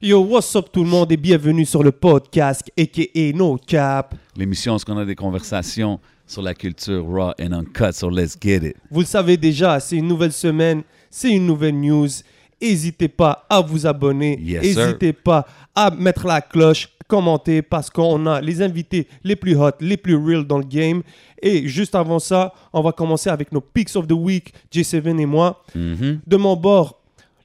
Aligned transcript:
Yo, 0.00 0.20
what's 0.22 0.54
up 0.54 0.66
tout 0.72 0.84
le 0.84 0.88
monde 0.90 1.10
et 1.10 1.16
bienvenue 1.16 1.64
sur 1.64 1.82
le 1.82 1.90
podcast 1.90 2.62
aka 2.78 3.32
No 3.34 3.56
Cap. 3.66 4.14
L'émission 4.36 4.76
où 4.76 4.78
on 4.92 4.96
a 4.98 5.04
des 5.04 5.16
conversations 5.16 5.98
sur 6.26 6.42
la 6.42 6.54
culture 6.54 7.04
raw 7.04 7.32
and 7.40 7.52
uncut, 7.52 7.92
so 7.92 8.08
let's 8.08 8.36
get 8.40 8.58
it. 8.68 8.76
Vous 8.90 9.00
le 9.00 9.06
savez 9.06 9.36
déjà, 9.36 9.80
c'est 9.80 9.96
une 9.96 10.06
nouvelle 10.06 10.32
semaine, 10.32 10.82
c'est 11.10 11.32
une 11.32 11.46
nouvelle 11.46 11.74
news. 11.80 12.06
N'hésitez 12.62 13.08
pas 13.08 13.44
à 13.50 13.60
vous 13.60 13.86
abonner, 13.86 14.38
Yes, 14.40 14.72
sir. 14.72 14.86
n'hésitez 14.86 15.12
pas 15.12 15.46
à 15.74 15.90
mettre 15.90 16.26
la 16.26 16.40
cloche, 16.42 16.88
commenter 17.08 17.62
parce 17.62 17.90
qu'on 17.90 18.24
a 18.26 18.40
les 18.40 18.62
invités 18.62 19.08
les 19.24 19.34
plus 19.36 19.56
hot, 19.56 19.70
les 19.80 19.96
plus 19.96 20.14
real 20.16 20.44
dans 20.44 20.58
le 20.58 20.64
game. 20.64 21.02
Et 21.42 21.66
juste 21.66 21.94
avant 21.96 22.18
ça, 22.20 22.52
on 22.72 22.82
va 22.82 22.92
commencer 22.92 23.30
avec 23.30 23.50
nos 23.50 23.60
picks 23.60 23.96
of 23.96 24.06
the 24.06 24.12
week, 24.12 24.52
J7 24.72 25.18
et 25.18 25.26
moi. 25.26 25.62
Mhm. 25.74 26.20
De 26.26 26.36
mon 26.36 26.54
bord, 26.56 26.97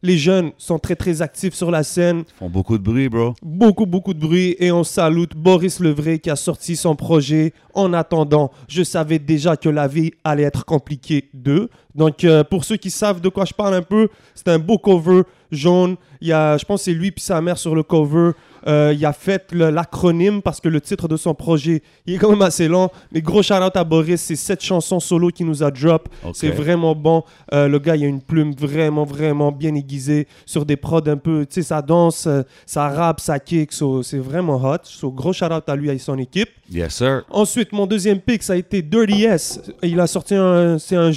les 0.03 0.17
jeunes 0.17 0.52
sont 0.57 0.77
très 0.77 0.95
très 0.95 1.21
actifs 1.21 1.53
sur 1.53 1.71
la 1.71 1.81
scène. 1.81 2.25
Ils 2.27 2.39
font 2.39 2.49
beaucoup 2.49 2.77
de 2.77 2.84
bruit, 2.84 3.07
bro. 3.07 3.34
Beaucoup, 3.41 3.85
beaucoup 3.85 4.13
de 4.13 4.20
bruit 4.20 4.55
et 4.59 4.71
on 4.71 4.84
salute 4.84 5.34
Boris 5.35 5.79
Levray 5.79 6.20
qui 6.20 6.29
a 6.29 6.35
sorti 6.35 6.76
son 6.76 6.95
projet. 6.95 7.53
En 7.73 7.93
attendant, 7.93 8.52
je 8.67 8.84
savais 8.84 9.17
déjà 9.17 9.55
que 9.55 9.70
la 9.70 9.88
vie 9.88 10.12
allait 10.26 10.43
être 10.43 10.66
compliquée 10.66 11.29
d'eux. 11.34 11.70
Donc, 11.95 12.26
euh, 12.26 12.43
pour 12.43 12.66
ceux 12.66 12.76
qui 12.76 12.91
savent 12.91 13.21
de 13.21 13.29
quoi 13.29 13.45
je 13.45 13.53
parle 13.53 13.73
un 13.73 13.81
peu, 13.81 14.09
c'est 14.35 14.49
un 14.49 14.59
beau 14.59 14.77
cover 14.77 15.21
jaune. 15.52 15.95
Il 16.20 16.27
y 16.27 16.34
a, 16.34 16.57
je 16.57 16.65
pense 16.65 16.81
que 16.81 16.85
c'est 16.85 16.93
lui 16.93 17.12
puis 17.12 17.23
sa 17.23 17.41
mère 17.41 17.57
sur 17.57 17.73
le 17.73 17.84
cover. 17.84 18.31
Euh, 18.67 18.94
il 18.95 19.05
a 19.05 19.13
fait 19.13 19.52
l'acronyme 19.53 20.41
parce 20.41 20.59
que 20.62 20.70
le 20.70 20.80
titre 20.81 21.08
de 21.08 21.17
son 21.17 21.34
projet, 21.34 21.81
il 22.05 22.16
est 22.16 22.17
quand 22.17 22.30
même 22.30 22.41
assez 22.41 22.67
long. 22.67 22.90
Mais 23.12 23.21
gros 23.21 23.41
shout 23.41 23.55
out 23.55 23.76
à 23.76 23.84
Boris, 23.84 24.21
c'est 24.21 24.35
cette 24.35 24.63
chanson 24.63 24.99
solo 24.99 25.30
qui 25.30 25.44
nous 25.44 25.63
a 25.63 25.71
drop. 25.71 26.09
C'est 26.34 26.49
vraiment 26.49 26.95
bon. 26.95 27.23
Euh, 27.54 27.68
le 27.68 27.80
gars, 27.80 27.95
il 27.95 28.04
a 28.04 28.07
une 28.07 28.21
plume 28.21 28.54
vraiment, 28.54 29.04
vraiment 29.04 29.51
bien 29.51 29.73
aiguisée 29.76 30.27
sur 30.46 30.65
des 30.65 30.76
prods 30.77 31.01
un 31.07 31.18
peu. 31.18 31.46
Tu 31.46 31.55
sais, 31.55 31.62
ça 31.63 31.82
danse, 31.82 32.26
euh, 32.27 32.43
ça 32.65 32.90
rappe, 32.90 33.20
ça 33.20 33.40
kick. 33.40 33.71
so, 33.71 34.04
c'est 34.04 34.18
vraiment 34.20 34.55
hot. 34.63 34.77
So, 34.84 35.12
gros 35.12 35.34
shout 35.34 35.45
out 35.45 35.68
à 35.68 35.76
lui 35.76 35.90
et 35.90 35.98
son 35.98 36.18
équipe. 36.18 36.49
Yes, 36.71 36.95
sir. 36.95 37.23
Ensuite, 37.29 37.71
mon 37.73 37.85
deuxième 37.85 38.20
pick, 38.20 38.41
ça 38.41 38.54
a 38.54 38.55
été 38.55 38.82
Dirty 38.82 39.26
S. 39.26 39.60
Il 39.84 39.99
a 39.99 40.07
sorti 40.07 40.34
un. 40.35 40.77
C'est 40.79 40.95
un, 40.95 41.12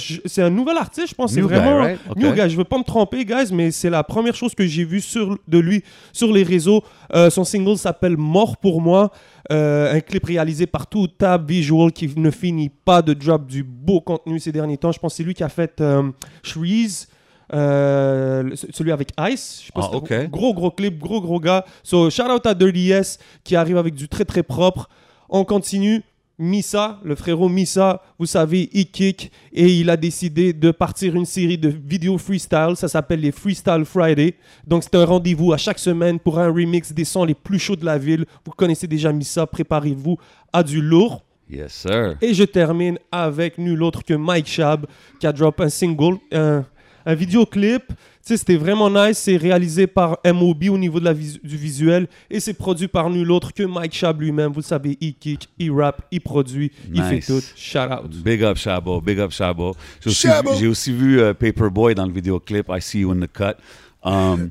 un 0.45 0.49
nouvel 0.49 0.77
artiste, 0.77 1.09
je 1.09 1.15
pense. 1.15 1.31
C'est 1.33 1.41
New 1.41 1.47
guy, 1.47 1.55
vraiment. 1.55 1.77
right? 1.77 1.99
New 2.15 2.31
guy. 2.33 2.49
Je 2.49 2.57
veux 2.57 2.63
pas 2.63 2.77
me 2.77 2.83
tromper, 2.83 3.25
guys, 3.25 3.51
mais 3.53 3.71
c'est 3.71 3.89
la 3.89 4.03
première 4.03 4.35
chose 4.35 4.53
que 4.53 4.65
j'ai 4.65 4.83
vue 4.83 5.01
sur, 5.01 5.37
de 5.47 5.57
lui 5.57 5.83
sur 6.13 6.31
les 6.31 6.43
réseaux. 6.43 6.83
Euh, 7.13 7.29
son 7.37 7.43
single 7.43 7.77
s'appelle 7.77 8.17
Mort 8.17 8.57
pour 8.57 8.81
moi. 8.81 9.11
Euh, 9.51 9.93
un 9.95 9.99
clip 10.01 10.25
réalisé 10.25 10.65
par 10.67 10.87
tout 10.87 11.07
Tab 11.07 11.47
Visual 11.49 11.91
qui 11.91 12.07
ne 12.17 12.31
finit 12.31 12.69
pas 12.69 13.01
de 13.01 13.13
drop 13.13 13.45
du 13.45 13.63
beau 13.63 14.01
contenu 14.01 14.39
ces 14.39 14.51
derniers 14.51 14.77
temps. 14.77 14.91
Je 14.91 14.99
pense 14.99 15.13
que 15.13 15.17
c'est 15.17 15.23
lui 15.23 15.33
qui 15.33 15.43
a 15.43 15.49
fait 15.49 15.79
euh, 15.81 16.11
Shreeze. 16.43 17.07
euh, 17.53 18.49
celui 18.73 18.91
avec 18.91 19.11
Ice, 19.31 19.63
je 19.65 19.71
Ah, 19.75 19.81
si 19.81 19.87
c'était- 19.99 20.23
ok. 20.25 20.29
gros 20.29 20.53
gros 20.53 20.71
clip, 20.71 20.99
gros 20.99 21.21
gros 21.21 21.39
gars. 21.39 21.63
So 21.83 22.09
shout 22.09 22.23
out 22.29 22.45
à 22.45 22.53
Dirty 22.53 22.91
S 22.91 23.19
qui 23.43 23.55
arrive 23.55 23.77
avec 23.77 23.93
du 23.95 24.07
très 24.09 24.25
très 24.25 24.43
propre. 24.43 24.89
On 25.29 25.45
continue. 25.45 26.03
Misa, 26.39 26.99
le 27.03 27.15
frérot 27.15 27.49
Misa, 27.49 28.01
vous 28.19 28.27
savez, 28.27 28.69
il 28.71 28.91
kick 28.91 29.31
et 29.51 29.73
il 29.79 29.89
a 29.89 29.97
décidé 29.97 30.53
de 30.53 30.69
partir 30.69 31.15
une 31.15 31.25
série 31.25 31.57
de 31.57 31.67
vidéos 31.67 32.19
freestyle. 32.19 32.73
Ça 32.75 32.87
s'appelle 32.87 33.21
les 33.21 33.31
Freestyle 33.31 33.85
Friday. 33.85 34.35
Donc 34.65 34.83
c'est 34.83 34.95
un 34.95 35.05
rendez-vous 35.05 35.51
à 35.51 35.57
chaque 35.57 35.79
semaine 35.79 36.19
pour 36.19 36.37
un 36.37 36.47
remix 36.47 36.93
des 36.93 37.05
sons 37.05 37.23
les 37.23 37.33
plus 37.33 37.57
chauds 37.57 37.75
de 37.75 37.85
la 37.85 37.97
ville. 37.97 38.25
Vous 38.45 38.51
connaissez 38.51 38.85
déjà 38.85 39.11
Misa, 39.11 39.47
préparez-vous 39.47 40.17
à 40.53 40.61
du 40.61 40.79
lourd. 40.79 41.23
Yes, 41.49 41.73
sir. 41.73 42.17
Et 42.21 42.33
je 42.33 42.43
termine 42.43 42.99
avec 43.11 43.57
nul 43.57 43.81
autre 43.81 44.03
que 44.03 44.13
Mike 44.13 44.47
Shab 44.47 44.85
qui 45.19 45.25
a 45.25 45.33
drop 45.33 45.59
un 45.61 45.69
single, 45.69 46.17
un, 46.31 46.65
un 47.07 47.15
vidéoclip. 47.15 47.87
Tu 47.87 47.93
sais, 48.33 48.37
c'était 48.37 48.57
vraiment 48.57 48.89
nice. 48.89 49.17
C'est 49.17 49.37
réalisé 49.37 49.87
par 49.87 50.19
MOB 50.25 50.65
au 50.69 50.77
niveau 50.77 50.99
de 50.99 51.05
la 51.05 51.13
du 51.13 51.57
visuel 51.57 52.07
et 52.29 52.41
c'est 52.41 52.53
produit 52.53 52.89
par 52.89 53.09
nul 53.09 53.31
autre 53.31 53.53
que 53.53 53.63
Mike 53.63 53.93
Shab 53.93 54.21
lui-même. 54.21 54.51
Vous 54.51 54.59
le 54.59 54.65
savez, 54.65 54.97
il 54.99 55.15
kick, 55.15 55.47
il 55.57 55.71
rap, 55.71 56.01
il 56.11 56.19
produit, 56.19 56.71
il 56.93 57.01
fait 57.01 57.21
tout. 57.21 57.41
Shout 57.55 57.79
out. 57.79 58.11
Big 58.23 58.43
up, 58.43 58.57
Shabo. 58.57 58.99
Big 58.99 59.19
up, 59.19 59.31
Shabo. 59.31 59.73
J'ai 60.01 60.09
aussi, 60.09 60.27
j'ai 60.59 60.67
aussi 60.67 60.91
vu 60.91 61.21
euh, 61.21 61.33
Paperboy 61.33 61.95
dans 61.95 62.05
le 62.05 62.11
vidéoclip 62.11 62.67
I 62.69 62.81
See 62.81 62.99
You 62.99 63.11
in 63.11 63.21
the 63.21 63.31
Cut. 63.31 63.55
Um, 64.03 64.49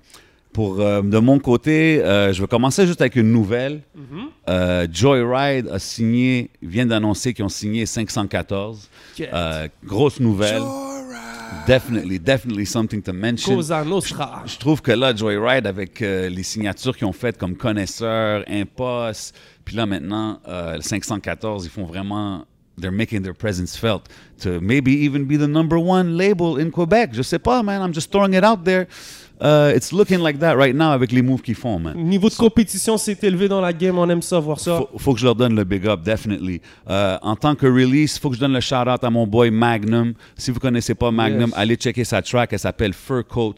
pour, 0.54 0.80
euh, 0.80 1.02
de 1.02 1.18
mon 1.18 1.38
côté, 1.38 2.02
euh, 2.02 2.32
je 2.32 2.40
vais 2.40 2.48
commencer 2.48 2.86
juste 2.86 3.02
avec 3.02 3.16
une 3.16 3.30
nouvelle. 3.30 3.82
Euh, 4.48 4.86
Joyride 4.90 5.68
a 5.68 5.78
signé, 5.78 6.48
vient 6.62 6.86
d'annoncer 6.86 7.34
qu'ils 7.34 7.44
ont 7.44 7.50
signé 7.50 7.84
514. 7.84 8.88
Euh, 9.20 9.68
grosse 9.84 10.18
nouvelle. 10.18 10.62
Definitely, 11.66 12.18
definitely 12.18 12.64
something 12.64 13.02
to 13.02 13.12
mention. 13.12 13.56
Nostra. 13.84 14.42
Je 14.46 14.56
trouve 14.58 14.80
que 14.80 14.92
là, 14.92 15.14
Joyride, 15.14 15.66
avec 15.66 16.00
euh, 16.00 16.28
les 16.28 16.42
signatures 16.42 16.96
qu'ils 16.96 17.06
ont 17.06 17.12
faites 17.12 17.38
comme 17.38 17.56
Connaisseur, 17.56 18.44
Impost, 18.48 19.34
puis 19.64 19.76
là 19.76 19.86
maintenant, 19.86 20.40
euh, 20.46 20.76
le 20.76 20.82
514, 20.82 21.64
ils 21.64 21.70
font 21.70 21.84
vraiment. 21.84 22.44
They're 22.78 22.92
making 22.92 23.22
their 23.22 23.34
presence 23.34 23.74
felt 23.74 24.02
to 24.42 24.60
maybe 24.60 24.90
even 24.90 25.24
be 25.24 25.38
the 25.38 25.48
number 25.48 25.78
one 25.78 26.14
label 26.14 26.58
in 26.60 26.70
Quebec. 26.70 27.14
Je 27.14 27.22
sais 27.22 27.38
pas, 27.38 27.62
man. 27.62 27.80
I'm 27.80 27.94
just 27.94 28.10
throwing 28.12 28.34
it 28.34 28.44
out 28.44 28.64
there. 28.64 28.86
Uh, 29.40 29.70
it's 29.76 29.92
looking 29.92 30.20
like 30.20 30.38
that 30.38 30.54
right 30.56 30.74
now 30.74 30.92
avec 30.92 31.12
les 31.12 31.20
moves 31.20 31.42
qu'ils 31.42 31.54
font, 31.56 31.78
man. 31.78 31.94
Niveau 31.96 32.30
de 32.30 32.34
compétition 32.34 32.96
s'est 32.96 33.18
élevé 33.22 33.48
dans 33.48 33.60
la 33.60 33.72
game. 33.72 33.98
On 33.98 34.08
aime 34.08 34.22
ça, 34.22 34.38
voir 34.40 34.58
ça. 34.58 34.78
Faut, 34.78 34.98
faut 34.98 35.12
que 35.14 35.20
je 35.20 35.24
leur 35.26 35.34
donne 35.34 35.54
le 35.54 35.64
big 35.64 35.86
up, 35.86 36.00
definitely. 36.02 36.60
Euh, 36.88 37.18
en 37.20 37.36
tant 37.36 37.54
que 37.54 37.66
release, 37.66 38.18
faut 38.18 38.30
que 38.30 38.36
je 38.36 38.40
donne 38.40 38.54
le 38.54 38.60
shout 38.60 38.74
out 38.88 39.04
à 39.04 39.10
mon 39.10 39.26
boy 39.26 39.50
Magnum. 39.50 40.14
Si 40.36 40.50
vous 40.50 40.58
connaissez 40.60 40.94
pas 40.94 41.10
Magnum, 41.10 41.50
Yes. 41.50 41.58
allez 41.58 41.76
checker 41.76 42.04
sa 42.04 42.22
track. 42.22 42.52
Elle 42.54 42.58
s'appelle 42.58 42.94
Fur 42.94 43.26
Coat. 43.26 43.54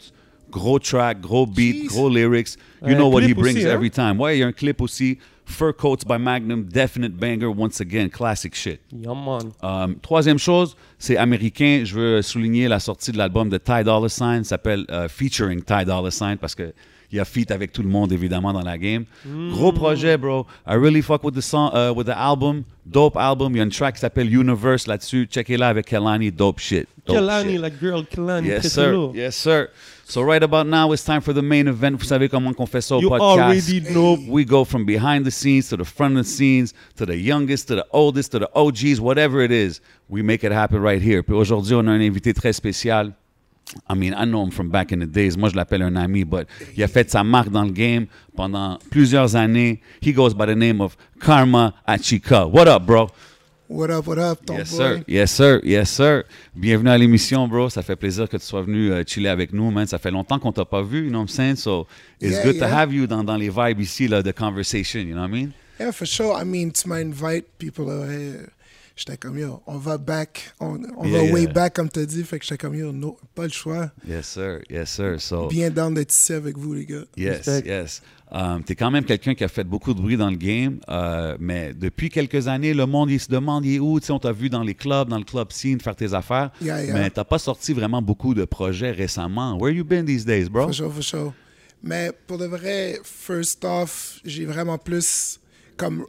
Gros 0.51 0.79
track, 0.79 1.21
gros 1.21 1.45
beat, 1.45 1.83
Jeez. 1.83 1.87
gros 1.87 2.09
lyrics. 2.09 2.57
You 2.81 2.93
Un 2.93 2.95
know 2.95 3.07
what 3.09 3.21
he 3.21 3.33
brings 3.35 3.55
aussi, 3.57 3.67
hein? 3.67 3.73
every 3.75 3.91
time. 3.91 4.19
Ouais, 4.19 4.35
il 4.37 4.39
y 4.39 4.43
a 4.43 4.47
un 4.47 4.51
clip 4.51 4.81
aussi. 4.81 5.17
Fur 5.49 5.73
Coats 5.75 6.05
by 6.07 6.17
Magnum, 6.19 6.63
definite 6.65 7.17
banger 7.19 7.49
once 7.49 7.81
again, 7.81 8.07
classic 8.09 8.53
shit. 8.55 8.79
Yeah, 8.91 9.13
man. 9.13 9.51
Um, 9.61 9.95
troisième 10.01 10.37
chose, 10.37 10.75
c'est 10.99 11.17
américain. 11.17 11.81
Je 11.83 11.95
veux 11.95 12.21
souligner 12.21 12.67
la 12.67 12.79
sortie 12.79 13.11
de 13.11 13.17
l'album 13.17 13.49
de 13.49 13.57
Ty 13.57 13.83
Dolla 13.83 14.09
Sign, 14.09 14.43
s'appelle 14.43 14.85
euh, 14.91 15.07
featuring 15.09 15.61
Ty 15.61 15.85
Dolla 15.85 16.11
Sign 16.11 16.37
parce 16.37 16.53
que 16.55 16.71
il 17.11 17.15
y 17.17 17.19
a 17.19 17.25
feat 17.25 17.49
avec 17.49 17.71
tout 17.71 17.81
le 17.81 17.89
monde 17.89 18.11
évidemment 18.11 18.53
dans 18.53 18.61
la 18.61 18.77
game. 18.77 19.05
Gros 19.51 19.71
projet, 19.71 20.15
bro. 20.15 20.45
I 20.67 20.75
really 20.75 21.01
fuck 21.01 21.23
with 21.23 21.33
the 21.33 21.41
song, 21.41 21.71
uh, 21.73 21.91
with 21.91 22.05
the 22.05 22.15
album. 22.15 22.63
Dope 22.85 23.17
album. 23.17 23.53
Il 23.55 23.57
y 23.57 23.61
a 23.61 23.63
une 23.63 23.71
track 23.71 23.95
qui 23.95 24.01
s'appelle 24.01 24.31
Universe 24.31 24.85
là-dessus. 24.85 25.27
Checkez-la 25.27 25.69
avec 25.69 25.87
Kelani. 25.87 26.31
Dope 26.31 26.59
shit. 26.59 26.87
Dope 27.07 27.15
Kelani, 27.17 27.53
shit. 27.53 27.61
la 27.61 27.69
girl 27.71 28.05
Kelani, 28.05 28.47
Yes, 28.49 28.61
sir. 28.61 28.69
solo. 28.85 29.11
Yes, 29.15 29.35
sir. 29.35 29.69
So 30.09 30.23
right 30.23 30.41
about 30.41 30.65
now, 30.65 30.91
it's 30.91 31.03
time 31.03 31.21
for 31.21 31.33
the 31.33 31.43
main 31.43 31.67
event. 31.67 31.99
Vous 31.99 32.03
savez 32.07 32.29
comment 32.29 32.51
qu'on 32.55 32.65
fait 32.65 32.81
ça 32.81 32.95
au 32.97 33.01
You 33.01 33.09
podcast. 33.09 33.21
already 33.39 33.79
know. 33.93 34.17
We 34.27 34.43
go 34.43 34.65
from 34.65 34.83
behind 34.83 35.23
the 35.23 35.29
scenes 35.29 35.69
to 35.69 35.77
the 35.77 35.85
front 35.85 36.17
of 36.17 36.25
the 36.25 36.27
scenes, 36.27 36.73
to 36.95 37.05
the 37.05 37.15
youngest, 37.15 37.67
to 37.67 37.75
the 37.75 37.85
oldest, 37.91 38.31
to 38.31 38.39
the 38.39 38.49
OGs, 38.55 38.99
whatever 38.99 39.43
it 39.43 39.51
is. 39.51 39.81
We 40.09 40.23
make 40.23 40.43
it 40.43 40.51
happen 40.51 40.81
right 40.81 40.99
here. 40.99 41.21
Puis 41.21 41.35
aujourd'hui, 41.35 41.75
on 41.75 41.87
a 41.87 41.91
un 41.91 42.01
invité 42.01 42.33
très 42.33 42.53
spécial. 42.53 43.13
I 43.87 43.93
mean, 43.93 44.15
I 44.15 44.25
know 44.25 44.41
him 44.41 44.49
from 44.49 44.69
back 44.71 44.91
in 44.91 44.97
the 44.97 45.05
days. 45.05 45.37
Moi, 45.37 45.49
je 45.49 45.55
l'appelle 45.55 45.83
un 45.83 45.95
ami, 45.95 46.23
but 46.23 46.47
il 46.75 46.81
a 46.83 46.87
fait 46.87 47.07
sa 47.07 47.23
marque 47.23 47.51
dans 47.51 47.63
le 47.65 47.71
game 47.71 48.07
pendant 48.35 48.79
plusieurs 48.89 49.35
années. 49.35 49.79
He 50.01 50.11
goes 50.11 50.33
by 50.33 50.47
the 50.47 50.55
name 50.57 50.81
of 50.81 50.97
Karma 51.21 51.75
Achika. 51.87 52.49
What 52.51 52.67
up, 52.67 52.87
bro? 52.87 53.09
What 53.69 53.91
up, 53.91 54.07
what 54.07 54.17
up, 54.17 54.43
ton 54.47 54.55
Yes, 54.57 54.71
boy? 54.71 54.77
sir. 54.77 55.03
Yes, 55.07 55.31
sir. 55.31 55.61
Yes, 55.63 55.91
sir. 55.91 56.23
Bienvenue 56.55 56.89
à 56.89 56.97
l'émission, 56.97 57.47
bro. 57.47 57.69
Ça 57.69 57.83
fait 57.83 57.95
plaisir 57.95 58.27
que 58.27 58.35
tu 58.37 58.43
sois 58.43 58.63
venu 58.63 58.91
euh, 58.91 59.03
chiller 59.05 59.29
avec 59.29 59.53
nous, 59.53 59.69
man. 59.69 59.85
Ça 59.85 59.99
fait 59.99 60.09
longtemps 60.09 60.39
qu'on 60.39 60.51
t'a 60.51 60.65
pas 60.65 60.81
vu, 60.81 61.03
you 61.03 61.09
know 61.09 61.19
what 61.19 61.25
I'm 61.25 61.27
saying? 61.27 61.55
So, 61.57 61.85
it's 62.19 62.31
Yeah, 62.31 62.43
good 62.43 62.57
to 62.57 62.65
have 62.65 62.91
you 62.91 63.05
dans, 63.05 63.23
dans 63.23 63.37
les 63.37 63.49
vibes 63.49 63.79
ici, 63.79 64.07
là, 64.07 64.23
de 64.23 64.31
conversation, 64.31 65.01
you 65.01 65.13
know 65.13 65.21
what 65.21 65.27
I 65.27 65.31
mean? 65.31 65.51
Yeah, 65.79 65.91
for 65.91 66.07
sure. 66.07 66.33
I 66.35 66.45
mean, 66.45 66.71
tu 66.71 66.89
m'invites, 66.89 67.45
people, 67.59 67.85
là, 67.85 68.07
hey, 68.11 68.37
j'étais 68.95 69.17
comme, 69.17 69.37
yo, 69.37 69.61
on 69.67 69.77
va 69.77 69.99
back, 69.99 70.51
on, 70.59 70.79
on 70.97 71.05
Yeah, 71.07 71.19
va 71.19 71.23
way 71.33 71.45
back, 71.45 71.75
comme 71.75 71.89
t'as 71.89 72.05
dit, 72.05 72.23
fait 72.23 72.39
que 72.39 72.45
j'étais 72.45 72.57
comme, 72.57 72.73
yo, 72.73 72.91
no, 72.91 73.17
pas 73.35 73.43
le 73.43 73.49
choix. 73.51 73.91
Yes, 74.03 74.25
sir. 74.29 74.61
Yes, 74.67 74.89
sir. 74.89 75.21
So, 75.21 75.47
Bien 75.47 75.69
down 75.69 75.93
d'être 75.93 76.11
ici 76.11 76.33
avec 76.33 76.57
vous, 76.57 76.73
les 76.73 76.85
gars. 76.85 77.05
yes, 77.15 77.45
Respect. 77.45 77.69
yes. 77.69 78.01
Um, 78.31 78.63
T'es 78.63 78.75
quand 78.75 78.91
même 78.91 79.05
quelqu'un 79.05 79.33
qui 79.33 79.43
a 79.43 79.47
fait 79.47 79.63
beaucoup 79.63 79.93
de 79.93 79.99
bruit 79.99 80.15
dans 80.15 80.29
le 80.29 80.35
game, 80.35 80.79
euh, 80.87 81.35
mais 81.39 81.73
depuis 81.73 82.09
quelques 82.09 82.47
années, 82.47 82.75
le 82.75 82.85
monde, 82.85 83.09
il 83.09 83.19
se 83.19 83.27
demande, 83.27 83.65
il 83.65 83.75
est 83.75 83.79
où? 83.79 83.99
Tu 83.99 84.05
sais, 84.05 84.11
on 84.13 84.19
t'a 84.19 84.31
vu 84.31 84.49
dans 84.49 84.61
les 84.61 84.75
clubs, 84.75 85.09
dans 85.09 85.17
le 85.17 85.23
club 85.23 85.51
scene, 85.51 85.79
faire 85.81 85.95
tes 85.95 86.13
affaires, 86.13 86.51
Yeah, 86.61 86.83
yeah. 86.83 86.93
mais 86.93 87.09
t'as 87.09 87.23
pas 87.23 87.39
sorti 87.39 87.73
vraiment 87.73 88.01
beaucoup 88.03 88.35
de 88.35 88.45
projets 88.45 88.91
récemment. 88.91 89.57
Where 89.57 89.73
you 89.73 89.83
been 89.83 90.05
these 90.05 90.25
days, 90.25 90.47
bro? 90.47 90.67
For 90.67 90.73
sure, 90.73 90.93
for 90.93 91.03
sure. 91.03 91.33
Mais 91.81 92.11
pour 92.27 92.37
de 92.37 92.45
vrai, 92.45 92.99
first 93.03 93.65
off, 93.65 94.19
j'ai 94.23 94.45
vraiment 94.45 94.77
plus, 94.77 95.39
comme 95.75 96.05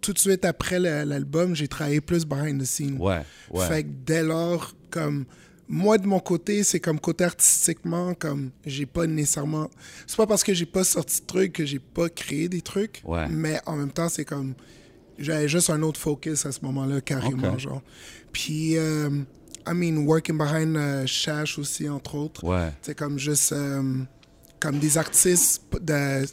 tout 0.00 0.12
de 0.14 0.18
suite 0.18 0.44
après 0.46 0.78
l'album, 0.78 1.54
j'ai 1.54 1.68
travaillé 1.68 2.00
plus 2.00 2.24
behind 2.24 2.62
the 2.62 2.64
scene. 2.64 2.96
Ouais, 2.98 3.22
ouais. 3.50 3.66
Fait 3.66 3.82
que 3.82 3.88
dès 4.06 4.22
lors, 4.22 4.74
comme 4.90 5.26
moi 5.68 5.98
de 5.98 6.06
mon 6.06 6.20
côté, 6.20 6.64
c'est 6.64 6.80
comme 6.80 6.98
côté 6.98 7.24
artistiquement, 7.24 8.14
comme 8.14 8.50
j'ai 8.64 8.86
pas 8.86 9.06
nécessairement. 9.06 9.68
C'est 10.06 10.16
pas 10.16 10.26
parce 10.26 10.42
que 10.42 10.54
j'ai 10.54 10.66
pas 10.66 10.84
sorti 10.84 11.20
de 11.20 11.26
trucs 11.26 11.52
que 11.52 11.64
j'ai 11.64 11.78
pas 11.78 12.08
créé 12.08 12.48
des 12.48 12.62
trucs. 12.62 13.02
Ouais. 13.04 13.28
Mais 13.28 13.60
en 13.66 13.76
même 13.76 13.90
temps, 13.90 14.08
c'est 14.08 14.24
comme 14.24 14.54
j'avais 15.18 15.48
juste 15.48 15.70
un 15.70 15.82
autre 15.82 16.00
focus 16.00 16.46
à 16.46 16.52
ce 16.52 16.60
moment-là, 16.62 17.00
carrément, 17.00 17.58
genre. 17.58 17.82
Puis, 18.32 18.76
euh, 18.76 19.10
I 19.66 19.74
mean, 19.74 20.06
working 20.06 20.38
behind 20.38 20.76
euh, 20.76 21.06
Shash 21.06 21.58
aussi, 21.58 21.88
entre 21.88 22.14
autres. 22.14 22.44
Ouais. 22.44 22.72
C'est 22.82 22.96
comme 22.96 23.18
juste 23.18 23.52
euh, 23.52 23.82
comme 24.60 24.78
des 24.78 24.96
artistes 24.96 25.62
de 25.80 26.24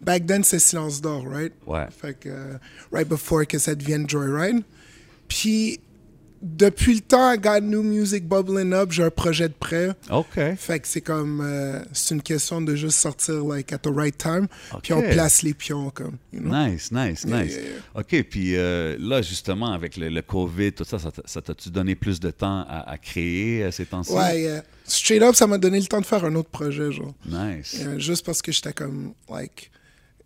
back 0.00 0.26
then, 0.26 0.44
c'est 0.44 0.58
Silence 0.58 1.00
d'or, 1.00 1.24
right? 1.26 1.52
Ouais. 1.66 1.86
Fait 1.90 2.18
que, 2.18 2.28
euh, 2.28 2.58
right 2.92 3.08
before 3.08 3.46
que 3.46 3.58
ça 3.58 3.74
devienne 3.74 4.08
Joyride. 4.08 4.62
Puis, 5.28 5.80
depuis 6.46 6.94
le 6.94 7.00
temps, 7.00 7.32
I 7.32 7.38
got 7.38 7.60
new 7.60 7.82
music 7.82 8.26
bubbling 8.28 8.72
up, 8.72 8.92
j'ai 8.92 9.02
un 9.02 9.10
projet 9.10 9.48
de 9.48 9.54
prêt. 9.54 9.88
OK. 10.10 10.38
Fait 10.56 10.78
que 10.80 10.86
c'est 10.86 11.00
comme, 11.00 11.40
euh, 11.42 11.82
c'est 11.92 12.14
une 12.14 12.22
question 12.22 12.60
de 12.62 12.74
juste 12.76 12.98
sortir, 12.98 13.44
like, 13.44 13.72
at 13.72 13.78
the 13.78 13.90
right 13.92 14.16
time. 14.16 14.46
Puis 14.82 14.92
on 14.92 15.02
place 15.02 15.42
les 15.42 15.54
pions, 15.54 15.90
comme, 15.90 16.16
you 16.32 16.40
know? 16.40 16.50
Nice, 16.56 16.92
nice, 16.92 17.26
nice. 17.26 17.58
OK, 17.94 18.22
puis 18.30 18.56
euh, 18.56 18.96
là, 19.00 19.22
justement, 19.22 19.72
avec 19.72 19.96
le, 19.96 20.08
le 20.08 20.22
COVID, 20.22 20.72
tout 20.72 20.84
ça, 20.84 20.98
ça 20.98 21.10
t'a- 21.10 21.22
ça 21.26 21.42
t'a-tu 21.42 21.70
donné 21.70 21.94
plus 21.96 22.20
de 22.20 22.30
temps 22.30 22.64
à, 22.68 22.88
à 22.90 22.96
créer 22.98 23.64
euh, 23.64 23.70
ces 23.70 23.84
temps-ci? 23.86 24.12
Ouais, 24.12 24.62
straight 24.84 25.22
up, 25.22 25.34
ça 25.34 25.46
m'a 25.46 25.58
donné 25.58 25.80
le 25.80 25.86
temps 25.86 26.00
de 26.00 26.06
faire 26.06 26.24
un 26.24 26.34
autre 26.36 26.50
projet, 26.50 26.92
genre. 26.92 27.14
Nice. 27.26 27.76
Euh, 27.84 27.98
juste 27.98 28.24
parce 28.24 28.40
que 28.40 28.52
j'étais 28.52 28.72
comme, 28.72 29.12
like, 29.28 29.70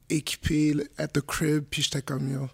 équipé 0.09 0.75
at 0.99 1.09
the 1.09 1.21
crib, 1.21 1.65
puis 1.71 1.83
j'étais 1.83 2.03
comme, 2.03 2.31
yo. 2.33 2.49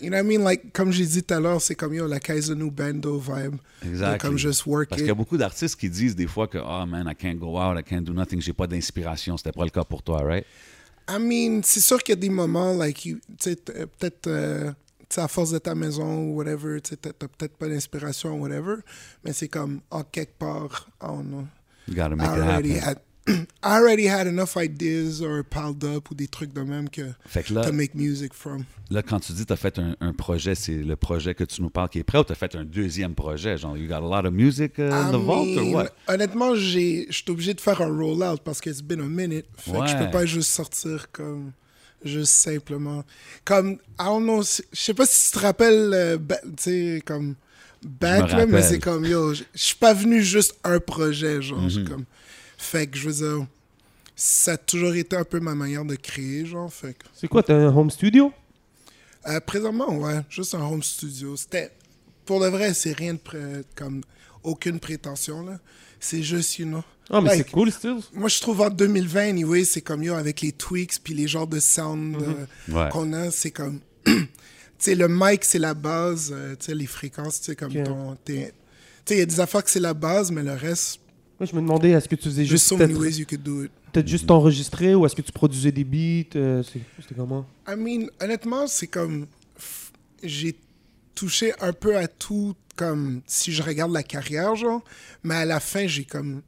You 0.00 0.10
know 0.10 0.16
what 0.18 0.24
I 0.24 0.26
mean? 0.28 0.44
Like, 0.44 0.72
comme 0.72 0.92
j'ai 0.92 1.06
dit 1.06 1.22
tout 1.22 1.34
à 1.34 1.40
l'heure, 1.40 1.60
c'est 1.60 1.74
comme, 1.74 1.92
yo, 1.94 2.06
la 2.06 2.20
Kaizenu 2.20 2.70
Bando 2.70 3.18
vibe. 3.18 3.56
Exactly. 3.84 4.18
Comme 4.18 4.38
juste 4.38 4.64
work 4.66 4.88
Parce 4.90 5.00
it. 5.00 5.04
qu'il 5.04 5.08
y 5.08 5.10
a 5.10 5.14
beaucoup 5.14 5.36
d'artistes 5.36 5.76
qui 5.78 5.90
disent 5.90 6.14
des 6.14 6.26
fois 6.28 6.46
que, 6.46 6.58
oh 6.58 6.86
man, 6.86 7.08
I 7.10 7.14
can't 7.16 7.36
go 7.38 7.58
out, 7.58 7.76
I 7.78 7.82
can't 7.82 8.02
do 8.04 8.12
nothing, 8.12 8.40
j'ai 8.40 8.52
pas 8.52 8.66
d'inspiration. 8.68 9.36
C'était 9.36 9.52
pas 9.52 9.64
le 9.64 9.70
cas 9.70 9.84
pour 9.84 10.02
toi, 10.02 10.22
right? 10.22 10.44
I 11.10 11.18
mean, 11.18 11.62
c'est 11.64 11.80
sûr 11.80 11.98
qu'il 12.02 12.14
y 12.14 12.18
a 12.18 12.20
des 12.20 12.28
moments, 12.30 12.74
like, 12.74 13.04
you- 13.06 13.18
tu 13.38 13.50
sais, 13.50 13.56
peut-être, 13.56 14.26
euh, 14.26 14.70
tu 15.00 15.06
sais, 15.14 15.20
à 15.22 15.26
force 15.28 15.50
de 15.50 15.58
ta 15.58 15.74
maison 15.74 16.18
ou 16.18 16.36
whatever, 16.36 16.80
tu 16.82 16.90
sais, 16.90 16.96
t'as 16.96 17.12
peut-être 17.26 17.56
pas 17.56 17.66
d'inspiration 17.68 18.38
ou 18.38 18.42
whatever, 18.42 18.76
mais 19.24 19.32
c'est 19.32 19.48
comme, 19.48 19.80
en 19.90 20.02
quelque 20.04 20.38
part, 20.38 20.88
I 21.02 21.06
don't 21.06 21.24
know. 21.26 21.46
You 21.88 21.94
gotta 21.94 22.14
I 22.14 22.16
make 22.16 22.26
it 22.26 22.42
already, 22.42 22.72
happen. 22.76 22.88
had, 22.88 22.98
I 23.28 23.78
already 23.78 24.06
had 24.08 24.26
enough 24.26 24.56
ideas 24.56 25.20
or 25.20 25.42
piled 25.44 25.84
up 25.84 26.10
ou 26.10 26.14
des 26.14 26.28
trucs 26.28 26.52
de 26.52 26.62
même 26.62 26.88
que 26.88 27.02
Fait 27.26 27.42
que 27.42 27.52
là, 27.54 27.62
to 27.64 27.72
make 27.72 27.94
music 27.94 28.32
from. 28.34 28.64
là, 28.90 29.02
quand 29.02 29.20
tu 29.20 29.32
dis 29.32 29.42
que 29.42 29.46
tu 29.48 29.52
as 29.52 29.56
fait 29.56 29.78
un, 29.78 29.96
un 30.00 30.12
projet, 30.12 30.54
c'est 30.54 30.72
le 30.78 30.96
projet 30.96 31.34
que 31.34 31.44
tu 31.44 31.60
nous 31.62 31.70
parles 31.70 31.88
qui 31.88 31.98
est 31.98 32.04
prêt 32.04 32.18
ou 32.18 32.24
tu 32.24 32.32
as 32.32 32.36
fait 32.36 32.54
un 32.56 32.64
deuxième 32.64 33.14
projet? 33.14 33.56
Genre, 33.58 33.76
you 33.76 33.86
got 33.88 33.96
a 33.96 34.00
lot 34.00 34.26
of 34.26 34.32
music 34.32 34.78
uh, 34.78 34.82
in 34.82 35.10
the 35.12 35.16
vault 35.22 35.46
or 35.56 35.62
mean, 35.64 35.74
what? 35.74 35.88
Honnêtement, 36.08 36.54
je 36.54 37.06
suis 37.10 37.24
obligé 37.28 37.54
de 37.54 37.60
faire 37.60 37.80
un 37.82 37.94
roll-out 37.96 38.40
parce 38.44 38.60
que 38.60 38.70
it's 38.70 38.82
been 38.82 39.00
a 39.00 39.04
minute. 39.04 39.46
Fait 39.56 39.72
que 39.72 39.86
je 39.86 39.94
Ouais. 39.94 40.04
peux 40.06 40.10
pas 40.10 40.26
juste 40.26 40.50
sortir 40.50 41.10
comme. 41.12 41.52
Juste 42.04 42.32
simplement. 42.32 43.04
Comme, 43.44 43.72
I 43.98 44.04
don't 44.04 44.22
know, 44.22 44.40
je 44.42 44.62
sais 44.80 44.94
pas 44.94 45.04
si 45.04 45.32
tu 45.32 45.38
te 45.38 45.42
rappelles, 45.44 45.90
euh, 45.92 46.16
tu 46.56 46.62
sais, 46.96 47.02
comme. 47.04 47.34
Back, 47.84 48.32
là, 48.32 48.46
mais 48.46 48.62
c'est 48.62 48.78
comme, 48.80 49.04
yo, 49.04 49.34
je 49.34 49.42
suis 49.54 49.76
pas 49.76 49.94
venu 49.94 50.20
juste 50.22 50.56
un 50.64 50.80
projet, 50.80 51.40
genre. 51.42 51.60
Comme, 51.88 52.04
fait 52.58 52.86
que 52.86 52.98
je 52.98 53.08
veux 53.08 53.14
dire, 53.26 53.46
ça 54.14 54.52
a 54.52 54.56
toujours 54.58 54.94
été 54.94 55.16
un 55.16 55.24
peu 55.24 55.40
ma 55.40 55.54
manière 55.54 55.84
de 55.84 55.94
créer, 55.94 56.44
genre. 56.44 56.70
Fait 56.72 56.92
que. 56.94 57.04
C'est 57.14 57.28
quoi, 57.28 57.42
t'as 57.42 57.54
un 57.54 57.74
home 57.74 57.90
studio? 57.90 58.32
Euh, 59.26 59.40
présentement, 59.40 59.96
ouais, 59.96 60.20
juste 60.28 60.54
un 60.54 60.60
home 60.62 60.82
studio. 60.82 61.36
C'était, 61.36 61.70
pour 62.26 62.40
le 62.40 62.48
vrai, 62.48 62.74
c'est 62.74 62.92
rien 62.92 63.14
de 63.14 63.18
pré- 63.18 63.62
comme 63.74 64.02
aucune 64.42 64.78
prétention 64.80 65.44
là. 65.44 65.58
C'est 66.00 66.22
juste, 66.22 66.58
you 66.58 66.66
know. 66.66 66.82
Ah, 67.10 67.20
mais 67.20 67.30
Like, 67.30 67.46
c'est 67.46 67.52
cool, 67.52 67.72
still. 67.72 67.96
Moi, 68.12 68.28
je 68.28 68.38
trouve 68.40 68.60
en 68.60 68.70
2020, 68.70 69.20
anyway, 69.30 69.64
c'est 69.64 69.80
comme 69.80 70.02
yo 70.02 70.14
avec 70.14 70.40
les 70.42 70.52
tweaks 70.52 71.00
puis 71.02 71.14
les 71.14 71.26
genres 71.26 71.46
de 71.46 71.58
sound 71.58 72.16
euh, 72.22 72.46
Ouais. 72.72 72.88
qu'on 72.90 73.12
a, 73.14 73.30
c'est 73.30 73.50
comme, 73.50 73.80
tu 74.04 74.14
sais, 74.78 74.94
le 74.94 75.08
mic 75.08 75.42
c'est 75.44 75.58
la 75.58 75.74
base, 75.74 76.30
euh, 76.32 76.54
tu 76.56 76.66
sais, 76.66 76.74
les 76.74 76.86
fréquences, 76.86 77.40
tu 77.40 77.46
sais, 77.46 77.56
comme 77.56 77.72
ton, 77.72 78.14
tes- 78.24 78.48
tu 78.48 78.52
sais, 79.06 79.14
il 79.16 79.18
y 79.18 79.22
a 79.22 79.26
des 79.26 79.40
affaires 79.40 79.64
que 79.64 79.70
c'est 79.70 79.80
la 79.80 79.94
base, 79.94 80.30
mais 80.30 80.42
le 80.42 80.52
reste, 80.52 81.00
Moi, 81.40 81.46
je 81.46 81.54
me 81.54 81.60
demandais, 81.60 81.90
est-ce 81.90 82.08
que 82.08 82.16
tu 82.16 82.24
faisais 82.24 82.42
just 82.44 82.50
juste 82.50 82.66
so 82.66 82.76
many 82.76 82.92
peut-être 82.94 83.00
ways 83.02 83.18
you 83.20 83.26
could 83.26 83.42
do 83.42 83.64
it. 83.64 83.70
peut-être 83.92 84.08
juste 84.08 84.30
enregistrer 84.30 84.94
ou 84.94 85.06
est-ce 85.06 85.14
que 85.14 85.22
tu 85.22 85.30
produisais 85.32 85.70
des 85.70 85.84
beats 85.84 86.36
euh, 86.36 86.62
c'est- 86.64 86.80
C'était 87.00 87.14
comment? 87.14 87.46
I 87.68 87.76
mean, 87.76 88.08
honnêtement, 88.20 88.66
c'est 88.66 88.88
comme. 88.88 89.26
f- 89.58 89.90
J'ai 90.24 90.56
touché 91.14 91.52
un 91.60 91.72
peu 91.72 91.96
à 91.96 92.08
tout, 92.08 92.54
comme 92.76 93.22
si 93.26 93.52
je 93.52 93.62
regarde 93.62 93.92
la 93.92 94.02
carrière, 94.02 94.56
genre. 94.56 94.82
Mais 95.22 95.34
à 95.36 95.44
la 95.44 95.60
fin, 95.60 95.86
j'ai 95.86 96.04
comme. 96.04 96.42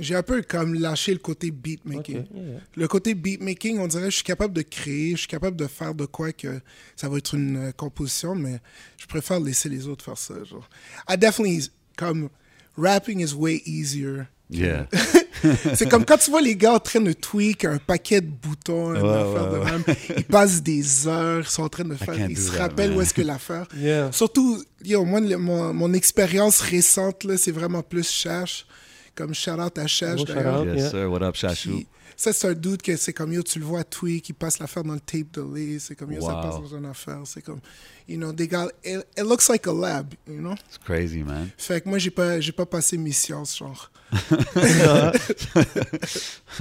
J'ai 0.00 0.14
un 0.14 0.22
peu 0.22 0.42
comme 0.42 0.74
lâché 0.74 1.12
le 1.12 1.18
côté 1.18 1.48
Ok, 1.48 1.54
beatmaking. 1.56 2.14
yeah, 2.32 2.42
yeah. 2.42 2.60
Le 2.76 2.86
côté 2.86 3.14
beatmaking, 3.14 3.78
on 3.78 3.88
dirait 3.88 4.04
que 4.04 4.10
je 4.10 4.14
suis 4.16 4.24
capable 4.24 4.54
de 4.54 4.62
créer, 4.62 5.12
je 5.12 5.16
suis 5.18 5.26
capable 5.28 5.56
de 5.56 5.66
faire 5.66 5.92
de 5.92 6.06
quoi 6.06 6.32
que 6.32 6.60
ça 6.94 7.08
va 7.08 7.18
être 7.18 7.34
une 7.34 7.56
euh, 7.56 7.72
composition, 7.72 8.36
mais 8.36 8.60
je 8.96 9.06
préfère 9.06 9.40
laisser 9.40 9.68
les 9.68 9.88
autres 9.88 10.04
faire 10.04 10.16
ça. 10.18 10.42
Genre. 10.44 10.68
I 11.08 11.16
definitely, 11.18 11.68
comme, 11.96 12.28
rapping 12.78 13.20
is 13.20 13.34
way 13.34 13.62
easier. 13.66 14.22
Yeah. 14.50 14.86
C'est 15.74 15.88
comme 15.88 16.04
quand 16.06 16.16
tu 16.18 16.30
vois 16.30 16.40
les 16.40 16.56
gars 16.56 16.72
en 16.74 16.78
train 16.80 17.00
de 17.00 17.12
tweak 17.12 17.64
un 17.64 17.78
paquet 17.78 18.20
de 18.22 18.26
boutons, 18.26 18.94
une 18.94 19.02
Ouais, 19.02 19.08
affaire 19.08 19.52
ouais, 19.52 19.58
de 19.58 19.64
ouais. 19.64 19.70
même. 19.70 19.84
Ils 20.16 20.24
passent 20.24 20.62
des 20.62 21.06
heures, 21.06 21.40
ils 21.44 21.50
sont 21.50 21.62
en 21.64 21.68
train 21.68 21.84
de 21.84 21.94
faire. 21.94 22.14
can't 22.16 22.26
Ils 22.30 22.34
do 22.36 22.40
se 22.40 22.52
that, 22.52 22.58
rappellent 22.62 22.88
man. 22.90 22.98
où 22.98 23.02
est-ce 23.02 23.12
que 23.14 23.22
l'affaire. 23.22 23.66
Yeah. 23.76 24.10
Surtout, 24.10 24.62
yo, 24.84 25.04
moi, 25.04 25.20
le- 25.20 25.36
mon, 25.36 25.72
mon 25.74 25.92
expérience 25.92 26.60
récente, 26.60 27.24
là, 27.24 27.36
c'est 27.36 27.52
vraiment 27.52 27.82
plus 27.82 28.10
Chash. 28.10 28.66
Comme 29.14 29.34
shout 29.34 29.50
out 29.52 29.76
à 29.78 29.84
d'ailleurs. 29.84 30.18
shout-out. 30.18 30.66
yes, 30.76 30.90
sir. 30.92 31.10
What 31.10 31.22
up, 31.22 31.34
Chachou? 31.36 31.84
Ça, 32.20 32.32
c'est 32.32 32.48
un 32.48 32.52
doute 32.54 32.82
que 32.82 32.96
c'est 32.96 33.12
comme 33.12 33.32
yo, 33.32 33.44
tu 33.44 33.60
le 33.60 33.64
vois 33.64 33.84
tweak, 33.84 34.28
il 34.28 34.32
passe 34.34 34.58
l'affaire 34.58 34.82
dans 34.82 34.94
le 34.94 34.98
tape 35.00 35.30
delay, 35.32 35.78
c'est 35.78 35.94
comme 35.94 36.10
yo, 36.12 36.20
ça 36.20 36.34
Wow. 36.34 36.42
passe 36.42 36.56
dans 36.56 36.76
une 36.76 36.86
affaire. 36.86 37.20
C'est 37.24 37.42
comme, 37.42 37.60
you 38.08 38.16
know, 38.16 38.32
they 38.32 38.48
got, 38.48 38.70
it, 38.84 39.06
it 39.16 39.22
looks 39.24 39.48
like 39.48 39.68
a 39.68 39.72
lab, 39.72 40.14
you 40.26 40.40
know? 40.40 40.54
It's 40.66 40.78
crazy, 40.84 41.22
man. 41.22 41.48
Fait 41.56 41.80
que 41.80 41.88
moi, 41.88 41.98
j'ai 41.98 42.10
pas, 42.10 42.40
j'ai 42.40 42.50
pas 42.50 42.66
passé 42.66 42.98
mes 42.98 43.12
sciences, 43.12 43.56
genre. 43.56 43.88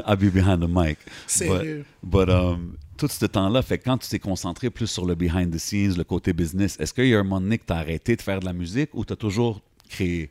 I'll 0.06 0.16
be 0.16 0.30
behind 0.32 0.62
the 0.62 0.68
mic. 0.70 1.00
Sérieux. 1.26 1.86
But, 2.04 2.28
but 2.28 2.30
um, 2.30 2.78
tout 2.98 3.08
ce 3.08 3.26
temps-là, 3.26 3.62
fait 3.64 3.80
que 3.80 3.86
quand 3.86 3.98
tu 3.98 4.08
t'es 4.10 4.20
concentré 4.20 4.70
plus 4.70 4.88
sur 4.88 5.06
le 5.06 5.16
behind 5.16 5.52
the 5.52 5.58
scenes, 5.58 5.98
le 5.98 6.04
côté 6.04 6.34
business, 6.34 6.78
est-ce 6.80 6.94
qu'il 6.94 7.08
y 7.08 7.16
a 7.16 7.20
un 7.20 7.24
moment 7.24 7.42
donné 7.42 7.58
que 7.58 7.66
tu 7.66 7.74
as 7.74 7.78
arrêté 7.78 8.16
de 8.16 8.22
faire 8.22 8.40
de 8.40 8.46
la 8.46 8.54
musique 8.54 8.92
ou 8.94 9.04
tu 9.06 9.14
as 9.14 9.16
toujours 9.18 9.62
créé? 9.90 10.30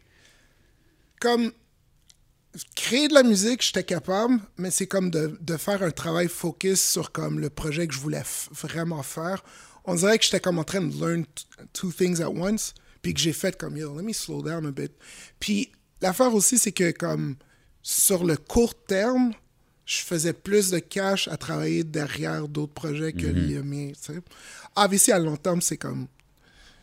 comme 1.18 1.50
créer 2.74 3.08
de 3.08 3.14
la 3.14 3.22
musique, 3.22 3.62
j'étais 3.62 3.84
capable, 3.84 4.40
mais 4.56 4.70
c'est 4.70 4.86
comme 4.86 5.10
de, 5.10 5.38
de 5.40 5.56
faire 5.56 5.82
un 5.82 5.90
travail 5.90 6.28
focus 6.28 6.82
sur 6.82 7.12
comme 7.12 7.40
le 7.40 7.50
projet 7.50 7.86
que 7.86 7.94
je 7.94 8.00
voulais 8.00 8.22
vraiment 8.50 9.02
faire. 9.02 9.42
On 9.84 9.94
dirait 9.94 10.18
que 10.18 10.24
j'étais 10.24 10.40
comme 10.40 10.58
en 10.58 10.64
train 10.64 10.80
de 10.80 10.98
learn 10.98 11.24
two 11.72 11.92
things 11.92 12.20
at 12.20 12.30
once, 12.30 12.74
puis 13.02 13.14
que 13.14 13.20
j'ai 13.20 13.32
fait 13.32 13.56
comme 13.56 13.76
yo, 13.76 13.96
let 13.96 14.02
me 14.02 14.12
slow 14.12 14.42
down 14.42 14.66
a 14.66 14.72
bit. 14.72 14.92
Puis 15.38 15.70
l'affaire 16.00 16.34
aussi, 16.34 16.58
c'est 16.58 16.72
que 16.72 16.90
comme 16.90 17.36
sur 17.82 18.24
le 18.24 18.36
court 18.36 18.74
terme, 18.74 19.32
je 19.84 19.98
faisais 19.98 20.32
plus 20.32 20.70
de 20.70 20.80
cash 20.80 21.28
à 21.28 21.36
travailler 21.36 21.84
derrière 21.84 22.48
d'autres 22.48 22.74
projets 22.74 23.12
que 23.12 23.26
les 23.26 23.62
miens. 23.62 23.92
tu 23.92 24.14
sais. 24.14 24.20
Obviously, 24.74 25.12
à 25.12 25.20
long 25.20 25.36
terme, 25.36 25.62
c'est 25.62 25.76
comme 25.76 26.08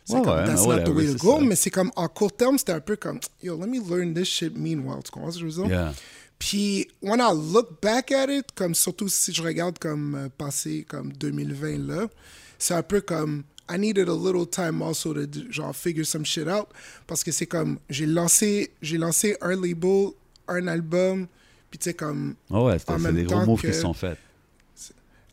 c'est 0.04 0.14
Ouais, 0.16 0.22
comme, 0.22 0.34
ouais, 0.36 0.44
that's 0.46 0.66
not 0.66 0.84
the 0.84 0.88
way 0.94 1.06
to 1.06 1.14
go, 1.18 1.40
mais 1.40 1.56
c'est 1.56 1.70
comme, 1.70 1.90
en 1.96 2.08
court 2.08 2.32
terme, 2.32 2.58
c'était 2.58 2.72
un 2.72 2.80
peu 2.80 2.96
comme, 2.96 3.18
yo, 3.42 3.56
let 3.58 3.66
me 3.66 3.78
learn 3.80 4.14
this 4.14 4.28
shit 4.28 4.52
meanwhile, 4.56 5.02
tu 5.04 5.10
comprends 5.10 5.30
ce 5.30 5.38
que 5.40 5.48
je 5.48 5.56
veux 5.56 5.62
dire? 5.64 5.70
Yeah. 5.74 5.92
Puis, 6.38 6.88
when 7.00 7.20
I 7.20 7.32
look 7.32 7.80
back 7.80 8.10
at 8.12 8.28
it, 8.28 8.46
comme 8.54 8.74
surtout 8.74 9.08
si 9.08 9.32
je 9.32 9.42
regarde 9.42 9.78
comme 9.78 10.14
euh, 10.14 10.28
passé 10.36 10.84
comme 10.88 11.12
2020 11.12 11.78
là, 11.86 12.08
c'est 12.58 12.74
un 12.74 12.82
peu 12.82 13.00
comme, 13.00 13.44
I 13.70 13.78
needed 13.78 14.08
a 14.10 14.14
little 14.14 14.46
time 14.46 14.82
also 14.82 15.14
to 15.14 15.20
genre 15.50 15.74
figure 15.74 16.04
some 16.04 16.24
shit 16.26 16.46
out, 16.48 16.66
parce 17.06 17.24
que 17.24 17.32
c'est 17.32 17.46
comme, 17.46 17.78
j'ai 17.88 18.04
lancé, 18.06 18.72
j'ai 18.82 18.98
lancé 18.98 19.36
un 19.40 19.54
label, 19.58 20.08
un 20.48 20.66
album, 20.66 21.26
puis 21.70 21.78
tu 21.78 21.84
sais 21.84 21.94
comme, 21.94 22.34
Oh 22.50 22.66
ouais, 22.66 22.74
En 22.88 22.98
c'est 22.98 23.02
même 23.02 23.14
des 23.14 23.24
gros 23.24 23.36
temps 23.40 23.46
moves 23.46 23.62
que- 23.62 23.68
qui 23.68 23.74
sont 23.74 23.94
faits. 23.94 24.18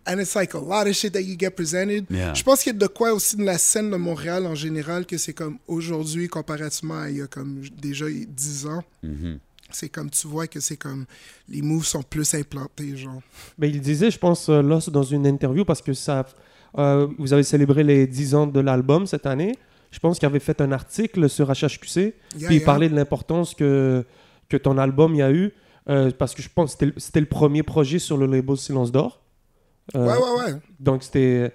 And 0.05 0.19
it's 0.19 0.35
like 0.35 0.53
a 0.55 0.59
lot 0.59 0.87
of 0.87 0.93
shit 0.93 1.13
that 1.13 1.21
you 1.21 1.35
get 1.37 1.51
presented. 1.51 2.05
Yeah. 2.09 2.33
Je 2.33 2.43
pense 2.43 2.63
qu'il 2.63 2.73
y 2.73 2.75
a 2.75 2.79
de 2.79 2.87
quoi 2.87 3.13
aussi 3.13 3.35
de 3.35 3.43
la 3.43 3.57
scène 3.57 3.91
de 3.91 3.97
Montréal 3.97 4.47
en 4.47 4.55
général 4.55 5.05
que 5.05 5.17
c'est 5.17 5.33
comme 5.33 5.59
aujourd'hui 5.67 6.27
comparativement 6.27 6.99
à 6.99 7.09
il 7.09 7.17
y 7.17 7.21
a 7.21 7.27
comme 7.27 7.61
déjà 7.79 8.05
10 8.09 8.65
ans. 8.67 8.83
Mhm. 9.03 9.39
C'est 9.73 9.89
comme 9.89 10.09
tu 10.09 10.27
vois 10.27 10.47
que 10.47 10.59
c'est 10.59 10.77
comme 10.77 11.05
les 11.47 11.61
moves 11.61 11.85
sont 11.85 12.03
plus 12.03 12.33
implantés 12.33 12.97
genre. 12.97 13.21
Ben, 13.57 13.69
il 13.69 13.81
disait, 13.81 14.11
je 14.11 14.17
pense, 14.17 14.49
euh, 14.49 14.61
là, 14.61 14.81
c'est 14.81 14.91
dans 14.91 15.03
une 15.03 15.25
interview, 15.25 15.63
parce 15.63 15.81
que 15.81 15.93
ça, 15.93 16.25
euh, 16.77 17.07
vous 17.17 17.33
avez 17.33 17.43
célébré 17.43 17.83
les 17.83 18.07
10 18.07 18.35
ans 18.35 18.47
de 18.47 18.59
l'album 18.59 19.05
cette 19.05 19.25
année. 19.25 19.55
Je 19.91 19.99
pense 19.99 20.19
qu'il 20.19 20.25
avait 20.25 20.39
fait 20.39 20.61
un 20.61 20.71
article 20.71 21.29
sur 21.29 21.51
HHQC, 21.51 22.13
Yeah, 22.37 22.47
puis 22.47 22.55
il 22.57 22.63
parlait 22.63 22.89
de 22.89 22.95
l'importance 22.95 23.53
que, 23.53 24.05
que 24.47 24.57
ton 24.57 24.77
album 24.77 25.15
y 25.15 25.21
a 25.21 25.31
eu, 25.31 25.51
euh, 25.89 26.11
parce 26.17 26.33
que 26.33 26.41
je 26.41 26.49
pense 26.53 26.75
que 26.75 26.93
c'était 26.97 27.19
le 27.19 27.25
premier 27.25 27.63
projet 27.63 27.99
sur 27.99 28.17
le 28.17 28.25
label 28.25 28.57
Silence 28.57 28.91
d'Or. 28.91 29.20
Euh, 29.95 30.05
Ouais 30.05 30.17
ouais 30.17 30.43
ouais. 30.53 30.59
Donc, 30.79 31.03
c'était 31.03 31.53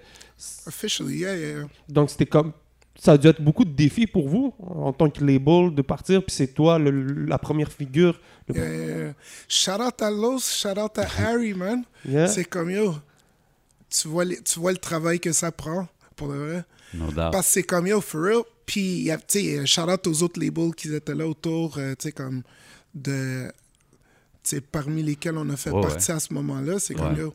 Officially, 0.67 1.17
yeah 1.19 1.35
yeah. 1.35 1.47
yeah. 1.59 1.67
donc 1.89 2.09
c'était 2.11 2.25
comme... 2.27 2.51
Ça 2.99 3.11
a 3.11 3.17
dû 3.17 3.27
être 3.27 3.41
beaucoup 3.43 3.63
de 3.63 3.71
défis 3.71 4.07
pour 4.07 4.27
vous, 4.27 4.55
en 4.59 4.91
tant 4.91 5.07
que 5.09 5.23
label, 5.23 5.73
de 5.73 5.83
partir, 5.83 6.23
puis 6.25 6.33
c'est 6.35 6.47
toi 6.47 6.79
le- 6.79 7.25
la 7.25 7.37
première 7.37 7.71
figure. 7.71 8.19
le- 8.47 8.55
Yeah, 8.55 8.75
yeah, 8.75 8.97
yeah. 8.97 9.13
Shout 9.47 9.79
out 9.81 10.01
à 10.01 10.09
Los, 10.09 10.39
shout 10.39 10.79
out 10.79 10.97
à 10.97 11.03
Harry 11.19 11.53
man. 11.53 11.83
Yeah. 12.03 12.27
C'est 12.27 12.45
comme 12.45 12.71
yo. 12.71 12.95
Tu 13.89 14.07
vois, 14.07 14.25
les- 14.25 14.41
tu 14.41 14.59
vois 14.59 14.71
le 14.71 14.79
travail 14.79 15.19
que 15.19 15.31
ça 15.31 15.51
prend 15.51 15.87
pour 16.15 16.29
le 16.29 16.39
vrai. 16.39 16.63
No 16.95 17.05
doubt. 17.11 17.31
Parce 17.31 17.45
que 17.47 17.53
c'est 17.53 17.63
comme 17.63 17.85
yo, 17.85 18.01
for 18.01 18.21
real. 18.21 18.41
Puis, 18.65 18.81
il 18.81 19.03
y 19.03 19.11
a, 19.11 19.17
tu 19.17 19.39
sais, 19.41 19.65
shout 19.67 19.81
out 19.89 20.05
aux 20.07 20.23
autres 20.23 20.39
labels 20.41 20.73
qui 20.75 20.91
étaient 20.93 21.13
là 21.15 21.27
autour, 21.27 21.77
euh, 21.77 21.93
tu 21.99 22.07
sais, 22.07 22.11
comme 22.11 22.41
de. 22.95 23.47
Tu 24.43 24.55
sais, 24.55 24.61
parmi 24.61 25.03
lesquels 25.03 25.37
on 25.37 25.47
a 25.51 25.55
fait 25.55 25.69
partie 25.71 26.11
à 26.11 26.19
ce 26.19 26.33
moment-là. 26.33 26.79
C'est 26.79 26.95
comme 26.95 27.13
Ouais. 27.13 27.19
yo. 27.19 27.33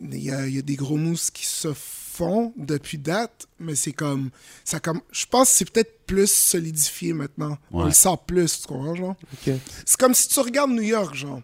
Il 0.00 0.18
y 0.22 0.30
a, 0.30 0.46
il 0.46 0.54
y 0.54 0.58
a 0.58 0.62
des 0.62 0.76
gros 0.76 0.96
moves 0.96 1.30
qui 1.32 1.44
se 1.46 1.72
font 1.74 2.52
depuis 2.56 2.98
date, 2.98 3.46
mais 3.58 3.74
c'est 3.74 3.92
comme, 3.92 4.30
ça 4.64 4.80
comme, 4.80 5.00
je 5.12 5.26
pense 5.26 5.50
que 5.50 5.56
c'est 5.56 5.70
peut-être 5.70 6.06
plus 6.06 6.30
solidifié 6.30 7.12
maintenant. 7.12 7.56
On 7.70 7.84
le 7.84 7.92
sent 7.92 8.16
plus, 8.26 8.60
tu 8.62 8.66
comprends, 8.66 8.94
genre? 8.94 9.16
C'est 9.44 9.96
comme 9.98 10.14
si 10.14 10.28
tu 10.28 10.40
regardes 10.40 10.70
New 10.72 10.82
York, 10.82 11.14
genre. 11.14 11.42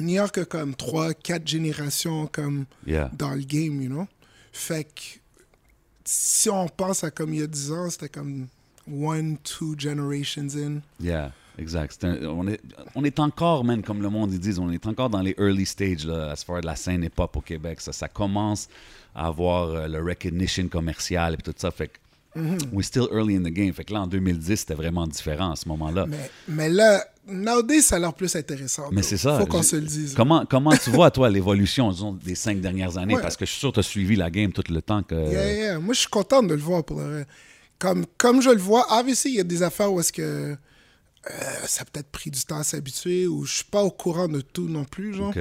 New 0.00 0.14
York 0.14 0.38
a 0.38 0.44
comme 0.46 0.74
3, 0.74 1.12
4 1.14 1.46
générations 1.46 2.26
comme 2.26 2.64
Yeah. 2.86 3.10
dans 3.16 3.32
le 3.34 3.42
game, 3.42 3.82
you 3.82 3.88
know? 3.90 4.06
Fait 4.52 4.84
que 4.84 5.00
si 6.04 6.48
on 6.50 6.68
pense 6.68 7.04
à 7.04 7.10
comme 7.10 7.34
il 7.34 7.40
y 7.40 7.42
a 7.42 7.46
10 7.46 7.72
ans, 7.72 7.90
c'était 7.90 8.08
comme 8.08 8.48
one, 8.90 9.36
two 9.38 9.74
generations 9.78 10.48
in. 10.56 10.80
Yeah, 10.98 11.32
exact. 11.58 12.04
Un- 12.04 12.24
on, 12.26 12.46
est, 12.48 12.60
on 12.94 13.04
est 13.04 13.18
encore, 13.20 13.64
man, 13.64 13.82
comme 13.82 14.02
le 14.02 14.10
monde 14.10 14.32
ils 14.32 14.40
disent, 14.40 14.58
on 14.58 14.70
est 14.70 14.86
encore 14.86 15.10
dans 15.10 15.20
les 15.22 15.34
early 15.38 15.66
stages, 15.66 16.06
là, 16.06 16.30
as 16.32 16.44
far 16.44 16.56
as 16.56 16.60
la 16.62 16.76
scène 16.76 17.04
hip-hop 17.04 17.36
au 17.36 17.40
Québec. 17.40 17.80
Ça, 17.80 17.92
ça 17.92 18.08
commence 18.08 18.68
à 19.14 19.26
avoir 19.26 19.68
euh, 19.70 19.88
le 19.88 20.02
recognition 20.02 20.66
commercial 20.68 21.34
et 21.34 21.36
tout 21.38 21.54
ça. 21.56 21.70
Fait 21.70 21.88
que 21.88 21.98
Mm-hmm. 22.34 22.70
we're 22.72 22.82
still 22.82 23.08
early 23.12 23.36
in 23.36 23.42
the 23.42 23.52
game. 23.52 23.74
Fait 23.74 23.84
que 23.84 23.92
là, 23.92 24.00
en 24.00 24.06
2010, 24.06 24.60
c'était 24.60 24.72
vraiment 24.72 25.06
différent 25.06 25.52
à 25.52 25.56
ce 25.56 25.68
moment-là. 25.68 26.06
Mais, 26.06 26.30
mais 26.48 26.68
là, 26.70 27.04
nowadays, 27.26 27.82
ça 27.82 27.96
a 27.96 27.98
l'air 27.98 28.14
plus 28.14 28.34
intéressant. 28.34 28.88
Mais 28.90 29.02
c'est 29.02 29.18
ça. 29.18 29.38
Faut 29.38 29.44
qu'on 29.44 29.62
se 29.62 29.76
le 29.76 29.82
dise. 29.82 30.14
Comment, 30.14 30.46
comment 30.46 30.74
tu 30.74 30.88
vois, 30.88 31.10
toi, 31.10 31.28
l'évolution, 31.28 31.92
des 32.24 32.34
cinq 32.34 32.62
dernières 32.62 32.96
années? 32.96 33.16
Ouais. 33.16 33.20
Parce 33.20 33.36
que 33.36 33.44
je 33.44 33.50
suis 33.50 33.60
sûr 33.60 33.68
que 33.68 33.74
tu 33.74 33.80
as 33.80 33.82
suivi 33.82 34.16
la 34.16 34.30
game 34.30 34.50
tout 34.50 34.62
le 34.72 34.80
temps 34.80 35.02
que... 35.02 35.14
Yeah, 35.14 35.52
yeah. 35.52 35.78
Moi, 35.78 35.92
je 35.92 36.00
suis 36.00 36.08
content 36.08 36.42
de 36.42 36.54
le 36.54 36.60
voir 36.62 36.82
pour. 36.84 37.02
Comme, 37.78 38.06
comme 38.16 38.40
je 38.40 38.48
le 38.48 38.56
vois, 38.60 38.86
obviously, 38.98 39.32
il 39.32 39.36
y 39.36 39.40
a 39.40 39.44
des 39.44 39.62
affaires 39.62 39.92
où 39.92 40.00
est-ce 40.00 40.14
que 40.14 40.56
euh, 41.30 41.66
ça 41.66 41.82
a 41.82 41.84
peut-être 41.84 42.10
pris 42.10 42.30
du 42.30 42.40
temps 42.44 42.58
à 42.58 42.64
s'habituer 42.64 43.26
ou 43.26 43.44
je 43.44 43.56
suis 43.56 43.64
pas 43.64 43.82
au 43.82 43.90
courant 43.90 44.28
de 44.28 44.40
tout 44.40 44.68
non 44.68 44.84
plus, 44.84 45.14
genre. 45.14 45.34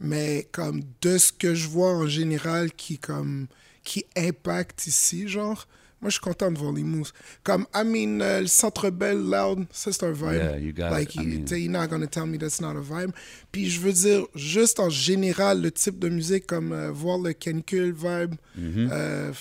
Mais 0.00 0.48
comme 0.50 0.82
de 1.00 1.16
ce 1.16 1.32
que 1.32 1.54
je 1.54 1.68
vois 1.68 1.92
en 1.92 2.06
général 2.06 2.72
qui 2.72 2.98
comme 2.98 3.46
qui 3.84 4.04
impacte 4.16 4.86
ici, 4.86 5.28
genre, 5.28 5.66
moi 6.02 6.08
je 6.10 6.14
suis 6.14 6.20
content 6.20 6.50
de 6.50 6.58
voir 6.58 6.72
les 6.72 6.82
moves. 6.82 7.12
Comme 7.44 7.64
I 7.74 7.84
mean 7.84 8.20
euh, 8.20 8.40
le 8.40 8.46
Centre 8.48 8.90
Bell 8.90 9.16
Loud, 9.18 9.64
ça 9.72 9.90
c'est 9.92 10.02
un 10.04 10.12
vibe. 10.12 10.32
Yeah, 10.34 10.58
you 10.58 10.72
got 10.74 10.90
like 10.90 11.14
it. 11.14 11.22
I 11.22 11.26
mean- 11.26 11.46
you're 11.48 11.70
not 11.70 11.86
gonna 11.88 12.06
tell 12.08 12.26
me 12.26 12.36
that's 12.38 12.60
not 12.60 12.76
a 12.76 12.80
vibe. 12.80 13.12
Puis 13.52 13.70
je 13.70 13.80
veux 13.80 13.92
dire 13.92 14.26
juste 14.34 14.80
en 14.80 14.90
général 14.90 15.62
le 15.62 15.70
type 15.70 15.98
de 15.98 16.08
musique 16.08 16.46
comme 16.46 16.72
euh, 16.72 16.90
voir 16.90 17.18
le 17.18 17.32
canicule 17.32 17.92
vibe. 17.96 18.34
euh, 18.58 19.32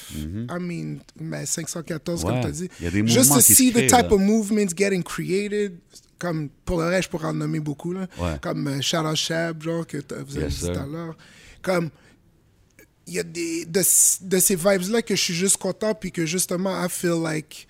I 0.49 0.59
mean 0.59 0.99
mais 1.19 1.45
514 1.45 2.23
comme. 2.23 2.33
Ouais, 2.35 2.41
t'as 2.41 2.51
dit. 2.51 2.69
il 2.79 2.83
y 2.85 2.87
a 2.87 2.91
des 2.91 3.07
Juste 3.07 3.33
to 3.33 3.39
see 3.41 3.71
the 3.71 3.75
créent, 3.77 3.87
type 3.87 4.09
là. 4.09 4.13
of 4.13 4.21
movements 4.21 4.69
getting 4.75 5.03
created. 5.03 5.77
Comme 6.19 6.49
pour 6.65 6.79
le 6.79 6.85
reste, 6.87 7.05
je 7.05 7.09
pourrais 7.09 7.29
en 7.29 7.33
nommer 7.33 7.59
beaucoup 7.59 7.93
là. 7.93 8.05
Ouais. 8.19 8.35
Comme 8.41 8.67
Out 8.67 9.15
Shab, 9.15 9.63
genre 9.63 9.87
que 9.87 9.97
vous 9.97 10.37
avez 10.37 10.45
Yes, 10.45 10.59
dit 10.59 10.65
tout 10.71 10.79
à 10.79 10.85
l'heure. 10.85 11.15
Comme 11.63 11.89
il 13.07 13.13
y 13.13 13.19
a 13.19 13.23
des 13.23 13.65
de, 13.65 13.81
de 13.81 14.39
ces 14.39 14.55
vibes 14.55 14.89
là 14.89 15.01
que 15.01 15.15
je 15.15 15.21
suis 15.21 15.33
juste 15.33 15.57
content 15.57 15.93
puis 15.95 16.11
que 16.11 16.25
justement 16.25 16.83
I 16.83 16.87
feel 16.89 17.21
like 17.21 17.67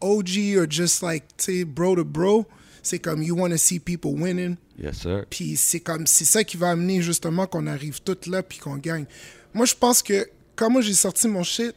OG 0.00 0.56
or 0.58 0.66
just 0.68 1.02
like 1.02 1.24
tu 1.36 1.44
sais 1.44 1.64
bro 1.64 1.96
to 1.96 2.04
bro, 2.04 2.46
c'est 2.82 2.98
comme 2.98 3.22
you 3.22 3.34
want 3.36 3.50
to 3.50 3.56
see 3.56 3.78
people 3.78 4.12
winning. 4.14 4.56
Yes, 4.78 4.98
sir. 4.98 5.24
Puis 5.30 5.56
c'est 5.56 5.80
comme 5.80 6.06
c'est 6.06 6.26
ça 6.26 6.44
qui 6.44 6.56
va 6.56 6.70
amener 6.70 7.00
justement 7.00 7.46
qu'on 7.46 7.66
arrive 7.66 8.00
toutes 8.02 8.26
là 8.26 8.42
puis 8.42 8.58
qu'on 8.58 8.76
gagne. 8.76 9.06
Moi 9.54 9.64
je 9.66 9.74
pense 9.74 10.02
que 10.02 10.28
quand 10.54 10.70
moi 10.70 10.82
j'ai 10.82 10.94
sorti 10.94 11.28
mon 11.28 11.42
shit, 11.42 11.74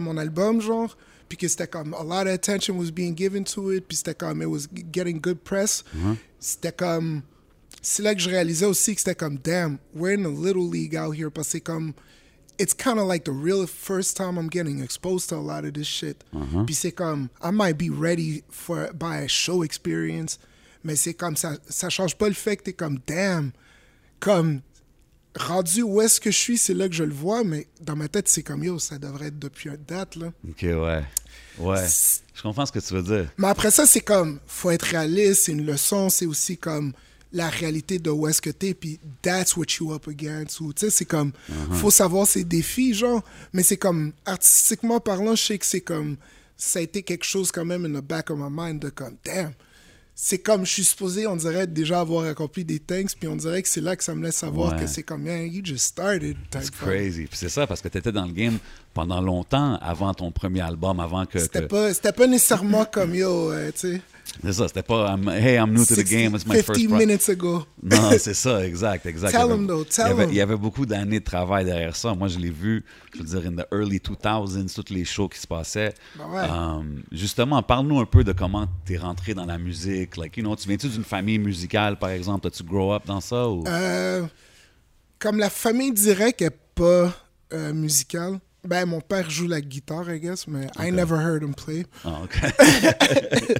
mon 0.00 0.16
album 0.16 0.60
genre, 0.60 0.96
puis 1.28 1.36
que 1.36 1.48
c'était 1.48 1.66
comme 1.66 1.92
a 1.94 2.02
lot 2.02 2.28
of 2.28 2.34
attention 2.34 2.78
was 2.78 2.90
being 2.90 3.14
given 3.14 3.44
to 3.44 3.72
it, 3.72 3.84
puis 3.86 3.96
c'était 3.96 4.14
comme 4.14 4.40
it 4.40 4.48
was 4.48 4.66
getting 4.92 5.20
good 5.20 5.38
press. 5.38 5.84
C'était 6.38 6.72
comme 6.72 7.22
c'est 7.84 8.02
là 8.02 8.14
que 8.14 8.20
je 8.20 8.30
réalisais 8.30 8.66
aussi 8.66 8.94
que 8.94 9.00
c'était 9.00 9.14
comme 9.14 9.38
damn, 9.38 9.78
we're 9.94 10.18
in 10.18 10.24
a 10.24 10.28
little 10.28 10.70
league 10.70 10.96
out 10.96 11.14
here 11.14 11.30
parce 11.30 11.48
que 11.48 11.52
c'est 11.52 11.60
comme 11.60 11.92
it's 12.58 12.72
kind 12.72 12.98
of 12.98 13.06
like 13.06 13.24
the 13.24 13.32
real 13.32 13.66
first 13.66 14.16
time 14.16 14.38
I'm 14.38 14.48
getting 14.50 14.82
exposed 14.82 15.28
to 15.28 15.36
a 15.36 15.42
lot 15.42 15.66
of 15.66 15.74
this 15.74 15.86
shit. 15.86 16.24
Puis 16.66 16.74
c'est 16.74 16.92
comme 16.92 17.28
I 17.42 17.50
might 17.50 17.76
be 17.76 17.90
ready 17.90 18.42
for 18.50 18.90
by 18.94 19.24
a 19.24 19.28
show 19.28 19.62
experience, 19.62 20.38
mais 20.82 20.96
c'est 20.96 21.14
comme 21.14 21.36
ça 21.36 21.56
ça 21.68 21.90
change 21.90 22.16
pas 22.16 22.28
le 22.28 22.34
fait 22.34 22.56
que 22.56 22.64
t'es 22.64 22.72
comme 22.72 22.98
damn, 23.06 23.52
comme 24.18 24.62
rendu 25.36 25.82
où 25.82 26.00
est-ce 26.00 26.20
que 26.20 26.30
je 26.30 26.38
suis, 26.38 26.58
c'est 26.58 26.74
là 26.74 26.88
que 26.88 26.94
je 26.94 27.04
le 27.04 27.12
vois, 27.12 27.44
mais 27.44 27.66
dans 27.82 27.96
ma 27.96 28.08
tête 28.08 28.28
c'est 28.28 28.42
comme 28.42 28.64
yo, 28.64 28.78
ça 28.78 28.98
devrait 28.98 29.26
être 29.26 29.38
depuis 29.38 29.68
une 29.68 29.76
date 29.76 30.16
là. 30.16 30.32
OK, 30.48 30.62
ouais. 30.62 31.04
Ouais. 31.58 31.86
Je 32.34 32.42
comprends 32.42 32.66
ce 32.66 32.72
que 32.72 32.80
tu 32.80 32.94
veux 32.94 33.02
dire. 33.02 33.30
Mais 33.38 33.46
après 33.46 33.70
ça, 33.70 33.86
c'est 33.86 34.00
comme, 34.00 34.40
faut 34.46 34.70
être 34.70 34.82
réaliste, 34.82 35.44
c'est 35.44 35.52
une 35.52 35.64
leçon, 35.64 36.08
c'est 36.08 36.26
aussi 36.26 36.56
comme 36.56 36.92
la 37.34 37.50
réalité 37.50 37.98
de 37.98 38.08
où 38.10 38.26
est-ce 38.28 38.40
que 38.40 38.48
t'es, 38.50 38.72
puis 38.72 38.98
that's 39.20 39.56
what 39.56 39.66
you 39.78 39.92
up 39.92 40.08
against, 40.08 40.60
ou 40.60 40.72
tu 40.72 40.86
sais, 40.86 40.90
c'est 40.90 41.04
comme, 41.04 41.32
faut 41.72 41.90
savoir 41.90 42.26
ses 42.26 42.44
défis, 42.44 42.94
genre, 42.94 43.22
mais 43.52 43.62
c'est 43.62 43.76
comme, 43.76 44.12
artistiquement 44.24 45.00
parlant, 45.00 45.34
je 45.34 45.42
sais 45.42 45.58
que 45.58 45.66
c'est 45.66 45.80
comme, 45.82 46.16
ça 46.56 46.78
a 46.78 46.82
été 46.82 47.02
quelque 47.02 47.24
chose 47.24 47.50
quand 47.52 47.64
même 47.64 47.84
in 47.84 48.00
the 48.00 48.04
back 48.04 48.30
of 48.30 48.38
my 48.38 48.48
mind 48.50 48.80
de 48.80 48.88
comme, 48.88 49.16
damn, 49.24 49.52
c'est 50.14 50.38
comme, 50.38 50.64
je 50.64 50.70
suis 50.70 50.84
supposé, 50.84 51.26
on 51.26 51.34
dirait, 51.34 51.66
déjà 51.66 51.98
avoir 51.98 52.24
accompli 52.26 52.64
des 52.64 52.78
things, 52.78 53.12
puis 53.18 53.26
on 53.26 53.34
dirait 53.34 53.62
que 53.62 53.68
c'est 53.68 53.80
là 53.80 53.96
que 53.96 54.04
ça 54.04 54.14
me 54.14 54.22
laisse 54.24 54.36
savoir 54.36 54.72
Ouais. 54.74 54.82
que 54.82 54.86
c'est 54.86 55.02
comme, 55.02 55.24
man, 55.24 55.44
you 55.52 55.60
just 55.64 55.86
started. 55.86 56.36
C'est 56.52 56.70
crazy. 56.70 57.26
Puis 57.26 57.36
c'est 57.36 57.48
ça, 57.48 57.66
parce 57.66 57.80
que 57.80 57.88
tu 57.88 57.98
étais 57.98 58.12
dans 58.12 58.24
le 58.26 58.32
game 58.32 58.58
pendant 58.94 59.20
longtemps 59.20 59.76
avant 59.82 60.14
ton 60.14 60.30
premier 60.30 60.60
album, 60.60 61.00
avant 61.00 61.26
que... 61.26 61.40
C'était 61.40 61.62
que- 61.62 61.90
pas, 62.00 62.12
pas 62.12 62.26
nécessairement 62.28 62.84
comme, 62.84 63.12
yo, 63.16 63.50
euh, 63.50 63.72
tu 63.72 63.78
sais. 63.94 64.00
C'est 64.42 64.52
ça, 64.52 64.68
c'était 64.68 64.82
pas 64.82 65.14
I'm- 65.14 65.28
Hey, 65.28 65.56
I'm 65.56 65.70
new 65.72 65.84
to 65.84 65.94
the 65.94 65.98
60, 65.98 66.10
game, 66.10 66.34
it's 66.34 66.46
my 66.46 66.56
50 66.62 66.88
first 66.88 66.90
minutes 66.98 67.28
ago. 67.28 67.64
Non, 67.82 68.10
c'est 68.18 68.34
ça, 68.34 68.66
exact, 68.66 69.04
exact. 69.06 69.32
Tell 69.32 69.40
Il 69.42 69.48
y 69.48 69.52
avait- 69.52 69.54
him, 69.62 69.66
though, 69.66 69.84
tell 69.84 70.12
him. 70.12 70.28
il 70.30 70.34
y 70.34 70.40
avait 70.40 70.56
beaucoup 70.56 70.86
d'années 70.86 71.20
de 71.20 71.24
travail 71.24 71.64
derrière 71.66 71.94
ça. 71.94 72.14
Moi, 72.14 72.28
je 72.28 72.38
l'ai 72.38 72.50
vu, 72.50 72.84
je 73.14 73.18
veux 73.18 73.24
dire, 73.24 73.50
in 73.50 73.54
the 73.56 73.66
early 73.72 73.98
2000s, 74.00 74.74
tous 74.74 74.92
les 74.92 75.04
shows 75.04 75.28
qui 75.28 75.38
se 75.38 75.46
passaient. 75.46 75.92
Ben 76.16 76.24
ouais. 76.30 76.48
Um, 76.50 77.02
justement, 77.12 77.62
parle-nous 77.62 78.00
un 78.00 78.06
peu 78.06 78.24
de 78.24 78.32
comment 78.32 78.66
tu 78.86 78.94
es 78.94 78.98
rentré 78.98 79.34
dans 79.34 79.44
la 79.46 79.58
musique. 79.58 80.16
Like, 80.16 80.36
you 80.36 80.42
know, 80.42 80.56
tu 80.56 80.66
viens-tu 80.68 80.88
d'une 80.88 81.04
famille 81.04 81.38
musicale, 81.38 81.98
par 81.98 82.10
exemple? 82.10 82.46
As-tu 82.46 82.62
grow 82.64 82.92
up 82.94 83.02
dans 83.06 83.20
ça? 83.20 83.48
Ou... 83.48 83.64
Euh, 83.66 84.24
comme 85.18 85.38
la 85.38 85.50
famille 85.50 85.92
directe 85.92 86.42
est 86.42 86.56
pas 86.74 87.14
euh, 87.52 87.72
musicale, 87.72 88.40
ben 88.64 88.86
mon 88.86 89.00
père 89.00 89.28
joue 89.30 89.46
la 89.46 89.60
guitare, 89.60 90.10
I 90.12 90.20
guess, 90.20 90.46
mais 90.46 90.66
I 90.78 90.90
never 90.90 91.16
heard 91.16 91.42
him 91.42 91.54
play. 91.54 91.86
Ah, 92.04 92.22
OK. 92.24 92.38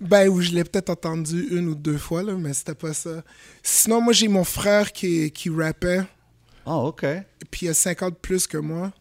Ben 0.00 0.28
oui, 0.28 0.44
je 0.46 0.54
l'ai 0.54 0.64
peut-être 0.64 0.90
entendu 0.90 1.48
une 1.50 1.68
ou 1.68 1.74
deux 1.74 1.98
fois, 1.98 2.22
là, 2.22 2.34
mais 2.34 2.54
c'était 2.54 2.74
pas 2.74 2.94
ça. 2.94 3.22
Sinon, 3.62 4.00
moi 4.00 4.12
j'ai 4.12 4.28
mon 4.28 4.44
frère 4.44 4.92
qui, 4.92 5.30
qui 5.32 5.50
rappait, 5.50 6.00
Ah, 6.64 6.78
OK. 6.78 7.04
puis 7.50 7.66
il 7.66 7.68
a 7.70 7.74
50 7.74 8.18
plus 8.18 8.46
que 8.46 8.56
moi. 8.56 8.92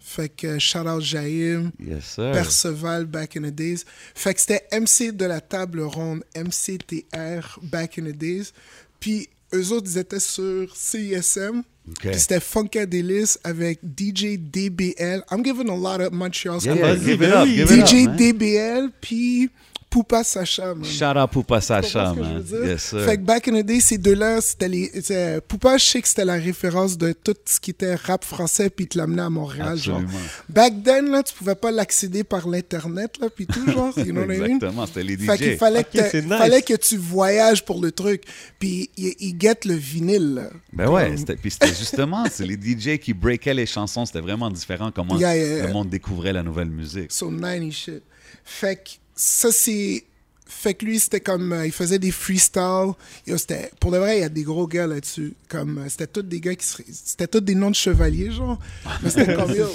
Fait 0.00 0.28
que 0.28 0.58
shout 0.58 0.80
out 0.86 1.00
Jaïm, 1.02 1.70
Yes, 1.78 2.04
sir. 2.04 2.32
Perceval 2.32 3.06
back 3.06 3.36
in 3.36 3.42
the 3.42 3.54
days. 3.54 3.84
Fait 4.14 4.34
que 4.34 4.40
c'était 4.40 4.66
MC 4.72 5.12
de 5.12 5.24
la 5.26 5.40
table 5.40 5.80
ronde, 5.80 6.24
MCTR 6.36 7.58
back 7.62 7.98
in 7.98 8.04
the 8.04 8.16
days. 8.16 8.52
Puis 9.00 9.28
eux 9.54 9.72
autres, 9.72 9.88
ils 9.90 9.98
étaient 9.98 10.20
sur 10.20 10.74
CISM. 10.76 11.62
OK. 11.88 12.10
Puis 12.10 12.18
c'était 12.18 12.40
Funkadelic 12.40 13.30
avec 13.44 13.80
DJ 13.82 14.38
DBL. 14.38 15.22
I'm 15.30 15.44
giving 15.44 15.68
a 15.68 15.76
lot 15.76 16.02
of 16.02 16.12
Montreal 16.12 16.58
Yeah, 16.62 16.74
yeah, 16.74 16.96
give 16.96 17.22
it 17.22 17.32
up, 17.32 17.46
it 17.46 17.68
DJ. 17.68 18.06
DBL, 18.16 18.90
puis 19.00 19.50
Poupa 19.94 20.24
Sacha, 20.24 20.74
man. 20.74 20.84
Shout 20.84 21.16
out 21.16 21.30
Poupa 21.30 21.60
Sacha, 21.60 22.10
ce 22.10 22.18
que 22.18 22.24
je 22.24 22.28
man. 22.28 22.42
veux 22.42 22.58
dire? 22.62 22.66
Yes, 22.72 22.82
sir. 22.82 23.00
Fait 23.04 23.16
que 23.16 23.22
back 23.22 23.46
in 23.46 23.62
the 23.62 23.64
day, 23.64 23.78
ces 23.78 23.96
deux-là, 23.96 24.40
c'était 24.40 24.68
les. 24.68 24.90
c'était- 24.92 25.40
Poupa, 25.40 25.76
je 25.78 25.84
sais 25.84 26.02
que 26.02 26.08
c'était 26.08 26.24
la 26.24 26.34
référence 26.34 26.98
de 26.98 27.12
tout 27.12 27.36
ce 27.46 27.60
qui 27.60 27.70
était 27.70 27.94
rap 27.94 28.24
français, 28.24 28.70
puis 28.70 28.88
te 28.88 28.98
l'amener 28.98 29.22
à 29.22 29.30
Montréal, 29.30 29.76
genre. 29.78 29.98
Absolument. 30.00 30.24
Back 30.48 30.82
then, 30.82 31.10
là, 31.12 31.22
tu 31.22 31.32
pouvais 31.34 31.54
pas 31.54 31.70
l'accéder 31.70 32.24
par 32.24 32.48
l'Internet, 32.48 33.18
là, 33.20 33.28
puis 33.30 33.46
tout, 33.46 33.64
genre. 33.70 33.92
You 33.96 34.06
know 34.06 34.22
what 34.22 34.34
I 34.34 34.38
mean? 34.38 34.44
Exactement, 34.56 34.86
c'était 34.86 35.02
les 35.04 35.16
Fait 35.16 35.36
qu'il 35.38 35.52
DJ. 35.54 35.58
fallait, 35.58 35.84
que, 35.84 36.16
nice. 36.18 36.28
fallait 36.38 36.62
que 36.62 36.74
tu 36.74 36.96
voyages 36.96 37.64
pour 37.64 37.80
le 37.80 37.92
truc. 37.92 38.24
Puis 38.58 38.90
ils 38.96 39.14
il 39.20 39.34
guettent 39.38 39.64
le 39.64 39.74
vinyle, 39.74 40.34
là. 40.34 40.50
Ben 40.72 40.88
ouais, 40.90 41.16
c'était- 41.16 41.36
puis 41.36 41.52
c'était 41.52 41.68
justement, 41.68 42.24
c'est 42.28 42.44
les 42.44 42.56
DJ 42.56 42.98
qui 42.98 43.14
breakaient 43.14 43.54
les 43.54 43.66
chansons, 43.66 44.04
c'était 44.06 44.20
vraiment 44.20 44.50
différent 44.50 44.90
comment 44.92 45.16
Yeah, 45.18 45.36
yeah, 45.36 45.46
yeah. 45.58 45.66
le 45.68 45.72
monde 45.72 45.88
découvrait 45.88 46.32
la 46.32 46.42
nouvelle 46.42 46.70
musique. 46.70 47.12
So 47.12 47.30
90 47.30 47.72
shit. 47.72 48.02
Fait 48.44 48.74
que 48.76 48.90
ça, 49.14 49.50
c'est. 49.52 50.04
Fait 50.46 50.74
que 50.74 50.84
lui, 50.84 51.00
c'était 51.00 51.20
comme. 51.20 51.52
euh, 51.52 51.66
il 51.66 51.72
faisait 51.72 51.98
des 51.98 52.10
freestyles. 52.10 52.92
C'était- 53.26 53.70
pour 53.80 53.90
de 53.90 53.98
vrai, 53.98 54.18
il 54.18 54.20
y 54.20 54.24
a 54.24 54.28
des 54.28 54.42
gros 54.42 54.66
gars 54.66 54.86
là-dessus. 54.86 55.34
Comme. 55.48 55.78
euh, 55.78 55.88
c'était 55.88 56.06
tous 56.06 56.22
des 56.22 56.40
gars 56.40 56.54
qui. 56.54 56.66
seraient- 56.66 56.84
C'était 56.90 57.26
tous 57.26 57.40
des 57.40 57.54
noms 57.54 57.70
de 57.70 57.74
chevaliers, 57.76 58.30
genre. 58.30 58.58
Mais 59.02 59.10
c'était 59.10 59.34
comme. 59.34 59.52
Yo, 59.54 59.66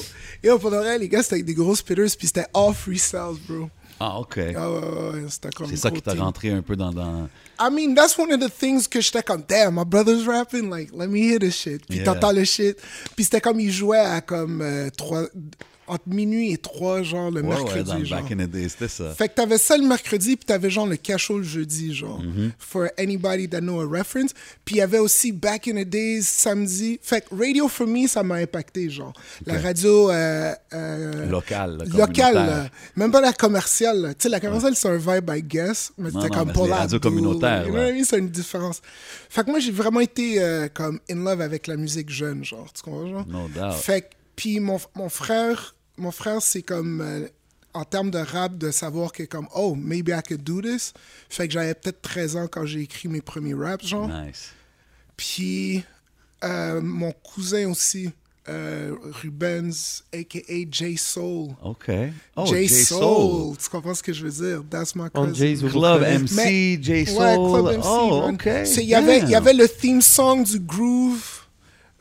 yo, 0.43 0.59
pour 0.59 0.71
de 0.71 0.77
vrai, 0.77 0.97
les 0.97 1.09
gars, 1.09 1.23
c'était 1.23 1.41
des 1.43 1.53
gros 1.53 1.75
spitters. 1.75 2.15
Puis 2.17 2.27
c'était 2.27 2.45
all 2.53 2.73
freestyles, 2.73 3.37
bro. 3.47 3.69
Ah, 4.01 4.17
OK. 4.19 4.37
Ah 4.55 4.71
ouais, 4.71 4.77
ouais, 4.79 5.09
ouais, 5.23 5.25
c'était 5.29 5.49
comme. 5.49 5.67
c'est 5.69 5.75
ça 5.75 5.91
qui 5.91 6.01
t'a 6.01 6.13
rentré 6.13 6.51
un 6.51 6.61
peu 6.61 6.77
dans... 6.77 6.93
dans... 6.93 7.27
I 7.59 7.69
mean, 7.69 7.93
that's 7.93 8.17
one 8.17 8.31
of 8.31 8.39
the 8.39 8.49
things 8.49 8.87
que 8.87 9.01
j'étais 9.01 9.21
comme, 9.23 9.43
damn, 9.45 9.75
my 9.75 9.83
brother's 9.83 10.25
rapping, 10.25 10.69
like, 10.69 10.89
let 10.97 11.07
me 11.09 11.17
hear 11.19 11.37
this 11.39 11.55
shit. 11.57 11.85
Puis 11.85 11.97
Yeah. 11.97 12.05
t'entends 12.05 12.31
le 12.31 12.45
shit. 12.45 12.77
Puis 13.17 13.25
c'était 13.25 13.41
comme, 13.41 13.59
il 13.59 13.69
jouait 13.73 13.97
à 13.99 14.21
comme 14.21 14.61
euh, 14.61 14.89
trois, 14.95 15.23
entre 15.89 16.07
minuit 16.07 16.51
et 16.53 16.57
3, 16.57 17.01
genre, 17.03 17.31
le 17.31 17.41
Ouais, 17.41 17.49
ouais, 17.49 17.63
mercredi, 17.63 17.91
le 17.99 18.05
genre. 18.05 18.21
back 18.21 18.31
in 18.31 18.37
the 18.37 18.49
day, 18.49 18.69
c'était 18.69 18.87
ça. 18.87 19.13
Fait 19.15 19.27
que 19.29 19.35
t'avais 19.35 19.57
ça 19.57 19.77
le 19.77 19.85
mercredi, 19.87 20.35
puis 20.35 20.45
t'avais 20.45 20.69
genre 20.69 20.87
le 20.87 20.95
cachot 20.97 21.37
le 21.39 21.43
jeudi, 21.43 21.93
genre. 21.93 22.21
Mm-hmm. 22.21 22.51
For 22.59 22.89
anybody 22.97 23.49
that 23.49 23.61
know 23.61 23.81
a 23.81 23.85
reference. 23.85 24.31
Puis 24.65 24.75
il 24.75 24.77
y 24.77 24.81
avait 24.81 24.99
aussi 24.99 25.31
Back 25.31 25.67
in 25.67 25.81
the 25.83 25.87
Days, 25.87 26.23
samedi. 26.23 26.99
Fait 27.01 27.21
que 27.21 27.35
Radio 27.35 27.67
for 27.67 27.87
Me, 27.87 28.07
ça 28.07 28.23
m'a 28.23 28.35
impacté, 28.35 28.89
genre. 28.89 29.13
La 29.45 29.59
radio... 29.59 30.09
Euh, 30.11 30.53
euh, 30.73 31.25
locale, 31.27 31.77
communautaire. 31.89 32.33
là. 32.33 32.69
même 32.95 33.11
pas 33.11 33.21
la 33.21 33.33
commerciale. 33.33 34.13
Tu 34.17 34.23
sais, 34.23 34.29
la 34.29 34.39
commerciale, 34.39 34.75
c'est 34.75 34.87
un 34.87 34.97
vibe, 34.97 35.29
I 35.33 35.41
guess. 35.41 35.91
Mais 35.97 36.11
c'était 36.11 36.29
comme 36.29 36.51
les 36.55 36.67
la 36.67 36.75
radios 36.77 36.99
boule, 36.99 37.11
communautaires, 37.11 37.63
You 37.65 37.71
know 37.71 37.79
ouais. 37.79 37.85
what 37.85 37.89
I 37.91 37.93
mean? 37.97 38.03
C'est 38.05 38.19
une 38.19 38.29
différence. 38.29 38.81
Fait 39.29 39.43
que 39.43 39.49
moi, 39.49 39.59
j'ai 39.59 39.71
vraiment 39.71 39.99
été 39.99 40.41
euh, 40.41 40.67
comme 40.73 40.99
in 41.09 41.15
love 41.23 41.41
avec 41.41 41.67
la 41.67 41.75
musique 41.77 42.09
jeune, 42.09 42.43
genre. 42.43 42.67
Tu 42.73 42.81
comprends, 42.81 43.07
genre? 43.07 43.25
No 43.27 43.47
doubt. 43.47 43.73
Fait 43.73 44.01
que, 44.01 44.07
puis 44.35 44.59
mon, 44.59 44.79
mon 44.95 45.09
frère, 45.09 45.75
mon 45.99 46.11
frère, 46.11 46.41
c'est 46.41 46.61
comme, 46.63 47.01
euh, 47.01 47.27
en 47.73 47.83
termes 47.83 48.09
de 48.11 48.17
rap, 48.19 48.57
de 48.57 48.71
savoir 48.71 49.11
que 49.11 49.23
comme, 49.23 49.47
oh, 49.55 49.75
maybe 49.75 50.09
I 50.09 50.21
could 50.27 50.43
do 50.43 50.61
this. 50.61 50.93
Fait 51.29 51.47
que 51.47 51.53
j'avais 51.53 51.73
peut-être 51.75 52.01
13 52.01 52.35
ans 52.35 52.47
quand 52.47 52.65
j'ai 52.65 52.81
écrit 52.81 53.07
mes 53.09 53.21
premiers 53.21 53.53
raps, 53.53 53.85
genre. 53.85 54.07
Nice. 54.07 54.49
Puis 55.17 55.83
euh, 56.43 56.81
mon 56.81 57.11
cousin 57.11 57.69
aussi, 57.69 58.09
euh, 58.47 58.95
Rubens, 59.21 60.01
a.k.a. 60.13 60.65
J 60.71 60.97
Soul. 60.97 61.49
OK. 61.63 61.91
Oh, 62.35 62.45
J 62.47 62.67
J 62.67 62.69
Soul. 62.85 62.99
Soul. 62.99 63.57
Tu 63.57 63.69
comprends 63.69 63.93
ce 63.93 64.01
que 64.01 64.13
je 64.13 64.25
veux 64.25 64.31
dire? 64.47 64.63
That's 64.69 64.95
my 64.95 65.03
On 65.13 65.27
cousin. 65.27 65.33
Jay's 65.33 65.61
vous 65.61 65.69
Club. 65.69 66.01
MC, 66.01 66.79
J 66.81 67.05
Soul. 67.05 67.17
Ouais, 67.17 67.35
Club 67.35 67.77
MC. 67.77 67.85
oh. 67.85 68.29
OK. 68.33 68.49
Il 68.77 68.83
y 68.85 68.95
avait, 68.95 69.19
il 69.19 69.29
y 69.29 69.35
avait 69.35 69.53
le 69.53 69.67
theme 69.67 70.01
song 70.01 70.43
du 70.43 70.59
Groove. 70.59 71.38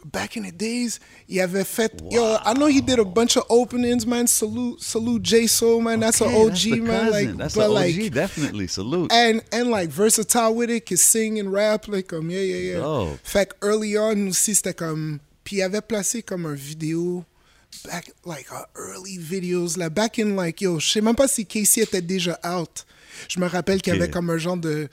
Back 0.04 0.36
in 0.36 0.44
the 0.44 0.52
days, 0.52 1.00
il 1.28 1.40
avait 1.40 1.64
fait. 1.66 1.92
Yo, 2.10 2.36
I 2.44 2.54
know 2.54 2.66
he 2.66 2.80
did 2.80 2.98
a 3.00 3.04
bunch 3.04 3.36
of 3.36 3.44
openings, 3.50 4.06
man. 4.06 4.26
Salute, 4.28 4.80
salute 4.80 5.22
J 5.22 5.46
Soul, 5.48 5.80
man. 5.80 6.00
That's 6.00 6.22
Okay, 6.22 6.30
an 6.34 6.46
OG, 6.46 6.52
that's 6.52 6.66
man. 6.66 6.86
cousin. 6.86 7.10
Like, 7.10 7.36
that's 7.36 7.54
but 7.56 7.66
OG, 7.70 7.74
like, 7.74 8.12
definitely. 8.14 8.66
Salute. 8.68 9.12
and 9.12 9.42
and 9.52 9.70
like 9.70 9.88
versatile 9.90 10.54
with 10.54 10.70
it, 10.70 10.86
can 10.86 10.96
sing 10.96 11.38
and 11.38 11.52
rap, 11.52 11.88
like 11.88 12.06
comme 12.08 12.30
yeah 12.30 12.40
yeah 12.40 12.76
yeah. 12.78 13.16
Fait 13.24 13.48
que 13.48 13.54
early 13.66 13.98
on 13.98 14.28
aussi 14.28 14.54
c'était 14.54 14.72
comme, 14.74 15.18
puis 15.44 15.56
il 15.56 15.62
avait 15.62 15.80
placé 15.82 16.22
comme 16.22 16.46
un 16.46 16.54
vidéo, 16.54 17.24
back 17.84 18.12
like 18.24 18.46
uh, 18.52 18.64
early 18.76 19.18
videos 19.18 19.76
là, 19.76 19.88
back 19.90 20.18
in 20.18 20.36
like 20.36 20.60
yo, 20.60 20.78
je 20.78 20.88
sais 20.92 21.00
même 21.00 21.16
pas 21.16 21.28
si 21.28 21.44
Casey 21.44 21.82
était 21.82 22.00
déjà 22.02 22.38
out. 22.44 22.86
Je 23.28 23.40
me 23.40 23.46
rappelle 23.46 23.82
qu'il 23.82 23.92
y 23.92 23.96
avait 23.96 24.08
comme 24.10 24.30
un 24.30 24.38
genre 24.38 24.56
de 24.56 24.88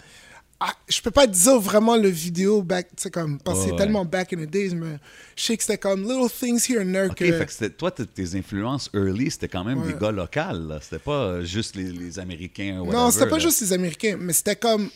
ah, 0.59 0.73
je 0.87 1.01
peux 1.01 1.11
pas 1.11 1.27
dire 1.27 1.59
vraiment 1.59 1.97
le 1.97 2.07
vidéo 2.07 2.63
back, 2.63 2.87
c'est 2.95 3.11
comme 3.11 3.39
parce 3.39 3.59
que 3.59 3.65
c'est 3.65 3.71
ouais. 3.71 3.77
tellement 3.77 4.05
back 4.05 4.31
in 4.33 4.37
the 4.37 4.49
days, 4.49 4.73
mais 4.73 4.97
je 5.35 5.43
sais 5.43 5.57
que 5.57 5.63
c'était 5.63 5.77
comme 5.77 6.03
little 6.03 6.29
things 6.29 6.65
here 6.69 6.81
and 6.81 6.93
there 6.93 7.07
OK, 7.07 7.15
que 7.17 7.25
fait 7.39 7.45
que 7.45 7.51
c'était- 7.51 7.69
toi, 7.71 7.91
tes 7.91 8.35
influences 8.35 8.89
early, 8.93 9.29
c'était 9.29 9.49
quand 9.49 9.65
même 9.65 9.79
Ouais. 9.81 9.91
des 9.93 9.99
gars 9.99 10.11
locaux. 10.11 10.79
C'était 10.81 10.99
pas 10.99 11.41
juste 11.41 11.75
les, 11.75 11.91
les 11.91 12.19
Américains. 12.19 12.75
Non, 12.75 12.85
whatever, 12.85 13.11
c'était 13.11 13.29
pas 13.29 13.37
là. 13.37 13.43
juste 13.43 13.61
les 13.61 13.73
Américains, 13.73 14.17
mais 14.19 14.33
c'était 14.33 14.55
comme. 14.55 14.89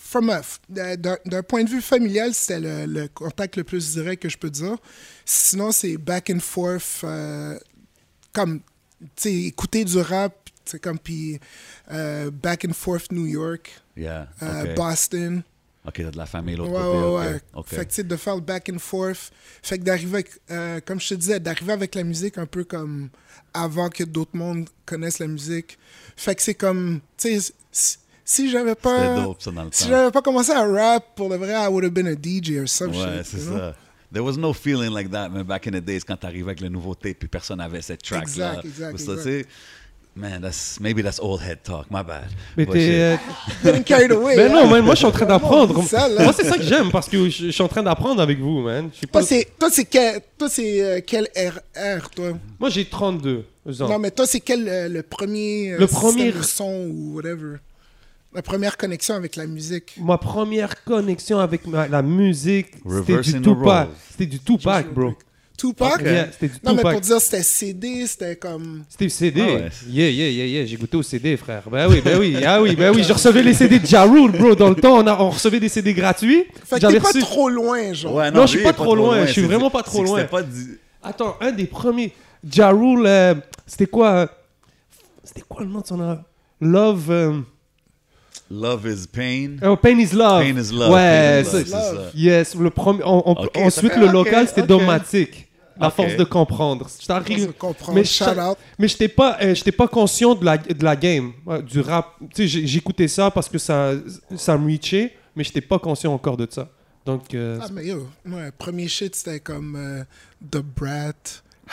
From 0.00 0.32
d'un, 0.70 1.42
point 1.42 1.64
de 1.64 1.68
vue 1.68 1.82
familial, 1.82 2.32
c'était 2.32 2.60
le, 2.60 2.86
le 2.86 3.08
contact 3.08 3.56
le 3.56 3.64
plus 3.64 3.92
direct 3.92 4.22
que 4.22 4.28
je 4.30 4.38
peux 4.38 4.48
dire. 4.48 4.76
Sinon, 5.26 5.70
c'est 5.72 5.98
back 5.98 6.30
and 6.34 6.38
forth, 6.40 7.00
euh, 7.04 7.58
comme, 8.32 8.60
tu 9.16 9.28
écouter 9.28 9.84
du 9.84 9.98
rap, 9.98 10.34
c'est 10.64 10.80
comme, 10.80 10.98
puis 10.98 11.38
euh, 11.90 12.30
back 12.30 12.64
and 12.66 12.72
forth 12.72 13.12
New 13.12 13.26
York, 13.26 13.70
Yeah, 13.98 14.28
OK. 14.40 14.74
Boston. 14.76 15.42
OK, 15.86 15.94
t'as 15.96 16.10
de 16.10 16.16
la 16.18 16.26
famille 16.26 16.54
Ouais, 16.54 16.66
l'autre 16.66 16.72
ouais, 16.72 17.22
côté. 17.22 17.32
ouais. 17.34 17.40
OK. 17.54 17.66
Fait 17.68 17.76
que, 17.84 17.90
tu 17.90 17.94
sais, 17.96 18.04
de 18.04 18.16
faire 18.16 18.34
le 18.36 18.40
back 18.42 18.70
and 18.72 18.78
forth. 18.78 19.32
Fait 19.62 19.78
que 19.78 19.84
d'arriver 19.84 20.14
avec, 20.18 20.30
euh, 20.50 20.80
comme 20.84 21.00
je 21.00 21.08
te 21.08 21.14
disais, 21.14 21.40
d'arriver 21.40 21.72
avec 21.72 21.94
la 21.94 22.04
musique 22.04 22.36
un 22.38 22.46
peu 22.46 22.64
comme 22.64 23.08
avant 23.54 23.88
que 23.88 24.04
d'autres 24.04 24.36
mondes 24.36 24.68
connaissent 24.86 25.18
la 25.18 25.26
musique. 25.28 25.78
Fait 26.16 26.34
que 26.34 26.42
c'est 26.42 26.54
comme, 26.54 27.00
tu 27.16 27.40
sais, 27.40 27.52
si, 27.72 27.96
si 28.24 28.50
j'avais 28.50 28.74
pas. 28.74 29.16
dope, 29.22 29.40
ça, 29.40 29.50
dans 29.50 29.64
le 29.64 29.70
Si 29.72 29.88
j'avais 29.88 30.10
pas 30.10 30.20
commencé 30.22 30.50
à 30.52 30.66
rap, 30.66 31.14
pour 31.16 31.28
le 31.30 31.36
vrai, 31.36 31.52
I 31.54 31.68
would 31.68 31.84
have 31.84 31.92
been 31.94 32.08
a 32.08 32.14
DJ 32.14 32.60
or 32.60 32.68
some 32.68 32.90
Ouais, 32.90 33.22
c'est 33.24 33.38
you 33.38 33.44
know? 33.44 33.56
ça. 33.58 33.74
There 34.12 34.24
was 34.24 34.38
no 34.38 34.52
feeling 34.54 34.90
like 34.90 35.10
that, 35.10 35.28
man, 35.30 35.42
back 35.44 35.66
in 35.66 35.72
the 35.72 35.84
days, 35.84 36.00
quand 36.02 36.16
t'arrivais 36.16 36.50
avec 36.50 36.60
le 36.60 36.68
nouveau 36.70 36.94
tape 36.94 37.18
puis 37.18 37.28
personne 37.28 37.58
n'avait 37.58 37.82
cette 37.82 38.02
track-là. 38.02 38.54
Exact, 38.62 38.64
exact, 38.64 38.98
Ça, 38.98 39.12
exact. 39.12 39.48
Man, 40.18 40.40
that's, 40.40 40.80
maybe 40.80 41.00
that's 41.00 41.20
old 41.20 41.40
head 41.40 41.62
talk, 41.62 41.86
my 41.90 42.02
bad. 42.02 42.26
Mais 42.56 42.66
t'es. 42.66 42.90
euh, 42.90 43.16
Getting 43.62 43.84
carried 43.84 44.10
away. 44.10 44.34
Mais 44.36 44.46
hein. 44.46 44.48
non, 44.52 44.66
man, 44.68 44.84
moi 44.84 44.94
je 44.94 44.98
suis 44.98 45.06
en 45.06 45.12
train 45.12 45.26
d'apprendre. 45.26 45.74
Moi 45.74 46.32
c'est 46.34 46.44
ça 46.44 46.56
que 46.56 46.62
j'aime 46.64 46.90
parce 46.90 47.08
que 47.08 47.28
je 47.28 47.46
je 47.46 47.50
suis 47.50 47.62
en 47.62 47.68
train 47.68 47.82
d'apprendre 47.84 48.20
avec 48.20 48.38
vous, 48.40 48.60
man. 48.62 48.88
Je 48.92 48.98
suis 48.98 49.06
pas- 49.06 49.20
Toi, 49.20 49.28
c'est, 49.28 49.48
toi, 49.58 49.68
c'est 49.70 49.84
quel, 49.84 50.20
toi, 50.36 50.48
c'est 50.48 50.82
euh, 50.82 51.00
quel 51.06 51.28
RR, 51.36 52.10
toi? 52.10 52.32
Moi 52.58 52.68
j'ai 52.70 52.84
32 52.84 53.44
ans. 53.80 53.88
Non, 53.88 53.98
mais 54.00 54.10
toi, 54.10 54.26
c'est 54.26 54.40
quel 54.40 54.66
euh, 54.68 54.88
le 54.88 55.02
premier, 55.04 55.72
euh, 55.74 55.78
Le 55.78 55.86
premier- 55.86 56.32
son 56.42 56.88
ou 56.90 57.14
whatever? 57.16 57.58
La 58.34 58.42
première 58.42 58.76
connexion 58.76 59.14
avec 59.14 59.36
la 59.36 59.46
musique. 59.46 59.94
Ma 60.02 60.18
première 60.18 60.82
connexion 60.84 61.38
avec 61.38 61.66
ma- 61.66 61.88
la 61.88 62.02
musique, 62.02 62.68
c'était 63.06 63.20
du 63.22 63.40
Tupac. 63.40 63.88
C'était 64.10 64.26
du 64.26 64.40
Tupac, 64.40 64.92
bro. 64.92 65.14
Tupac? 65.58 65.94
Ok. 65.96 66.02
Yeah, 66.06 66.28
c'était 66.32 66.46
du 66.48 66.54
Non, 66.64 66.72
mais 66.74 66.82
pour 66.82 67.00
dire 67.00 67.20
c'était 67.20 67.42
CD, 67.42 68.06
c'était 68.06 68.36
comme. 68.36 68.84
C'était 68.88 69.08
CD. 69.08 69.42
Ah 69.42 69.54
ouais. 69.54 69.68
Yeah, 69.88 70.08
yeah, 70.10 70.28
yeah, 70.30 70.46
yeah. 70.46 70.64
J'ai 70.66 70.76
goûté 70.76 70.96
au 70.96 71.02
CD, 71.02 71.36
frère. 71.36 71.64
Ben 71.70 71.88
oui, 71.90 72.00
ben 72.02 72.18
oui. 72.18 72.36
Ah 72.46 72.62
oui, 72.62 72.76
ben 72.76 72.94
oui. 72.94 73.02
Je 73.02 73.12
recevais 73.12 73.42
les 73.42 73.54
CD 73.54 73.78
de 73.80 73.86
Ja 73.86 74.04
Rule, 74.04 74.30
bro. 74.30 74.54
Dans 74.54 74.68
le 74.70 74.76
temps, 74.76 74.98
on, 74.98 75.06
a, 75.06 75.20
on 75.20 75.30
recevait 75.30 75.58
des 75.60 75.68
CD 75.68 75.92
gratuits. 75.94 76.44
Fait 76.64 76.78
que 76.80 76.86
t'es 76.86 77.00
pas 77.00 77.12
trop 77.12 77.48
loin, 77.50 77.92
genre. 77.92 78.14
Ouais, 78.14 78.30
Non, 78.30 78.42
je 78.46 78.56
suis 78.56 78.62
pas 78.62 78.72
trop 78.72 78.94
loin, 78.94 79.26
je 79.26 79.32
suis 79.32 79.42
vraiment 79.42 79.68
pas 79.70 79.82
trop 79.82 80.02
loin. 80.04 80.24
pas 80.24 80.42
Attends, 81.02 81.36
un 81.40 81.52
des 81.52 81.66
premiers. 81.66 82.12
Ja 82.48 82.70
Rule, 82.70 83.04
euh, 83.06 83.34
c'était 83.66 83.86
quoi 83.86 84.08
euh, 84.10 84.26
C'était 85.24 85.42
quoi 85.48 85.62
le 85.64 85.68
nom 85.68 85.80
de 85.80 85.86
son 85.86 86.00
album 86.00 86.22
Love. 86.60 87.10
euh, 87.10 87.40
Love 88.50 88.86
is 88.86 89.06
pain. 89.12 89.56
oh, 89.62 89.76
Pain 89.76 89.98
is 89.98 90.10
Love. 90.14 90.42
Pain 90.42 90.56
is 90.58 90.72
love. 90.72 90.90
Ouais, 90.92 91.42
Pain 91.44 91.58
is 91.60 91.70
love. 91.70 92.10
Yes, 92.14 92.54
le 92.54 92.70
premier. 92.70 93.02
on- 93.04 93.22
on- 93.28 93.32
Ok, 93.32 93.50
ça 93.54 93.60
ensuite, 93.62 93.92
fait- 93.92 94.00
le 94.00 94.06
local, 94.06 94.48
c'était 94.48 94.62
ok. 94.62 94.68
Domatique. 94.68 95.47
La 95.80 95.88
Ok. 95.88 95.94
force 95.94 96.16
de 96.16 96.24
comprendre. 96.24 96.88
Je 97.00 97.06
t'arrive- 97.06 97.46
Je 97.46 97.50
comprends. 97.52 97.92
Mais. 97.92 98.02
Mais 98.78 98.88
j'étais 98.88 99.08
pas, 99.08 99.38
euh, 99.40 99.54
j'étais 99.54 99.72
pas 99.72 99.86
conscient 99.88 100.34
de 100.34 100.44
la, 100.44 100.58
de 100.58 100.84
la 100.84 100.96
game, 100.96 101.32
ouais, 101.46 101.62
du 101.62 101.80
rap. 101.80 102.14
Tu 102.34 102.42
sais, 102.42 102.48
j'ai- 102.48 102.66
j'écoutais 102.66 103.06
ça 103.08 103.30
parce 103.30 103.48
que 103.48 103.58
ça, 103.58 103.92
ça 104.36 104.56
me 104.58 104.66
reachait, 104.70 105.14
mais 105.36 105.44
j'étais 105.44 105.60
pas 105.60 105.78
conscient 105.78 106.12
encore 106.12 106.36
de 106.36 106.48
ça. 106.50 106.68
Donc, 107.06 107.32
euh, 107.32 107.58
Ah, 107.62 107.68
mais 107.72 107.86
yo, 107.86 108.08
ouais, 108.26 108.50
premier 108.58 108.88
shit, 108.88 109.14
c'était 109.14 109.40
comme 109.40 109.76
euh, 109.76 110.02
The 110.50 110.58
Brat, 110.58 111.12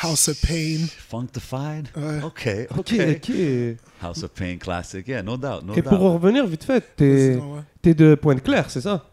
House 0.02 0.30
of 0.30 0.40
Pain. 0.42 0.86
Functified? 1.10 1.88
Ouais. 1.98 2.22
OK, 2.24 2.48
ok. 2.78 3.30
Et 3.32 3.78
House 4.02 4.24
of 4.24 4.30
Pain 4.32 4.58
classic. 4.58 5.08
Yeah, 5.08 5.24
no 5.24 5.36
doubt, 5.36 5.64
no 5.66 5.74
pour 5.82 5.98
doubt. 5.98 6.14
revenir 6.22 6.46
vite 6.46 6.64
fait, 6.64 6.84
t'es, 6.96 7.36
ouais. 7.36 7.62
t'es 7.82 7.94
de 7.94 8.14
Pointe-Claire, 8.16 8.70
c'est 8.70 8.82
ça? 8.82 9.04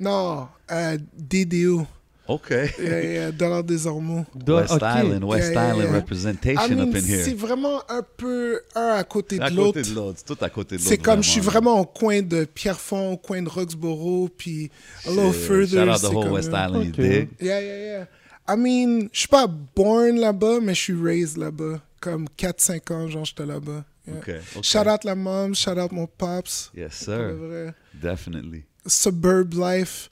Non, 0.00 0.48
euh, 0.70 0.96
DDO. 1.16 1.86
OK. 2.28 2.50
Yeah, 2.50 3.00
yeah, 3.00 3.32
Dollar 3.32 3.64
des 3.64 3.86
Ormeaux. 3.86 4.26
West. 4.46 4.74
Island, 4.82 5.24
West 5.24 5.52
Yeah, 5.52 5.70
Island 5.70 5.88
yeah. 5.88 5.94
representation 5.94 6.72
I 6.72 6.74
mean, 6.74 6.88
up 6.90 6.94
in 6.94 7.06
here. 7.06 7.24
c'est 7.24 7.34
vraiment 7.34 7.82
un 7.88 8.02
peu 8.02 8.60
un 8.74 8.96
à 8.96 9.04
côté 9.04 9.38
de 9.38 9.48
l'autre. 9.48 9.80
côté 9.80 9.82
de 9.82 9.94
l'autre, 9.94 10.18
c'est 10.18 10.34
tout 10.34 10.44
à 10.44 10.50
côté 10.50 10.76
de 10.76 10.80
l'autre. 10.82 10.90
C'est 10.90 10.98
comme, 10.98 11.22
je 11.22 11.30
suis 11.30 11.40
vraiment 11.40 11.80
au 11.80 11.86
coin 11.86 12.20
de 12.20 12.44
Pierrefonds, 12.44 13.12
au 13.12 13.16
coin 13.16 13.40
de 13.40 13.48
Roxborough, 13.48 14.28
puis 14.36 14.70
a 15.06 15.10
little 15.10 15.32
further. 15.32 15.86
Shout 15.86 15.90
out 15.90 16.00
the 16.00 16.14
whole 16.14 16.24
comme, 16.24 16.32
West 16.34 16.50
Island, 16.52 16.84
you 16.84 16.92
dig? 16.92 17.30
Yeah, 17.40 17.60
yeah, 17.60 17.78
yeah. 17.78 18.06
I 18.46 18.56
mean, 18.56 19.08
je 19.10 19.20
suis 19.20 19.28
pas 19.28 19.46
born 19.46 20.18
là-bas, 20.18 20.60
mais 20.60 20.74
je 20.74 20.80
suis 20.80 21.02
raised 21.02 21.38
là-bas. 21.38 21.80
Comme 22.00 22.26
4-5 22.38 22.92
ans, 22.92 23.08
genre, 23.08 23.24
j'étais 23.24 23.46
là-bas. 23.46 23.84
Yeah. 24.06 24.18
OK. 24.18 24.30
ok. 24.56 24.64
Shout 24.64 24.86
out 24.86 25.04
la 25.04 25.14
mom, 25.14 25.54
shout 25.54 25.78
out 25.78 25.92
mon 25.92 26.06
pops. 26.06 26.70
Yes, 26.76 26.94
sir. 26.94 27.34
vrai. 27.34 27.74
Definitely. 27.94 28.64
Suburb 28.86 29.54
life. 29.54 30.10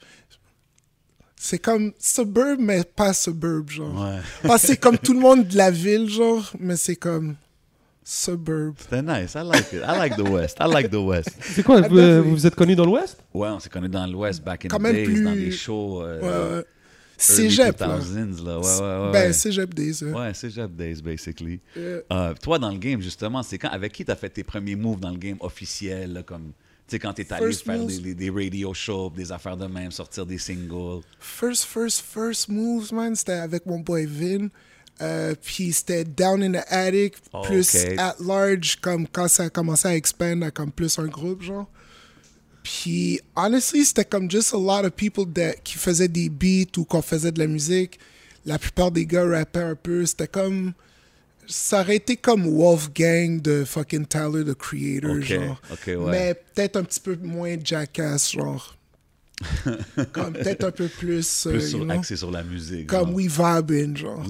C'est 1.39 1.59
comme 1.59 1.93
suburb, 1.99 2.59
mais 2.59 2.83
pas 2.83 3.13
suburb, 3.13 3.69
genre. 3.69 3.93
Ouais. 4.09 4.19
Pas 4.47 4.57
c'est 4.57 4.77
comme 4.77 4.97
tout 4.97 5.13
le 5.13 5.19
monde 5.19 5.47
de 5.47 5.55
la 5.55 5.69
ville, 5.69 6.09
genre, 6.09 6.51
mais 6.59 6.75
c'est 6.77 6.95
comme 6.95 7.35
suburb. 8.03 8.73
C'était 8.79 9.01
nice. 9.03 9.33
I 9.35 9.43
like 9.43 9.71
it. 9.73 9.81
I 9.87 9.97
like 9.97 10.15
the 10.17 10.27
West. 10.27 10.57
I 10.59 10.67
like 10.71 10.89
the 10.89 10.95
West. 10.95 11.29
C'est 11.41 11.61
quoi 11.63 11.81
Ah, 11.83 11.87
vous, 11.87 11.95
definitely. 11.95 12.21
vous 12.29 12.35
vous 12.35 12.47
êtes 12.47 12.55
connus 12.55 12.75
dans 12.75 12.85
l'Ouest? 12.85 13.17
Ouais, 13.33 13.49
on 13.49 13.59
s'est 13.59 13.69
connus 13.69 13.89
dans 13.89 14.07
l'Ouest 14.07 14.43
back 14.43 14.65
in 14.65 14.69
Quand 14.69 14.79
the 14.79 14.81
même 14.81 14.95
days, 14.95 15.03
plus- 15.05 15.23
dans 15.23 15.33
des 15.33 15.51
shows. 15.51 16.01
euh, 16.03 16.59
Ouais, 16.59 16.65
Cégep, 17.17 17.79
là. 17.79 17.97
2000s, 17.99 18.43
là. 18.45 18.59
Ouais, 18.59 18.65
ouais, 18.65 19.05
ouais. 19.05 19.11
Ben, 19.11 19.27
ouais. 19.27 19.33
cégep 19.33 19.73
days, 19.73 20.03
ouais. 20.03 20.11
Ouais, 20.13 20.33
Cégep 20.35 20.71
Days, 20.75 21.01
basically. 21.01 21.59
Yeah. 21.75 21.97
Euh, 22.13 22.33
toi, 22.41 22.59
dans 22.59 22.69
le 22.69 22.77
game, 22.77 23.01
justement, 23.01 23.41
c'est 23.41 23.57
quand, 23.57 23.69
avec 23.69 23.91
qui 23.91 24.05
t'as 24.05 24.15
fait 24.15 24.29
tes 24.29 24.43
premiers 24.43 24.75
moves 24.75 24.99
dans 24.99 25.09
le 25.09 25.17
game 25.17 25.37
officiel, 25.39 26.13
là, 26.13 26.21
comme, 26.23 26.51
sais, 26.87 26.99
quand 26.99 27.13
t'es 27.13 27.31
allé 27.33 27.53
faire 27.53 27.85
des, 27.85 27.99
des, 27.99 28.13
des 28.13 28.29
radio 28.29 28.73
shows, 28.73 29.11
des 29.15 29.31
affaires 29.31 29.57
de 29.57 29.65
même, 29.67 29.91
sortir 29.91 30.25
des 30.25 30.37
singles. 30.37 31.01
First, 31.19 31.65
first, 31.65 32.01
first 32.01 32.49
moves, 32.49 32.93
man, 32.93 33.15
c'était 33.15 33.33
avec 33.33 33.65
mon 33.65 33.79
boy 33.79 34.05
Vin. 34.05 34.49
Euh, 34.99 35.35
puis 35.41 35.73
c'était 35.73 36.03
Down 36.03 36.41
in 36.41 36.53
the 36.53 36.65
Attic, 36.69 37.15
Oh, 37.33 37.41
plus. 37.43 37.75
At 37.97 38.15
Large, 38.19 38.77
comme 38.81 39.07
quand 39.07 39.27
ça 39.27 39.43
a 39.43 39.49
commencé 39.49 39.87
à 39.87 39.95
expand 39.95 40.43
à 40.43 40.51
comme 40.51 40.71
plus 40.71 40.97
un 40.97 41.07
groupe, 41.07 41.43
genre. 41.43 41.69
Puis, 42.63 43.21
honestly, 43.35 43.85
c'était 43.85 44.03
comme 44.03 44.29
just 44.29 44.53
a 44.53 44.57
lot 44.57 44.85
of 44.85 44.91
people 44.91 45.25
that, 45.33 45.53
qui 45.63 45.77
faisaient 45.77 46.07
des 46.07 46.29
beats 46.29 46.77
ou 46.77 46.83
qu'on 46.83 47.01
faisait 47.01 47.31
de 47.31 47.39
la 47.39 47.47
musique. 47.47 47.99
La 48.45 48.57
plupart 48.59 48.91
des 48.91 49.05
gars 49.05 49.25
rappaient 49.25 49.59
un 49.59 49.75
peu. 49.75 50.05
C'était 50.05 50.27
comme. 50.27 50.73
Ça 51.47 51.81
aurait 51.81 51.95
été 51.97 52.15
comme 52.17 52.45
Wolfgang 52.47 53.41
de 53.41 53.63
fucking 53.65 54.05
Tyler, 54.05 54.43
the 54.45 54.53
Creator, 54.53 55.21
genre. 55.21 55.61
ouais. 55.87 56.11
Mais 56.11 56.33
peut-être 56.53 56.75
un 56.77 56.83
petit 56.83 56.99
peu 56.99 57.15
moins 57.21 57.55
jackass, 57.63 58.31
genre. 58.31 58.73
comme 60.13 60.33
peut-être 60.33 60.63
un 60.65 60.71
peu 60.71 60.87
plus. 60.87 61.45
euh, 61.45 61.51
Plus 61.51 61.61
you 61.63 61.67
sur, 61.69 61.79
know, 61.85 61.91
axé 61.93 62.15
sur 62.15 62.31
la 62.31 62.43
musique. 62.43 62.87
comme 62.87 63.09
genre. 63.09 63.15
We 63.15 63.29
genre. 63.95 64.25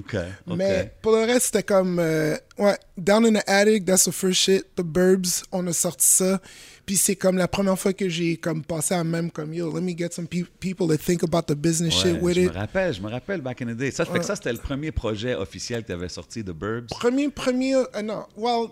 Mais 0.46 0.92
pour 1.00 1.12
le 1.12 1.24
reste, 1.24 1.46
c'était 1.46 1.62
comme. 1.62 1.98
euh, 1.98 2.36
ouais, 2.58 2.76
Down 2.96 3.24
in 3.24 3.40
the 3.40 3.44
Attic, 3.46 3.84
that's 3.86 4.04
the 4.04 4.12
first 4.12 4.38
shit. 4.40 4.66
The 4.76 4.82
Burbs, 4.82 5.44
on 5.50 5.66
a 5.66 5.72
sorti 5.72 6.06
ça. 6.06 6.40
Puis 6.88 6.96
c'est 6.96 7.16
comme 7.16 7.36
la 7.36 7.48
première 7.48 7.78
fois 7.78 7.92
que 7.92 8.08
j'ai 8.08 8.38
comme 8.38 8.64
passé 8.64 8.94
à 8.94 9.04
même 9.04 9.30
comme 9.30 9.52
yo, 9.52 9.70
let 9.70 9.82
me 9.82 9.94
get 9.94 10.08
some 10.12 10.26
pe- 10.26 10.46
people 10.58 10.86
to 10.88 10.96
think 10.96 11.22
about 11.22 11.42
the 11.42 11.54
business 11.54 12.02
Ouais, 12.02 12.12
shit 12.14 12.22
with 12.22 12.34
je 12.36 12.40
it. 12.40 12.48
me 12.48 12.54
rappelle, 12.58 12.94
je 12.94 13.02
me 13.02 13.10
rappelle 13.10 13.42
back 13.42 13.60
in 13.60 13.66
the 13.66 13.76
day. 13.76 13.90
Ça 13.90 14.06
fait 14.06 14.18
que 14.18 14.24
ça, 14.24 14.36
c'était 14.36 14.52
le 14.54 14.58
premier 14.58 14.90
projet 14.90 15.34
officiel 15.34 15.82
que 15.82 15.88
tu 15.88 15.92
avais 15.92 16.08
sorti 16.08 16.42
de 16.42 16.50
Burbs. 16.52 16.86
Premier, 16.88 17.28
premier, 17.28 17.74
euh, 17.74 17.84
non, 18.02 18.24
well, 18.38 18.68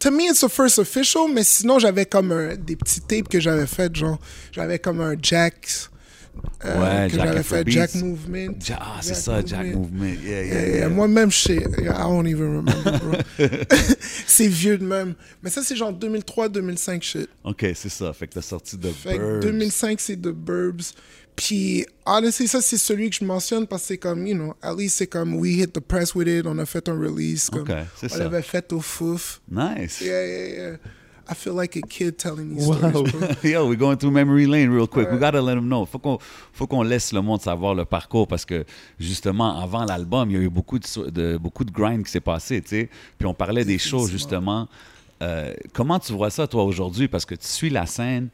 to 0.00 0.10
me 0.10 0.24
it's 0.28 0.40
the 0.40 0.48
first 0.48 0.80
official, 0.80 1.28
mais 1.32 1.44
sinon 1.44 1.78
j'avais 1.78 2.06
comme 2.06 2.32
un- 2.32 2.56
des 2.56 2.74
petits 2.74 3.02
tapes 3.02 3.28
que 3.28 3.38
j'avais 3.38 3.66
fait, 3.68 3.94
genre, 3.94 4.18
j'avais 4.50 4.80
comme 4.80 5.00
un 5.00 5.14
Jack, 5.22 5.68
euh, 5.68 5.96
Ouais, 6.62 7.08
que 7.08 7.16
Jack 7.16 7.26
j'avais 7.26 7.42
fait. 7.42 7.70
Jack 7.70 7.94
Movement. 7.96 8.54
Ja- 8.64 8.78
ah, 8.80 8.98
c'est 9.00 9.14
ça, 9.14 9.42
Jack 9.44 9.74
Movement. 9.74 10.14
Yeah, 10.22 10.42
yeah, 10.44 10.68
Yeah. 10.68 10.88
Moi-même, 10.88 11.30
je 11.30 11.36
sais, 11.38 11.56
I 11.56 11.84
don't 11.84 12.26
even 12.26 12.56
remember, 12.58 12.98
bro. 13.00 13.18
c'est 14.26 14.46
vieux 14.48 14.78
de 14.78 14.84
même. 14.84 15.14
Mais 15.42 15.50
ça, 15.50 15.62
c'est 15.62 15.76
genre 15.76 15.92
2003-2005 15.92 17.02
shit. 17.02 17.28
OK, 17.44 17.66
c'est 17.74 17.88
ça. 17.88 18.12
Fait 18.12 18.26
que 18.26 18.34
t'as 18.34 18.42
sorti 18.42 18.78
Fait 19.02 19.18
Burbs. 19.18 19.40
2005, 19.40 20.00
c'est 20.00 20.16
The 20.16 20.28
Burbs. 20.28 20.92
Puis, 21.36 21.86
honestly, 22.04 22.46
ça, 22.48 22.60
c'est 22.60 22.76
celui 22.76 23.08
que 23.08 23.16
je 23.16 23.24
mentionne 23.24 23.66
parce 23.66 23.82
que 23.82 23.88
c'est 23.88 23.98
comme, 23.98 24.26
you 24.26 24.34
know, 24.34 24.54
at 24.60 24.74
least 24.74 24.96
c'est 24.98 25.06
comme, 25.06 25.34
we 25.36 25.54
hit 25.56 25.72
the 25.72 25.80
press 25.80 26.14
with 26.14 26.28
it, 26.28 26.44
on 26.46 26.58
a 26.58 26.66
fait 26.66 26.86
un 26.88 26.98
release. 26.98 27.48
Comme, 27.48 27.62
Ok, 27.62 27.72
c'est 27.98 28.12
on 28.12 28.16
l'avait 28.18 28.42
fait 28.42 28.70
au 28.72 28.80
fouf. 28.80 29.40
Nice. 29.50 30.00
Yeah, 30.02 30.26
yeah, 30.26 30.48
yeah. 30.48 30.76
I 31.30 31.34
feel 31.34 31.54
like 31.54 31.76
a 31.76 31.82
kid 31.82 32.18
telling 32.18 32.56
these 32.56 32.66
Wow. 32.66 32.90
stories, 32.90 33.12
bro. 33.12 33.28
Yo, 33.50 33.68
we're 33.68 33.76
going 33.76 33.96
through 33.96 34.10
memory 34.10 34.46
lane 34.46 34.68
real 34.70 34.88
quick. 34.88 35.08
We 35.12 35.18
gotta 35.18 35.40
let 35.40 35.54
them 35.54 35.68
know. 35.68 35.86
Faut 35.86 36.00
qu'on, 36.00 36.18
faut 36.52 36.66
qu'on 36.66 36.82
laisse 36.82 37.12
le 37.12 37.22
monde 37.22 37.40
savoir 37.40 37.74
le 37.74 37.84
parcours 37.84 38.26
parce 38.26 38.44
que 38.44 38.64
justement 38.98 39.60
avant 39.62 39.84
l'album, 39.84 40.28
il 40.30 40.36
y 40.36 40.40
a 40.40 40.42
eu 40.42 40.50
beaucoup 40.50 40.78
de 40.80 41.36
beaucoup 41.36 41.64
de 41.64 41.70
grind 41.70 42.02
qui 42.04 42.10
s'est 42.10 42.20
passé, 42.20 42.60
tu 42.60 42.68
sais. 42.70 42.90
Puis 43.18 43.26
on 43.28 43.34
parlait 43.34 43.64
des 43.64 43.78
shows 43.78 44.06
justement. 44.08 44.68
Euh, 45.22 45.52
comment 45.72 45.98
tu 45.98 46.12
vois 46.14 46.30
ça 46.30 46.46
toi 46.48 46.64
aujourd'hui? 46.64 47.06
Parce 47.06 47.24
que 47.26 47.34
tu 47.34 47.46
suis 47.46 47.70
la 47.70 47.86
scène. 47.86 48.30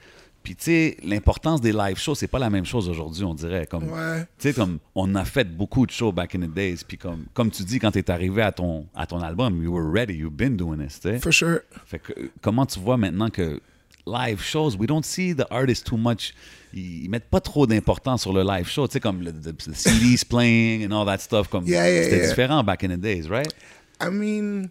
Puis 0.46 0.54
tu 0.54 0.64
sais, 0.66 0.96
l'importance 1.02 1.60
des 1.60 1.72
live 1.72 1.96
shows, 1.98 2.14
c'est 2.14 2.28
pas 2.28 2.38
la 2.38 2.50
même 2.50 2.64
chose 2.64 2.88
aujourd'hui, 2.88 3.24
on 3.24 3.34
dirait. 3.34 3.66
Comme, 3.66 3.90
Ouais. 3.90 4.20
tu 4.38 4.46
sais, 4.48 4.54
comme 4.54 4.78
on 4.94 5.12
a 5.16 5.24
fait 5.24 5.42
beaucoup 5.56 5.84
de 5.86 5.90
shows 5.90 6.12
back 6.12 6.36
in 6.36 6.38
the 6.42 6.54
days. 6.54 6.84
Puis 6.86 6.96
comme, 6.96 7.24
comme 7.34 7.50
tu 7.50 7.64
dis, 7.64 7.80
quand 7.80 7.90
tu 7.90 7.98
es 7.98 8.08
arrivé 8.12 8.42
à 8.42 8.52
ton, 8.52 8.86
à 8.94 9.06
ton 9.08 9.20
album, 9.22 9.60
you 9.60 9.72
were 9.72 9.90
ready, 9.92 10.14
you've 10.14 10.36
been 10.36 10.56
doing 10.56 10.78
this, 10.78 11.00
tu 11.00 11.08
sais. 11.08 11.18
For 11.18 11.32
sure. 11.32 11.62
Fait 11.86 11.98
que, 11.98 12.12
comment 12.40 12.64
tu 12.64 12.78
vois 12.78 12.96
maintenant 12.96 13.28
que 13.28 13.60
live 14.06 14.40
shows, 14.40 14.76
we 14.78 14.86
don't 14.86 15.02
see 15.04 15.34
the 15.34 15.46
artists 15.50 15.84
too 15.84 15.96
much. 15.96 16.32
Ils, 16.72 17.06
ils 17.06 17.10
mettent 17.10 17.28
pas 17.28 17.40
trop 17.40 17.66
d'importance 17.66 18.22
sur 18.22 18.32
le 18.32 18.44
live 18.44 18.68
show, 18.68 18.86
tu 18.86 18.92
sais, 18.92 19.00
comme 19.00 19.22
le, 19.22 19.32
the- 19.32 19.52
the 19.56 19.74
CDs 19.74 20.24
playing 20.24 20.86
and 20.86 20.92
all 20.96 21.04
that 21.06 21.18
stuff. 21.18 21.48
Comme, 21.48 21.66
Yeah, 21.66 21.90
yeah, 21.90 22.04
c'était 22.04 22.18
yeah. 22.18 22.28
différent 22.28 22.62
back 22.62 22.84
in 22.84 22.90
the 22.90 23.00
days, 23.00 23.26
right? 23.28 23.52
I 24.00 24.10
mean, 24.12 24.68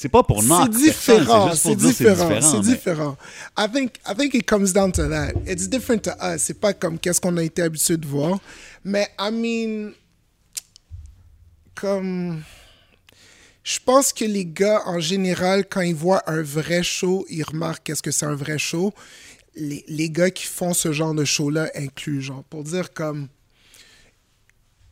C'est 0.00 0.08
pas 0.08 0.22
pour 0.22 0.42
knock 0.42 0.70
c'est 0.72 0.78
différent. 0.78 1.54
c'est 1.54 1.76
différent. 1.76 2.40
C'est 2.40 2.60
différent. 2.60 3.18
I 3.58 3.66
think, 3.70 3.96
I 4.08 4.14
think 4.16 4.32
it 4.32 4.46
comes 4.46 4.72
down 4.72 4.90
to 4.92 5.06
that. 5.10 5.32
It's 5.46 5.68
different 5.68 6.00
to 6.04 6.12
us. 6.22 6.40
C'est 6.40 6.58
pas 6.58 6.72
comme 6.72 6.98
qu'est-ce 6.98 7.20
qu'on 7.20 7.36
a 7.36 7.42
été 7.42 7.60
habitué 7.60 7.98
de 7.98 8.06
voir. 8.06 8.38
Mais, 8.82 9.10
I 9.18 9.30
mean, 9.30 9.92
comme. 11.74 12.42
Je 13.62 13.78
pense 13.84 14.14
que 14.14 14.24
les 14.24 14.46
gars, 14.46 14.80
en 14.86 15.00
général, 15.00 15.66
quand 15.68 15.82
ils 15.82 15.94
voient 15.94 16.22
un 16.26 16.40
vrai 16.40 16.82
show, 16.82 17.26
ils 17.28 17.42
remarquent 17.42 17.84
qu'est-ce 17.84 18.02
que 18.02 18.10
c'est 18.10 18.24
un 18.24 18.34
vrai 18.34 18.56
show. 18.56 18.94
Les, 19.54 19.84
les 19.86 20.08
gars 20.08 20.30
qui 20.30 20.46
font 20.46 20.72
ce 20.72 20.92
genre 20.92 21.12
de 21.12 21.26
show-là 21.26 21.70
incluent, 21.74 22.22
genre, 22.22 22.42
pour 22.44 22.64
dire 22.64 22.94
comme. 22.94 23.28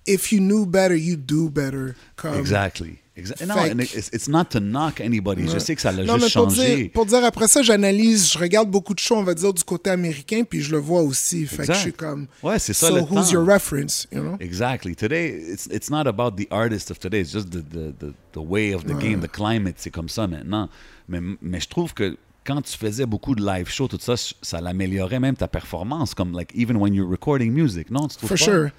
If 0.08 0.32
you 0.32 0.40
knew 0.40 0.64
better, 0.66 0.96
you 0.96 1.16
do 1.16 1.48
better. 1.50 1.94
Comme, 2.16 2.34
Exactly. 2.38 2.96
Exactly. 3.16 3.46
No, 3.48 3.54
Fait 3.54 3.72
and 3.72 3.78
que- 3.78 3.98
it's, 3.98 4.10
it's 4.12 4.28
not 4.28 4.44
to 4.50 4.60
knock 4.60 5.00
anybody. 5.00 5.48
Je 5.48 5.58
sais 5.58 5.74
que 5.74 5.80
ça 5.82 5.90
l'a 5.90 6.04
Non, 6.04 6.18
juste 6.18 6.36
mais 6.36 6.40
pour 6.42 6.50
changé. 6.54 6.76
dire, 6.76 6.90
pour 6.94 7.04
dire 7.04 7.24
après 7.24 7.48
ça, 7.48 7.62
j'analyse, 7.62 8.30
je 8.32 8.38
regarde 8.38 8.70
beaucoup 8.70 8.94
de 8.94 9.00
shows, 9.00 9.16
on 9.16 9.24
va 9.24 9.34
dire, 9.34 9.52
du 9.52 9.64
côté 9.64 9.90
américain, 9.90 10.44
puis 10.48 10.60
je 10.62 10.70
le 10.70 10.78
vois 10.78 11.02
aussi. 11.02 11.44
Fait 11.46 11.66
que 11.66 11.72
je 11.72 11.78
suis 11.78 11.92
comme. 11.92 12.28
Ouais, 12.44 12.60
c'est 12.60 12.72
ça 12.72 12.88
So 12.88 12.94
le 12.94 13.00
who's 13.02 13.08
temps. 13.28 13.32
your 13.32 13.44
reference, 13.44 14.06
you 14.12 14.20
know? 14.22 14.36
Exactly. 14.38 14.94
Today, 14.94 15.30
it's 15.52 15.66
it's 15.66 15.90
not 15.90 16.06
about 16.06 16.36
the 16.36 16.46
artist 16.52 16.92
of 16.92 17.00
today. 17.00 17.20
It's 17.22 17.32
just 17.32 17.50
the 17.50 17.58
the, 17.60 17.92
the, 17.98 18.14
the 18.34 18.38
way 18.40 18.72
of 18.72 18.84
the 18.84 18.94
game, 18.96 19.20
the 19.20 19.30
climate. 19.30 19.74
C'est 19.78 19.90
comme 19.90 20.08
ça 20.08 20.28
maintenant. 20.28 20.68
Mais, 21.08 21.18
mais 21.42 21.58
je 21.60 21.68
trouve 21.68 21.94
que 21.94 22.16
quand 22.44 22.62
tu 22.62 22.78
faisais 22.78 23.04
beaucoup 23.04 23.34
de 23.34 23.44
live 23.44 23.68
shows, 23.68 23.88
tout 23.88 23.98
ça, 24.00 24.14
ça 24.42 24.60
l'améliorait 24.60 25.18
même 25.18 25.34
ta 25.36 25.48
performance. 25.48 26.14
Comme 26.14 26.32
like 26.36 26.52
even 26.54 26.76
when 26.76 26.94
you're 26.94 27.10
recording 27.10 27.52
music, 27.52 27.90
non? 27.90 28.06
Tu 28.06 28.16
trouves 28.18 28.28
For 28.28 28.38
pas? 28.38 28.44
sure. 28.44 28.70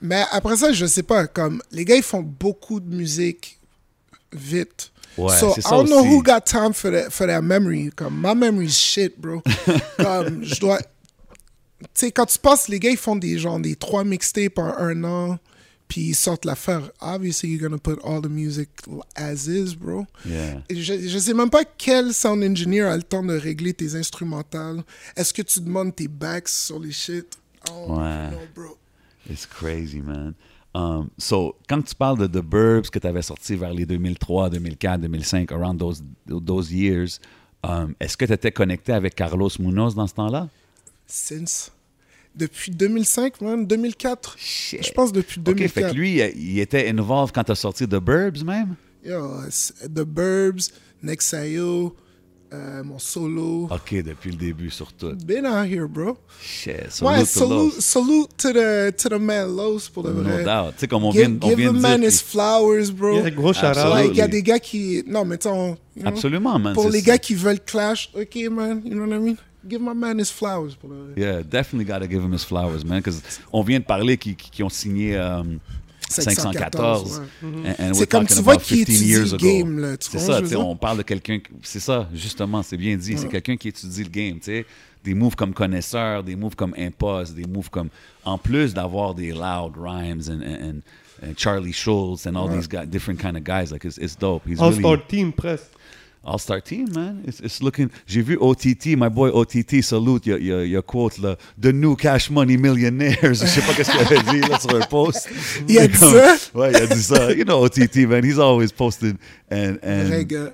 Mais 0.00 0.24
après 0.30 0.56
ça, 0.56 0.72
je 0.72 0.86
sais 0.86 1.02
pas, 1.02 1.26
comme, 1.26 1.62
les 1.72 1.84
gars, 1.84 1.96
ils 1.96 2.02
font 2.02 2.22
beaucoup 2.22 2.80
de 2.80 2.94
musique 2.94 3.58
vite. 4.32 4.92
Ouais, 5.18 5.36
so, 5.36 5.54
I 5.58 5.62
don't 5.70 5.86
know 5.86 6.00
aussi. 6.00 6.08
who 6.08 6.22
got 6.22 6.40
time 6.46 6.72
for 6.72 6.90
that, 6.90 7.10
for 7.10 7.26
that 7.26 7.42
memory. 7.42 7.90
Comme, 7.94 8.14
my 8.20 8.34
memory's 8.34 8.76
shit, 8.78 9.20
bro. 9.20 9.42
comme, 9.98 10.44
je 10.44 10.58
dois... 10.60 10.78
Tu 11.82 11.86
sais, 11.94 12.12
quand 12.12 12.26
tu 12.26 12.38
passes, 12.38 12.68
les 12.68 12.78
gars, 12.78 12.90
ils 12.90 12.96
font 12.96 13.16
des, 13.16 13.38
genre, 13.38 13.58
des 13.58 13.74
trois 13.74 14.04
mixtapes 14.04 14.58
en 14.58 14.76
un 14.78 15.02
an, 15.04 15.38
puis 15.88 16.02
ils 16.10 16.14
sortent 16.14 16.44
l'affaire. 16.44 16.90
Obviously, 17.00 17.48
you're 17.50 17.60
gonna 17.60 17.78
put 17.78 17.98
all 18.04 18.20
the 18.22 18.28
music 18.30 18.68
as 19.16 19.46
is, 19.48 19.74
bro. 19.74 20.06
Yeah. 20.26 20.62
Je, 20.70 21.08
je 21.08 21.18
sais 21.18 21.34
même 21.34 21.50
pas 21.50 21.64
quel 21.64 22.12
sound 22.14 22.44
engineer 22.44 22.82
a 22.84 22.96
le 22.96 23.02
temps 23.02 23.22
de 23.24 23.34
régler 23.36 23.72
tes 23.74 23.94
instrumentales. 23.96 24.84
Est-ce 25.16 25.32
que 25.34 25.42
tu 25.42 25.60
demandes 25.60 25.96
tes 25.96 26.06
backs 26.08 26.48
sur 26.50 26.78
les 26.78 26.92
shit? 26.92 27.26
Don't 27.66 27.98
Ouais. 27.98 28.28
know, 28.28 28.38
bro. 28.54 28.76
It's 29.30 29.46
crazy, 29.46 30.00
man. 30.00 30.34
Um, 30.74 31.10
so, 31.18 31.56
quand 31.68 31.82
tu 31.82 31.94
parles 31.94 32.18
de 32.18 32.26
The 32.26 32.44
Burbs 32.44 32.90
que 32.90 32.98
tu 32.98 33.06
avais 33.06 33.22
sorti 33.22 33.56
vers 33.56 33.72
les 33.72 33.86
2003, 33.86 34.50
2004, 34.50 35.00
2005, 35.00 35.52
around 35.52 35.78
those, 35.78 36.02
those 36.26 36.72
years, 36.72 37.20
um, 37.62 37.94
est-ce 38.00 38.16
que 38.16 38.24
tu 38.24 38.32
étais 38.32 38.52
connecté 38.52 38.92
avec 38.92 39.14
Carlos 39.14 39.50
Munoz 39.58 39.94
dans 39.94 40.06
ce 40.06 40.14
temps-là? 40.14 40.48
Since. 41.06 41.72
Depuis 42.34 42.70
2005, 42.70 43.40
man, 43.40 43.66
2004. 43.66 44.36
Shit. 44.38 44.86
Je 44.86 44.92
pense 44.92 45.12
depuis 45.12 45.40
OK, 45.40 45.46
2004. 45.46 45.72
fait 45.72 45.90
que 45.90 45.96
lui, 45.96 46.20
il 46.20 46.60
était 46.60 46.88
involved 46.88 47.34
quand 47.34 47.42
tu 47.44 47.52
as 47.52 47.56
sorti 47.56 47.86
The 47.86 47.96
Burbs 47.96 48.44
même? 48.44 48.76
Yo, 49.04 49.40
The 49.82 50.04
Burbs, 50.04 50.70
Nexayo, 51.02 51.96
euh, 52.52 52.82
mon 52.82 52.98
solo. 52.98 53.68
OK, 53.70 54.02
depuis 54.02 54.30
le 54.30 54.36
début, 54.36 54.70
sur 54.70 54.92
tout. 54.92 55.14
Been 55.24 55.46
out 55.46 55.66
here, 55.66 55.86
bro. 55.88 56.16
Shit, 56.42 56.90
salute 56.90 57.12
ouais, 57.12 57.20
to 57.24 57.80
salute, 57.80 58.36
to 58.36 58.52
the, 58.52 58.96
to 58.96 59.08
the 59.08 59.20
man 59.20 59.54
Los 59.54 59.88
pour 59.88 60.02
le 60.02 60.12
No 60.12 60.22
vrai. 60.22 60.44
doubt. 60.44 60.72
Tu 60.74 60.80
sais, 60.80 60.88
comme 60.88 61.04
on 61.04 61.12
Give, 61.12 61.20
vient, 61.26 61.38
on 61.42 61.48
give 61.48 61.58
vient 61.58 61.70
a 61.70 61.72
de 61.72 61.78
man 61.78 62.00
dire... 62.00 62.08
his 62.10 62.20
flowers, 62.22 62.90
bro. 62.90 63.14
Yeah, 63.18 63.30
gros 63.30 63.52
shout 63.52 63.66
Absolument. 63.66 63.94
Like, 63.94 64.10
il 64.10 64.16
y 64.16 64.20
a 64.20 64.24
Absolutely. 64.24 64.30
des 64.30 64.42
gars 64.42 64.58
qui. 64.58 65.04
Non, 65.06 65.24
mais 65.24 65.38
tu 65.38 65.48
Absolument, 66.04 66.58
man. 66.58 66.74
Pour 66.74 66.88
les 66.88 67.00
ça. 67.00 67.06
gars 67.06 67.18
qui 67.18 67.34
veulent 67.34 67.60
clash, 67.64 68.10
ok, 68.14 68.36
man, 68.50 68.82
you 68.84 68.94
know 68.94 69.06
what 69.06 69.14
I 69.14 69.18
mean? 69.18 69.36
Give 69.68 69.80
my 69.82 69.92
man 69.94 70.18
his 70.18 70.30
flowers. 70.30 70.74
Pour 70.74 70.88
le... 70.90 71.12
Yeah, 71.16 71.42
definitely 71.42 71.84
gotta 71.84 72.06
give 72.08 72.22
him 72.24 72.32
his 72.32 72.44
flowers, 72.44 72.82
man. 72.84 73.00
Because 73.00 73.20
on 73.52 73.62
vient 73.62 73.78
de 73.78 73.84
parler 73.84 74.16
qui, 74.16 74.34
qui, 74.34 74.50
qui 74.50 74.62
ont 74.62 74.70
signé 74.70 75.18
um, 75.18 75.58
514. 76.10 77.20
ouais. 77.20 77.24
And- 77.48 77.74
and 77.78 77.88
we're 77.88 77.94
C'est 77.94 78.06
comme 78.06 78.20
talking 78.26 78.36
tu 78.36 78.42
vois 78.42 78.52
about 78.54 78.62
qui 78.64 78.84
15 78.84 78.94
étudie 79.02 79.14
le 79.14 79.36
game, 79.38 79.78
là, 79.78 79.96
tu 79.96 80.08
C'est 80.10 80.18
ça, 80.18 80.40
on 80.58 80.76
parle 80.76 80.98
de 80.98 81.02
quelqu'un. 81.02 81.38
C'est 81.62 81.80
ça, 81.80 82.08
justement, 82.14 82.62
c'est 82.62 82.76
bien 82.76 82.96
dit. 82.96 83.16
C'est 83.16 83.28
quelqu'un 83.28 83.56
qui 83.56 83.68
étudie 83.68 84.02
le 84.04 84.10
game, 84.10 84.34
tu 84.38 84.44
sais. 84.46 84.66
Des 85.02 85.14
moves 85.14 85.34
comme 85.34 85.54
connaisseur, 85.54 86.22
des 86.22 86.36
moves 86.36 86.54
comme 86.56 86.74
impost, 86.76 87.34
des 87.34 87.46
moves 87.46 87.70
comme. 87.70 87.88
En 88.24 88.36
plus 88.36 88.74
d'avoir 88.74 89.14
des 89.14 89.30
loud 89.32 89.72
rhymes 89.78 90.20
and, 90.28 90.42
and, 90.42 90.68
and- 90.68 90.80
and 91.22 91.32
Charlie 91.38 91.72
Schultz 91.72 92.26
and 92.26 92.34
all 92.34 92.48
these 92.50 92.68
guys, 92.68 92.86
different 92.86 93.18
kind 93.18 93.34
of 93.36 93.42
guys, 93.42 93.70
like 93.72 93.84
it's, 93.86 93.96
it's 93.98 94.14
dope. 94.18 94.42
He's 94.46 94.58
really. 94.60 94.84
All-Star 94.84 95.06
Team, 95.06 95.32
presque. 95.32 95.70
All-Star 96.22 96.60
team, 96.60 96.86
man. 96.94 97.22
It's, 97.26 97.40
it's 97.40 97.62
looking. 97.62 97.88
J'ai 98.06 98.20
vu 98.20 98.36
OTT, 98.38 98.94
my 98.94 99.08
boy 99.08 99.30
OTT, 99.30 99.80
salute, 99.82 100.26
il 100.26 100.44
y 100.46 100.52
a- 100.52 100.64
y 100.66 100.76
a, 100.76 100.82
quote 100.82 101.16
là, 101.16 101.36
The 101.58 101.72
New 101.72 101.96
Cash 101.96 102.28
Money 102.28 102.58
Millionaires. 102.58 103.16
Je 103.22 103.46
sais 103.46 103.62
pas 103.62 103.72
qu'est-ce 103.72 103.90
qu'il 103.90 104.00
avait 104.00 104.22
dit 104.30 104.40
là 104.46 104.60
sur 104.60 104.74
un 104.76 104.80
post. 104.86 105.30
Il 105.66 105.78
a 105.78 105.86
dit 105.88 105.96
ça? 105.96 106.36
Ouais, 106.54 106.72
il 106.72 106.76
a 106.76 106.86
dit 106.86 107.02
ça. 107.02 107.32
You 107.32 107.44
know 107.44 107.64
OTT, 107.64 108.06
man. 108.06 108.22
He's 108.22 108.38
always 108.38 108.70
posted. 108.70 109.16
And, 109.50 109.78
and 109.82 110.10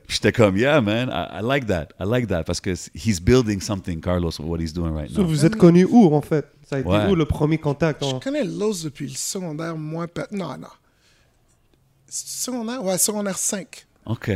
j'étais 0.09 0.31
comme, 0.31 0.57
yeah, 0.57 0.81
man. 0.81 1.09
I, 1.11 1.41
I 1.41 1.43
like 1.43 1.67
that. 1.67 1.89
I 1.99 2.05
like 2.07 2.29
that 2.29 2.45
parce 2.45 2.61
que 2.61 2.71
he's 2.95 3.19
building 3.21 3.61
something, 3.61 4.01
Carlos, 4.01 4.39
what 4.39 4.61
he's 4.61 4.73
doing 4.73 4.95
right 4.95 5.11
So, 5.11 5.23
now. 5.23 5.27
vous 5.29 5.45
êtes 5.45 5.57
connu 5.57 5.85
où, 5.85 6.15
en 6.15 6.23
fait? 6.23 6.47
Ça 6.71 6.77
a 6.77 6.79
été 6.79 6.89
Ouais. 6.89 7.07
où 7.11 7.17
le 7.17 7.25
premier 7.25 7.59
contact 7.59 8.05
Je 8.05 8.19
connais 8.21 8.45
Los 8.45 8.85
depuis 8.85 9.09
le 9.09 9.15
secondaire, 9.17 9.77
moi. 9.77 10.07
Non, 10.31 10.57
non. 10.59 10.69
Secondaire? 12.09 12.85
Ouais, 12.85 12.99
secondaire 12.99 13.37
5. 13.39 13.85
OK. 14.07 14.31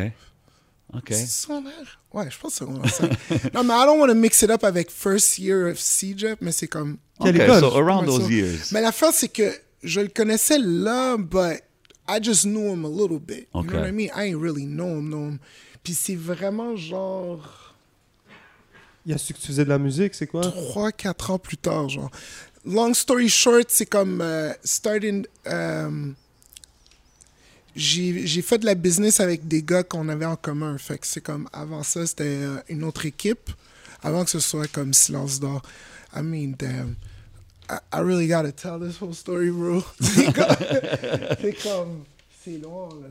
OK. 0.92 1.12
Secondaire? 1.14 2.00
Ouais, 2.12 2.28
je 2.30 2.38
pense 2.38 2.54
secondaire 2.54 2.92
5. 2.92 3.10
non, 3.54 3.64
mais 3.64 3.74
I 3.74 3.84
don't 3.86 4.00
want 4.00 4.08
to 4.08 4.14
mix 4.14 4.42
it 4.42 4.50
up 4.50 4.64
avec 4.64 4.90
first 4.90 5.38
year 5.38 5.70
of 5.70 5.78
CJEP, 5.78 6.38
mais 6.40 6.52
c'est 6.52 6.66
comme. 6.68 6.98
Quelle 7.22 7.36
OK, 7.36 7.42
école? 7.42 7.60
so 7.60 7.76
around 7.76 8.06
those 8.06 8.24
ça. 8.24 8.30
years. 8.30 8.72
Mais 8.72 8.80
l'affaire, 8.80 9.12
c'est 9.12 9.28
que 9.28 9.52
je 9.82 10.00
le 10.00 10.08
connaissais 10.08 10.58
là, 10.58 11.16
but 11.16 11.62
I 12.08 12.18
just 12.22 12.44
knew 12.44 12.72
him 12.72 12.84
a 12.84 12.88
little 12.88 13.20
bit. 13.20 13.48
You 13.54 13.60
Okay. 13.60 13.68
know 13.68 13.80
what 13.80 13.88
I 13.88 13.92
mean? 13.92 14.10
I 14.16 14.28
ain't 14.32 14.40
really 14.40 14.64
know 14.66 14.98
him, 14.98 15.08
know 15.10 15.28
him. 15.28 15.38
Puis 15.84 15.94
c'est 15.94 16.16
vraiment 16.16 16.74
genre 16.76 17.74
Il 19.06 19.14
a 19.14 19.18
su 19.18 19.32
que 19.32 19.38
tu 19.38 19.46
faisais 19.46 19.64
de 19.64 19.70
la 19.70 19.78
musique, 19.78 20.14
c'est 20.14 20.26
quoi? 20.26 20.42
3-4 20.42 21.32
ans 21.32 21.38
plus 21.38 21.56
tard, 21.56 21.88
genre. 21.88 22.10
Long 22.66 22.92
story 22.92 23.28
short, 23.30 23.66
c'est 23.68 23.86
comme 23.86 24.20
euh, 24.20 24.52
starting. 24.64 25.24
euh, 25.46 26.10
j'ai 27.76 28.42
fait 28.42 28.58
de 28.58 28.66
la 28.66 28.74
business 28.74 29.20
avec 29.20 29.46
des 29.46 29.62
gars 29.62 29.82
qu'on 29.82 30.08
avait 30.08 30.26
en 30.26 30.36
commun. 30.36 30.76
Fait 30.78 30.98
que 30.98 31.06
c'est 31.06 31.20
comme 31.20 31.48
avant 31.52 31.82
ça, 31.82 32.06
c'était 32.06 32.24
euh, 32.24 32.56
une 32.68 32.84
autre 32.84 33.06
équipe. 33.06 33.50
Avant 34.02 34.24
que 34.24 34.30
ce 34.30 34.40
soit 34.40 34.66
comme 34.70 34.94
Silence 34.94 35.40
d'or. 35.40 35.62
I 36.14 36.22
mean, 36.22 36.54
damn. 36.58 36.96
I, 37.68 37.78
I 37.92 38.00
really 38.00 38.26
gotta 38.26 38.50
tell 38.50 38.78
this 38.80 39.00
whole 39.00 39.14
story, 39.14 39.50
bro. 39.50 39.82
C'est 40.00 40.32
comme. 41.62 42.04
C'est 42.42 42.58
long, 42.58 42.88
là. 42.88 43.08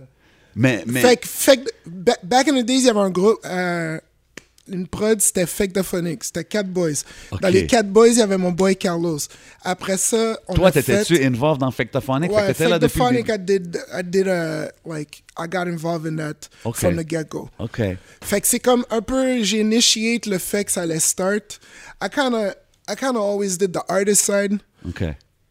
Mais, 0.55 0.83
mais 0.87 1.01
Fait 1.01 1.17
que, 1.17 1.27
fait 1.27 1.61
back 1.85 2.47
in 2.47 2.61
the 2.61 2.65
days, 2.65 2.79
il 2.79 2.85
y 2.85 2.89
avait 2.89 2.99
un 2.99 3.11
groupe, 3.11 3.39
euh, 3.45 3.99
une 4.71 4.87
prod, 4.87 5.19
c'était 5.21 5.45
Fake 5.45 5.73
the 5.73 5.81
Phonics, 5.83 6.23
c'était 6.23 6.43
Cat 6.43 6.63
Boys. 6.63 7.03
Ok. 7.31 7.41
Dans 7.41 7.49
les 7.49 7.67
Cat 7.67 7.83
Boys, 7.83 8.09
il 8.09 8.17
y 8.17 8.21
avait 8.21 8.37
mon 8.37 8.51
boy 8.51 8.75
Carlos. 8.75 9.17
Après 9.63 9.97
ça, 9.97 10.37
on 10.47 10.53
toi, 10.53 10.69
a 10.69 10.71
fait... 10.71 10.83
t'étais-tu 10.83 11.23
involved 11.25 11.59
dans 11.59 11.71
Fectophonic? 11.71 12.29
fait 12.31 12.35
que 12.37 12.41
Ouais, 12.41 12.47
t'étais 12.53 12.69
là 12.69 12.79
Fake 12.79 12.79
the 12.79 12.83
depuis 12.83 12.99
le 12.99 13.05
Phonic, 13.05 13.25
début. 13.27 13.53
I 13.53 13.59
did, 13.59 13.77
I 13.93 14.03
did, 14.03 14.27
uh, 14.27 14.67
like, 14.89 15.23
I 15.37 15.47
got 15.47 15.67
involved 15.67 16.05
in 16.05 16.15
that 16.17 16.49
Ok. 16.65 16.75
from 16.77 16.95
the 16.95 17.07
get-go. 17.09 17.49
OK. 17.59 17.81
Fait 18.23 18.41
que 18.41 18.47
c'est 18.47 18.59
comme 18.59 18.85
un 18.89 19.01
peu, 19.01 19.43
j'ai 19.43 19.59
initiate 19.61 20.25
le 20.25 20.37
fait 20.37 20.65
que 20.65 20.71
ça 20.71 20.81
allait 20.81 20.99
start. 20.99 21.59
I 22.01 22.07
kinda, 22.09 22.55
I 22.89 22.95
kinda 22.95 23.19
always 23.19 23.57
did 23.57 23.71
the 23.73 23.81
artist 23.87 24.23
side. 24.25 24.59
OK. 24.87 25.03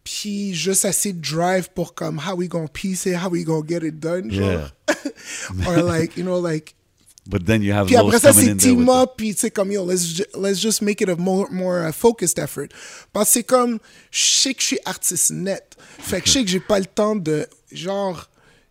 Puis 0.05 0.55
juste 0.55 0.87
assez 0.87 1.13
de 1.13 1.21
drive 1.21 1.69
pour 1.75 1.95
comme, 1.95 2.19
how 2.19 2.35
we 2.35 2.49
gonna 2.49 2.67
piece 2.69 3.05
it, 3.05 3.15
how 3.17 3.29
we 3.29 3.45
gonna 3.45 3.67
get 3.69 3.83
it 3.87 4.01
done, 4.01 4.31
genre. 4.31 4.71
Or 5.67 5.83
like, 5.83 6.17
you 6.17 6.25
know, 6.25 6.39
like, 6.41 6.75
But 7.29 7.45
then 7.45 7.63
you 7.63 7.75
have 7.75 7.87
Puis 7.87 7.97
après 7.97 8.19
ça, 8.19 8.33
c'est 8.33 8.57
team 8.57 8.89
up, 8.89 9.11
puis 9.17 9.35
sais, 9.35 9.51
comme 9.51 9.71
yo, 9.71 9.85
let's, 9.85 10.07
ju- 10.07 10.25
let's 10.35 10.59
just 10.59 10.81
make 10.81 11.03
it 11.03 11.11
a 11.11 11.17
more, 11.17 11.47
more 11.51 11.87
uh, 11.87 11.93
focused 11.93 12.39
effort. 12.39 12.69
Parce 13.13 13.29
que 13.29 13.33
c'est 13.35 13.43
comme, 13.45 13.79
je 14.11 14.25
sais 14.25 14.55
que 14.55 14.63
je 14.63 14.67
suis 14.67 14.79
artiste 14.87 15.31
net. 15.33 15.77
Fait 15.99 16.23
que 16.23 16.27
je 16.27 16.33
sais 16.33 16.43
que 16.43 16.49
j'ai 16.49 16.61
pas 16.61 16.79
le 16.79 16.87
temps 16.87 17.17
de, 17.17 17.47
genre, 17.71 18.31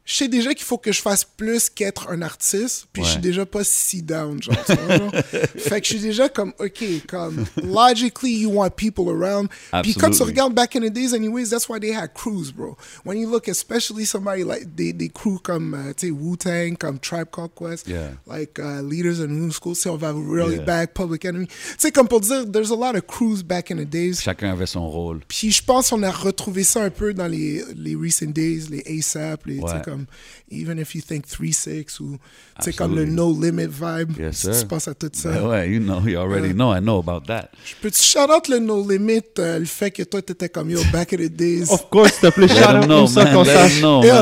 je 0.10 0.14
sais 0.16 0.28
déjà 0.30 0.54
qu'il 0.54 0.66
faut 0.66 0.78
que 0.78 0.92
je 0.94 1.02
fasse 1.02 1.26
plus 1.26 1.70
qu'être 1.70 2.08
un 2.10 2.22
artiste, 2.22 2.88
puis 2.94 3.04
je 3.04 3.08
suis 3.10 3.16
Ouais. 3.18 3.22
déjà 3.22 3.46
pas 3.46 3.64
si 3.66 4.02
down, 4.02 4.42
genre, 4.42 4.56
tu. 4.66 4.72
Fait 5.60 5.82
que 5.82 5.86
je 5.86 5.92
suis 5.92 6.00
déjà 6.00 6.30
comme, 6.30 6.54
ok, 6.60 6.84
comme, 7.08 7.46
logically, 7.62 8.32
you 8.40 8.50
want 8.50 8.70
people 8.78 9.10
around. 9.10 9.50
Puis 9.84 9.94
quand 9.96 10.12
tu 10.12 10.24
regardes 10.24 10.54
back 10.56 10.76
in 10.76 10.80
the 10.82 10.90
days, 10.92 11.14
anyways, 11.14 11.50
that's 11.50 11.68
why 11.68 11.78
they 11.80 11.92
had 11.94 12.14
crews, 12.14 12.52
bro. 12.52 12.78
When 13.04 13.18
you 13.20 13.30
look, 13.30 13.48
especially 13.50 14.06
somebody 14.06 14.44
like, 14.44 14.74
des, 14.76 14.94
des 14.94 15.10
crews 15.10 15.40
comme, 15.44 15.74
uh, 15.74 15.94
tu 15.94 16.08
sais, 16.08 16.12
Wu-Tang, 16.12 16.78
comme 16.78 17.00
Tribe 17.00 17.28
Called 17.32 17.52
Quest, 17.54 17.88
Yeah. 17.88 18.12
like 18.26 18.58
uh, 18.60 18.82
leaders 18.82 19.20
in 19.20 19.28
new 19.28 19.52
school, 19.52 19.76
si 19.76 19.88
on 19.90 19.98
va 19.98 20.14
really 20.14 20.56
Yeah. 20.56 20.64
back, 20.66 20.94
Public 20.94 21.26
Enemy. 21.26 21.48
Tu 21.48 21.54
sais, 21.78 21.92
comme 21.92 22.08
pour 22.08 22.22
dire, 22.22 22.46
there's 22.50 22.72
a 22.72 22.76
lot 22.76 22.96
of 22.96 23.06
crews 23.08 23.44
back 23.44 23.72
in 23.72 23.76
the 23.76 23.86
days. 23.90 24.22
Chacun 24.22 24.52
avait 24.54 24.66
son 24.68 24.88
rôle. 24.90 25.20
Puis 25.28 25.52
je 25.52 25.62
pense 25.64 25.90
qu'on 25.90 26.02
a 26.04 26.12
retrouvé 26.12 26.64
ça 26.64 26.82
un 26.84 26.90
peu 26.90 27.14
dans 27.14 27.28
les, 27.28 27.64
les 27.76 27.96
recent 27.96 28.24
days, 28.24 28.68
les 28.70 28.84
ASAP, 29.00 29.46
les, 29.46 29.58
tu 29.58 29.64
Ouais. 29.64 29.72
sais, 29.72 29.82
comme, 29.84 29.97
him 29.98 30.08
even 30.50 30.80
if 30.80 30.96
you 30.96 31.02
think 31.02 31.26
3-6 31.28 32.00
ou, 32.02 32.18
tu 32.60 32.64
sais, 32.64 32.74
comme 32.74 32.96
le. 32.96 33.06
No 33.06 33.32
Limit 33.32 33.68
vibe. 33.68 34.18
Yes, 34.20 34.38
si 34.38 34.42
sir. 34.48 34.60
tu 34.62 34.66
penses 34.68 34.88
à 34.88 34.94
tout 34.94 35.10
ça. 35.14 35.30
Ben 35.32 35.48
ouais, 35.48 35.70
you 35.70 35.80
know, 35.80 36.02
you 36.08 36.18
already 36.20 36.54
know, 36.54 36.74
I 36.74 36.80
know 36.80 37.00
about 37.00 37.26
that. 37.28 37.50
Je 37.66 37.74
peux-tu 37.82 38.02
shout 38.02 38.30
out 38.32 38.48
le 38.48 38.60
No 38.60 38.88
Limit, 38.90 39.22
euh, 39.40 39.60
le 39.60 39.66
fait 39.66 39.92
que 39.92 40.04
toi, 40.04 40.22
t'étais 40.22 40.50
comme, 40.50 40.70
yo, 40.70 40.80
back 40.92 41.14
in 41.14 41.18
the 41.18 41.30
days. 41.30 41.66
Of 41.72 41.90
course, 41.90 42.14
s'il 42.14 42.30
te 42.30 42.34
plaît, 42.36 42.48
Let 42.48 42.56
shout 42.56 42.76
out 42.78 42.86
know, 42.86 42.98
comme 43.06 43.08
ça 43.08 43.24
man. 43.26 43.34
qu'on 43.34 43.44
Let 43.44 43.54
sache. 43.54 43.80
know, 43.80 44.04
Yo, 44.04 44.14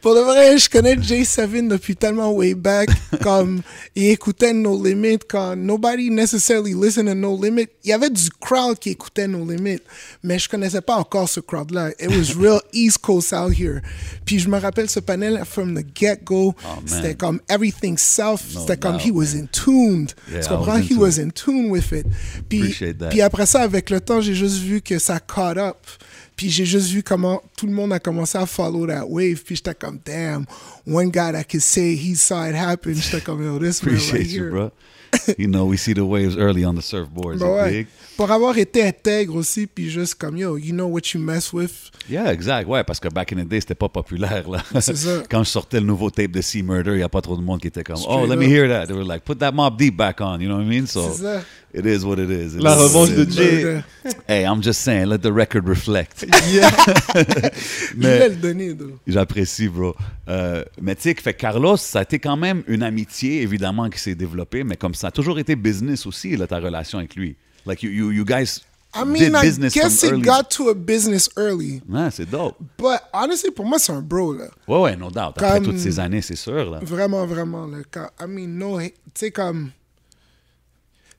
pour 0.00 0.14
de 0.14 0.20
vrai, 0.20 0.58
je 0.58 0.68
connais 0.70 0.96
J7 0.96 1.68
depuis 1.68 1.96
tellement 1.96 2.32
way 2.32 2.54
back. 2.54 2.88
comme 3.22 3.62
il 3.94 4.06
écoutait 4.10 4.52
No 4.52 4.82
Limit 4.82 5.18
quand 5.28 5.54
nobody 5.56 6.10
necessarily 6.10 6.74
listened 6.74 7.06
to 7.08 7.14
No 7.14 7.38
Limit. 7.40 7.68
Il 7.84 7.90
y 7.90 7.92
avait 7.92 8.10
du 8.10 8.28
crowd 8.40 8.78
qui 8.78 8.90
écoutait 8.90 9.28
No 9.28 9.44
Limit, 9.48 9.80
mais 10.22 10.38
je 10.38 10.48
connaissais 10.48 10.80
pas 10.80 10.96
encore 10.96 11.28
ce 11.28 11.40
crowd-là. 11.40 11.90
It 12.00 12.08
was 12.08 12.34
real 12.40 12.60
East 12.72 12.98
Coast 12.98 13.32
out 13.32 13.52
here. 13.52 13.80
Puis 14.24 14.38
je 14.38 14.48
me 14.48 14.58
rappelle 14.58 14.88
ce 14.90 15.00
panel 15.00 15.42
from 15.44 15.73
the 15.74 15.84
get-go. 15.94 16.54
Oh. 16.64 16.68
C'était 16.86 17.14
comme 17.14 17.40
everything 17.48 17.96
south. 17.96 18.42
No 18.54 18.60
C'était 18.60 18.76
comme 18.76 18.98
he 18.98 19.10
was 19.10 19.34
in 19.34 19.46
tuned. 19.46 20.14
Yeah, 20.30 20.40
tu 20.40 20.48
comprends? 20.48 20.78
was 20.78 20.88
He 20.88 20.94
was 20.94 21.18
in 21.18 21.30
tune 21.30 21.70
with 21.70 21.92
it. 21.92 22.06
Puis, 22.48 22.74
puis 23.10 23.20
après 23.20 23.46
ça, 23.46 23.62
avec 23.62 23.90
le 23.90 24.00
temps, 24.00 24.20
j'ai 24.20 24.34
juste 24.34 24.58
vu 24.58 24.80
que 24.80 24.98
ça 24.98 25.20
caught 25.20 25.58
up. 25.58 25.78
Puis 26.36 26.50
j'ai 26.50 26.64
juste 26.64 26.88
vu 26.88 27.02
comment 27.02 27.42
tout 27.56 27.66
le 27.66 27.72
monde 27.72 27.92
a 27.92 28.00
commencé 28.00 28.36
à 28.36 28.46
follow 28.46 28.86
that 28.86 29.06
wave. 29.06 29.42
Puis 29.44 29.56
j'étais 29.56 29.74
comme, 29.74 30.00
damn, 30.04 30.44
one 30.86 31.10
guy 31.10 31.30
that 31.32 31.44
could 31.44 31.62
say 31.62 31.94
he 31.94 32.16
saw 32.16 32.44
it 32.48 32.56
happen. 32.56 32.94
J'étais 32.94 33.20
comme, 33.20 33.44
yo, 33.44 33.58
this 33.58 33.82
man 33.84 33.94
right 34.12 34.26
you, 34.26 34.42
here. 34.42 34.50
bro. 34.50 34.70
you 35.38 35.48
know, 35.48 35.66
we 35.66 35.76
see 35.76 35.94
the 35.94 36.04
waves 36.04 36.36
early 36.36 36.64
on 36.64 36.74
the 36.74 36.82
surfboards. 36.82 37.36
It's 37.36 37.44
ouais. 37.44 37.70
big. 37.70 37.86
Pour 38.16 38.30
avoir 38.30 38.56
été 38.56 38.86
intègre 38.86 39.34
aussi, 39.34 39.66
puis 39.66 39.90
juste 39.90 40.14
comme, 40.14 40.36
yo, 40.36 40.56
you 40.56 40.72
know 40.72 40.86
what 40.86 41.02
you 41.14 41.20
mess 41.20 41.52
with. 41.52 41.90
Yeah, 42.08 42.32
exact. 42.32 42.68
Ouais, 42.68 42.84
parce 42.84 43.00
que 43.00 43.08
back 43.08 43.32
in 43.32 43.36
the 43.42 43.48
day, 43.48 43.60
c'était 43.60 43.74
pas 43.74 43.88
populaire, 43.88 44.48
là. 44.48 44.62
C'est 44.80 44.96
ça. 44.96 45.22
Quand 45.30 45.42
je 45.42 45.50
sortais 45.50 45.80
le 45.80 45.86
nouveau 45.86 46.10
tape 46.10 46.30
de 46.30 46.40
Sea 46.40 46.62
Murder, 46.62 46.92
il 46.92 46.98
n'y 46.98 47.02
a 47.02 47.08
pas 47.08 47.22
trop 47.22 47.36
de 47.36 47.42
monde 47.42 47.60
qui 47.60 47.68
était 47.68 47.82
comme, 47.82 47.96
oh, 48.06 48.24
Straight 48.24 48.28
let 48.28 48.36
me 48.36 48.46
hear 48.46 48.68
that. 48.68 48.86
They 48.86 48.96
were 48.96 49.04
like, 49.04 49.24
put 49.24 49.36
that 49.36 49.52
Mob 49.52 49.76
Deep 49.76 49.96
back 49.96 50.20
on, 50.20 50.40
you 50.40 50.48
know 50.48 50.56
what 50.56 50.64
I 50.64 50.68
mean? 50.68 50.86
So, 50.86 51.10
C'est 51.10 51.22
ça. 51.22 51.42
It 51.74 51.84
is 51.86 52.04
what 52.04 52.18
it 52.18 52.30
is. 52.30 52.54
It 52.54 52.62
La 52.62 52.74
is 52.76 52.82
revanche 52.82 53.10
de. 53.14 53.24
Jay. 53.30 53.82
Hey, 54.28 54.44
I'm 54.44 54.62
just 54.62 54.80
saying, 54.82 55.06
let 55.08 55.18
the 55.22 55.32
record 55.32 55.68
reflect. 55.68 56.24
Je 56.28 57.94
voulais 57.96 58.28
le 58.28 58.36
donner, 58.36 58.74
though. 58.74 58.98
J'apprécie, 59.06 59.68
bro. 59.68 59.94
Euh, 60.28 60.64
mais 60.80 60.94
tu 60.94 61.02
sais, 61.02 61.14
que 61.14 61.22
fait 61.22 61.34
Carlos, 61.34 61.76
ça 61.76 62.00
a 62.00 62.02
été 62.02 62.18
quand 62.18 62.36
même 62.36 62.62
une 62.66 62.82
amitié, 62.82 63.42
évidemment, 63.42 63.88
qui 63.90 63.98
s'est 64.00 64.14
développée, 64.14 64.64
mais 64.64 64.76
comme 64.76 64.94
ça 64.94 65.08
a 65.08 65.10
toujours 65.10 65.38
été 65.38 65.56
business 65.56 66.06
aussi, 66.06 66.36
là, 66.36 66.46
ta 66.46 66.58
relation 66.58 66.98
avec 66.98 67.14
lui. 67.16 67.36
Like, 67.66 67.82
you, 67.82 67.90
you, 67.90 68.10
you 68.12 68.24
guys 68.24 68.60
I 68.96 69.00
did 69.02 69.08
mean, 69.08 69.34
I 69.34 69.42
business 69.42 69.74
guess 69.74 70.02
it 70.04 70.12
early. 70.12 70.22
got 70.22 70.44
to 70.50 70.68
a 70.68 70.74
business 70.74 71.28
early. 71.36 71.82
Ouais, 71.88 72.10
c'est 72.12 72.30
dope. 72.30 72.56
But 72.78 73.00
honestly, 73.12 73.50
pour 73.50 73.64
moi, 73.66 73.78
c'est 73.78 73.92
un 73.92 74.00
bro, 74.02 74.34
là. 74.34 74.44
Ouais, 74.68 74.78
ouais, 74.80 74.96
no 74.96 75.10
doubt. 75.10 75.32
Après 75.36 75.54
Comme- 75.54 75.64
toutes 75.64 75.78
ces 75.78 75.98
années, 75.98 76.22
c'est 76.22 76.36
sûr, 76.36 76.70
là. 76.70 76.78
Vraiment, 76.82 77.26
vraiment. 77.26 77.66
Là, 77.66 77.78
quand- 77.90 78.10
I 78.20 78.26
mean, 78.28 78.46
no, 78.58 78.80
tu 78.80 78.90
sais, 79.14 79.30
comme. 79.30 79.70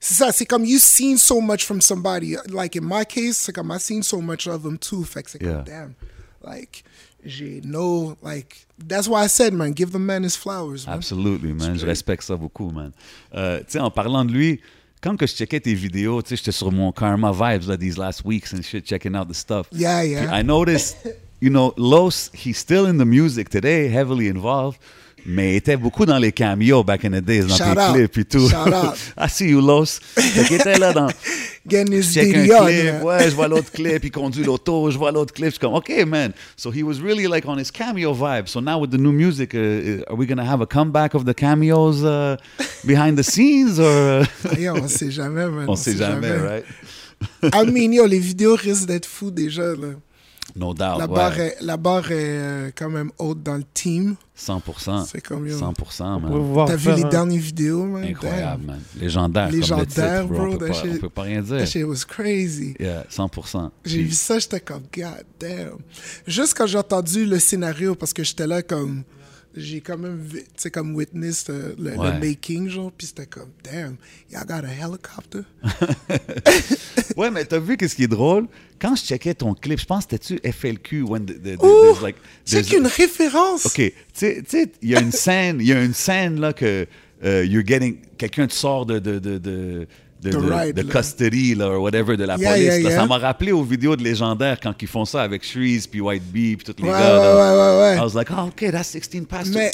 C'est 0.07 0.13
ça, 0.13 0.31
c'est 0.31 0.45
comme 0.45 0.63
you've 0.65 0.83
seen 0.83 1.17
so 1.17 1.41
much 1.41 1.65
from 1.65 1.81
somebody. 1.81 2.35
Like 2.49 2.75
in 2.75 2.83
my 2.83 3.03
case, 3.07 3.37
c'est 3.37 3.51
comme 3.53 3.71
I've 3.71 3.81
seen 3.81 4.03
so 4.03 4.21
much 4.21 4.45
of 4.45 4.61
them 4.61 4.77
too. 4.77 5.03
Fait 5.03 5.23
que 5.23 5.31
c'est 5.31 5.41
Yeah. 5.41 5.53
comme, 5.55 5.63
damn. 5.63 5.93
Like, 6.43 6.83
j'ai 7.25 7.59
no, 7.63 8.15
like, 8.21 8.67
that's 8.87 9.07
why 9.07 9.23
I 9.25 9.27
said, 9.27 9.51
man, 9.55 9.73
give 9.75 9.93
the 9.93 9.97
man 9.99 10.23
his 10.23 10.35
flowers, 10.37 10.85
man. 10.85 10.97
Absolutely, 10.97 11.53
man. 11.53 11.75
Je 11.79 11.87
respecte 11.87 12.21
ça 12.23 12.35
beaucoup, 12.35 12.69
man. 12.69 12.91
Euh, 13.33 13.61
tu 13.61 13.65
sais, 13.71 13.79
en 13.79 13.89
parlant 13.89 14.23
de 14.25 14.31
lui, 14.31 14.61
quand 15.01 15.17
que 15.17 15.25
je 15.25 15.33
checkais 15.33 15.59
tes 15.59 15.73
vidéos, 15.73 16.21
tu 16.21 16.29
sais, 16.29 16.35
j'étais 16.35 16.51
sur 16.51 16.71
mon 16.71 16.91
Karma 16.91 17.31
Vibes, 17.31 17.67
là, 17.67 17.75
these 17.75 17.97
last 17.97 18.23
weeks 18.25 18.53
and 18.53 18.61
shit, 18.61 18.85
checking 18.85 19.15
out 19.15 19.27
the 19.27 19.33
stuff. 19.33 19.65
Yeah, 19.71 20.01
Puis 20.01 20.11
yeah. 20.11 20.39
I 20.39 20.43
noticed, 20.43 20.97
you 21.41 21.49
know, 21.49 21.73
Los, 21.77 22.29
he's 22.31 22.59
still 22.59 22.85
in 22.85 22.99
the 22.99 23.05
music 23.07 23.49
today, 23.49 23.89
heavily 23.89 24.27
involved, 24.27 24.77
mais 25.25 25.53
il 25.53 25.55
était 25.57 25.77
beaucoup 25.77 26.05
dans 26.05 26.17
les 26.17 26.31
cameos 26.31 26.83
back 26.83 27.03
in 27.05 27.09
the 27.11 27.23
days, 27.23 27.45
dans 27.45 27.55
Shout 27.55 27.63
tes 27.73 27.79
out. 27.81 27.93
clips 27.93 28.17
et 28.17 28.25
tout. 28.25 28.47
Shout 28.47 28.73
out. 28.73 28.95
I 29.17 29.29
see 29.29 29.49
you, 29.49 29.61
Los. 29.61 29.99
Fait 30.15 30.43
qu'il 30.45 30.55
était 30.57 30.77
là 30.77 30.93
dans... 30.93 31.07
Check 31.67 31.89
un 32.35 32.43
on, 32.43 32.65
clip, 32.65 32.83
yeah. 32.83 33.03
ouais, 33.03 33.29
je 33.29 33.35
vois 33.35 33.47
l'autre 33.47 33.71
clip, 33.73 34.03
il 34.03 34.11
conduit 34.11 34.43
l'auto, 34.43 34.91
je 34.91 34.97
vois 34.99 35.11
l'autre 35.11 35.33
clip, 35.33 35.47
je 35.47 35.51
suis 35.51 35.59
comme, 35.59 35.73
OK, 35.73 35.91
man. 36.05 36.31
So 36.55 36.69
he 36.69 36.83
was 36.83 37.01
really 37.01 37.25
like 37.27 37.47
on 37.47 37.57
his 37.57 37.71
cameo 37.71 38.13
vibe. 38.13 38.47
So 38.47 38.61
now 38.61 38.79
with 38.79 38.91
the 38.91 38.99
new 38.99 39.11
music, 39.11 39.55
uh, 39.55 40.03
are 40.07 40.15
we 40.15 40.27
going 40.27 40.37
to 40.37 40.45
have 40.45 40.61
a 40.61 40.67
comeback 40.67 41.15
of 41.15 41.25
the 41.25 41.33
cameos 41.33 42.03
uh, 42.03 42.37
behind 42.85 43.17
the 43.17 43.23
scenes 43.23 43.79
or... 43.79 44.21
uh, 44.21 44.79
on 44.79 44.87
sait 44.87 45.09
jamais, 45.09 45.49
man. 45.49 45.67
on 45.67 45.75
sait 45.75 45.97
jamais, 45.97 46.37
right? 46.37 46.65
I 47.51 47.65
mean, 47.65 47.93
yo, 47.93 48.05
les 48.05 48.19
vidéos 48.19 48.55
risquent 48.55 48.87
d'être 48.87 49.07
fous 49.07 49.31
déjà, 49.31 49.73
là. 49.75 49.95
No 50.57 50.73
doubt, 50.73 50.97
La 50.99 51.05
ouais. 51.05 51.07
barre, 51.15 51.39
est, 51.39 51.57
la 51.59 51.75
barre 51.77 52.11
est 52.11 52.15
euh, 52.17 52.71
quand 52.73 52.89
même 52.89 53.11
haute 53.17 53.43
dans 53.43 53.55
le 53.57 53.65
team. 53.73 54.15
100%. 54.39 55.05
C'est 55.05 55.19
comme, 55.21 55.45
yo. 55.47 55.57
100%, 55.59 56.03
On 56.03 56.19
man. 56.19 56.65
T'as 56.67 56.75
vu 56.77 56.93
les 56.95 57.03
un- 57.03 57.09
dernières 57.09 57.41
vidéos, 57.41 57.83
man? 57.85 58.03
Incroyable, 58.05 58.63
Damn. 58.65 58.75
man. 58.75 58.81
Légendaire, 58.97 59.43
comme 59.47 59.53
le 59.55 59.59
Légendaire, 59.59 60.21
titre, 60.21 60.27
bro. 60.33 60.37
bro, 60.37 60.53
On 60.53 60.57
peut, 60.57 60.67
pas, 60.67 60.81
on 60.93 60.97
peut 60.97 61.09
pas 61.09 61.21
rien 61.23 61.41
dire. 61.41 61.57
That 61.57 61.65
shit 61.65 61.83
was 61.85 62.05
crazy. 62.07 62.73
Yeah, 62.79 63.03
100%. 63.09 63.69
J'ai 63.83 64.01
vu 64.03 64.11
ça, 64.11 64.39
j'étais 64.39 64.61
comme, 64.61 64.83
God 64.95 65.25
damn. 65.39 65.77
Juste 66.25 66.53
quand 66.57 66.67
j'ai 66.67 66.77
entendu 66.77 67.25
le 67.25 67.37
scénario, 67.39 67.95
parce 67.95 68.13
que 68.13 68.23
j'étais 68.23 68.47
là 68.47 68.61
comme. 68.61 69.03
J'ai 69.57 69.79
quand 69.79 69.97
même, 69.97 70.21
tu 70.31 70.39
sais, 70.57 70.69
comme 70.69 70.93
witness 70.95 71.45
euh, 71.49 71.73
le, 71.79 71.91
le 71.91 71.97
Ouais. 71.97 72.19
making, 72.19 72.67
genre, 72.67 72.91
puis 72.91 73.07
c'était 73.07 73.25
comme, 73.25 73.49
damn, 73.63 73.95
y'all 74.31 74.45
got 74.45 74.65
a 74.67 74.73
helicopter? 74.73 75.41
Ouais, 77.17 77.31
mais 77.31 77.45
t'as 77.45 77.59
vu 77.59 77.77
qu'est-ce 77.77 77.95
qui 77.95 78.03
est 78.03 78.07
drôle? 78.09 78.47
Quand 78.79 78.95
je 78.95 79.03
checkais 79.03 79.33
ton 79.35 79.53
clip, 79.53 79.79
je 79.79 79.85
pense 79.85 80.05
que 80.05 80.17
c'était-tu 80.17 80.51
FLQ 80.51 81.03
when 81.03 81.25
the, 81.25 81.31
the- 81.41 81.57
the- 81.57 81.63
Ouh! 81.63 82.03
like... 82.03 82.17
C'est 82.43 82.67
qu'une 82.67 82.87
référence! 82.87 83.65
OK. 83.67 83.75
Tu 83.75 83.93
sais- 84.13 84.71
il 84.81 84.89
y 84.89 84.95
a 84.95 84.99
une 85.01 85.11
scène, 85.13 85.57
il 85.61 85.67
y 85.67 85.71
a 85.73 85.81
une 85.81 85.93
scène 85.93 86.39
là 86.41 86.51
que 86.51 86.85
euh, 87.23 87.45
you're 87.45 87.65
getting 87.65 87.97
quelqu'un 88.17 88.47
te 88.47 88.53
sort 88.53 88.85
de 88.85 88.99
de 88.99 89.19
de 89.19 89.37
de, 89.37 89.87
de, 90.25 90.31
The 90.31 90.41
de- 90.41 90.51
ride, 90.53 90.75
de 90.75 90.81
là. 90.81 90.93
custody, 91.01 91.55
là, 91.55 91.69
or 91.69 91.81
whatever, 91.81 92.17
de 92.17 92.23
la 92.23 92.35
Yeah, 92.37 92.51
police. 92.51 92.63
yeah, 92.65 92.73
là. 92.79 92.89
yeah. 92.89 92.95
Ça 92.99 93.05
m'a 93.05 93.17
rappelé 93.17 93.51
aux 93.51 93.63
vidéos 93.63 93.95
de 93.95 94.03
légendaires 94.03 94.59
quand 94.61 94.73
ils 94.81 94.87
font 94.87 95.05
ça 95.05 95.21
avec 95.23 95.43
Shreeze, 95.43 95.87
puis 95.87 96.01
White 96.01 96.23
Bee, 96.31 96.55
puis 96.57 96.73
tous 96.73 96.81
les 96.83 96.89
Ouais, 96.89 96.93
gars. 96.97 96.99
là. 96.99 97.35
ouais, 97.35 97.81
ouais. 97.81 97.97
I 97.97 97.99
was 98.01 98.13
like, 98.13 98.29
oh, 98.31 98.47
OK, 98.47 98.71
that's 98.71 98.89
16 98.89 99.25
past. 99.27 99.53
Mais-. 99.53 99.71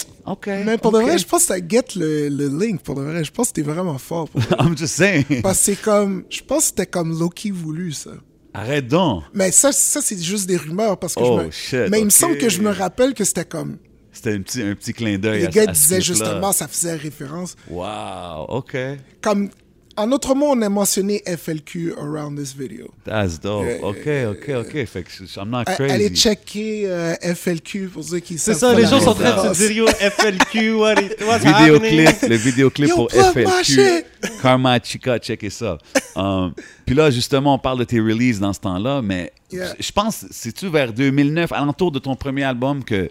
Mais 0.65 0.77
pour 0.77 0.91
de 0.91 0.99
vrai, 0.99 1.17
je 1.17 1.25
pense 1.25 1.41
que 1.41 1.47
ça 1.47 1.57
get 1.67 1.83
le, 1.95 2.29
le 2.29 2.47
link. 2.47 2.81
Pour 2.81 2.95
de 2.95 3.01
vrai, 3.01 3.23
je 3.23 3.31
pense 3.31 3.49
que 3.49 3.53
t'es 3.53 3.61
vraiment 3.61 3.97
fort. 3.97 4.29
pour. 4.29 4.41
I'm 4.59 4.77
just 4.77 4.95
saying. 4.95 5.41
Parce 5.41 5.57
que 5.59 5.63
c'est 5.65 5.81
comme. 5.81 6.23
Je 6.29 6.41
pense 6.41 6.59
que 6.59 6.67
c'était 6.67 6.85
comme 6.85 7.17
Loki 7.19 7.51
voulu, 7.51 7.91
ça. 7.91 8.11
Arrête 8.53 8.87
donc. 8.87 9.23
Mais 9.33 9.49
ça, 9.51 9.71
ça 9.71 10.01
c'est 10.01 10.21
juste 10.21 10.45
des 10.47 10.57
rumeurs. 10.57 10.97
Parce 10.97 11.15
que 11.15 11.21
Oh, 11.23 11.39
je 11.39 11.45
me... 11.45 11.51
shit, 11.51 11.89
Mais 11.91 11.99
il 11.99 12.05
me 12.05 12.09
semble 12.09 12.37
que 12.37 12.49
je 12.49 12.61
me 12.61 12.69
rappelle 12.71 13.13
que 13.13 13.23
c'était 13.23 13.45
comme. 13.45 13.77
C'était 14.13 14.33
un 14.33 14.41
petit, 14.41 14.61
un 14.61 14.75
petit 14.75 14.91
clin 14.93 15.17
d'œil. 15.17 15.39
Les 15.39 15.45
à- 15.47 15.49
gars 15.51 15.63
à 15.69 15.71
disaient 15.71 16.01
justement, 16.01 16.51
ça 16.51 16.67
faisait 16.67 16.95
référence. 16.95 17.55
Wow, 17.69 18.45
OK. 18.49 18.75
Comme. 19.21 19.49
En 19.97 20.11
autre 20.11 20.33
mot, 20.35 20.47
on 20.47 20.61
a 20.61 20.69
mentionné 20.69 21.21
FLQ 21.27 21.93
around 21.97 22.37
this 22.37 22.53
video. 22.53 22.87
That's 23.05 23.39
dope. 23.39 23.65
Yeah, 23.65 23.83
OK, 23.85 24.07
OK, 24.29 24.49
OK. 24.67 24.85
Fait 24.85 25.03
que 25.03 25.09
je- 25.11 25.39
I'm 25.39 25.49
not 25.49 25.65
crazy. 25.65 25.91
Allez 25.93 26.09
checker 26.15 26.83
euh, 26.87 27.15
FLQ 27.35 27.89
pour 27.89 28.03
ceux 28.03 28.19
qui 28.19 28.37
C'est 28.37 28.53
savent 28.53 28.59
ça, 28.71 28.73
pas 28.73 28.79
les 28.79 28.87
gens 28.87 28.99
sont 29.01 29.09
en 29.09 29.13
train 29.15 29.49
de 29.49 29.53
se 29.53 29.59
dire 29.67 29.71
yo, 29.71 29.87
FLQ, 29.87 30.73
what 30.79 30.93
is, 31.01 31.09
what's 31.25 31.43
vidéoclip, 31.43 32.07
happening? 32.07 32.29
le 32.29 32.35
vidéoclip 32.37 32.89
Yo, 32.89 32.95
pour 32.95 33.11
FLQ. 33.11 34.05
Karma 34.41 34.79
Chica, 34.81 35.19
checkez 35.19 35.49
ça. 35.49 35.77
Um, 36.15 36.53
Puis 36.85 36.95
là, 36.95 37.11
justement, 37.11 37.55
on 37.55 37.59
parle 37.59 37.79
de 37.79 37.83
tes 37.83 37.99
releases 37.99 38.39
dans 38.39 38.53
ce 38.53 38.59
temps-là, 38.61 39.01
mais 39.01 39.33
Yeah. 39.51 39.73
je 39.77 39.91
pense, 39.91 40.25
c'est-tu 40.31 40.69
vers 40.69 40.93
2009, 40.93 41.51
alentour 41.51 41.91
de 41.91 41.99
ton 41.99 42.15
premier 42.15 42.43
album, 42.43 42.85
que, 42.85 43.09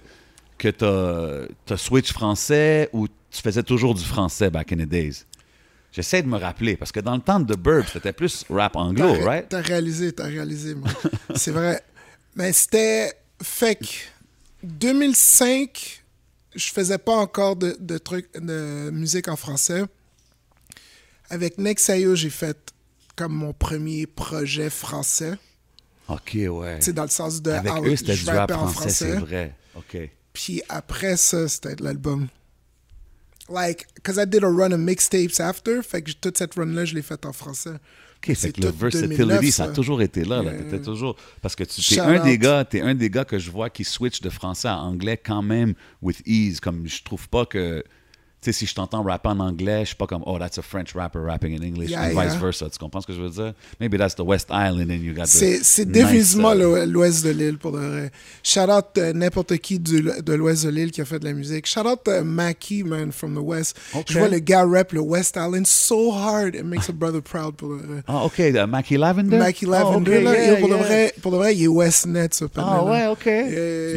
que 0.57 0.69
t'as 0.69 1.75
as 1.75 1.77
switch 1.77 2.13
français 2.15 2.89
ou 2.95 3.07
tu 3.09 3.43
faisais 3.43 3.63
toujours 3.63 3.95
du 3.95 4.03
français 4.03 4.49
back 4.49 4.73
in 4.73 4.77
the 4.77 4.89
days? 4.89 5.27
J'essaie 5.93 6.23
de 6.23 6.29
me 6.29 6.39
rappeler, 6.39 6.77
parce 6.77 6.93
que 6.93 7.01
dans 7.01 7.17
le 7.17 7.21
temps 7.21 7.41
de 7.41 7.53
The 7.53 7.59
Burbs, 7.59 7.89
c'était 7.93 8.13
plus 8.13 8.45
rap 8.49 8.77
anglo, 8.77 9.17
T'as 9.17 9.25
right? 9.25 9.49
T'as 9.49 9.61
réalisé, 9.61 10.13
t'as 10.13 10.27
réalisé, 10.27 10.75
moi. 10.75 10.89
c'est 11.35 11.51
vrai. 11.51 11.83
Mais 12.37 12.53
c'était. 12.53 13.13
Fait 13.43 13.75
que 13.75 13.87
2005, 14.63 16.05
je 16.55 16.67
faisais 16.71 16.99
pas 16.99 17.17
encore 17.17 17.57
de, 17.57 17.77
de 17.81 17.99
trucs 17.99 18.31
de 18.39 18.91
musique 18.91 19.29
en 19.29 19.37
français. 19.37 19.83
Avec 21.31 21.59
Nexayo, 21.59 22.15
j'ai 22.15 22.31
fait 22.31 22.57
comme 23.17 23.33
mon 23.33 23.53
premier 23.53 24.07
projet 24.07 24.71
français. 24.71 25.35
OK, 26.09 26.35
ouais. 26.35 26.79
Tu 26.79 26.87
sais, 26.87 26.93
dans 26.93 27.05
le 27.05 27.09
sens 27.09 27.41
de. 27.43 27.51
Avec 27.51 27.73
ah, 27.75 27.81
eux, 27.83 27.97
c'était 27.97 28.17
du 28.17 28.27
rap 28.27 28.39
rappais 28.39 28.55
en 28.55 28.69
français, 28.69 28.91
c'est 28.91 29.17
vrai. 29.17 29.55
OK. 29.77 29.97
Puis 30.33 30.63
après 30.69 31.17
ça, 31.17 31.49
c'était 31.49 31.77
de 31.77 31.85
l'album. 31.85 32.29
Like, 33.51 33.87
because 33.95 34.19
I 34.19 34.27
did 34.27 34.45
a 34.45 34.49
run 34.49 34.73
of 34.73 34.79
mixtapes 34.79 35.41
after, 35.41 35.83
fait 35.83 36.03
que 36.03 36.13
toute 36.13 36.39
cette 36.39 36.55
run-là, 36.55 36.85
je 36.85 36.95
l'ai 36.95 37.03
faite 37.03 37.27
en 37.27 37.33
français. 37.33 37.71
OK, 37.71 38.27
fait 38.27 38.35
C'est 38.35 38.53
que 38.53 38.61
le 38.63 38.69
versatility, 38.69 39.17
2009, 39.17 39.51
ça 39.51 39.65
a 39.65 39.69
toujours 39.69 40.03
été 40.03 40.25
là. 40.25 40.43
là. 40.43 40.53
Toujours... 40.79 41.17
Parce 41.43 41.57
que 41.57 41.65
tu 41.65 41.95
es 41.95 41.99
un 42.01 42.23
des 42.23 42.39
gars, 42.39 42.65
t'es 42.65 42.81
un 42.81 42.95
des 42.95 43.11
gars 43.11 43.25
que 43.25 43.39
je 43.39 43.51
vois 43.51 43.71
qui 43.71 43.83
switch 43.83 44.21
de 44.21 44.31
français 44.31 44.69
à 44.69 44.79
anglais 44.79 45.17
quand 45.17 45.43
même 45.43 45.75
with 46.03 46.23
ease. 46.27 46.61
Comme 46.61 46.87
je 46.87 47.03
trouve 47.03 47.29
pas 47.29 47.47
que... 47.47 47.83
Tu 48.43 48.51
sais, 48.51 48.59
si 48.59 48.65
je 48.67 48.75
t'entends 48.75 49.03
rapper 49.03 49.29
en 49.29 49.39
anglais, 49.41 49.81
je 49.83 49.89
suis 49.89 49.97
pas 49.97 50.07
comme, 50.07 50.23
oh, 50.25 50.39
that's 50.39 50.57
a 50.57 50.63
French 50.63 50.95
rapper 50.95 51.19
rapping 51.19 51.53
in 51.53 51.63
English, 51.63 51.91
Yeah, 51.91 52.05
and 52.05 52.09
vice 52.15 52.33
yeah. 52.33 52.39
versa. 52.41 52.71
Tu 52.71 52.79
comprends 52.79 53.03
ce 53.03 53.07
que 53.07 53.13
je 53.13 53.21
veux 53.21 53.29
dire? 53.29 53.53
Maybe 53.81 53.99
that's 53.99 54.15
the 54.15 54.21
West 54.25 54.49
Island 54.51 54.91
and 54.91 55.03
you 55.05 55.13
got 55.13 55.25
the 55.25 55.27
C'est 55.29 55.61
c'est 55.63 55.85
nice, 55.85 55.93
définitivement 55.93 56.55
uh, 56.55 56.59
le- 56.59 56.85
l'ouest 56.87 57.23
de 57.23 57.31
l'île, 57.33 57.59
pour 57.59 57.73
de 57.73 57.79
vrai. 57.79 58.11
Shout 58.43 58.61
out 58.71 58.87
euh, 58.97 59.13
n'importe 59.13 59.59
qui 59.59 59.79
du- 59.79 60.01
de 60.25 60.33
l'ouest 60.33 60.65
de 60.65 60.71
l'île 60.71 60.91
qui 60.91 61.03
a 61.03 61.05
fait 61.05 61.19
de 61.19 61.27
la 61.27 61.35
musique. 61.35 61.67
Shout 61.67 61.81
out 61.87 62.01
euh, 62.09 62.25
Mackie, 62.25 62.83
man, 62.83 63.13
from 63.13 63.35
the 63.35 63.43
west. 63.43 63.79
Ok. 63.95 64.07
Je 64.09 64.19
vois 64.19 64.29
le 64.29 64.39
gars 64.39 64.65
rap 64.65 64.93
le 64.93 65.01
West 65.01 65.37
Island 65.37 65.67
so 65.67 66.11
hard, 66.11 66.55
it 66.55 66.65
makes 66.65 66.89
a 66.89 66.93
brother 66.93 67.21
proud, 67.21 67.57
pour 67.57 67.69
de 67.77 67.83
vrai. 67.83 68.03
Ah, 68.09 68.25
OK, 68.25 68.39
uh, 68.39 68.67
Mackie 68.67 68.97
Lavender? 68.97 69.37
Mackie 69.37 69.67
Oh, 69.67 69.71
Lavender, 69.73 70.17
ok, 70.17 70.25
là, 70.25 70.33
yeah, 70.43 70.57
pour, 70.57 70.69
de 70.71 70.75
vrai, 70.77 71.15
pour 71.21 71.33
de 71.33 71.37
vrai, 71.37 71.55
il 71.55 71.65
est 71.65 71.69
West 71.69 72.07
Net, 72.07 72.33
ce 72.33 72.47
Ah, 72.47 72.49
panel 72.49 72.91
ouais, 72.91 73.07
OK. 73.09 73.27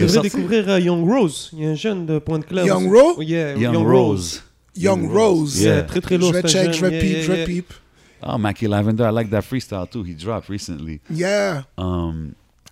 Il 0.01 0.09
sorti? 0.09 0.29
découvrir 0.29 0.67
euh, 0.67 0.79
Young 0.81 1.07
Rose. 1.09 1.49
Il 1.53 1.63
y 1.63 1.65
a 1.65 1.69
un 1.69 1.75
jeune 1.75 2.05
de 2.05 2.19
Pointe 2.19 2.45
Claire. 2.45 2.65
Young 2.65 2.91
aussi. 2.91 3.01
Ro? 3.15 3.21
Yeah, 3.21 3.55
Young, 3.55 3.77
Rose. 3.87 4.32
Young 4.75 5.09
Rose. 5.11 5.59
Yeah. 5.61 5.83
Très 5.83 6.01
très 6.01 6.15
Je 6.15 6.19
lourd. 6.21 6.33
vais 6.33 6.41
c'est 6.47 6.59
un 6.59 6.63
check, 6.65 6.73
je 6.73 6.85
vais 6.85 6.99
peep, 6.99 7.17
je 7.23 7.31
vais 7.31 7.45
peep. 7.45 7.73
Ah, 8.21 8.37
Mackie 8.37 8.67
Lavender, 8.67 9.03
I 9.03 9.11
like 9.13 9.29
that 9.31 9.41
freestyle 9.41 9.87
too. 9.89 10.03
He 10.03 10.15
dropped 10.15 10.47
recently. 10.49 11.01
Yeah. 11.11 11.63
Um, 11.77 12.31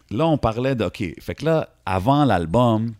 là, 0.09 0.25
on 0.27 0.37
parlait 0.37 0.75
de. 0.75 0.85
OK, 0.85 1.03
fait 1.19 1.35
que 1.35 1.43
là, 1.45 1.69
avant 1.85 2.23
l'album, 2.25 2.93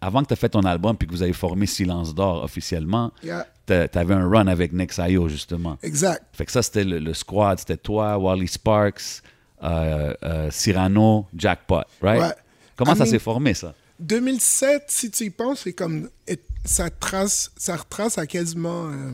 avant 0.00 0.22
que 0.22 0.26
tu 0.28 0.32
aies 0.32 0.36
fait 0.36 0.48
ton 0.48 0.62
album 0.64 0.96
puis 0.96 1.06
que 1.06 1.12
vous 1.12 1.22
avez 1.22 1.32
formé 1.32 1.66
Silence 1.66 2.12
d'Or 2.14 2.42
officiellement, 2.42 3.12
Yeah. 3.22 3.46
tu 3.66 3.98
avais 3.98 4.14
un 4.14 4.28
run 4.28 4.48
avec 4.48 4.72
Nexayo, 4.72 5.28
justement. 5.28 5.78
Exact. 5.82 6.22
Fait 6.32 6.44
que 6.44 6.50
ça, 6.52 6.62
c'était 6.62 6.82
le, 6.84 6.98
le 6.98 7.14
squad. 7.14 7.58
C'était 7.60 7.76
toi, 7.76 8.18
Wally 8.18 8.48
Sparks, 8.48 9.22
euh, 9.62 10.12
euh, 10.24 10.48
Cyrano, 10.50 11.26
Jackpot, 11.36 11.82
right? 12.02 12.20
Ouais. 12.20 12.34
Comment 12.74 12.94
I 12.94 12.98
ça 12.98 13.06
s'est 13.06 13.20
formé, 13.20 13.54
ça? 13.54 13.74
2007, 14.00 14.84
si 14.88 15.10
tu 15.12 15.24
y 15.26 15.30
penses, 15.30 15.60
c'est 15.60 15.72
comme. 15.72 16.08
et- 16.26 16.40
Ça, 16.64 16.90
trace, 16.90 17.50
ça 17.56 17.76
retrace 17.76 18.18
à 18.18 18.26
quasiment. 18.26 18.88
euh, 18.90 19.12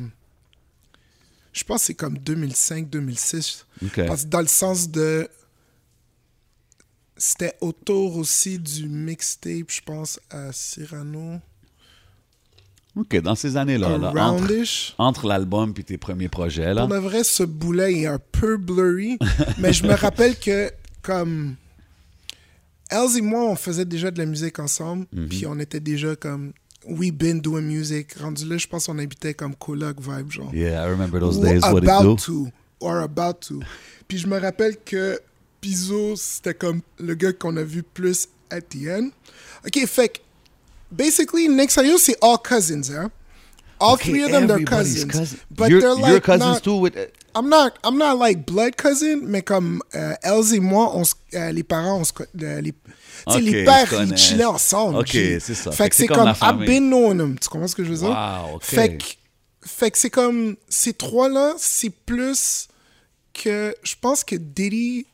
je 1.53 1.65
pense 1.65 1.81
que 1.81 1.87
c'est 1.87 1.95
comme 1.95 2.17
2005-2006. 2.19 3.65
OK. 3.85 4.07
Parce 4.07 4.25
que 4.25 4.29
dans 4.29 4.41
le 4.41 4.47
sens 4.47 4.91
de. 4.91 5.29
C'était 7.17 7.55
autour 7.61 8.17
aussi 8.17 8.59
du 8.61 8.89
mixtape, 8.89 9.71
je 9.71 9.81
pense, 9.81 10.21
à 10.31 10.53
Cyrano. 10.53 11.41
OK, 12.95 13.17
dans 13.23 13.35
ces 13.35 13.57
années-là, 13.57 13.99
là, 13.99 14.13
entre, 14.99 15.27
l'album 15.27 15.73
puis 15.75 15.85
tes 15.85 15.99
premiers 15.99 16.29
projets, 16.29 16.75
là. 16.75 16.83
Pour 16.87 16.95
de 16.95 17.01
vrai, 17.01 17.25
ce 17.25 17.43
boulet 17.43 17.93
est 18.03 18.07
un 18.07 18.19
peu 18.19 18.57
blurry, 18.57 19.19
mais 19.59 19.73
je 19.73 19.85
me 19.85 19.95
rappelle 19.95 20.39
que, 20.39 20.71
comme. 21.03 21.57
Els 22.91 23.19
et 23.19 23.21
moi, 23.21 23.45
on 23.51 23.57
faisait 23.57 23.85
déjà 23.85 24.11
de 24.11 24.19
la 24.19 24.25
musique 24.27 24.59
ensemble, 24.59 25.07
Mhm. 25.13 25.29
puis 25.29 25.47
on 25.47 25.59
était 25.59 25.81
déjà 25.81 26.15
comme. 26.17 26.53
We 26.89 27.11
been 27.11 27.41
doing 27.41 27.67
music. 27.67 28.15
Rendu 28.19 28.47
là, 28.47 28.57
je 28.57 28.67
pense 28.67 28.87
qu'on 28.87 28.99
habitait 28.99 29.35
comme 29.35 29.55
coloc 29.55 30.01
vibe, 30.01 30.31
genre. 30.33 30.51
Yeah, 30.55 30.83
I 30.83 30.89
remember 30.89 31.21
those 31.21 31.39
days. 31.39 31.63
What 31.63 31.83
it 31.83 31.89
about 31.89 32.03
do? 32.03 32.17
to. 32.17 32.53
Or 32.81 33.01
about 33.01 33.41
to. 33.49 33.61
Puis 34.07 34.19
je 34.19 34.27
me 34.27 34.39
rappelle 34.39 34.77
que 34.85 35.21
Pizzo, 35.61 36.17
c'était 36.17 36.55
comme 36.55 36.81
le 36.99 37.15
gars 37.15 37.33
qu'on 37.33 37.57
a 37.57 37.63
vu 37.63 37.83
plus 37.83 38.29
at 38.51 38.63
the 38.71 38.89
end. 38.89 39.11
Ok, 39.67 39.85
fait 39.87 40.09
que, 40.09 40.19
basically, 40.91 41.49
Nexayo, 41.49 41.99
c'est 41.99 42.17
all 42.23 42.39
cousins, 42.39 42.91
hein? 42.91 43.11
All 43.81 43.95
Okay, 43.95 44.11
three 44.11 44.25
of 44.25 44.31
them, 44.31 44.47
they're 44.47 44.65
cousins. 44.65 45.07
cousin. 45.07 45.39
But 45.51 45.71
you're, 45.71 45.81
they're 45.81 45.95
like 45.95 46.23
cousins 46.23 46.55
not, 46.55 46.63
too 46.63 46.77
with... 46.77 46.97
I'm 47.35 47.49
not, 47.49 47.79
I'm 47.85 47.99
not 47.99 48.19
like 48.19 48.47
blood 48.47 48.77
cousin, 48.77 49.21
mais 49.23 49.43
comme 49.43 49.83
euh, 49.95 50.15
Els 50.23 50.55
et 50.55 50.61
moi, 50.61 50.97
on 50.97 51.03
euh, 51.35 51.53
les 51.53 51.63
parents, 51.63 52.01
on 52.01 52.05
se, 52.05 52.13
euh, 52.43 52.61
les, 52.61 52.75
tu 53.27 53.33
sais, 53.33 53.39
Ok, 53.39 53.43
les 53.43 53.65
pères, 53.65 54.03
ils 54.05 54.17
chillaient 54.17 54.45
ensemble. 54.45 54.99
Ok, 54.99 55.11
c'est 55.13 55.55
ça. 55.55 55.73
Fait, 55.73 55.89
que 55.89 55.97
c'est 55.97 56.07
comme, 56.07 56.33
I've 56.43 56.65
been 56.65 56.89
knowing 56.89 57.19
them. 57.19 57.39
Tu 57.39 57.49
comprends 57.49 57.69
ce 57.69 57.75
que 57.75 57.85
je 57.85 57.91
veux 57.91 57.99
dire? 57.99 58.09
Wow, 58.09 58.57
ok. 58.57 58.63
Fait 58.63 58.97
que, 58.97 59.05
fait 59.65 59.91
que 59.91 59.99
c'est 59.99 60.11
comme, 60.11 60.57
ces 60.69 60.93
trois-là, 60.93 61.55
c'est 61.59 61.91
plus 61.91 62.69
que, 63.35 63.75
je 63.83 63.95
pense 64.01 64.25
que 64.25 64.37
Diddy 64.37 65.07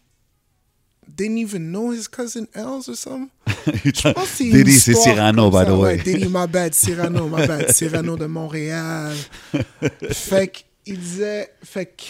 didn't 1.09 1.39
even 1.39 1.71
know 1.71 1.91
his 1.93 2.09
cousin 2.09 2.47
Els 2.55 2.89
or 2.89 2.97
something. 2.97 3.31
Je 3.85 4.13
pense 4.13 4.15
que 4.15 4.37
c'est 4.37 4.45
une 4.45 4.53
Diddy, 4.53 4.73
c'est 4.73 4.95
Cyrano, 4.95 5.51
by 5.51 5.65
the 5.65 5.71
way. 5.71 5.77
Ouais, 5.77 5.97
Diddy, 5.99 6.29
my 6.29 6.47
bad. 6.47 6.75
Cyrano, 6.75 7.29
my 7.29 7.47
bad. 7.47 7.73
Cyrano 7.73 8.17
de 8.17 8.27
Montréal. 8.27 9.15
fait 10.11 10.49
que, 10.49 10.59
il 10.87 10.99
disait, 10.99 11.51
fait 11.63 11.87
que, 11.87 12.03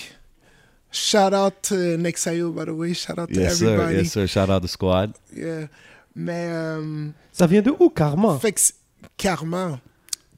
shout 0.94 1.32
out 1.34 1.62
to 1.62 1.74
Nexayo, 1.98 2.52
by 2.54 2.64
the 2.64 2.74
way. 2.74 2.94
Shout 2.94 3.18
out 3.18 3.28
to 3.32 3.40
Yes, 3.40 3.58
sir. 3.58 3.68
everybody. 3.74 3.96
Yes, 3.96 4.12
sir. 4.12 4.26
Shout 4.26 4.48
out 4.50 4.62
the 4.62 4.68
squad. 4.68 5.12
Yeah. 5.34 5.68
Mais, 6.14 6.46
euh, 6.48 7.08
Ça 7.32 7.46
vient 7.46 7.62
de 7.62 7.70
où, 7.78 7.90
Karma? 7.90 8.38
Fait 8.38 8.52
que, 8.52 8.60
c'est- 8.60 8.74
Karma. 9.16 9.80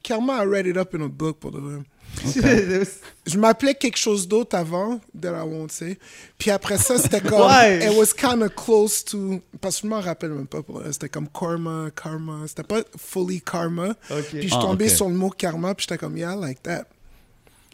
Karma, 0.03 0.43
I 0.43 0.45
read 0.47 0.65
it 0.67 0.77
up 0.77 0.93
in 0.95 1.01
a 1.03 1.07
book 1.07 1.37
pour 1.39 1.51
de 1.51 1.59
vrai. 1.59 1.81
Je 3.27 3.37
m'appelais 3.37 3.75
quelque 3.75 3.97
chose 3.97 4.27
d'autre 4.27 4.55
avant, 4.55 4.99
that 5.21 5.33
I 5.33 5.43
won't 5.45 5.69
say. 5.71 5.97
Puis 6.37 6.49
après 6.49 6.77
ça, 6.77 6.97
c'était 6.97 7.21
comme. 7.21 7.41
Ouais. 7.47 7.85
It 7.91 7.97
was 7.97 8.13
kind 8.13 8.41
of 8.41 8.55
close 8.55 9.03
to. 9.05 9.41
Parce 9.61 9.77
que 9.81 9.81
je 9.83 9.87
m'en 9.93 9.99
rappelle 9.99 10.31
même 10.31 10.47
pas. 10.47 10.59
C'était 10.91 11.09
comme 11.09 11.27
karma, 11.27 11.89
karma. 11.95 12.47
C'était 12.47 12.63
pas 12.63 12.81
fully 12.97 13.41
karma. 13.41 13.89
Ok. 14.09 14.25
Puis 14.29 14.41
je 14.43 14.47
suis 14.47 14.55
Ah, 14.57 14.61
tombé 14.61 14.85
ok. 14.85 14.91
sur 14.91 15.09
le 15.09 15.15
mot 15.15 15.29
karma, 15.29 15.75
puis 15.75 15.85
j'étais 15.87 15.97
comme, 15.99 16.17
yeah, 16.17 16.33
I 16.33 16.37
like 16.39 16.63
that. 16.63 16.85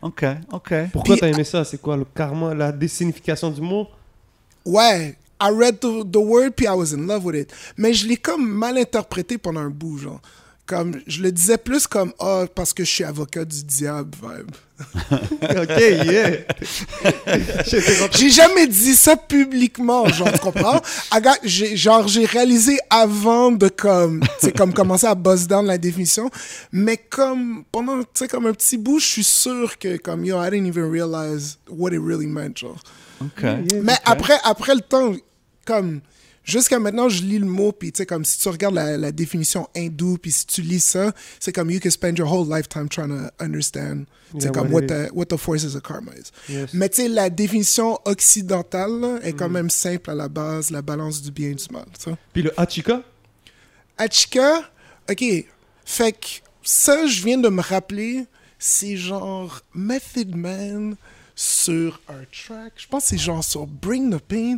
OK, 0.04 0.26
OK. 0.52 0.74
Pourquoi 0.92 1.18
t'as 1.18 1.30
aimé 1.30 1.44
ça? 1.46 1.64
C'est 1.64 1.82
quoi 1.82 1.96
le 1.96 2.06
karma, 2.06 2.54
la 2.54 2.72
désignification 2.72 3.50
du 3.50 3.62
mot? 3.62 3.88
Ouais, 4.66 5.16
I 5.42 5.50
read 5.50 5.80
the, 5.80 6.04
the 6.12 6.18
word, 6.18 6.52
puis 6.56 6.66
I 6.66 6.74
was 6.74 6.94
in 6.94 7.08
love 7.08 7.26
with 7.26 7.36
it. 7.36 7.54
Mais 7.78 7.94
je 7.94 8.08
l'ai 8.08 8.18
comme 8.18 8.46
mal 8.46 8.78
interprété 8.78 9.38
pendant 9.38 9.62
un 9.62 9.70
bout, 9.70 9.98
genre. 9.98 10.22
Comme, 10.66 11.00
je 11.08 11.22
le 11.22 11.32
disais 11.32 11.58
plus 11.58 11.88
comme, 11.88 12.14
ah, 12.20 12.46
parce 12.56 12.74
que 12.74 12.84
je 12.86 12.90
suis 12.90 13.04
avocat 13.04 13.44
du 13.46 13.64
diable, 13.64 14.12
vibe. 14.22 14.52
ok, 15.44 15.80
yeah. 16.06 16.32
J'ai 18.12 18.30
jamais 18.30 18.68
dit 18.68 18.96
ça 18.96 19.16
publiquement, 19.16 20.08
genre, 20.08 20.32
tu 20.32 20.40
comprends? 20.40 20.82
I 21.14 21.22
got- 21.22 21.38
j'ai- 21.44 21.76
genre, 21.78 22.08
j'ai 22.08 22.26
réalisé 22.26 22.80
avant 22.90 23.52
de 23.52 23.68
comme, 23.70 24.22
sais, 24.40 24.52
comme 24.52 24.74
commencer 24.74 25.08
à 25.08 25.16
buzz 25.16 25.48
down 25.48 25.66
la 25.66 25.78
définition, 25.78 26.30
mais 26.72 26.98
comme, 26.98 27.64
pendant, 27.72 28.00
tu 28.02 28.08
sais, 28.16 28.28
comme 28.28 28.46
un 28.48 28.54
petit 28.54 28.78
bout, 28.78 29.00
je 29.00 29.06
suis 29.06 29.24
sûr 29.24 29.78
que, 29.78 29.98
comme, 29.98 30.26
yo, 30.26 30.42
I 30.42 30.50
didn't 30.50 30.68
even 30.68 30.90
realize 30.90 31.58
what 31.70 31.92
it 31.94 32.02
really 32.02 32.28
meant, 32.28 32.58
genre. 32.58 32.80
OK. 33.22 33.44
Mais 33.84 33.96
après, 34.06 34.38
après 34.44 34.76
le 34.76 34.82
temps, 34.82 35.14
comme 35.66 36.02
jusqu'à 36.44 36.80
maintenant, 36.80 37.10
je 37.10 37.24
lis 37.24 37.40
le 37.40 37.46
mot, 37.46 37.72
puis 37.72 37.92
tu 37.92 37.98
sais, 37.98 38.06
comme 38.06 38.26
si 38.26 38.40
tu 38.40 38.50
regardes 38.50 38.76
la, 38.76 38.98
la 38.98 39.12
définition 39.12 39.68
hindoue, 39.76 40.18
puis 40.18 40.32
si 40.32 40.46
tu 40.46 40.62
lis 40.62 40.84
ça, 40.84 41.14
c'est 41.40 41.52
comme 41.52 41.70
you 41.70 41.80
can 41.80 41.90
spend 41.90 42.18
your 42.18 42.32
whole 42.32 42.48
lifetime 42.48 42.90
trying 42.90 43.10
to 43.10 43.44
understand, 43.44 44.06
sais, 44.38 44.46
Yeah, 44.46 44.52
comme 44.52 44.72
what 44.72 44.88
the, 44.88 45.10
what 45.14 45.26
the 45.26 45.38
forces 45.38 45.76
of 45.76 45.84
karma 45.84 46.12
is. 46.14 46.32
Yes. 46.50 46.74
Mais 46.74 46.90
tu 46.90 47.04
sais, 47.04 47.08
la 47.08 47.30
définition 47.30 48.00
occidentale 48.06 49.00
là, 49.00 49.20
est 49.24 49.34
quand 49.34 49.50
même 49.50 49.70
simple 49.70 50.10
à 50.10 50.16
la 50.16 50.28
base, 50.28 50.72
la 50.72 50.82
balance 50.82 51.22
du 51.22 51.32
bien 51.32 51.50
et 51.50 51.56
du 51.56 51.66
mal. 51.72 51.86
Puis 52.34 52.44
le 52.44 52.60
Hachika 52.60 53.04
Hachika, 53.98 54.72
ok, 55.10 55.24
fait 55.86 56.12
que 56.14 56.28
ça, 56.64 57.06
je 57.06 57.24
viens 57.24 57.38
de 57.38 57.50
me 57.50 57.62
rappeler, 57.62 58.26
c'est 58.58 58.98
genre 58.98 59.62
Method 59.74 60.36
Man 60.36 60.96
sur 61.36 62.00
un 62.08 62.24
track, 62.32 62.74
je 62.76 62.88
pense 62.88 63.04
que 63.04 63.10
c'est 63.10 63.18
genre 63.18 63.44
sur 63.44 63.66
Bring 63.68 64.16
the 64.16 64.20
Pain, 64.20 64.58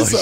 Oh, 0.00 0.04
ça. 0.04 0.18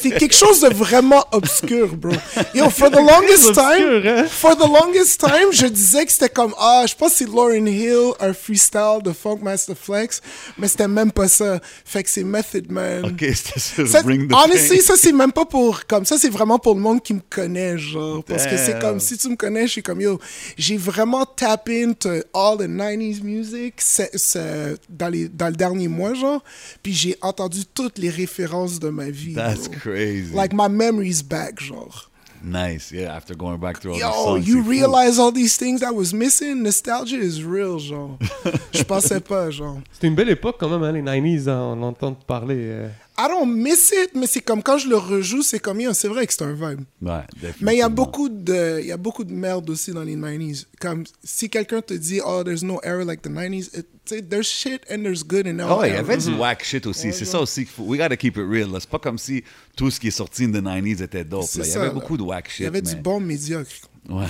C'est 0.00 0.10
quelque 0.10 0.34
chose 0.34 0.60
de 0.60 0.68
vraiment 0.74 1.24
obscur, 1.32 1.94
bro. 1.96 2.12
Yo, 2.54 2.68
for 2.70 2.90
the 2.90 2.96
longest 2.96 3.54
time, 3.54 4.26
for 4.28 4.56
the 4.56 4.66
longest 4.68 5.20
time, 5.20 5.50
je 5.52 5.66
disais 5.66 6.04
que 6.04 6.12
c'était 6.12 6.28
comme, 6.28 6.54
ah, 6.58 6.84
je 6.86 6.94
pense 6.94 7.12
que 7.12 7.16
c'est 7.18 7.28
Lauryn 7.28 7.66
Hill, 7.66 8.12
un 8.20 8.32
freestyle 8.32 8.98
de 9.02 9.12
Funk 9.12 9.38
Master 9.42 9.76
Flex, 9.76 10.20
mais 10.58 10.68
c'était 10.68 10.88
même 10.88 11.12
pas 11.12 11.28
ça. 11.28 11.60
Fait 11.84 12.02
que 12.02 12.10
c'est 12.10 12.24
Method 12.24 12.70
Man. 12.70 13.06
OK, 13.06 13.24
c'était 13.34 13.60
sur 13.60 13.86
Ça, 13.88 14.02
Bring 14.02 14.28
the 14.28 14.32
honestly, 14.34 14.78
Pain. 14.78 14.82
ça 14.84 14.94
c'est 14.96 15.12
même 15.12 15.32
pas 15.32 15.44
pour 15.44 15.86
comme 15.86 16.04
ça, 16.04 16.16
c'est 16.18 16.28
vraiment 16.30 16.58
pour 16.58 16.74
le 16.74 16.80
monde 16.80 17.02
qui 17.02 17.14
me 17.14 17.20
connaît, 17.30 17.78
genre. 17.78 18.22
Parce 18.24 18.44
que 18.46 18.56
c'est 18.56 18.78
comme 18.80 19.00
si 19.00 19.16
tu 19.16 19.28
me 19.28 19.36
connais, 19.36 19.66
je 19.66 19.72
suis 19.72 19.82
comme 19.82 20.00
yo, 20.00 20.18
j'ai 20.58 20.76
vraiment 20.76 21.24
tap 21.24 21.68
into 21.68 22.08
all 22.34 22.56
the 22.58 22.68
90s 22.68 23.22
music 23.22 23.74
c'est- 23.78 24.10
c'est- 24.26 24.76
dans, 24.88 25.08
les, 25.08 25.28
dans 25.28 25.48
le 25.48 25.56
dernier 25.56 25.88
mois, 25.88 26.14
genre. 26.14 26.42
Puis 26.82 26.92
j'ai 26.92 27.16
entendu 27.22 27.64
toutes 27.66 27.98
les 27.98 28.10
références 28.10 28.78
de 28.78 28.88
ma 28.88 29.08
vie. 29.10 29.34
That's 29.34 29.68
bro. 29.68 29.78
crazy. 29.80 30.32
Like 30.34 30.52
my 30.52 30.68
memory's 30.68 31.22
back, 31.22 31.60
genre. 31.60 32.10
nice, 32.44 32.92
yeah, 32.92 33.16
after 33.16 33.34
going 33.34 33.58
back 33.58 33.80
through 33.80 33.94
all 33.94 33.98
Yo, 33.98 34.12
songs. 34.12 34.46
you 34.46 34.56
c'est 34.58 34.62
fou. 34.62 34.68
realize 34.70 35.18
all 35.18 35.32
these 35.32 35.56
things 35.56 35.82
I 35.82 35.90
was 35.90 36.12
missing? 36.12 36.62
Nostalgia 36.62 37.18
is 37.18 37.42
real, 37.42 37.78
genre. 37.78 38.18
Je 38.72 38.82
pensais 38.84 39.20
pas, 39.20 39.50
genre. 39.50 39.78
C'était 39.92 40.06
une 40.06 40.14
belle 40.14 40.28
époque 40.28 40.56
quand 40.60 40.68
même, 40.68 40.82
hein, 40.82 40.92
les 40.92 41.02
90s, 41.02 41.48
hein, 41.48 41.74
on 41.76 41.82
entend 41.82 42.12
parler. 42.12 42.54
euh. 42.58 42.88
I 43.18 43.28
don't 43.28 43.50
miss 43.50 43.92
it, 43.92 44.10
mais 44.14 44.26
c'est 44.26 44.42
comme 44.42 44.62
quand 44.62 44.76
je 44.76 44.88
le 44.88 44.96
rejoue, 44.96 45.42
c'est 45.42 45.58
comme, 45.58 45.80
c'est 45.94 46.08
vrai 46.08 46.26
que 46.26 46.32
c'est 46.32 46.42
un 46.42 46.52
vibe. 46.52 46.82
Ouais, 47.00 47.22
Mais 47.60 47.74
il 47.74 47.78
y 47.78 47.82
a 47.82 47.88
beaucoup 47.88 48.28
de, 48.28 48.80
il 48.80 48.86
y 48.86 48.92
a 48.92 48.96
beaucoup 48.98 49.24
de 49.24 49.32
merde 49.32 49.70
aussi 49.70 49.92
dans 49.92 50.02
les 50.02 50.16
90s. 50.16 50.66
Comme 50.80 51.04
si 51.24 51.48
quelqu'un 51.48 51.80
te 51.80 51.94
dit, 51.94 52.20
oh, 52.24 52.44
there's 52.44 52.62
no 52.62 52.78
era 52.82 53.04
like 53.04 53.22
the 53.22 53.30
90s, 53.30 53.70
it- 53.78 54.28
there's 54.28 54.46
shit 54.46 54.82
and 54.90 55.02
there's 55.02 55.24
good 55.24 55.46
in 55.46 55.58
all 55.60 55.72
Oh, 55.72 55.80
ouais, 55.80 55.90
il 55.90 55.94
y 55.94 55.96
avait 55.96 56.18
du 56.18 56.34
whack 56.34 56.62
shit 56.62 56.86
aussi. 56.86 57.12
C'est 57.12 57.24
ça 57.24 57.40
aussi 57.40 57.64
qu'il 57.64 57.72
faut. 57.72 57.84
We 57.84 57.98
gotta 57.98 58.16
keep 58.16 58.36
it 58.36 58.44
real. 58.46 58.68
C'est 58.78 58.90
pas 58.90 58.98
comme 58.98 59.18
si 59.18 59.42
tout 59.76 59.90
ce 59.90 59.98
qui 59.98 60.08
est 60.08 60.12
sorti 60.12 60.44
in 60.44 60.50
the 60.52 60.62
90s 60.62 61.02
était 61.02 61.24
dope. 61.24 61.46
Il 61.54 61.66
y 61.66 61.72
avait 61.72 61.86
là. 61.86 61.90
beaucoup 61.90 62.16
de 62.16 62.22
whack 62.22 62.48
shit. 62.50 62.60
Il 62.60 62.64
y 62.64 62.66
avait 62.66 62.82
mais... 62.82 62.94
du 62.94 62.96
bon 62.96 63.20
médiocre. 63.20 63.70
Ouais. 64.08 64.26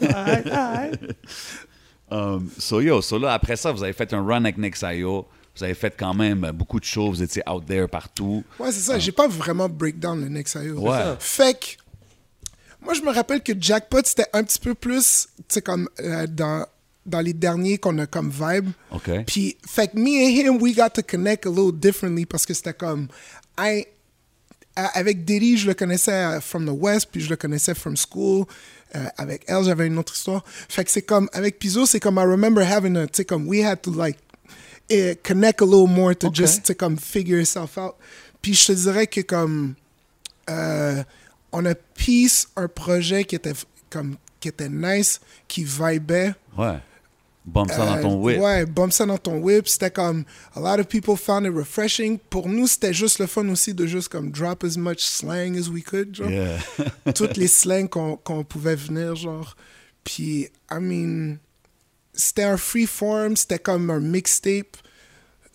Um, 2.10 2.50
so 2.58 2.80
yo, 2.80 3.02
so 3.02 3.18
là, 3.18 3.34
après 3.34 3.56
ça, 3.56 3.70
vous 3.70 3.82
avez 3.82 3.92
fait 3.92 4.12
un 4.14 4.24
run 4.24 4.44
avec 4.44 4.56
Nexayo. 4.56 5.26
Vous 5.58 5.64
avez 5.64 5.74
fait 5.74 5.94
quand 5.96 6.14
même 6.14 6.44
euh, 6.44 6.52
beaucoup 6.52 6.78
de 6.78 6.84
shows. 6.84 7.10
Vous 7.10 7.22
étiez 7.22 7.42
out 7.48 7.66
there 7.66 7.88
partout. 7.88 8.44
Ouais, 8.58 8.70
c'est 8.70 8.80
ça. 8.80 8.98
J'ai 8.98 9.12
pas 9.12 9.26
vraiment 9.26 9.68
breakdown 9.68 10.20
le 10.20 10.28
Nexayo. 10.28 10.78
Ouais. 10.78 10.90
ça. 10.90 11.16
Fait 11.18 11.58
que, 11.58 11.66
moi, 12.80 12.94
je 12.94 13.02
me 13.02 13.10
rappelle 13.10 13.42
que 13.42 13.52
Jackpot, 13.58 14.00
c'était 14.04 14.28
un 14.32 14.44
petit 14.44 14.60
peu 14.60 14.74
plus, 14.74 15.28
tu 15.36 15.44
sais, 15.48 15.62
comme 15.62 15.88
euh, 16.00 16.26
dans, 16.28 16.64
dans 17.04 17.20
les 17.20 17.32
derniers 17.32 17.78
qu'on 17.78 17.98
a 17.98 18.06
comme 18.06 18.30
vibe. 18.30 18.70
OK. 18.92 19.10
Puis, 19.26 19.56
fait 19.66 19.88
que 19.88 19.98
me 19.98 20.08
and 20.08 20.54
him, 20.54 20.62
we 20.62 20.76
got 20.76 20.90
to 20.90 21.02
connect 21.02 21.44
a 21.46 21.50
little 21.50 21.72
differently 21.72 22.24
parce 22.24 22.46
que 22.46 22.54
c'était 22.54 22.74
comme, 22.74 23.08
I, 23.58 23.84
avec 24.76 25.24
Diddy, 25.24 25.58
je 25.58 25.66
le 25.66 25.74
connaissais 25.74 26.12
euh, 26.12 26.40
from 26.40 26.66
the 26.66 26.80
West, 26.80 27.08
puis 27.10 27.20
je 27.20 27.30
le 27.30 27.36
connaissais 27.36 27.74
from 27.74 27.96
school. 27.96 28.44
Euh, 28.94 29.04
avec 29.18 29.42
elle, 29.48 29.64
j'avais 29.64 29.86
une 29.86 29.98
autre 29.98 30.14
histoire. 30.14 30.44
Fait 30.46 30.84
que 30.84 30.90
c'est 30.90 31.02
comme, 31.02 31.28
avec 31.32 31.58
Pizzo, 31.58 31.84
c'est 31.84 32.00
comme, 32.00 32.16
I 32.16 32.24
remember 32.24 32.62
having 32.64 32.96
a, 32.96 33.06
tu 33.06 33.16
sais, 33.16 33.24
comme, 33.24 33.48
we 33.48 33.62
had 33.62 33.82
to 33.82 33.92
like, 33.92 34.18
eh, 34.90 35.14
connect 35.22 35.60
a 35.62 35.64
little 35.64 35.86
more 35.88 36.14
to 36.14 36.28
Okay. 36.28 36.42
just, 36.42 36.66
sais, 36.66 36.74
comme, 36.74 36.96
figure 36.98 37.40
itself 37.40 37.76
out. 37.78 37.94
Puis 38.42 38.54
je 38.54 38.66
te 38.66 38.72
dirais 38.72 39.06
que 39.06 39.20
comme, 39.22 39.74
euh, 40.48 41.02
on 41.52 41.64
a 41.66 41.74
piece 41.74 42.48
un 42.56 42.68
projet 42.68 43.24
qui 43.24 43.34
était, 43.36 43.52
comme, 43.90 44.16
qui 44.40 44.48
était 44.48 44.68
nice, 44.68 45.20
qui 45.46 45.64
vibait. 45.64 46.34
Ouais. 46.56 46.78
Bombe 47.44 47.70
ça 47.70 47.86
dans 47.86 48.02
ton 48.02 48.12
Euh, 48.12 48.22
whip. 48.22 48.40
Ouais, 48.40 48.66
bombe 48.66 48.92
ça 48.92 49.06
dans 49.06 49.16
ton 49.16 49.38
whip. 49.38 49.66
C'était 49.68 49.90
comme, 49.90 50.24
a 50.54 50.60
lot 50.60 50.78
of 50.80 50.86
people 50.86 51.16
found 51.16 51.46
it 51.46 51.52
refreshing. 51.54 52.18
Pour 52.28 52.46
nous, 52.46 52.66
c'était 52.66 52.92
juste 52.92 53.18
le 53.20 53.26
fun 53.26 53.48
aussi 53.48 53.72
de 53.72 53.86
juste 53.86 54.08
comme 54.10 54.30
drop 54.30 54.64
as 54.64 54.76
much 54.76 54.98
slang 55.00 55.56
as 55.58 55.68
we 55.70 55.82
could, 55.82 56.14
genre. 56.14 56.30
Yeah. 56.30 56.58
Toutes 57.14 57.38
les 57.38 57.48
slangs 57.48 57.86
qu'on 57.86 58.16
qu'on 58.16 58.44
pouvait 58.44 58.76
venir, 58.76 59.16
genre. 59.16 59.56
Puis, 60.04 60.50
I 60.70 60.78
mean, 60.78 61.38
c'était 62.18 62.42
un 62.42 62.56
free 62.58 62.86
form, 62.86 63.36
c'était 63.36 63.60
comme 63.60 63.88
un 63.90 64.00
mixtape. 64.00 64.76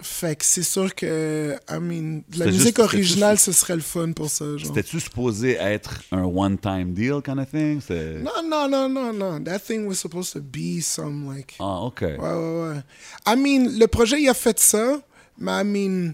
Fait 0.02 0.36
que 0.36 0.44
c'est 0.44 0.64
sûr 0.64 0.94
que, 0.96 1.56
I 1.70 1.80
mean, 1.80 2.24
la 2.36 2.48
musique 2.48 2.76
juste- 2.76 2.80
originale, 2.80 3.40
ce 3.40 3.52
serait 3.54 3.76
le 3.76 3.82
fun 3.82 4.12
pour 4.12 4.30
ça. 4.30 4.44
C'était-tu 4.62 5.00
supposé 5.00 5.52
être 5.54 6.02
un 6.12 6.24
one-time 6.24 6.94
deal 6.94 7.22
kind 7.24 7.40
of 7.40 7.50
thing? 7.50 7.80
Non, 8.22 8.44
non, 8.44 8.68
non, 8.68 8.90
non, 8.90 9.14
non. 9.14 9.42
That 9.44 9.60
thing 9.60 9.86
was 9.86 9.96
supposed 9.96 10.34
to 10.34 10.42
be 10.42 10.82
some, 10.82 11.34
like... 11.34 11.56
Ah, 11.60 11.84
OK. 11.84 12.02
Ouais, 12.02 12.18
ouais, 12.18 12.70
ouais. 12.70 12.82
I 13.26 13.36
mean, 13.38 13.78
le 13.80 13.86
projet, 13.88 14.22
il 14.22 14.28
a 14.28 14.34
fait 14.34 14.60
ça, 14.60 15.00
mais 15.38 15.62
I 15.62 15.64
mean, 15.64 16.14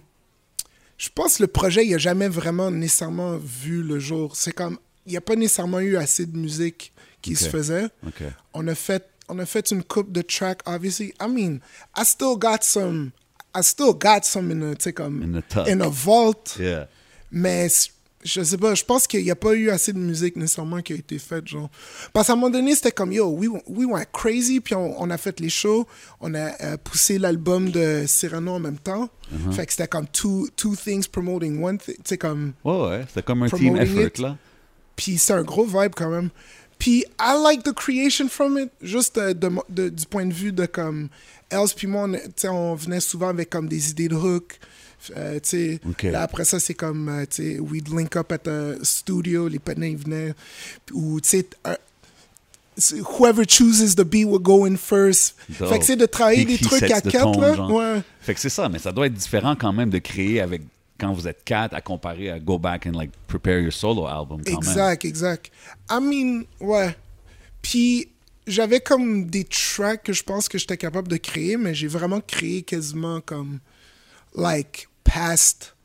je 0.97 1.09
pense 1.15 1.37
que 1.37 1.43
le 1.43 1.47
projet, 1.47 1.83
il 1.87 1.95
a 1.95 1.97
jamais 1.97 2.27
vraiment 2.27 2.69
nécessairement 2.69 3.37
vu 3.37 3.81
le 3.81 3.97
jour. 3.97 4.35
C'est 4.35 4.51
comme, 4.51 4.77
il 5.07 5.11
n'y 5.11 5.17
a 5.17 5.21
pas 5.21 5.35
nécessairement 5.35 5.79
eu 5.79 5.95
assez 5.97 6.27
de 6.27 6.37
musique 6.37 6.93
qui 7.23 7.35
se 7.35 7.49
faisait. 7.49 7.87
On 8.53 8.67
a 8.67 8.75
fait, 8.75 9.09
on 9.29 9.39
a 9.39 9.45
fait 9.45 9.71
une 9.71 9.83
coupe 9.83 10.11
de 10.11 10.21
tracks, 10.21 10.61
obviously. 10.65 11.13
I 11.21 11.27
mean, 11.27 11.59
I 11.95 12.03
still 12.03 12.35
got 12.37 12.63
some, 12.63 13.11
I 13.55 13.61
still 13.63 13.93
got 13.93 14.23
some 14.23 14.51
in 14.51 14.61
a, 14.71 14.75
tu 14.75 14.83
sais, 14.85 14.93
comme, 14.93 15.21
In 15.23 15.39
the 15.39 15.47
tuck. 15.47 15.67
in 15.67 15.81
a 15.81 15.89
vault. 15.89 16.57
Yeah. 16.59 16.87
Mais 17.31 17.69
je 18.23 18.43
sais 18.43 18.57
pas, 18.57 18.75
je 18.75 18.83
pense 18.83 19.07
qu'il 19.07 19.23
n'y 19.23 19.31
a 19.31 19.35
pas 19.35 19.53
eu 19.53 19.69
assez 19.69 19.93
de 19.93 19.97
musique 19.99 20.35
nécessairement 20.35 20.81
qui 20.81 20.93
a 20.93 20.95
été 20.97 21.17
faite, 21.19 21.47
genre. 21.47 21.69
Parce 22.11 22.27
qu'à 22.27 22.33
un 22.33 22.35
moment 22.35 22.49
donné, 22.49 22.75
c'était 22.75 22.91
comme, 22.91 23.13
yo, 23.13 23.27
we, 23.29 23.49
we 23.67 23.85
went 23.87 24.03
crazy, 24.11 24.59
puis 24.59 24.75
on, 24.75 25.01
on 25.01 25.09
a 25.09 25.17
fait 25.17 25.39
les 25.39 25.49
shows, 25.49 25.87
on 26.19 26.33
a 26.33 26.51
euh, 26.63 26.77
poussé 26.83 27.17
l'album 27.17 27.69
de 27.69 28.03
Cyrano 28.07 28.53
en 28.53 28.59
même 28.59 28.77
temps. 28.77 29.09
Uh-huh. 29.33 29.53
Fait 29.53 29.65
que 29.65 29.71
c'était 29.71 29.87
comme 29.87 30.07
two, 30.07 30.49
two 30.57 30.75
things 30.75 31.07
promoting 31.07 31.63
one 31.63 31.77
thing, 31.77 31.95
tu 31.95 32.01
sais, 32.05 32.17
comme... 32.17 32.53
Ouais, 32.65 32.81
ouais. 32.89 33.05
C'était 33.07 33.23
comme 33.23 33.43
un 33.43 33.49
team 33.49 33.77
effort, 33.77 34.01
it. 34.07 34.17
là. 34.17 34.37
Puis 34.97 35.17
c'est 35.17 35.31
un 35.33 35.43
gros 35.43 35.65
vibe 35.65 35.93
quand 35.95 36.09
même. 36.09 36.29
Puis 36.79 37.03
I 37.19 37.35
like 37.43 37.63
the 37.63 37.73
creation 37.73 38.27
from 38.29 38.57
it, 38.57 38.69
juste 38.81 39.17
euh, 39.19 39.33
de, 39.33 39.47
mo- 39.49 39.65
de- 39.69 39.89
du 39.89 40.05
point 40.07 40.25
de 40.25 40.33
vue 40.33 40.51
de 40.51 40.65
comme 40.65 41.09
Els 41.51 41.73
puis 41.75 41.85
moi, 41.87 42.07
on, 42.07 42.47
on 42.49 42.75
venait 42.75 42.99
souvent 43.01 43.27
avec 43.29 43.49
comme 43.51 43.67
des 43.67 43.91
idées 43.91 44.07
de 44.07 44.15
hook. 44.15 44.57
Euh, 45.15 45.35
tu 45.35 45.49
sais, 45.49 45.79
Ok. 45.89 46.03
là, 46.03 46.23
après 46.23 46.43
ça, 46.45 46.59
c'est 46.59 46.73
comme, 46.73 47.07
euh, 47.09 47.25
tu 47.29 47.43
sais, 47.55 47.59
we'd 47.59 47.87
link 47.93 48.15
up 48.17 48.31
at 48.33 48.39
the 48.39 48.83
studio, 48.83 49.47
les 49.47 49.59
patins 49.59 49.85
ils 49.85 49.97
venaient. 49.97 50.33
Ou, 50.93 51.21
tu 51.21 51.29
sais, 51.29 51.45
whoever 53.17 53.43
chooses 53.47 53.95
the 53.95 54.03
beat 54.03 54.25
will 54.25 54.39
go 54.39 54.65
in 54.65 54.75
first. 54.77 55.35
Dope. 55.59 55.69
Fait 55.69 55.79
que 55.79 55.85
c'est 55.85 55.95
de 55.95 56.05
travailler 56.05 56.45
des 56.45 56.57
trucs 56.57 56.83
à 56.83 57.01
quatre, 57.01 57.31
tone, 57.33 57.41
là. 57.41 57.67
Ouais. 57.67 58.01
Fait 58.21 58.33
que 58.33 58.39
c'est 58.39 58.49
ça, 58.49 58.69
mais 58.69 58.79
ça 58.79 58.91
doit 58.91 59.07
être 59.07 59.13
différent 59.13 59.55
quand 59.55 59.73
même 59.73 59.89
de 59.89 59.99
créer 59.99 60.39
avec 60.41 60.61
quand 60.99 61.13
vous 61.13 61.27
êtes 61.27 61.43
quatre 61.43 61.73
à 61.73 61.81
comparer 61.81 62.29
à 62.29 62.39
go 62.39 62.59
back 62.59 62.85
and 62.85 62.91
like 62.91 63.11
prepare 63.27 63.59
your 63.59 63.73
solo 63.73 64.05
album 64.05 64.43
quand 64.43 64.51
même. 64.51 64.57
Exact, 64.59 65.05
exact. 65.05 65.51
I 65.89 65.99
mean, 65.99 66.43
ouais. 66.59 66.95
Puis 67.61 68.09
j'avais 68.47 68.79
comme 68.79 69.25
des 69.29 69.45
tracks 69.45 70.03
que 70.03 70.13
je 70.13 70.23
pense 70.23 70.49
que 70.49 70.57
j'étais 70.57 70.77
capable 70.77 71.07
de 71.07 71.17
créer, 71.17 71.57
mais 71.57 71.73
j'ai 71.73 71.87
vraiment 71.87 72.19
créé 72.21 72.63
quasiment 72.63 73.21
comme, 73.21 73.59
like, 74.35 74.87
past, 75.03 75.75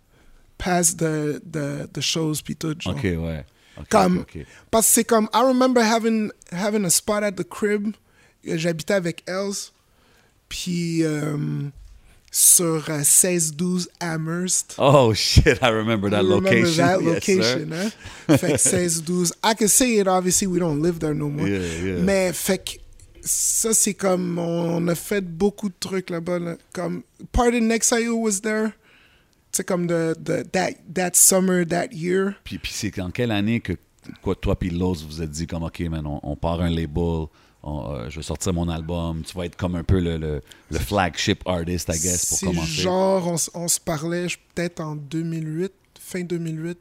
past 0.58 0.98
the, 0.98 1.40
the, 1.50 1.90
the 1.92 2.00
shows, 2.00 2.36
puis 2.44 2.56
tout. 2.56 2.74
Genre. 2.78 2.94
Ok, 2.94 3.02
ouais. 3.02 3.44
Ok, 3.76 3.88
Comme. 3.88 4.24
Parce 4.70 4.86
que 4.86 4.92
c'est 4.92 5.04
comme, 5.04 5.28
I 5.34 5.42
remember 5.42 5.82
having, 5.82 6.30
having 6.52 6.84
a 6.84 6.90
spot 6.90 7.22
at 7.22 7.32
the 7.32 7.44
crib. 7.44 7.94
J'habitais 8.44 8.94
avec 8.94 9.22
Els. 9.26 9.72
Puis, 10.48 11.02
euh, 11.02 11.36
sur 12.36 12.90
euh, 12.90 12.98
1612 13.04 13.88
Amherst. 14.00 14.74
Oh 14.78 15.14
shit, 15.14 15.58
I 15.62 15.68
remember 15.68 16.10
that 16.10 16.22
You 16.24 16.34
remember 16.34 16.50
location. 16.50 16.84
that 16.84 17.00
Yes, 17.00 17.14
location, 17.28 17.70
sir. 17.70 17.92
hein? 18.28 18.36
Fait 18.38 18.46
que 18.48 18.58
1612. 18.58 19.32
I 19.44 19.54
can 19.56 19.68
say 19.68 19.98
it, 20.00 20.08
obviously, 20.08 20.48
we 20.48 20.58
don't 20.58 20.82
live 20.82 20.98
there 20.98 21.14
no 21.14 21.28
more. 21.28 21.46
Yeah, 21.48 21.60
yeah. 21.60 22.02
Mais 22.02 22.32
fait 22.32 22.58
que 22.58 22.70
ça, 23.22 23.72
c'est 23.72 23.94
comme, 23.94 24.36
on 24.38 24.88
a 24.88 24.96
fait 24.96 25.20
beaucoup 25.20 25.68
de 25.68 25.74
trucs 25.78 26.10
là-bas. 26.10 26.40
là. 26.40 26.56
Comme, 26.72 27.02
part 27.30 27.54
of 27.54 27.60
Nexio 27.62 28.14
was 28.20 28.40
there. 28.42 28.72
C'est 29.52 29.64
comme 29.64 29.86
the, 29.86 30.16
the, 30.24 30.42
that, 30.50 30.72
that 30.92 31.10
summer, 31.14 31.64
that 31.64 31.92
year. 31.92 32.34
Puis, 32.42 32.58
puis 32.58 32.72
c'est 32.74 32.98
en 33.00 33.12
quelle 33.12 33.30
année 33.30 33.60
que 33.60 33.74
quoi, 34.20 34.34
toi 34.34 34.58
puis 34.58 34.70
Loz 34.70 35.04
vous 35.08 35.22
êtes 35.22 35.30
dit 35.30 35.46
comme 35.46 35.62
OK, 35.62 35.78
man, 35.88 36.04
on, 36.04 36.18
on 36.24 36.34
part 36.34 36.60
un 36.60 36.68
label, 36.70 37.26
on, 37.64 37.94
euh, 37.94 38.10
je 38.10 38.16
vais 38.16 38.22
sortir 38.22 38.52
mon 38.52 38.68
album, 38.68 39.22
tu 39.22 39.36
vas 39.36 39.46
être 39.46 39.56
comme 39.56 39.74
un 39.74 39.82
peu 39.84 39.98
le, 39.98 40.18
le, 40.18 40.42
le 40.70 40.78
flagship 40.78 41.42
artist, 41.46 41.88
I 41.88 41.92
guess, 41.98 42.28
pour 42.28 42.50
commencer. 42.50 42.82
genre, 42.82 43.36
on, 43.54 43.68
se 43.68 43.80
parlait 43.80 44.26
peut-être 44.54 44.80
en 44.80 44.94
2008, 44.96 45.72
fin 45.98 46.22
2008, 46.22 46.78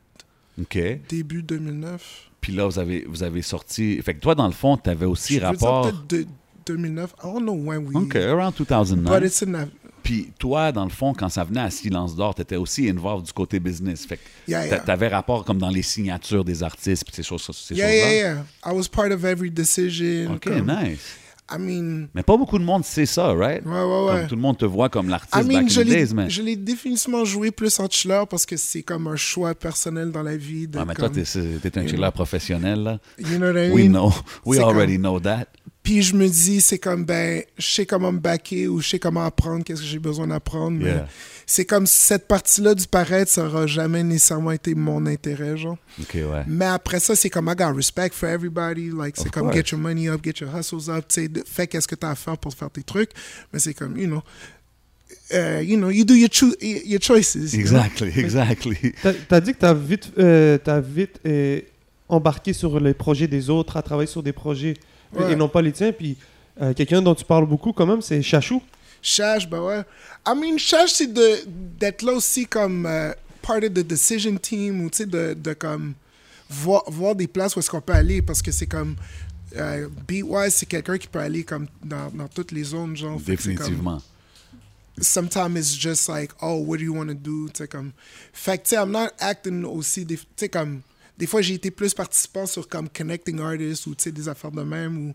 OK. 0.62 0.78
début 1.10 1.42
2009. 1.42 2.30
Puis 2.42 2.54
là, 2.54 2.66
vous 2.66 2.78
avez, 2.78 3.06
vous 3.08 3.24
avez 3.24 3.42
sorti. 3.42 4.02
Fait 4.02 4.14
que 4.14 4.20
toi, 4.20 4.36
dans 4.36 4.48
le 4.48 4.54
fond, 4.54 4.76
tu 4.78 4.90
avais 4.90 5.06
aussi 5.06 5.36
Je 5.36 5.40
veux 5.40 5.52
dire 5.56 5.60
rapport. 5.68 5.84
peut-être 5.90 6.08
de- 6.08 6.28
2009. 6.66 7.16
I 7.24 7.24
don't 7.24 7.42
know 7.44 7.54
when 7.54 7.88
we... 7.88 7.96
OK, 7.96 8.16
around 8.18 8.54
2009. 8.58 9.06
But 9.20 9.26
it's 9.26 9.42
in. 9.42 9.70
Puis 10.04 10.32
toi, 10.38 10.72
dans 10.72 10.84
le 10.84 10.90
fond, 10.90 11.14
quand 11.14 11.30
ça 11.30 11.44
venait 11.44 11.62
à 11.62 11.70
Silence 11.70 12.16
d'Or, 12.16 12.36
tu 12.36 12.42
étais 12.42 12.58
aussi 12.58 12.90
involved 12.90 13.26
du 13.26 13.34
côté 13.34 13.60
business. 13.60 14.06
Fait 14.06 14.18
que 14.18 14.22
Yeah, 14.48 14.62
t'a- 14.62 14.68
yeah. 14.68 14.80
t'avais 14.80 15.08
rapport 15.08 15.46
comme 15.46 15.58
dans 15.60 15.70
les 15.70 15.82
signatures 15.82 16.44
des 16.44 16.62
artistes 16.62 17.06
puis 17.06 17.16
ces 17.16 17.24
choses, 17.24 17.50
ces 17.54 17.74
Yeah, 17.76 17.88
choses-là? 17.90 18.14
yeah, 18.14 18.34
yeah. 18.34 18.46
I 18.66 18.76
was 18.76 18.88
part 18.90 19.12
of 19.12 19.24
every 19.24 19.50
decision. 19.50 20.34
OK, 20.36 20.44
comme- 20.44 20.66
nice. 20.68 21.18
I 21.52 21.58
mean, 21.60 22.08
Mais 22.16 22.24
pas 22.24 22.38
beaucoup 22.38 22.58
de 22.58 22.64
monde 22.64 22.86
sait 22.86 23.06
ça, 23.06 23.34
right? 23.34 23.64
Ouais, 23.66 23.72
ouais, 23.72 24.06
ouais. 24.06 24.20
Comme 24.22 24.28
tout 24.30 24.36
le 24.36 24.42
monde 24.42 24.58
te 24.58 24.66
voit 24.66 24.88
comme 24.90 25.10
l'artiste 25.10 25.36
I 25.36 25.46
mean 25.46 25.64
back 25.64 25.70
je 25.70 25.82
in 25.82 25.84
the 25.84 25.88
days, 25.88 26.14
mais... 26.16 26.30
je 26.30 26.42
l'ai 26.42 26.56
définitivement 26.56 27.26
joué 27.26 27.52
plus 27.52 27.80
en 27.82 27.88
chiller 27.90 28.24
parce 28.30 28.46
que 28.46 28.56
c'est 28.56 28.82
comme 28.82 29.08
un 29.08 29.18
choix 29.18 29.54
personnel 29.54 30.10
dans 30.12 30.24
la 30.24 30.38
vie. 30.38 30.68
De 30.70 30.80
Ouais, 30.80 30.86
mais 30.86 30.94
toi, 30.96 31.10
t'es, 31.10 31.24
t'es 31.24 31.78
un 31.78 31.86
chiller 31.86 32.10
professionnel, 32.14 32.80
là. 32.84 33.00
You 33.20 33.38
know 33.38 33.52
what 33.52 33.60
I 33.62 33.68
mean? 33.70 33.74
We 33.74 33.88
know. 33.90 34.12
We 34.46 34.58
C'est 34.58 34.64
already 34.64 34.94
comme- 34.94 35.02
know 35.04 35.20
that. 35.20 35.46
Puis 35.84 36.02
je 36.02 36.16
me 36.16 36.30
dis, 36.30 36.62
c'est 36.62 36.78
comme, 36.80 37.04
ben, 37.04 37.44
je 37.58 37.68
sais 37.68 37.86
comment 37.86 38.14
me 38.14 38.20
backer 38.20 38.68
ou 38.70 38.80
je 38.80 38.88
sais 38.88 39.00
comment 39.00 39.26
apprendre, 39.26 39.66
qu'est-ce 39.66 39.82
que 39.82 39.88
j'ai 39.88 40.00
besoin 40.00 40.28
d'apprendre. 40.28 40.78
Mais 40.80 40.86
Yeah. 40.92 41.08
c'est 41.46 41.66
comme 41.66 41.86
cette 41.88 42.26
partie-là 42.26 42.74
du 42.74 42.88
paraître, 42.88 43.30
ça 43.30 43.46
aura 43.46 43.68
jamais 43.68 44.02
nécessairement 44.02 44.52
été 44.52 44.76
mon 44.76 45.06
intérêt, 45.06 45.58
genre. 45.58 45.78
Ouais. 46.14 46.44
Mais 46.48 46.66
après 46.68 47.02
ça, 47.02 47.18
c'est 47.18 47.30
comme, 47.30 47.50
I 47.50 47.56
got 47.58 47.74
respect 47.76 48.12
for 48.14 48.30
everybody. 48.30 48.92
Like, 48.98 49.16
c'est 49.18 49.30
comme, 49.30 49.52
course. 49.52 49.56
get 49.58 49.72
your 49.72 49.80
money 49.82 50.08
up, 50.08 50.22
get 50.24 50.36
your 50.40 50.56
hustles 50.58 50.90
up. 50.90 51.04
Tu 51.10 51.26
sais, 51.26 51.30
fais 51.46 51.68
qu'est-ce 51.68 51.88
que 51.90 51.96
t'as 51.96 52.12
à 52.12 52.16
faire 52.16 52.38
pour 52.38 52.54
faire 52.54 52.70
tes 52.70 52.84
trucs. 52.84 53.12
Mais 53.52 53.60
c'est 53.60 53.74
comme, 53.74 53.98
you 53.98 54.08
know, 54.08 54.24
euh, 55.34 55.62
you 55.64 55.76
know, 55.76 55.90
you 55.90 56.06
do 56.06 56.14
your, 56.16 56.30
choo- 56.32 56.56
your 56.62 57.02
choices. 57.02 57.36
you 57.36 57.50
know? 57.50 57.60
Exactly, 57.60 58.12
exactly. 58.18 58.78
T'as 59.04 59.36
as 59.38 59.42
dit 59.42 59.54
que 59.54 59.60
t'as 59.60 59.74
vite, 59.74 60.12
euh, 60.18 60.58
t'as 60.64 60.80
vite 60.80 61.20
euh, 61.26 61.60
embarqué 62.08 62.54
sur 62.54 62.80
les 62.80 62.94
projets 62.94 63.28
des 63.28 63.50
autres, 63.50 63.76
à 63.76 63.82
travailler 63.82 64.08
sur 64.08 64.24
des 64.24 64.32
projets 64.34 64.76
Ouais. 65.22 65.32
et 65.34 65.36
non 65.36 65.48
pas 65.50 65.62
les 65.62 65.72
tiens. 65.72 65.92
Puis 65.92 66.18
euh, 66.62 66.74
quelqu'un 66.74 67.02
dont 67.02 67.16
tu 67.16 67.26
parles 67.26 67.46
beaucoup 67.48 67.74
quand 67.74 67.86
même, 67.86 68.02
c'est 68.02 68.22
Chachou. 68.22 68.62
Chash, 69.02 69.50
ben 69.50 69.62
ouais. 69.62 69.82
I 70.26 70.34
mean, 70.36 70.58
Chash, 70.58 70.92
c'est 70.94 71.12
de- 71.14 71.40
d'être 71.48 72.02
là 72.04 72.14
aussi 72.14 72.46
comme 72.46 72.86
euh, 72.86 73.12
part 73.42 73.58
of 73.58 73.74
the 73.74 73.86
decision 73.86 74.38
team 74.38 74.82
ou 74.82 74.90
tu 74.90 74.98
sais, 75.00 75.06
de, 75.06 75.34
de 75.34 75.54
comme 75.54 75.94
voir, 76.50 76.84
voir 76.88 77.14
des 77.16 77.28
places 77.28 77.56
où 77.56 77.60
est-ce 77.60 77.70
qu'on 77.70 77.82
peut 77.82 77.94
aller 77.94 78.22
parce 78.22 78.42
que 78.42 78.52
c'est 78.52 78.68
comme. 78.68 78.96
Euh, 79.56 79.88
Beatwise, 80.08 80.54
c'est 80.56 80.66
quelqu'un 80.66 80.98
qui 80.98 81.08
peut 81.08 81.20
aller 81.20 81.44
comme 81.44 81.68
dans, 81.84 82.10
dans 82.12 82.28
toutes 82.28 82.52
les 82.52 82.64
zones, 82.64 82.96
genre. 82.98 83.20
Définitivement. 83.20 84.02
sometimes 85.00 85.58
it's 85.58 85.74
just 85.76 86.08
like, 86.08 86.32
oh, 86.42 86.58
what 86.58 86.78
do 86.78 86.84
you 86.84 86.94
want 86.94 87.08
to 87.08 87.14
do? 87.14 87.48
Tu 87.50 87.58
sais, 87.58 87.68
comme. 87.68 87.92
Fait 88.32 88.58
que, 88.58 88.64
tu 88.64 88.70
sais, 88.70 88.76
I'm 88.78 88.92
not 88.92 89.10
acting 89.20 89.64
aussi. 89.66 90.06
des- 90.06 90.18
Tu 90.18 90.26
sais, 90.38 90.50
comme. 90.50 90.82
Des 91.18 91.28
fois, 91.28 91.42
j'ai 91.42 91.54
été 91.56 91.72
plus 91.72 91.94
participant 91.94 92.46
sur 92.46 92.68
comme 92.68 92.90
connecting 92.90 93.40
artists 93.40 93.86
ou 93.88 93.96
des 93.96 94.28
affaires 94.30 94.52
de 94.52 94.64
même. 94.64 95.10
Ou, 95.10 95.14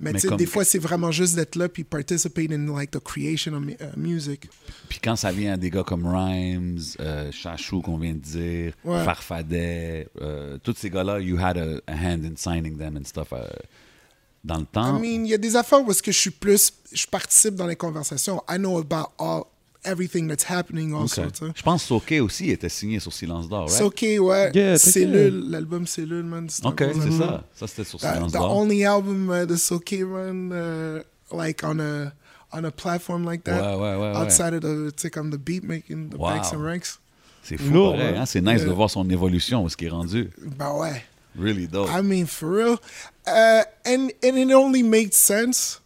mais 0.00 0.12
Mais 0.12 0.20
comme- 0.20 0.36
des 0.36 0.46
fois, 0.46 0.64
c'est 0.64 0.78
vraiment 0.78 1.10
juste 1.12 1.34
d'être 1.36 1.54
là 1.56 1.68
puis 1.68 1.84
participate 1.84 2.50
in 2.50 2.66
like 2.74 2.90
the 2.90 2.98
creation 3.00 3.52
of 3.54 3.62
mu- 3.62 3.72
uh, 3.80 3.96
music. 3.98 4.48
Puis 4.88 4.98
quand 5.02 5.14
ça 5.16 5.30
vient 5.30 5.52
à 5.54 5.56
des 5.56 5.70
gars 5.70 5.84
comme 5.84 6.06
Rhymes, 6.06 6.80
euh, 7.00 7.30
Chachou 7.30 7.80
qu'on 7.82 7.98
vient 7.98 8.14
de 8.14 8.18
dire, 8.18 8.72
Ouais. 8.84 9.04
Farfadet, 9.04 10.08
euh, 10.20 10.58
tous 10.62 10.74
ces 10.76 10.90
gars-là, 10.90 11.20
you 11.20 11.38
had 11.38 11.56
a, 11.58 11.80
a 11.86 11.94
hand 11.94 12.24
in 12.24 12.34
signing 12.36 12.76
them 12.78 12.96
and 12.96 13.04
stuff 13.04 13.28
euh, 13.32 13.46
dans 14.44 14.58
le 14.58 14.64
temps. 14.66 14.98
I 14.98 15.00
mean, 15.00 15.24
il 15.26 15.30
y 15.30 15.34
a 15.34 15.38
des 15.38 15.54
affaires 15.54 15.82
où 15.86 15.90
est-ce 15.92 16.02
que 16.02 16.10
je 16.12 16.18
suis 16.18 16.30
plus. 16.30 16.72
Je 16.92 17.06
participe 17.06 17.54
dans 17.54 17.66
les 17.66 17.76
conversations. 17.76 18.42
I 18.48 18.56
know 18.58 18.78
about 18.78 19.10
all, 19.18 19.42
everything 19.84 20.28
that's 20.28 20.44
happening 20.48 20.92
Ok. 20.94 21.00
also, 21.02 21.22
tu 21.30 21.46
sais. 21.46 21.52
Je 21.56 21.62
pense 21.62 21.82
que 21.82 21.88
Soke 21.88 22.12
aussi 22.22 22.50
était 22.50 22.68
signé 22.68 23.00
sur 23.00 23.12
Silence 23.12 23.48
d'Or, 23.48 23.66
right? 23.68 23.70
C'est 23.76 23.82
ok, 23.84 24.26
ouais. 24.26 24.50
Yeah, 24.54 24.78
Cellule, 24.78 25.50
l'album 25.50 25.86
Cellule, 25.86 26.22
man. 26.24 26.48
c'est 26.48 26.64
ok, 26.66 26.84
c'est 27.02 27.10
ça. 27.12 27.44
Ça, 27.54 27.66
c'était 27.66 27.84
sur 27.84 27.98
The, 27.98 28.02
Silence 28.02 28.32
the 28.32 28.36
only 28.36 28.84
album 28.84 29.30
uh, 29.32 29.46
de 29.46 29.56
Soke, 29.56 29.92
man, 29.92 30.52
uh, 30.52 31.36
like 31.36 31.62
on 31.64 31.78
a 31.80 32.12
on 32.54 32.64
a 32.64 32.70
platform 32.70 33.24
like 33.24 33.44
that, 33.44 33.52
ouais, 33.78 33.80
ouais, 33.80 33.96
ouais. 33.96 34.16
outside 34.16 34.52
of 34.54 34.60
the, 34.60 34.92
tu 34.94 35.02
sais, 35.02 35.10
comme 35.10 35.30
the 35.30 35.38
beat 35.38 35.64
making, 35.64 36.10
the 36.10 36.16
Wow. 36.18 36.28
banks 36.30 36.52
and 36.52 36.62
ranks. 36.62 36.98
C'est 37.42 37.56
fou, 37.56 37.72
Lourd, 37.72 37.96
pareil, 37.96 38.14
hein? 38.16 38.20
hein? 38.22 38.26
C'est 38.26 38.40
nice 38.40 38.60
Yeah. 38.60 38.68
de 38.68 38.72
voir 38.72 38.88
son 38.90 39.08
évolution, 39.10 39.64
où 39.64 39.68
ce 39.68 39.76
qui 39.76 39.86
est 39.86 39.90
rendu. 39.90 40.30
Bah 40.58 40.72
ouais. 40.74 41.02
Really 41.36 41.66
dope. 41.66 41.88
I 41.90 42.02
mean, 42.02 42.26
for 42.26 42.50
real. 42.50 42.76
Uh, 43.26 43.62
and, 43.86 44.10
and 44.22 44.36
it 44.36 44.52
only 44.52 44.82
made 44.82 45.12
sense. 45.14 45.80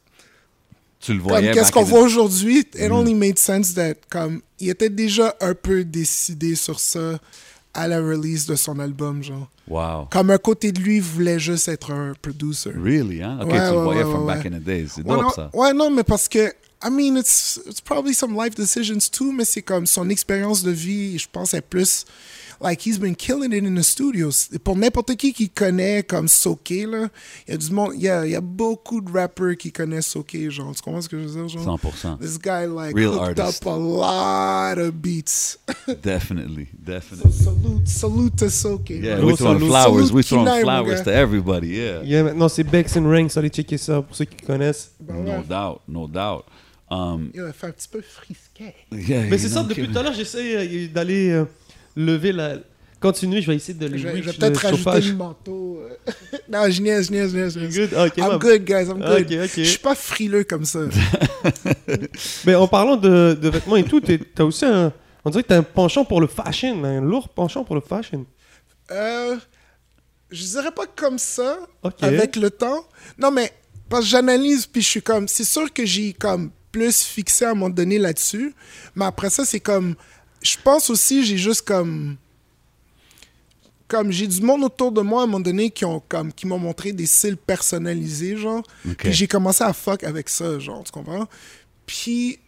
Tu 1.07 1.13
le 1.15 1.19
Comme 1.21 1.29
voyais. 1.29 1.53
qu'est-ce 1.53 1.73
qu'on 1.73 1.83
voit 1.85 2.01
aujourd'hui, 2.01 2.59
it 2.61 2.77
Mm. 2.77 2.93
only 2.93 3.15
made 3.15 3.39
sense 3.39 3.75
that 3.75 3.95
comme 4.11 4.41
il 4.61 4.69
était 4.71 4.91
déjà 4.91 5.35
un 5.41 5.55
peu 5.55 5.85
décidé 5.85 6.55
sur 6.57 6.79
ça 6.81 7.19
à 7.75 7.87
la 7.89 7.99
release 8.01 8.47
de 8.47 8.57
son 8.57 8.79
album, 8.79 9.23
genre. 9.23 9.49
Wow. 9.69 10.07
Comme 10.11 10.31
un 10.31 10.39
côté 10.39 10.73
de 10.73 10.81
lui 10.81 10.99
voulait 11.01 11.39
juste 11.39 11.69
être 11.69 11.91
un 11.93 12.15
producer. 12.23 12.71
Really, 12.75 13.23
hein? 13.23 13.39
Ok, 13.43 13.53
Ouais, 13.53 13.59
tu 13.59 13.73
le 13.73 13.77
ouais, 13.79 13.83
voyais 13.85 14.05
ouais, 14.05 14.11
from 14.11 14.27
back 14.27 14.47
in 14.47 14.51
the 14.51 14.63
days. 14.63 14.89
C'est 14.95 15.03
dope, 15.05 15.23
non, 15.23 15.31
ça. 15.31 15.51
ouais, 15.53 15.73
non, 15.75 15.91
mais 15.91 16.05
parce 16.05 16.29
que, 16.29 16.53
I 16.85 16.91
mean, 16.91 17.17
it's, 17.19 17.61
it's 17.67 17.81
probably 17.81 18.15
some 18.15 18.35
life 18.41 18.55
decisions 18.55 19.11
too, 19.11 19.33
mais 19.33 19.45
c'est 19.45 19.63
comme 19.63 19.87
son 19.87 20.09
expérience 20.09 20.63
de 20.63 20.71
vie, 20.71 21.19
je 21.19 21.27
pense, 21.31 21.53
est 21.55 21.61
plus. 21.61 22.05
Like, 22.61 22.81
he's 22.87 22.99
been 22.99 23.15
killing 23.15 23.53
it 23.53 23.65
in 23.65 23.75
the 23.75 23.83
studios. 23.83 24.49
Pour 24.65 24.77
n'importe 24.77 25.15
qui 25.17 25.33
qui 25.33 25.51
connaît 25.51 26.03
comme 26.03 26.27
Soke, 26.29 26.71
là, 26.71 27.09
il 27.47 27.53
y 27.53 27.55
a 27.55 27.57
du 27.57 27.71
monde, 27.71 27.93
il 27.95 28.03
y 28.03 28.09
a, 28.09 28.25
il 28.25 28.33
y 28.33 28.35
a 28.35 28.41
beaucoup 28.41 29.01
de 29.01 29.11
rappers 29.13 29.57
qui 29.59 29.71
connaissent 29.73 30.07
Soke, 30.07 30.37
genre. 30.51 30.75
Tu 30.75 30.83
comprends 30.83 31.01
ce 31.03 31.09
que 31.09 31.19
je 31.21 31.27
veux 31.29 31.47
dire, 31.47 31.49
genre? 31.49 31.79
100%. 31.79 32.19
This 32.19 32.39
guy, 32.39 32.67
like, 32.67 32.95
Real 32.97 33.13
hooked 33.13 33.39
artist. 33.41 33.67
up 33.67 33.73
a 33.73 33.77
lot 33.77 34.79
of 34.79 34.93
beats. 35.03 35.59
Definitely, 36.03 36.69
definitely. 36.73 37.33
salute, 37.33 37.87
salute 37.89 38.37
to 38.37 38.49
Soke. 38.51 38.91
Yeah, 38.91 39.17
bro. 39.17 39.27
we 39.27 39.37
throwing 39.37 39.59
salute. 39.59 39.69
flowers. 39.71 40.07
Salute 40.09 40.15
We 40.15 40.23
throwing 40.23 40.47
Kinaï, 40.47 40.63
flowers 40.63 40.97
gars. 40.99 41.05
to 41.05 41.13
everybody, 41.13 41.69
yeah. 41.69 42.03
Yeah, 42.03 42.23
maintenant 42.23 42.49
c'est 42.49 42.65
Bex 42.65 42.97
and 42.97 43.07
Ranks, 43.09 43.37
allez 43.37 43.51
checker 43.51 43.77
ça 43.79 44.03
pour 44.03 44.17
ceux 44.17 44.25
qui 44.25 44.37
connaissent. 44.45 44.93
Ben 45.01 45.17
No 45.25 45.31
ouais. 45.33 45.43
doubt, 45.49 45.81
no 45.89 46.07
doubt. 46.09 46.45
Um, 46.91 47.31
Il 47.35 47.41
a 47.43 47.53
fait 47.53 47.67
un 47.67 47.71
petit 47.73 47.89
peu 47.89 48.01
frisquet. 48.01 48.75
yeah, 48.93 49.23
Mais 49.25 49.31
you 49.37 49.39
c'est 49.39 49.49
ça, 49.49 49.61
know, 49.63 49.69
depuis 49.69 49.89
tout 49.91 49.99
à 49.99 50.03
l'heure, 50.05 50.13
j'essaie 50.15 50.57
euh, 50.57 50.89
d'aller 50.89 51.31
euh, 51.31 51.45
lever 51.97 52.33
la. 52.33 52.57
Continuer, 52.99 53.43
je 53.43 53.47
vais 53.49 53.57
essayer 53.57 53.75
de 53.75 53.87
Je 53.89 53.93
le 54.07 54.13
vais, 54.13 54.23
je 54.23 54.31
vais 54.31 54.37
peut-être 54.37 54.57
rajouter 54.57 54.83
chauffage. 54.85 55.09
le 55.11 55.17
manteau. 55.17 55.81
euh. 55.83 56.13
non, 56.51 56.71
je 56.71 56.81
niaise, 56.81 57.09
je 57.09 57.13
niaise, 57.13 57.33
je 57.33 57.37
niaise, 57.37 57.59
je. 57.59 57.81
Good? 57.81 57.95
Ok, 57.95 58.17
I'm 58.17 58.29
man. 58.29 58.39
good, 58.39 58.65
guys, 58.65 58.85
I'm 58.89 58.99
good. 59.01 59.21
Ok, 59.33 59.45
ok. 59.45 59.51
Je 59.57 59.63
suis 59.65 59.79
pas 59.79 59.95
frileux 59.95 60.45
comme 60.45 60.65
ça. 60.65 60.81
Mais 62.47 62.55
en 62.55 62.67
parlant 62.69 62.97
de, 62.97 63.37
de 63.41 63.49
vêtements 63.51 63.77
et 63.77 63.85
tout, 63.85 64.01
t'as 64.01 64.45
aussi 64.45 64.65
un. 64.65 64.93
On 65.25 65.31
dirait 65.31 65.43
que 65.43 65.49
t'as 65.49 65.59
un 65.59 65.63
penchant 65.63 66.05
pour 66.05 66.21
le 66.21 66.27
fashion, 66.27 66.85
un 66.85 67.01
lourd 67.01 67.29
penchant 67.29 67.65
pour 67.65 67.75
le 67.75 67.81
fashion. 67.81 68.25
Euh, 68.93 69.37
je 70.31 70.43
dirais 70.45 70.71
pas 70.73 70.87
comme 70.87 71.19
ça, 71.19 71.59
avec 72.01 72.37
le 72.37 72.51
temps. 72.51 72.87
Non, 73.19 73.31
mais 73.31 73.53
parce 73.89 74.05
que 74.05 74.11
j'analyse, 74.11 74.67
puis 74.67 74.83
je 74.83 74.87
suis 74.89 75.03
comme... 75.03 75.27
C'est 75.29 75.45
sûr 75.45 75.73
que 75.73 75.85
j'ai 75.85 76.13
comme 76.13 76.51
plus 76.71 77.03
fixé 77.03 77.45
à 77.45 77.51
un 77.51 77.55
moment 77.55 77.71
donné 77.71 77.99
là-dessus, 77.99 78.55
mais 78.95 79.05
après 79.05 79.31
ça, 79.31 79.45
c'est 79.45 79.61
comme... 79.61 79.97
Je 80.43 80.57
pense 80.62 80.91
aussi, 80.91 81.24
j'ai 81.24 81.39
juste 81.39 81.62
comme... 81.62 82.16
Comme 83.89 84.11
j'ai 84.11 84.26
du 84.26 84.41
monde 84.41 84.64
autour 84.64 84.91
de 84.91 85.01
moi 85.01 85.20
à 85.20 85.24
un 85.24 85.26
moment 85.26 85.39
donné 85.39 85.70
qui 85.70 85.84
ont 85.84 86.03
comme 86.09 86.32
qui 86.32 86.45
m'ont 86.49 86.59
montré 86.59 86.91
des 86.93 87.07
styles 87.07 87.37
personnalisés 87.37 88.37
genre 88.37 88.64
puis 88.97 89.12
j'ai 89.12 89.28
commencé 89.28 89.62
à 89.62 89.72
fuck 89.72 90.03
avec 90.03 90.28
ça 90.28 90.59
genre 90.59 90.82
tu 90.82 90.91
comprends? 90.91 91.28
Puis 91.87 92.41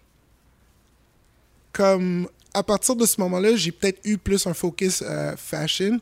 comme 1.72 2.28
à 2.55 2.62
partir 2.64 2.97
de 2.97 3.07
ce 3.07 3.20
moment-là, 3.20 3.55
j'ai 3.55 3.70
peut-être 3.70 4.01
eu 4.05 4.18
plus 4.18 4.49
un 4.49 4.55
focus 4.55 5.03
euh, 5.07 5.36
fashion, 5.36 6.01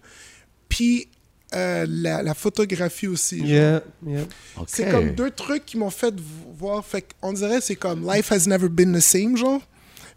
puis 0.71 1.07
euh, 1.55 1.85
la, 1.87 2.23
la 2.23 2.33
photographie 2.33 3.07
aussi. 3.09 3.41
genre. 3.41 3.49
Yeah, 3.49 3.83
yeah. 4.07 4.25
C'est 4.67 4.91
comme 4.91 5.11
deux 5.15 5.31
trucs 5.31 5.67
qui 5.67 5.77
m'ont 5.77 5.91
fait 5.91 6.15
vo- 6.19 6.55
voir. 6.59 6.85
Fait 6.85 7.07
on 7.21 7.35
dirait 7.35 7.61
c'est 7.61 7.77
comme 7.77 8.11
life 8.11 8.33
has 8.33 8.47
never 8.49 8.69
been 8.71 8.95
the 8.97 9.01
same, 9.03 9.37
genre. 9.37 9.61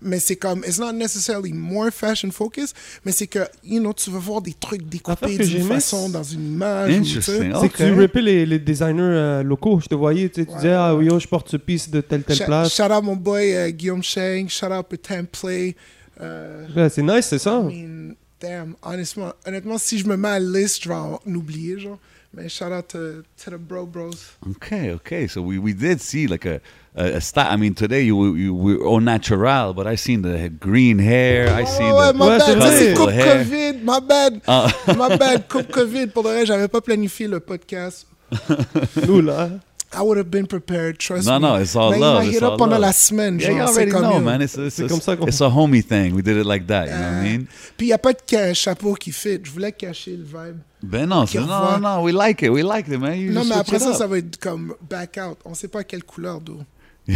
Mais 0.01 0.19
c'est 0.19 0.35
comme, 0.35 0.63
it's 0.65 0.79
not 0.79 0.93
necessarily 0.93 1.51
more 1.53 1.91
fashion 1.91 2.31
focus, 2.31 2.73
mais 3.05 3.11
c'est 3.11 3.27
que, 3.27 3.39
you 3.63 3.79
know, 3.79 3.93
tu 3.93 4.09
veux 4.09 4.19
voir 4.19 4.41
des 4.41 4.53
trucs 4.53 4.87
découpés 4.87 5.37
d'une 5.37 5.63
façon, 5.67 6.09
dans 6.09 6.23
une 6.23 6.53
image. 6.53 6.99
ou, 6.99 7.03
tu 7.03 7.21
sais. 7.21 7.31
Interesting. 7.49 7.53
C'est 7.61 7.69
que 7.69 7.77
tu 7.77 8.01
rappais 8.01 8.21
les, 8.21 8.45
les 8.45 8.59
designers 8.59 9.01
euh, 9.01 9.43
locaux. 9.43 9.79
Je 9.81 9.87
te 9.87 9.95
voyais, 9.95 10.29
tu 10.29 10.41
sais, 10.41 10.47
tu 10.47 10.55
disais, 10.55 10.73
ah 10.73 10.95
oui, 10.95 11.09
oh, 11.11 11.19
je 11.19 11.27
porte 11.27 11.49
ce 11.49 11.57
piece 11.57 11.89
de 11.89 12.01
telle, 12.01 12.23
telle 12.23 12.39
place. 12.45 12.73
Shout 12.73 12.83
out 12.83 13.03
mon 13.03 13.15
boy 13.15 13.53
euh, 13.55 13.69
Guillaume 13.71 14.03
Cheng, 14.03 14.47
shout 14.47 14.67
out 14.67 14.85
Pretend 14.87 15.25
Play. 15.25 15.75
Euh, 16.21 16.65
Ouais, 16.75 16.89
c'est 16.89 17.01
nice, 17.03 17.27
c'est 17.27 17.39
ça. 17.39 17.61
I 17.69 17.83
mean, 17.83 18.13
damn, 18.41 18.75
honnêtement, 18.83 19.33
honnêtement, 19.45 19.77
si 19.77 19.97
je 19.99 20.07
me 20.07 20.15
mets 20.17 20.27
à 20.29 20.39
la 20.39 20.59
liste, 20.59 20.83
je 20.83 20.89
vais 20.89 20.95
en 20.95 21.19
oublier, 21.27 21.79
genre. 21.79 21.97
Mais 22.31 22.47
shout 22.47 22.71
out 22.71 22.87
to, 22.89 23.23
to 23.43 23.49
the 23.49 23.57
bro 23.57 23.87
bros. 23.87 24.35
Okay, 24.51 24.91
okay. 24.91 25.27
So 25.27 25.41
we, 25.41 25.57
we 25.57 25.73
did 25.73 25.99
see 25.99 26.27
like 26.27 26.45
a, 26.45 26.61
a, 26.95 27.15
a 27.15 27.21
style. 27.21 27.47
I 27.49 27.55
mean, 27.55 27.73
today 27.73 28.03
you, 28.03 28.35
you 28.35 28.53
were 28.53 28.85
au 28.85 28.99
natural, 28.99 29.73
but 29.73 29.87
I 29.87 29.95
seen 29.95 30.21
the 30.21 30.49
green 30.49 30.99
hair. 30.99 31.49
I 31.49 31.63
seen 31.63 31.91
Oh, 31.91 31.97
ouais, 31.97 32.11
the 32.11 32.17
my 32.17 32.37
bad, 32.37 32.77
c'est 32.77 32.93
coupe 32.93 33.09
Hair. 33.09 33.43
COVID, 33.45 33.83
my 33.83 33.99
bad. 33.99 34.41
Ah. 34.47 34.71
my 34.95 35.17
bad, 35.17 35.47
coupe 35.47 35.71
COVID. 35.71 36.07
Pour 36.13 36.23
le 36.23 36.29
reste, 36.29 36.47
j'avais 36.47 36.67
pas 36.67 36.81
planifié 36.81 37.27
le 37.27 37.39
podcast. 37.39 38.05
Nous, 39.07 39.21
là. 39.21 39.49
I 39.91 40.01
would 40.01 40.17
have 40.19 40.29
been 40.29 40.45
prepared, 40.45 40.97
trust 40.99 41.25
No, 41.27 41.39
me. 41.39 41.47
no, 41.47 41.55
it's 41.57 41.75
all 41.75 41.89
Mais 41.91 41.99
love, 41.99 42.15
il 42.15 42.19
m'a 42.19 42.25
it's 42.25 42.35
hit 42.37 42.43
all 42.43 42.51
up 42.53 42.57
pendant 42.59 42.71
love. 42.75 42.81
la 42.81 42.93
semaine, 42.93 43.39
Yeah, 43.39 43.47
genre, 43.47 43.57
you 43.57 43.65
c'est 43.67 43.71
already 43.73 43.91
comme 43.91 44.01
know, 44.03 44.19
man. 44.19 44.41
It's, 44.41 44.55
it's, 44.55 44.75
C'est 44.75 44.83
it's, 44.83 44.91
comme 44.91 45.01
ça 45.01 45.13
it's 45.27 45.41
a 45.41 45.47
homie 45.49 45.83
thing. 45.83 46.13
We 46.13 46.21
did 46.23 46.37
it 46.37 46.45
like 46.45 46.67
that. 46.67 46.85
You 46.85 46.91
know 46.93 47.01
what 47.01 47.25
I 47.25 47.37
mean? 47.37 47.45
Puis 47.75 47.87
il 47.87 47.89
n'y 47.89 47.93
a 47.93 47.97
pas 47.97 48.13
de 48.13 48.53
chapeau 48.53 48.93
qui 48.93 49.11
fit. 49.11 49.39
Je 49.43 49.49
voulais 49.51 49.71
cacher 49.71 50.15
le 50.15 50.23
vibe. 50.23 50.57
Ben 50.83 51.07
non, 51.07 51.25
c'est- 51.25 51.39
revoit. 51.39 51.79
no, 51.81 51.97
no, 51.97 52.03
we 52.03 52.13
like 52.13 52.41
it. 52.43 52.49
We 52.51 52.63
like 52.63 52.87
it, 52.87 52.99
man. 52.99 53.19
You 53.19 53.31
non, 53.33 53.43
mais 53.45 53.55
après 53.55 53.79
ça, 53.79 53.93
ça 53.93 54.05
va 54.05 54.19
être 54.19 54.37
comme 54.39 54.75
back 54.87 55.17
out. 55.27 55.37
On 55.43 55.53
sait 55.55 55.67
pas 55.67 55.83
quelle 55.83 56.03
couleur 56.03 56.39
d'eau. 56.39 56.59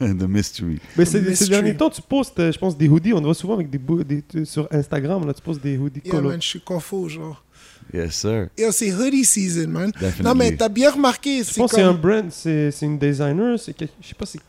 the 0.00 0.26
mystery. 0.28 0.80
Mais 0.96 1.04
ces, 1.04 1.18
Mystery. 1.20 1.36
ces 1.36 1.48
derniers 1.48 1.76
temps, 1.76 1.90
tu 1.90 2.02
postes, 2.02 2.38
euh, 2.40 2.50
je 2.50 2.58
pense, 2.58 2.76
des 2.76 2.88
hoodies. 2.88 3.12
On 3.12 3.20
te 3.20 3.24
voit 3.24 3.34
souvent 3.34 3.54
avec 3.54 3.70
des, 3.70 3.78
des 4.04 4.22
tu- 4.22 4.44
sur 4.44 4.66
Instagram. 4.72 5.24
Là, 5.26 5.32
tu 5.32 5.40
postes 5.42 5.62
des 5.62 5.78
hoodies 5.78 6.00
Yeah, 6.04 6.10
colo. 6.16 6.30
man, 6.30 6.42
je 6.42 6.48
suis 6.48 6.60
confus, 6.60 7.08
genre. 7.10 7.44
Yes, 7.92 8.14
sir. 8.14 8.48
Yo, 8.58 8.70
c'est 8.72 8.92
hoodie 8.92 9.24
season, 9.24 9.68
man. 9.68 9.90
Definitely. 9.92 10.22
Non, 10.24 10.34
mais 10.34 10.56
t'as 10.56 10.68
bien 10.68 10.90
remarqué, 10.90 11.42
Je 11.42 11.54
pense 11.54 11.70
que 11.70 11.76
c'est 11.76 11.82
un 11.82 11.92
brand, 11.94 12.26
c'est 12.30 12.70
c'est 12.70 12.86
une 12.86 12.98
designer. 12.98 13.58
C'est 13.58 13.72
quel- 13.74 13.88
je 14.00 14.08
sais 14.08 14.14
pas, 14.14 14.26
c'est 14.26 14.40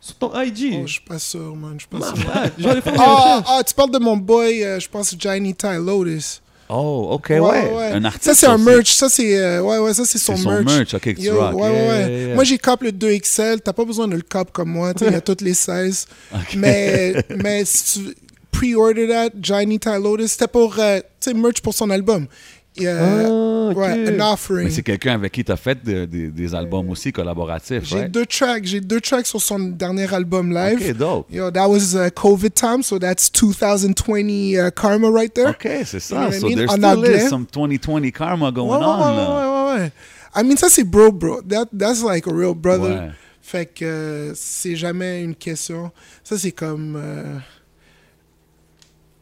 sur 0.00 0.14
ton 0.16 0.32
IG. 0.40 0.78
Oh, 0.80 0.86
je 0.86 0.92
suis 0.92 1.00
pas 1.02 1.18
sûr, 1.18 1.54
man. 1.54 1.74
Je 1.76 1.80
suis 1.80 1.88
pas 1.88 2.06
sûr. 2.06 2.16
J'allais 2.58 2.80
faire 2.80 2.94
Ah, 2.98 3.36
recherches. 3.38 3.44
ah, 3.48 3.62
tu 3.66 3.74
parles 3.74 3.90
de 3.90 3.98
mon 3.98 4.16
boy, 4.16 4.64
euh, 4.64 4.80
je 4.80 4.88
pense 4.88 5.14
Johnny 5.18 5.54
Ty 5.54 5.76
Lotus. 5.78 6.40
Oh, 6.72 7.08
OK, 7.12 7.30
ouais. 7.30 7.90
Un 7.92 8.04
artiste. 8.04 8.24
Ça, 8.26 8.34
c'est 8.34 8.46
un 8.46 8.56
merch. 8.56 8.92
Ça, 8.94 9.08
c'est 9.08 9.36
euh, 9.38 9.60
ouais, 9.60 9.78
ouais, 9.78 9.92
ça, 9.92 10.04
c'est 10.04 10.18
son, 10.18 10.36
son 10.36 10.50
merch. 10.50 10.64
merch, 10.64 10.94
OK, 10.94 11.14
Yo, 11.18 11.38
rock. 11.38 11.54
ouais, 11.56 11.62
ouais, 11.62 11.72
Yeah, 11.72 11.88
ouais. 11.88 11.98
yeah, 12.10 12.26
yeah. 12.28 12.34
Moi, 12.36 12.44
j'ai 12.44 12.58
cap 12.58 12.80
le 12.82 12.92
2XL. 12.92 13.58
T'as 13.60 13.72
pas 13.72 13.84
besoin 13.84 14.06
de 14.06 14.14
le 14.14 14.22
cap 14.22 14.52
comme 14.52 14.70
moi. 14.70 14.92
Il 15.00 15.10
y 15.10 15.14
a 15.14 15.20
toutes 15.20 15.40
les 15.40 15.52
16. 15.54 16.06
OK. 16.32 16.54
Mais, 16.56 17.14
mais 17.42 17.64
si 17.64 17.98
tu 18.00 18.14
pre-order 18.60 19.06
that, 19.08 19.30
Johnny 19.40 19.78
Ty 19.78 19.98
Lotus, 20.02 20.32
c'était 20.32 20.48
pour, 20.48 20.76
euh, 20.78 20.98
tu 21.20 21.30
sais, 21.30 21.34
merch 21.34 21.60
pour 21.62 21.72
son 21.74 21.88
album. 21.90 22.26
Et, 22.76 22.86
euh, 22.86 23.68
Ah, 23.68 23.70
ok. 23.72 23.76
Ouais, 23.78 24.20
an 24.20 24.32
offering. 24.32 24.64
Mais 24.64 24.70
c'est 24.70 24.82
quelqu'un 24.82 25.14
avec 25.14 25.32
qui 25.32 25.44
tu 25.44 25.50
as 25.52 25.56
fait 25.56 25.82
de- 25.84 26.04
de- 26.06 26.30
des 26.30 26.54
albums 26.54 26.88
aussi 26.90 27.12
collaboratifs, 27.12 27.84
J'ai 27.84 27.96
right? 27.96 28.10
deux 28.10 28.26
tracks. 28.26 28.64
J'ai 28.64 28.80
deux 28.80 29.00
tracks 29.00 29.26
sur 29.26 29.40
son 29.40 29.58
dernier 29.58 30.12
album 30.14 30.52
live. 30.52 30.78
OK, 30.80 30.96
dope. 30.96 31.26
Yo, 31.32 31.50
that 31.50 31.68
was 31.68 31.94
uh, 31.94 32.10
COVID 32.14 32.50
time, 32.54 32.82
so 32.82 32.98
that's 32.98 33.28
2020 33.30 34.56
uh, 34.56 34.70
karma 34.70 35.08
right 35.10 35.32
there. 35.34 35.48
OK, 35.50 35.68
c'est 35.84 35.94
You 35.94 36.00
ça. 36.00 36.14
know 36.16 36.26
what 36.26 36.34
I 36.34 36.40
So 36.40 36.46
mean? 36.48 36.56
there 36.56 36.68
still 36.68 37.04
is 37.04 37.28
some 37.28 37.46
2020 37.46 38.12
karma 38.12 38.50
going 38.52 38.68
Ouais, 38.70 38.76
ouais, 38.78 38.84
on, 38.84 39.16
ouais, 39.16 39.26
ouais, 39.26 39.74
ouais, 39.74 39.80
ouais. 39.82 39.92
I 40.36 40.44
mean, 40.44 40.56
ça, 40.56 40.68
c'est 40.68 40.84
bro, 40.84 41.10
bro. 41.10 41.40
That, 41.42 41.66
that's 41.76 42.02
like 42.04 42.26
a 42.28 42.32
real 42.32 42.54
brother. 42.54 42.88
Ouais. 42.90 43.10
Fait 43.42 43.66
que 43.66 43.84
euh, 43.84 44.32
c'est 44.36 44.76
jamais 44.76 45.22
une 45.24 45.34
question. 45.34 45.90
Ça, 46.22 46.38
c'est 46.38 46.52
comme. 46.52 46.94
euh, 46.96 47.36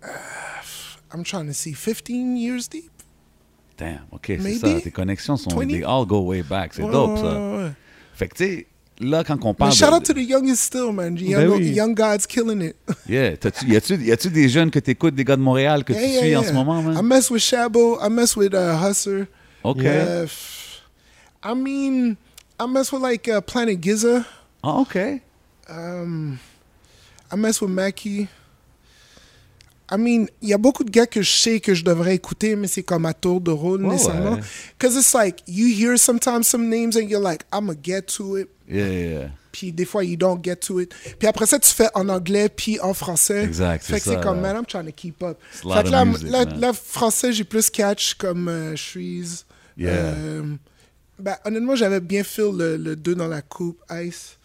euh, 0.04 0.08
I'm 1.14 1.22
trying 1.24 1.46
to 1.46 1.54
see, 1.54 1.72
15 1.74 2.36
years 2.36 2.68
deep? 2.68 2.90
Damn, 3.76 4.00
OK, 4.10 4.32
c'est 4.40 4.54
ça. 4.58 4.80
Tes 4.80 4.90
connexions 4.90 5.36
sont... 5.36 5.50
20? 5.50 5.66
They 5.68 5.84
all 5.84 6.04
go 6.04 6.20
way 6.20 6.42
back. 6.42 6.72
C'est 6.74 6.82
Ouais, 6.82 6.90
dope, 6.90 7.16
ça. 7.18 7.24
ouais, 7.24 7.56
ouais. 7.64 7.70
Fait 8.14 8.26
que, 8.28 8.34
tu 8.36 8.44
sais, 8.44 8.66
là, 8.98 9.22
quand 9.22 9.38
on 9.44 9.48
Mais 9.50 9.54
parle... 9.54 9.72
shout 9.72 9.86
de- 9.86 9.92
out 9.94 10.02
to 10.04 10.12
the 10.12 10.28
youngest 10.28 10.62
still, 10.64 10.92
man. 10.92 11.16
Young, 11.16 11.40
Ben 11.42 11.48
oui. 11.50 11.70
young 11.70 11.94
God's 11.94 12.26
killing 12.26 12.60
it. 12.60 12.76
Yeah. 13.08 13.36
T'as-tu- 13.36 13.66
Y 13.66 13.76
a-tu 13.76 13.94
y 13.96 14.10
a-tu 14.12 14.30
des 14.30 14.48
jeunes 14.48 14.70
que 14.72 14.80
t'écoutes, 14.80 15.14
des 15.14 15.24
gars 15.24 15.36
de 15.36 15.42
Montréal 15.42 15.84
que 15.84 15.92
Yeah, 15.92 16.02
tu 16.02 16.08
yeah, 16.08 16.20
suis 16.22 16.36
en 16.36 16.40
yeah. 16.42 16.48
ce 16.50 16.54
moment, 16.54 16.80
I 16.80 16.84
man? 16.94 17.02
mess 17.06 17.30
with 17.30 17.40
Shabo. 17.42 17.98
I 18.04 18.08
mess 18.10 18.36
with 18.36 18.52
uh, 18.54 18.76
Husser. 18.82 19.28
OK. 19.62 19.86
Uh, 19.86 20.26
I 21.44 21.54
mean, 21.54 22.16
I 22.58 22.66
mess 22.66 22.92
with 22.92 23.00
like 23.02 23.28
uh, 23.28 23.40
Planet 23.40 23.80
Giza. 23.80 24.26
Ah, 24.64 24.80
OK. 24.80 25.22
Um, 25.68 26.40
I 27.30 27.36
mess 27.36 27.60
with 27.62 27.70
Mackie. 27.70 28.26
I 29.90 29.96
mean, 29.96 30.26
il 30.42 30.50
y 30.50 30.52
a 30.52 30.58
beaucoup 30.58 30.84
de 30.84 30.90
gars 30.90 31.06
que 31.06 31.22
je 31.22 31.30
sais 31.32 31.60
que 31.60 31.72
je 31.74 31.82
devrais 31.82 32.14
écouter, 32.14 32.56
mais 32.56 32.66
c'est 32.68 32.82
comme 32.82 33.06
à 33.06 33.14
tour 33.14 33.40
de 33.40 33.50
rôle, 33.50 33.84
Ouais, 33.84 33.92
nécessairement. 33.92 34.32
ouais. 34.34 34.40
Because 34.78 34.96
it's 34.96 35.14
like, 35.14 35.42
you 35.46 35.66
hear 35.68 35.98
sometimes 35.98 36.42
some 36.44 36.68
names 36.68 36.96
and 36.96 37.08
you're 37.08 37.22
like, 37.22 37.42
I'm 37.52 37.66
gonna 37.66 37.78
get 37.82 38.02
to 38.16 38.36
it. 38.36 38.48
Yeah, 38.68 38.88
yeah. 38.88 39.30
Puis 39.50 39.72
des 39.72 39.86
fois, 39.86 40.04
you 40.04 40.16
don't 40.16 40.44
get 40.44 40.56
to 40.56 40.78
it. 40.80 40.94
Puis 41.18 41.26
après 41.26 41.46
ça, 41.46 41.58
tu 41.58 41.70
fais 41.72 41.88
en 41.94 42.08
anglais, 42.10 42.48
puis 42.50 42.78
en 42.80 42.92
français. 42.92 43.44
Exact, 43.44 43.82
Fait 43.82 43.98
que 43.98 44.04
c'est 44.04 44.20
comme, 44.20 44.40
man, 44.40 44.56
I'm 44.56 44.66
trying 44.66 44.84
to 44.84 44.92
keep 44.94 45.22
up. 45.22 45.38
Fait 45.50 45.84
que 45.84 45.88
là, 45.88 46.04
music, 46.04 46.28
là, 46.28 46.44
là, 46.44 46.72
français, 46.74 47.32
j'ai 47.32 47.44
plus 47.44 47.70
catch 47.70 48.14
comme 48.14 48.48
euh, 48.48 48.76
Shreeze. 48.76 49.46
Yeah. 49.76 49.90
Euh, 49.94 50.42
ben, 51.18 51.36
honnêtement, 51.46 51.74
j'avais 51.76 52.00
bien 52.00 52.22
fait 52.24 52.42
le, 52.52 52.76
le 52.76 52.94
2 52.94 53.14
dans 53.14 53.26
la 53.26 53.40
coupe, 53.42 53.78
Ice. 54.02 54.36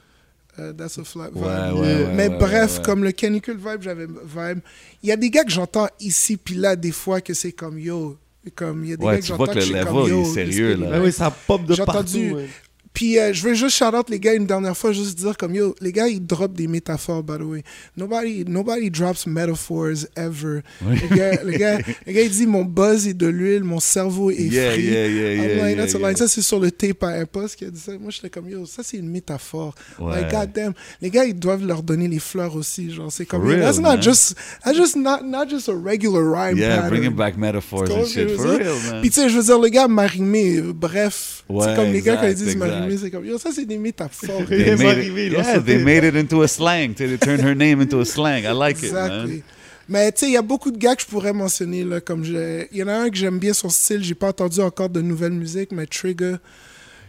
Euh, 0.60 0.72
that's 0.74 1.00
a 1.00 1.04
flat 1.04 1.30
vibe. 1.34 1.44
Ouais, 1.44 1.50
ouais, 1.50 1.80
ouais, 1.80 2.14
mais 2.14 2.28
ouais, 2.28 2.38
bref, 2.38 2.72
ouais, 2.74 2.78
ouais. 2.78 2.84
comme 2.86 3.04
le 3.04 3.12
canicule 3.12 3.58
vibe, 3.58 3.82
j'avais 3.82 4.06
vibe. 4.06 4.60
Il 5.02 5.10
y 5.10 5.12
a 5.12 5.16
des 5.18 5.30
gars 5.32 5.44
que 5.44 5.52
j'entends 5.52 5.88
ici, 6.00 6.38
puis 6.38 6.56
là, 6.56 6.76
des 6.76 6.92
fois, 6.92 7.22
que 7.22 7.34
c'est 7.34 7.52
comme 7.54 7.80
yo. 7.80 8.18
Comme, 8.56 8.84
il 8.84 8.90
y 8.90 8.94
a 8.94 8.98
des 8.98 9.06
Ouais, 9.06 9.14
gars 9.16 9.20
que 9.22 9.26
tu 9.26 9.32
vois 9.34 9.38
j'entends 9.48 9.52
que 9.54 9.56
le 9.56 9.62
je 9.62 9.66
suis 9.68 9.74
level, 9.76 9.88
comme, 9.94 10.08
yo, 10.10 10.22
il 10.24 10.28
est 10.30 10.34
sérieux, 10.34 10.76
là. 10.76 10.90
Ben 10.92 11.02
oui, 11.02 11.12
ça 11.14 11.32
pop 11.32 11.66
de 11.66 11.74
J'ai 11.74 11.86
partout. 11.86 12.00
entendu- 12.02 12.34
ouais. 12.34 12.50
Puis 12.94 13.18
euh, 13.20 13.34
je 13.34 13.42
veux 13.44 13.54
juste 13.54 13.76
shout 13.78 13.96
out 13.96 14.10
les 14.10 14.20
gars 14.20 14.34
une 14.34 14.46
dernière 14.46 14.78
fois, 14.78 14.92
juste 14.92 15.18
dire 15.18 15.36
comme 15.38 15.56
yo, 15.56 15.76
les 15.82 15.92
gars 15.92 16.08
ils 16.08 16.26
drop 16.26 16.54
des 16.54 16.68
métaphores 16.68 17.24
by 17.24 17.38
the 17.38 17.42
way. 17.42 17.64
Nobody, 17.98 18.44
nobody 18.48 18.90
drops 18.90 19.26
metaphors 19.28 20.06
ever. 20.16 20.62
Oui. 20.86 20.96
Le 21.10 21.16
gars, 21.16 21.44
le 21.44 21.52
gars, 21.52 21.78
gars, 21.80 22.22
il 22.22 22.30
dit 22.30 22.46
mon 22.48 22.64
buzz 22.66 23.08
est 23.08 23.14
de 23.14 23.28
l'huile, 23.28 23.64
mon 23.64 23.80
cerveau 23.80 24.32
est 24.32 24.36
Yeah, 24.44 24.72
free. 24.72 24.84
yeah, 24.84 25.08
yeah, 25.08 25.34
I'm 25.34 25.78
like, 25.78 25.94
line. 25.94 26.16
Ça 26.18 26.28
c'est 26.28 26.42
sur 26.42 26.60
le 26.60 26.72
tape 26.72 27.04
à 27.04 27.10
Impost 27.20 27.56
qui 27.56 27.66
a 27.66 27.70
dit 27.70 27.80
ça. 27.80 27.92
Moi 28.00 28.12
j'étais 28.12 28.30
comme 28.30 28.50
yo, 28.50 28.66
ça 28.66 28.84
c'est 28.84 28.98
une 28.98 29.10
métaphore. 29.10 29.76
Ouais. 30.00 30.22
Like 30.22 30.32
goddamn, 30.32 30.74
les 31.02 31.10
gars 31.10 31.26
ils 31.26 31.38
doivent 31.38 31.66
leur 31.66 31.84
donner 31.84 32.08
les 32.08 32.20
fleurs 32.20 32.56
aussi, 32.56 32.92
genre 32.92 33.12
c'est 33.12 33.26
comme 33.26 33.46
real, 33.48 33.62
that's 33.62 33.80
man. 33.80 33.96
not 33.96 34.02
just, 34.02 34.36
that's 34.64 34.78
just 34.78 34.96
not 34.96 35.22
not 35.24 35.50
just 35.50 35.68
a 35.70 35.74
regular 35.76 36.24
rhyme. 36.24 36.58
Yeah, 36.58 36.76
pattern. 36.76 36.90
bringing 36.90 37.16
back 37.16 37.38
metaphors 37.38 37.90
and 37.90 38.06
shit. 38.06 38.30
For 38.36 38.58
real, 38.58 38.76
man. 38.92 39.02
Puis 39.02 39.10
tu 39.10 39.22
sais, 39.22 39.30
je 39.30 39.38
veux 39.38 39.44
dire, 39.44 39.60
le 39.60 39.70
gars 39.70 39.88
m'a 39.88 40.06
rimé, 40.06 40.58
euh, 40.58 40.74
bref. 40.74 41.44
Ouais, 41.50 41.66
c'est 41.66 41.76
comme 41.76 41.92
les 41.92 42.02
gars 42.02 42.18
quand 42.18 42.28
ils 42.28 42.36
disent 42.36 42.56
m'a 42.56 42.83
exact. 42.84 42.90
rimé, 42.90 42.98
c'est 43.02 43.12
comme, 43.12 43.26
yo, 43.26 43.38
ça 43.38 43.50
c'est 43.54 43.66
des 43.66 43.78
métaphores. 43.78 44.46
They 44.48 44.76
made 44.78 44.98
it, 45.00 45.14
il 45.16 45.36
a 45.36 45.40
yeah, 45.40 45.56
sauté. 45.56 45.66
they 45.66 45.84
made 45.84 46.04
it 46.04 46.16
into 46.16 46.42
a 46.42 46.48
slang. 46.48 46.94
They 46.94 47.18
turned 47.18 47.42
her 47.42 47.56
name 47.56 47.82
into 47.82 48.00
a 48.00 48.06
slang. 48.06 48.44
I 48.44 48.54
like 48.54 48.82
it, 48.84 48.92
man. 48.92 49.42
Mais 49.88 50.12
tu 50.12 50.20
sais, 50.20 50.28
il 50.28 50.34
y 50.34 50.38
a 50.38 50.42
beaucoup 50.42 50.72
de 50.72 50.78
gars 50.78 50.96
que 50.96 51.02
je 51.02 51.08
pourrais 51.08 51.34
mentionner. 51.34 51.84
Là, 51.84 52.00
comme 52.00 52.24
je... 52.24 52.66
Il 52.72 52.78
y 52.78 52.84
en 52.84 52.88
a 52.88 52.94
un 52.94 53.10
que 53.10 53.18
j'aime 53.18 53.38
bien 53.38 53.54
son 53.54 53.70
style. 53.70 54.04
J'ai 54.04 54.16
pas 54.16 54.30
entendu 54.30 54.62
encore 54.62 54.90
de 54.90 55.02
nouvelle 55.02 55.34
musique, 55.34 55.72
mais 55.72 55.86
Trigger. 55.86 56.36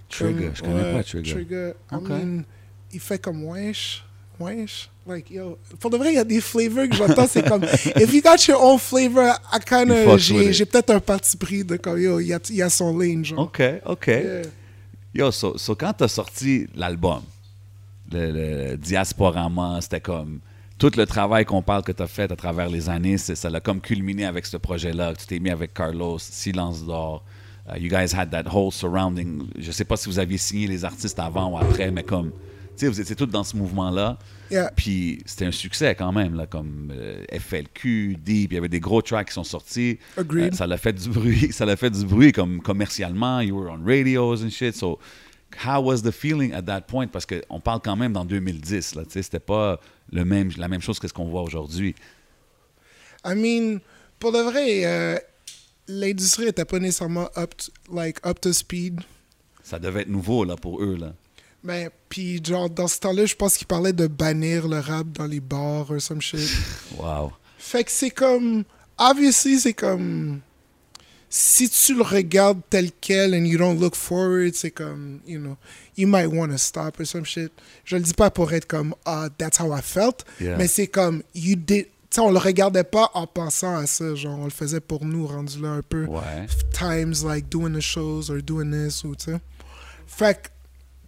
Trigger, 0.08 0.46
comme- 0.46 0.56
je 0.56 0.62
connais 0.62 0.92
pas 0.92 1.02
Trigger. 1.04 1.32
Trigger, 1.32 1.72
I 1.92 1.96
mean, 2.02 2.42
il 2.92 3.00
fait 3.00 3.18
comme 3.18 3.44
wesh. 3.44 4.04
Wesh. 4.40 4.90
Like, 5.06 5.30
yo. 5.30 5.58
Pour 5.78 5.90
de 5.90 5.96
vrai, 5.96 6.12
il 6.12 6.16
y 6.16 6.18
a 6.18 6.24
des 6.24 6.40
flavors 6.40 6.88
que 6.88 6.96
j'entends. 6.96 7.28
c'est 7.28 7.46
comme, 7.46 7.62
if 7.96 8.12
you 8.12 8.20
got 8.20 8.36
your 8.48 8.60
own 8.60 8.78
flavor, 8.78 9.34
I 9.52 9.58
kind 9.64 9.90
of, 9.90 10.04
fucks 10.04 10.30
with 10.30 10.40
j'ai 10.40 10.46
it. 10.46 10.52
j'ai 10.54 10.64
peut-être 10.64 10.90
un 10.90 11.00
parti 11.00 11.36
pris 11.36 11.62
de 11.62 11.76
comme, 11.76 12.00
yo, 12.00 12.18
il 12.20 12.28
y 12.28 12.32
a, 12.32 12.40
il 12.48 12.56
y 12.56 12.62
a 12.62 12.70
son 12.70 12.96
lane, 12.98 13.24
genre. 13.24 13.38
OK, 13.38 13.62
OK. 13.86 14.06
Yeah. 14.06 14.42
Yo, 15.14 15.30
so, 15.30 15.56
so 15.56 15.76
quand 15.76 15.92
t'as 15.92 16.08
sorti 16.08 16.66
l'album, 16.74 17.22
le, 18.10 18.74
Diasporama, 18.74 19.80
c'était 19.80 20.00
comme 20.00 20.40
tout 20.76 20.90
le 20.96 21.06
travail 21.06 21.44
qu'on 21.44 21.62
parle 21.62 21.84
que 21.84 21.92
t'as 21.92 22.08
fait 22.08 22.32
à 22.32 22.36
travers 22.36 22.68
les 22.68 22.88
années, 22.88 23.16
ça 23.16 23.48
l'a 23.48 23.60
comme 23.60 23.80
culminé 23.80 24.24
avec 24.24 24.44
ce 24.44 24.56
projet-là. 24.56 25.14
Tu 25.14 25.26
t'es 25.26 25.38
mis 25.38 25.50
avec 25.50 25.72
Carlos, 25.72 26.18
Silence 26.18 26.84
d'or. 26.84 27.22
Uh, 27.66 27.78
you 27.78 27.88
guys 27.88 28.12
had 28.12 28.30
that 28.30 28.44
whole 28.52 28.72
surrounding. 28.72 29.46
Je 29.56 29.70
sais 29.70 29.84
pas 29.84 29.96
si 29.96 30.08
vous 30.08 30.18
aviez 30.18 30.36
signé 30.36 30.66
les 30.66 30.84
artistes 30.84 31.18
avant 31.20 31.52
ou 31.52 31.58
après, 31.58 31.92
mais 31.92 32.02
comme, 32.02 32.30
tu 32.30 32.84
sais, 32.84 32.88
vous 32.88 33.00
étiez 33.00 33.14
tous 33.14 33.26
dans 33.26 33.44
ce 33.44 33.56
mouvement-là. 33.56 34.18
Yeah. 34.54 34.70
Puis 34.76 35.20
c'était 35.26 35.46
un 35.46 35.52
succès 35.52 35.96
quand 35.96 36.12
même, 36.12 36.36
là, 36.36 36.46
comme 36.46 36.92
euh, 36.94 37.24
FLQ, 37.32 38.18
Deep, 38.20 38.52
il 38.52 38.54
y 38.54 38.58
avait 38.58 38.68
des 38.68 38.78
gros 38.78 39.02
tracks 39.02 39.26
qui 39.26 39.34
sont 39.34 39.42
sortis. 39.42 39.98
Agreed. 40.16 40.52
Euh, 40.52 40.56
ça 40.56 40.68
l'a 40.68 40.76
fait 40.76 40.92
du 40.92 41.08
bruit, 41.08 41.48
ça 41.52 41.66
l'a 41.66 41.76
fait 41.76 41.90
du 41.90 42.04
bruit 42.06 42.30
comme 42.30 42.62
commercialement. 42.62 43.40
You 43.40 43.56
were 43.56 43.68
on 43.72 43.84
radios 43.84 44.44
and 44.44 44.50
shit. 44.50 44.76
So, 44.76 45.00
how 45.66 45.80
was 45.82 46.02
the 46.02 46.12
feeling 46.12 46.52
at 46.52 46.62
that 46.62 46.82
point? 46.82 47.08
Parce 47.08 47.26
qu'on 47.26 47.58
parle 47.58 47.80
quand 47.82 47.96
même 47.96 48.12
dans 48.12 48.24
2010, 48.24 48.94
là, 48.94 49.04
tu 49.04 49.10
sais, 49.10 49.22
c'était 49.22 49.40
pas 49.40 49.80
le 50.12 50.24
même, 50.24 50.50
la 50.56 50.68
même 50.68 50.80
chose 50.80 51.00
que 51.00 51.08
ce 51.08 51.12
qu'on 51.12 51.28
voit 51.28 51.42
aujourd'hui. 51.42 51.96
I 53.24 53.34
mean, 53.34 53.80
pour 54.20 54.30
de 54.30 54.38
vrai, 54.38 54.84
euh, 54.84 55.18
l'industrie 55.88 56.46
était 56.46 56.64
pas 56.64 56.78
nécessairement 56.78 57.28
up 57.36 57.56
to, 57.56 57.72
like, 57.92 58.24
up 58.24 58.40
to 58.40 58.52
speed. 58.52 59.00
Ça 59.64 59.80
devait 59.80 60.02
être 60.02 60.08
nouveau, 60.08 60.44
là, 60.44 60.54
pour 60.54 60.80
eux, 60.80 60.96
là. 60.96 61.12
Ben, 61.64 61.88
puis 62.10 62.44
genre, 62.44 62.68
dans 62.68 62.86
ce 62.88 62.98
temps-là, 63.00 63.24
je 63.24 63.34
pense 63.34 63.56
qu'il 63.56 63.66
parlait 63.66 63.94
de 63.94 64.06
bannir 64.06 64.68
le 64.68 64.78
rap 64.80 65.06
dans 65.12 65.26
les 65.26 65.40
bars 65.40 65.90
ou 65.90 65.98
some 65.98 66.20
shit. 66.20 66.38
Wow. 66.98 67.32
Fait 67.58 67.82
que 67.84 67.90
c'est 67.90 68.10
comme. 68.10 68.64
Obviously, 68.98 69.58
c'est 69.58 69.72
comme. 69.72 70.40
Si 71.30 71.68
tu 71.68 71.96
le 71.96 72.02
regardes 72.02 72.60
tel 72.70 72.90
quel 73.00 73.34
and 73.34 73.44
you 73.44 73.58
don't 73.58 73.80
look 73.80 73.96
forward, 73.96 74.54
c'est 74.54 74.70
comme, 74.70 75.18
you 75.26 75.40
know, 75.40 75.56
you 75.96 76.06
might 76.06 76.26
want 76.28 76.50
to 76.50 76.58
stop 76.58 77.00
or 77.00 77.06
some 77.06 77.24
shit. 77.24 77.50
Je 77.84 77.96
le 77.96 78.02
dis 78.02 78.14
pas 78.14 78.30
pour 78.30 78.52
être 78.52 78.66
comme, 78.68 78.94
ah, 79.04 79.28
that's 79.36 79.58
how 79.58 79.74
I 79.76 79.80
felt, 79.82 80.24
Yeah. 80.40 80.56
mais 80.58 80.68
c'est 80.68 80.86
comme, 80.86 81.22
you 81.34 81.56
did. 81.56 81.86
Tu 81.86 81.90
sais, 82.10 82.20
on 82.20 82.30
le 82.30 82.38
regardait 82.38 82.84
pas 82.84 83.10
en 83.14 83.26
pensant 83.26 83.74
à 83.76 83.86
ça, 83.88 84.14
genre, 84.14 84.38
on 84.38 84.44
le 84.44 84.50
faisait 84.50 84.78
pour 84.78 85.04
nous, 85.04 85.26
rendu 85.26 85.60
là 85.60 85.70
un 85.70 85.82
peu. 85.82 86.04
Ouais. 86.04 86.46
Times 86.72 87.24
like 87.24 87.48
doing 87.48 87.72
the 87.72 87.80
shows 87.80 88.30
or 88.30 88.40
doing 88.40 88.70
this, 88.70 89.02
ou 89.02 89.16
tu 89.16 89.32
sais. 89.32 89.40
Fait 90.06 90.40
que 90.40 90.48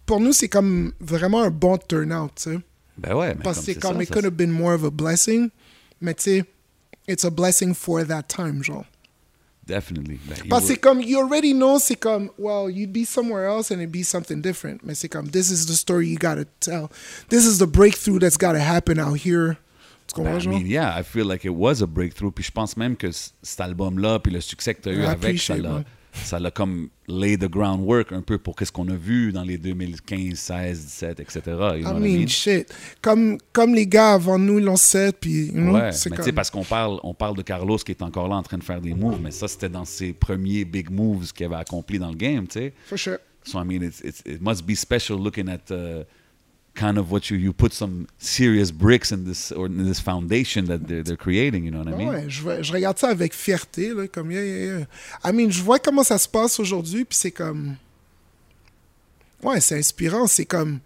pour 0.07 0.19
nous, 0.19 0.33
c'est 0.33 0.47
comme 0.47 0.93
vraiment 0.99 1.43
un 1.43 1.51
bon 1.51 1.77
turnout, 1.77 2.31
tu 2.35 2.43
sais. 2.43 2.59
Ben 2.97 3.13
ouais, 3.13 3.35
mais 3.35 3.43
Parce 3.43 3.59
que 3.59 3.65
c'est 3.65 3.75
comme, 3.75 3.97
ça, 3.97 4.03
it 4.03 4.09
could 4.09 4.25
have 4.25 4.33
been 4.35 4.51
more 4.51 4.73
of 4.73 4.83
a 4.83 4.89
blessing, 4.89 5.49
mais 6.01 6.15
tu 6.15 6.23
sais, 6.23 6.45
it's 7.07 7.23
a 7.23 7.29
blessing 7.29 7.75
for 7.75 8.03
that 8.03 8.23
time, 8.23 8.63
genre. 8.63 8.85
Definitely. 9.67 10.17
Ben, 10.25 10.35
Parce 10.49 10.63
que 10.63 10.67
c'est 10.69 10.77
comme, 10.77 11.01
you 11.01 11.19
already 11.19 11.53
know, 11.53 11.77
c'est 11.77 11.97
comme, 11.99 12.29
well, 12.37 12.69
you'd 12.69 12.93
be 12.93 13.05
somewhere 13.05 13.45
else 13.45 13.69
and 13.69 13.79
it'd 13.81 13.91
be 13.91 14.03
something 14.03 14.41
different. 14.41 14.79
Mais 14.83 14.95
c'est 14.95 15.09
comme, 15.09 15.29
this 15.29 15.51
is 15.51 15.65
the 15.65 15.75
story 15.75 16.07
you 16.07 16.17
gotta 16.17 16.45
tell. 16.61 16.89
This 17.29 17.45
is 17.45 17.59
the 17.59 17.67
breakthrough 17.67 18.17
that's 18.17 18.37
gotta 18.37 18.61
happen 18.61 18.97
out 18.97 19.19
here. 19.25 19.57
Tu 20.07 20.23
Ben, 20.23 20.41
I 20.41 20.47
mean, 20.47 20.65
yeah, 20.65 20.97
I 20.97 21.03
feel 21.03 21.25
like 21.25 21.43
it 21.43 21.53
was 21.53 21.81
a 21.81 21.87
breakthrough. 21.87 22.31
Puis 22.31 22.45
je 22.45 22.51
pense 22.51 22.77
même 22.77 22.95
que 22.95 23.11
cet 23.11 23.59
album-là, 23.59 24.19
puis 24.19 24.31
le 24.31 24.39
succès 24.39 24.73
que 24.73 24.81
tu 24.81 24.89
as 24.89 24.93
eu 24.93 25.01
I 25.01 25.07
avec, 25.07 25.37
ça 25.37 25.57
l'a. 25.57 25.83
Ça 26.23 26.39
l'a 26.39 26.51
comme 26.51 26.89
lay 27.07 27.37
the 27.37 27.49
groundwork 27.49 28.11
un 28.11 28.21
peu 28.21 28.37
pour 28.37 28.55
qu'est-ce 28.55 28.71
qu'on 28.71 28.87
a 28.89 28.95
vu 28.95 29.31
dans 29.31 29.43
les 29.43 29.57
2015, 29.57 30.33
16, 30.37 30.85
17, 30.85 31.19
etc. 31.19 31.41
You 31.47 31.83
know 31.83 31.97
I 31.97 32.17
mean, 32.17 32.27
shit. 32.27 32.73
Comme, 33.01 33.37
comme 33.53 33.73
les 33.73 33.87
gars 33.87 34.13
avant 34.13 34.37
nous 34.37 34.59
l'ont 34.59 34.75
set, 34.75 35.17
puis, 35.19 35.47
you 35.47 35.51
know, 35.53 35.73
Ouais, 35.73 35.91
c'est 35.91 36.09
mais 36.09 36.15
tu 36.15 36.17
comme... 36.17 36.25
sais, 36.25 36.31
parce 36.33 36.49
qu'on 36.49 36.63
parle, 36.63 36.99
on 37.03 37.13
parle 37.13 37.37
de 37.37 37.41
Carlos 37.41 37.77
qui 37.77 37.91
est 37.91 38.01
encore 38.01 38.27
là 38.27 38.35
en 38.35 38.43
train 38.43 38.57
de 38.57 38.63
faire 38.63 38.81
des 38.81 38.93
moves, 38.93 39.19
mais 39.21 39.31
ça, 39.31 39.47
c'était 39.47 39.69
dans 39.69 39.85
ses 39.85 40.13
premiers 40.13 40.65
big 40.65 40.89
moves 40.89 41.31
qu'il 41.33 41.45
avait 41.45 41.55
accomplis 41.55 41.99
dans 41.99 42.09
le 42.09 42.17
game, 42.17 42.47
tu 42.47 42.59
sais. 42.59 42.73
For 42.85 42.97
sure. 42.97 43.17
So, 43.43 43.59
I 43.61 43.63
mean, 43.63 43.81
it's, 43.81 44.01
it's, 44.03 44.21
it 44.25 44.41
must 44.41 44.65
be 44.65 44.75
special 44.75 45.17
looking 45.17 45.47
at 45.47 45.71
uh, 45.71 46.03
kind 46.77 46.97
of 46.97 47.11
what 47.11 47.29
you, 47.29 47.37
you 47.37 47.51
put 47.51 47.73
some 47.73 48.07
serious 48.19 48.71
bricks 48.71 49.11
in 49.11 49.25
this, 49.25 49.51
or 49.51 49.65
in 49.65 49.83
this 49.83 49.99
foundation 49.99 50.65
that 50.65 50.87
they're, 50.87 51.03
they're 51.03 51.17
creating, 51.17 51.65
you 51.65 51.71
know 51.71 51.79
what 51.79 51.93
I 51.93 51.97
mean? 51.97 52.07
Ouais, 52.07 52.29
je, 52.29 52.71
regarde 52.71 52.97
ça 52.97 53.09
avec 53.09 53.33
fierté, 53.33 53.93
là, 53.93 54.07
comme, 54.07 54.31
yeah. 54.31 54.85
I 55.25 55.31
mean, 55.33 55.49
je 55.49 55.61
vois 55.61 55.79
comment 55.79 56.03
ça 56.03 56.17
se 56.17 56.29
passe 56.29 56.59
aujourd'hui, 56.59 57.03
puis 57.03 57.17
c'est 57.17 57.31
comme... 57.31 57.75
Ouais, 59.43 59.59
c'est 59.59 59.77
inspirant, 59.77 60.27
c'est 60.27 60.45
comme... 60.45 60.79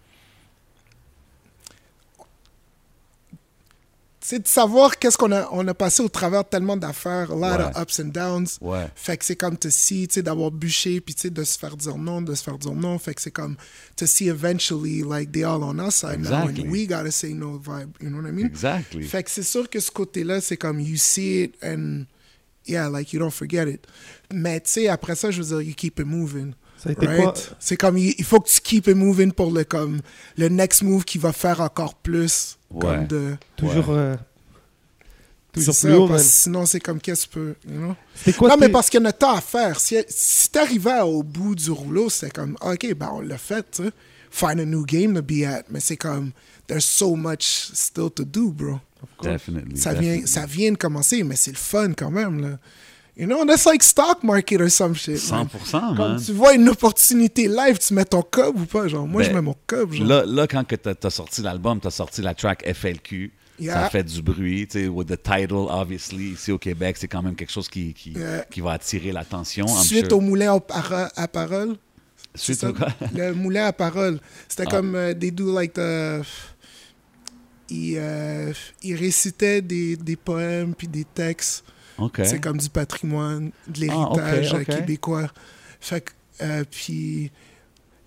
C'est 4.24 4.38
de 4.38 4.46
savoir 4.46 4.98
qu'est-ce 5.00 5.18
qu'on 5.18 5.32
a, 5.32 5.48
on 5.50 5.66
a 5.66 5.74
passé 5.74 6.00
au 6.00 6.08
travers 6.08 6.44
de 6.44 6.48
tellement 6.48 6.76
d'affaires, 6.76 7.34
lot 7.34 7.40
Ouais. 7.40 7.64
of 7.74 7.82
ups 7.82 7.98
and 8.00 8.04
downs. 8.14 8.46
Ouais. 8.60 8.86
Fait 8.94 9.16
que 9.16 9.24
c'est 9.24 9.34
comme 9.34 9.56
to 9.56 9.68
see, 9.68 10.06
tu 10.06 10.14
sais, 10.14 10.22
d'avoir 10.22 10.52
bûché, 10.52 11.00
puis 11.00 11.14
tu 11.14 11.22
sais, 11.22 11.30
de 11.30 11.42
se 11.42 11.58
faire 11.58 11.76
dire 11.76 11.96
non, 11.98 12.22
de 12.22 12.32
se 12.34 12.42
faire 12.44 12.56
dire 12.56 12.72
non. 12.72 12.98
Fait 13.00 13.14
que 13.14 13.20
c'est 13.20 13.32
comme 13.32 13.56
to 13.96 14.06
see 14.06 14.28
eventually, 14.28 15.02
like, 15.02 15.32
they 15.32 15.42
all 15.42 15.62
on 15.64 15.78
our 15.80 15.90
side 15.92 16.20
now, 16.20 16.44
Exactly. 16.44 16.62
and 16.64 16.70
we 16.70 16.86
gotta 16.86 17.10
say 17.10 17.32
no 17.34 17.58
vibe, 17.58 17.90
you 18.00 18.10
know 18.10 18.20
what 18.22 18.28
I 18.28 18.32
mean? 18.32 18.46
Exactly. 18.46 19.02
Fait 19.02 19.24
que 19.24 19.30
c'est 19.30 19.42
sûr 19.42 19.68
que 19.68 19.80
ce 19.80 19.90
côté-là, 19.90 20.40
c'est 20.40 20.56
comme 20.56 20.78
you 20.78 20.96
see 20.96 21.42
it 21.42 21.56
and 21.64 22.04
yeah, 22.66 22.88
like 22.88 23.12
you 23.12 23.18
don't 23.18 23.32
forget 23.32 23.68
it. 23.68 23.84
Mais 24.32 24.60
tu 24.60 24.70
sais, 24.70 24.88
après 24.88 25.16
ça, 25.16 25.32
je 25.32 25.42
veux 25.42 25.48
dire, 25.48 25.68
you 25.68 25.74
keep 25.74 25.98
it 25.98 26.06
moving. 26.06 26.52
Ça 26.82 26.88
a 26.88 26.92
été 26.92 27.06
right? 27.06 27.22
quoi 27.22 27.34
C'est 27.60 27.76
comme, 27.76 27.96
il 27.96 28.24
faut 28.24 28.40
que 28.40 28.48
tu 28.48 28.60
keep 28.60 28.88
it 28.88 28.96
moving 28.96 29.30
pour 29.30 29.52
le, 29.52 29.62
comme, 29.62 30.00
le 30.36 30.48
next 30.48 30.82
move 30.82 31.04
qui 31.04 31.16
va 31.16 31.32
faire 31.32 31.60
encore 31.60 31.94
plus. 31.94 32.58
Ouais. 32.70 32.80
Comme 32.80 33.06
de. 33.06 33.36
Toujours, 33.54 33.90
euh, 33.90 34.16
toujours 35.52 35.74
C'est 35.74 35.86
plus 35.86 35.94
ça, 35.94 36.00
haut, 36.00 36.08
parce 36.08 36.22
sinon, 36.24 36.66
c'est 36.66 36.80
comme 36.80 37.00
qu'est-ce 37.00 37.28
que 37.28 37.32
tu 37.32 37.38
peux, 37.38 37.54
you 37.70 37.78
know? 37.78 37.94
Quoi 38.36 38.48
non, 38.48 38.56
mais 38.58 38.68
parce 38.68 38.90
qu'il 38.90 38.98
y 38.98 39.02
en 39.02 39.06
a 39.06 39.12
tant 39.12 39.36
à 39.36 39.40
faire. 39.40 39.78
Si, 39.78 39.96
si 40.08 40.50
t'arrivais 40.50 41.02
au 41.02 41.22
bout 41.22 41.54
du 41.54 41.70
rouleau, 41.70 42.10
c'était 42.10 42.32
comme, 42.32 42.56
OK, 42.60 42.94
ben 42.96 43.10
on 43.12 43.20
l'a 43.20 43.38
fait, 43.38 43.64
tu 43.70 43.84
sais. 43.84 43.90
Find 44.30 44.58
a 44.58 44.64
new 44.64 44.84
game 44.84 45.14
to 45.14 45.22
be 45.22 45.44
at. 45.44 45.64
Mais 45.70 45.78
c'est 45.78 45.98
comme, 45.98 46.32
there's 46.66 46.84
so 46.84 47.14
much 47.14 47.70
still 47.74 48.10
to 48.10 48.24
do, 48.24 48.50
bro. 48.50 48.80
Definitely. 49.22 49.76
Ça 49.76 49.92
vient, 49.92 50.00
definitely. 50.00 50.28
ça 50.28 50.46
vient 50.46 50.72
de 50.72 50.78
commencer, 50.78 51.22
mais 51.22 51.36
c'est 51.36 51.52
le 51.52 51.56
fun 51.56 51.92
quand 51.92 52.10
même, 52.10 52.40
là. 52.40 52.58
You 53.16 53.26
know, 53.26 53.44
that's 53.44 53.66
like 53.66 53.82
stock 53.82 54.22
market 54.24 54.60
or 54.62 54.70
some 54.70 54.94
shit. 54.94 55.20
man. 55.30 55.46
100%, 55.46 55.70
Comme 55.96 55.96
man. 56.14 56.22
tu 56.24 56.32
vois 56.32 56.54
une 56.54 56.68
opportunité 56.70 57.46
live, 57.46 57.78
tu 57.78 57.92
mets 57.92 58.06
ton 58.06 58.22
cob 58.22 58.58
ou 58.58 58.64
pas? 58.64 58.88
Genre, 58.88 59.06
moi, 59.06 59.22
Ben, 59.22 59.28
je 59.28 59.34
mets 59.34 59.42
mon 59.42 59.56
cob. 59.66 59.92
Genre. 59.92 60.06
Là, 60.06 60.24
là, 60.26 60.46
quand 60.46 60.64
t'as 60.64 60.94
as 61.06 61.10
sorti 61.10 61.42
l'album, 61.42 61.78
t'as 61.78 61.90
sorti 61.90 62.22
la 62.22 62.34
track 62.34 62.64
FLQ. 62.74 63.30
Yeah. 63.60 63.74
Ça 63.74 63.90
fait 63.90 64.02
du 64.02 64.22
bruit, 64.22 64.66
tu 64.66 64.80
sais, 64.84 64.88
with 64.88 65.08
the 65.08 65.22
title, 65.22 65.66
obviously. 65.68 66.30
Ici 66.32 66.50
au 66.52 66.58
Québec, 66.58 66.96
c'est 66.98 67.06
quand 67.06 67.22
même 67.22 67.36
quelque 67.36 67.52
chose 67.52 67.68
qui, 67.68 67.92
qui, 67.92 68.12
Yeah. 68.12 68.44
qui 68.50 68.62
va 68.62 68.72
attirer 68.72 69.12
l'attention. 69.12 69.66
Suite 69.68 70.06
sure. 70.06 70.16
au 70.16 70.20
moulin 70.20 70.54
à, 70.54 70.58
paro- 70.58 71.10
à 71.14 71.28
parole. 71.28 71.76
Suite 72.34 72.64
au 72.64 72.72
quoi? 72.72 72.88
Le 73.14 73.34
moulin 73.34 73.66
à 73.66 73.72
parole. 73.74 74.18
C'était 74.48 74.64
Ah. 74.68 74.70
comme 74.70 74.94
euh, 74.94 75.12
des 75.12 75.30
do 75.30 75.54
like 75.54 75.74
the. 75.74 76.22
Ils, 77.68 77.96
euh, 77.98 78.52
ils 78.82 78.96
récitaient 78.96 79.60
des, 79.62 79.96
des 79.96 80.16
poèmes 80.16 80.74
puis 80.74 80.88
des 80.88 81.04
textes. 81.04 81.62
OK. 81.98 82.20
C'est 82.24 82.40
comme 82.40 82.58
du 82.58 82.68
patrimoine, 82.68 83.50
de 83.68 83.86
Ah, 83.90 84.10
ok, 84.10 84.16
l'héritage 84.18 84.54
euh, 84.54 84.58
ok. 84.60 84.66
québécois. 84.66 85.30
Fait 85.80 86.00
que, 86.00 86.10
euh, 86.42 86.64
puis, 86.70 87.30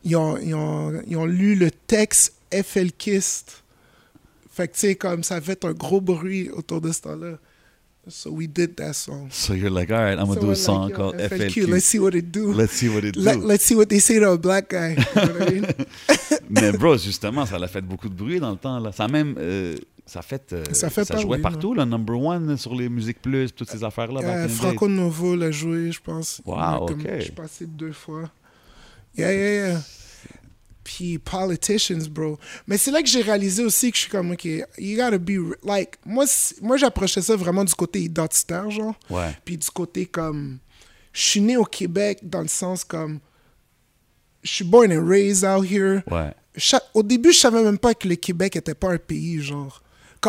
ils 0.03 0.15
ont, 0.15 0.37
ils, 0.37 0.53
ont, 0.55 1.01
ils 1.07 1.17
ont 1.17 1.25
lu 1.25 1.55
le 1.55 1.71
texte 1.71 2.33
FLKiste. 2.53 3.63
Fait 4.51 4.67
que, 4.67 4.73
tu 4.73 4.79
sais, 4.79 4.95
comme 4.95 5.23
ça 5.23 5.41
fait 5.41 5.65
un 5.65 5.73
gros 5.73 6.01
bruit 6.01 6.49
autour 6.49 6.81
de 6.81 6.91
ce 6.91 7.01
temps-là. 7.01 7.37
So 8.07 8.29
we 8.29 8.47
did 8.47 8.75
that 8.75 8.93
song. 8.93 9.29
So 9.31 9.55
you're 9.55 9.71
like, 9.71 9.89
all 9.89 9.97
right, 9.99 10.17
I'm 10.19 10.27
going 10.27 10.35
So 10.35 10.41
to 10.41 10.45
do 10.45 10.51
a 10.51 10.55
song 10.55 10.83
like, 10.85 10.93
called 10.93 11.15
FLQ. 11.15 11.67
Let's 11.67 11.85
see 11.85 11.97
what 11.97 12.11
it 12.13 12.31
do. 12.31 12.53
Let's 12.53 12.73
see 12.73 12.87
what 12.87 13.03
it 13.03 13.15
Let, 13.15 13.37
do. 13.39 13.47
let's 13.47 13.63
see 13.65 13.73
what 13.75 13.87
they 13.89 13.97
say 13.99 14.19
to 14.19 14.29
a 14.33 14.37
black 14.37 14.69
guy. 14.69 14.91
You 14.91 15.21
know 15.25 15.33
what 15.33 15.41
I 15.41 15.51
mean? 15.51 15.65
Mais 16.51 16.71
bro, 16.73 16.97
justement, 16.97 17.47
ça 17.47 17.57
l'a 17.57 17.67
fait 17.67 17.81
beaucoup 17.81 18.07
de 18.07 18.13
bruit 18.13 18.39
dans 18.39 18.51
le 18.51 18.57
temps. 18.57 18.77
Là. 18.79 18.91
Ça 18.91 19.05
a 19.05 19.07
même... 19.07 19.33
euh, 19.39 19.75
ça 20.05 20.21
fait... 20.21 20.53
euh, 20.53 20.63
Ça 20.71 20.89
fait 20.89 21.05
ça 21.05 21.17
jouait 21.19 21.39
partout, 21.39 21.73
le 21.73 21.83
number 21.85 22.19
one 22.19 22.57
sur 22.57 22.75
les 22.75 22.89
musiques 22.89 23.21
plus, 23.21 23.51
toutes 23.51 23.69
ces 23.69 23.83
affaires-là. 23.83 24.21
Euh, 24.23 24.45
the 24.45 24.47
days. 24.47 24.55
Franco 24.55 24.87
Novo 24.87 25.35
l'a 25.35 25.51
joué, 25.51 25.91
je 25.91 25.99
pense. 26.01 26.41
Wow, 26.45 26.55
m'a 26.55 26.79
comme- 26.87 27.01
ok. 27.01 27.07
Je 27.17 27.23
suis 27.23 27.31
passé 27.31 27.65
deux 27.65 27.91
fois. 27.91 28.29
Yeah, 29.17 29.33
yeah, 29.33 29.67
yeah. 29.69 29.81
Puis 30.83 31.17
politicians, 31.17 32.07
bro. 32.11 32.37
Mais 32.67 32.77
c'est 32.77 32.91
là 32.91 33.01
que 33.01 33.07
j'ai 33.07 33.21
réalisé 33.23 33.63
aussi 33.63 33.89
que 33.89 33.97
je 33.97 34.01
suis 34.03 34.11
comme, 34.11 34.31
OK, 34.31 34.45
you 34.45 34.95
gotta 34.97 35.17
be... 35.17 35.39
Like, 35.63 35.97
moi, 36.05 36.25
moi 36.61 36.77
j'approchais 36.77 37.23
ça 37.23 37.35
vraiment 37.35 37.63
du 37.63 37.73
côté 37.73 38.01
identitaire, 38.01 38.69
genre. 38.69 38.93
Ouais. 39.09 39.35
Puis 39.43 39.57
du 39.57 39.67
côté 39.71 40.05
comme... 40.05 40.59
Je 41.11 41.21
suis 41.21 41.41
né 41.41 41.57
au 41.57 41.63
Québec 41.65 42.19
dans 42.21 42.41
le 42.41 42.47
sens 42.47 42.83
comme... 42.83 43.19
Je 44.43 44.51
suis 44.51 44.63
born 44.65 44.91
and 44.93 45.07
raised 45.07 45.43
out 45.43 45.65
here. 45.65 46.03
Ouais. 46.11 46.31
Cha- 46.55 46.83
au 46.93 47.01
début, 47.01 47.31
je 47.33 47.39
savais 47.39 47.63
même 47.63 47.79
pas 47.79 47.95
que 47.95 48.07
le 48.07 48.15
Québec 48.15 48.55
était 48.55 48.75
pas 48.75 48.91
un 48.91 48.97
pays, 48.99 49.41
genre. 49.41 49.81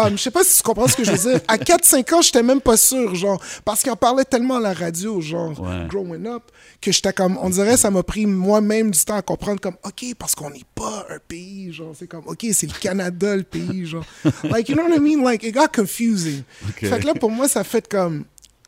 Comme, 0.04 0.18
je 0.18 0.22
sais 0.24 0.30
pas 0.30 0.44
si 0.44 0.58
tu 0.58 0.62
comprends 0.62 0.86
ce 0.88 0.94
que 0.96 1.04
je 1.04 1.10
veux 1.12 1.30
dire. 1.32 1.40
À 1.48 1.56
4-5 1.56 2.14
ans, 2.14 2.20
j'étais 2.22 2.42
même 2.42 2.60
pas 2.60 2.76
sûr, 2.76 3.14
genre. 3.14 3.42
Parce 3.64 3.82
qu'il 3.82 3.90
en 3.90 3.96
parlait 3.96 4.24
tellement 4.24 4.56
à 4.56 4.60
la 4.60 4.74
radio, 4.74 5.20
genre, 5.20 5.58
Ouais. 5.60 5.86
growing 5.88 6.26
up, 6.26 6.42
que 6.80 6.92
j'étais 6.92 7.12
comme, 7.12 7.38
on 7.40 7.48
dirait, 7.48 7.76
ça 7.76 7.90
m'a 7.90 8.02
pris 8.02 8.26
moi-même 8.26 8.90
du 8.90 9.00
temps 9.00 9.16
à 9.16 9.22
comprendre, 9.22 9.60
comme, 9.60 9.76
OK, 9.84 10.04
parce 10.18 10.34
qu'on 10.34 10.50
n'est 10.50 10.66
pas 10.74 11.06
un 11.08 11.18
pays, 11.26 11.72
genre. 11.72 11.94
C'est 11.98 12.06
comme, 12.06 12.24
OK, 12.26 12.44
c'est 12.52 12.66
le 12.66 12.78
Canada, 12.78 13.36
le 13.36 13.42
pays, 13.42 13.86
genre. 13.86 14.04
Like, 14.44 14.68
you 14.68 14.74
know 14.76 14.84
what 14.84 14.94
I 14.96 15.00
mean? 15.00 15.24
Like, 15.24 15.42
it 15.44 15.54
got 15.54 15.68
confusing. 15.74 16.42
Ok. 16.68 16.86
Fait 16.88 17.00
que 17.00 17.06
là, 17.06 17.14
pour 17.14 17.30
moi, 17.30 17.48
ça 17.48 17.64
fait 17.64 17.88
comme. 17.88 18.24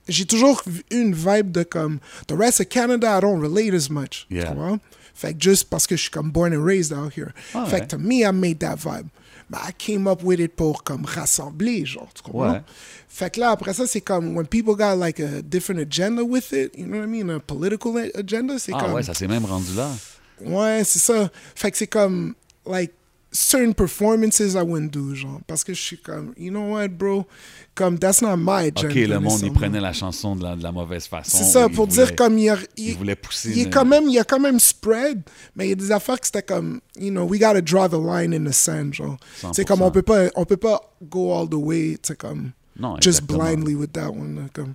J'ai 0.09 0.25
toujours 0.25 0.63
eu 0.67 0.83
une 0.97 1.15
vibe 1.15 1.51
de 1.53 1.63
comme, 1.65 1.99
the 2.29 2.33
rest 2.33 2.61
of 2.61 2.69
Canada, 2.71 3.19
I 3.19 3.21
don't 3.21 3.39
relate 3.43 3.75
as 3.75 3.91
much. 3.91 4.27
Tu 4.31 4.37
Yeah. 4.37 4.47
comprends? 4.47 4.79
Fait 5.15 5.35
que 5.35 5.43
juste 5.43 5.65
parce 5.69 5.87
que 5.87 5.97
je 5.97 6.03
suis 6.03 6.11
comme 6.11 6.31
born 6.31 6.55
and 6.57 6.65
raised 6.65 6.93
out 6.97 7.13
here. 7.15 7.33
Ah 7.53 7.67
fait 7.67 7.81
que 7.83 7.87
to 7.89 7.99
me, 7.99 8.21
I 8.25 8.33
made 8.33 8.61
that 8.61 8.77
vibe. 8.77 9.09
But 9.51 9.61
I 9.67 9.73
came 9.73 10.07
up 10.07 10.23
with 10.23 10.41
it 10.41 10.55
pour 10.57 10.83
comme 10.85 11.07
rassembler, 11.07 11.87
genre, 11.87 12.09
tu 12.15 12.23
comprends? 12.23 12.53
Ouais. 12.53 12.63
Fait 13.09 13.31
que 13.31 13.41
là, 13.41 13.51
après 13.53 13.73
ça, 13.73 13.87
c'est 13.87 14.03
comme, 14.03 14.37
when 14.37 14.47
people 14.47 14.75
got 14.77 14.95
like 14.97 15.21
a 15.21 15.41
different 15.43 15.81
agenda 15.81 16.23
with 16.23 16.53
it, 16.53 16.77
you 16.77 16.85
know 16.87 16.99
what 16.99 17.05
I 17.05 17.07
mean? 17.07 17.31
A 17.31 17.41
political 17.41 17.97
agenda, 18.15 18.59
c'est 18.59 18.73
Ah 18.75 18.81
comme. 18.85 18.93
ouais, 18.93 19.03
ça 19.03 19.15
s'est 19.15 19.27
même 19.27 19.47
rendu 19.47 19.75
là. 19.75 19.89
Ouais, 20.45 20.83
c'est 20.85 20.99
ça. 20.99 21.31
Fait 21.55 21.71
que 21.71 21.79
c'est 21.79 21.87
comme, 21.87 22.35
like, 22.67 22.93
certain 23.31 23.73
performances 23.73 24.55
I 24.55 24.63
wouldn't 24.63 24.91
do, 24.91 25.15
genre. 25.15 25.41
Parce 25.47 25.63
que 25.65 25.75
je 25.75 25.81
suis 25.81 25.99
comme, 25.99 26.33
you 26.37 26.51
know 26.51 26.73
what, 26.73 26.89
bro? 26.89 27.27
Comme, 27.75 27.99
that's 27.99 28.23
not 28.23 28.37
my 28.39 28.67
agenda. 28.69 28.89
OK, 28.89 28.95
le 29.09 29.21
monde, 29.21 29.41
il 29.43 29.53
prenait 29.53 29.81
la 29.81 29.93
chanson 29.93 30.35
de 30.35 30.43
la, 30.43 30.57
de 30.57 30.63
la 30.63 30.73
mauvaise 30.73 31.07
façon. 31.07 31.37
C'est 31.39 31.45
ça, 31.45 31.69
pour 31.69 31.87
voulait- 31.87 32.07
dire 32.07 32.17
comme, 32.17 32.39
il, 32.39 32.49
a- 32.49 32.57
il- 32.77 32.89
Il 32.91 32.97
voulait 32.97 33.15
pousser... 33.15 33.51
il 33.53 33.59
est 33.61 33.63
une- 33.65 33.71
quand 33.71 33.85
même, 33.85 34.09
il 34.09 34.19
a 34.19 34.25
quand 34.25 34.41
même 34.41 34.59
spread, 34.59 35.21
mais 35.55 35.67
il 35.67 35.69
y 35.71 35.73
a 35.73 35.77
des 35.77 35.93
affaires 35.93 36.19
que 36.19 36.27
c'était 36.27 36.43
comme, 36.43 36.81
you 36.99 37.11
know, 37.11 37.25
we 37.25 37.39
gotta 37.39 37.61
draw 37.61 37.87
the 37.89 37.93
line 38.01 38.33
in 38.35 38.49
the 38.51 38.55
sand, 38.55 38.95
genre. 38.95 39.17
100%. 39.43 39.53
C'est 39.53 39.65
comme, 39.65 39.83
on 39.83 39.91
peut 39.91 40.03
pas, 40.03 40.29
on 40.35 40.45
peut 40.45 40.57
pas 40.57 40.81
go 41.03 41.33
all 41.33 41.49
the 41.49 41.55
way, 41.55 41.97
sais, 42.03 42.17
comme, 42.17 42.51
Non, 42.81 42.97
just 43.01 43.23
blindly 43.25 43.75
with 43.75 43.93
that 43.93 44.09
one, 44.11 44.37
là, 44.37 44.43
comme. 44.53 44.75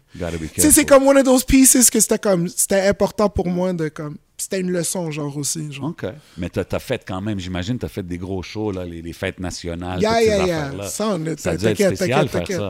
C'est 0.58 0.86
comme 0.86 1.08
one 1.08 1.18
of 1.18 1.24
those 1.26 1.44
pieces 1.44 1.90
que 1.90 2.00
c'était 2.00 2.20
comme, 2.20 2.48
c'était 2.48 2.88
important 2.88 3.30
pour 3.30 3.48
moi 3.48 3.74
de 3.74 3.90
comme, 3.90 4.18
c'était 4.44 4.60
une 4.62 4.72
leçon, 4.72 5.10
genre, 5.12 5.36
aussi. 5.38 5.72
Genre. 5.72 5.86
OK. 5.90 6.06
Mais 6.38 6.50
t'as 6.50 6.64
as 6.72 6.80
fait 6.80 7.04
quand 7.06 7.22
même, 7.22 7.40
j'imagine, 7.40 7.78
t'as 7.78 7.88
fait 7.88 8.04
des 8.04 8.18
gros 8.18 8.44
shows, 8.44 8.72
là, 8.72 8.86
les, 8.86 9.02
les 9.02 9.14
fêtes 9.14 9.40
nationales, 9.40 10.02
Yeah, 10.02 10.10
toutes 10.12 10.20
ces 10.20 10.26
yeah, 10.28 10.46
yeah. 10.46 10.58
affaires-là. 10.66 10.88
Ça, 10.88 11.08
on 11.10 11.38
Ça 11.38 11.58
t'inquiète, 11.58 11.96
spécial 11.96 12.30
t'inquiète. 12.30 12.62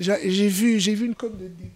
J'ai 0.00 0.48
vu, 0.48 0.78
j'ai 0.80 0.94
vu 0.94 1.06
une 1.06 1.14
coupe 1.14 1.36
de 1.38 1.48
députés. 1.48 1.72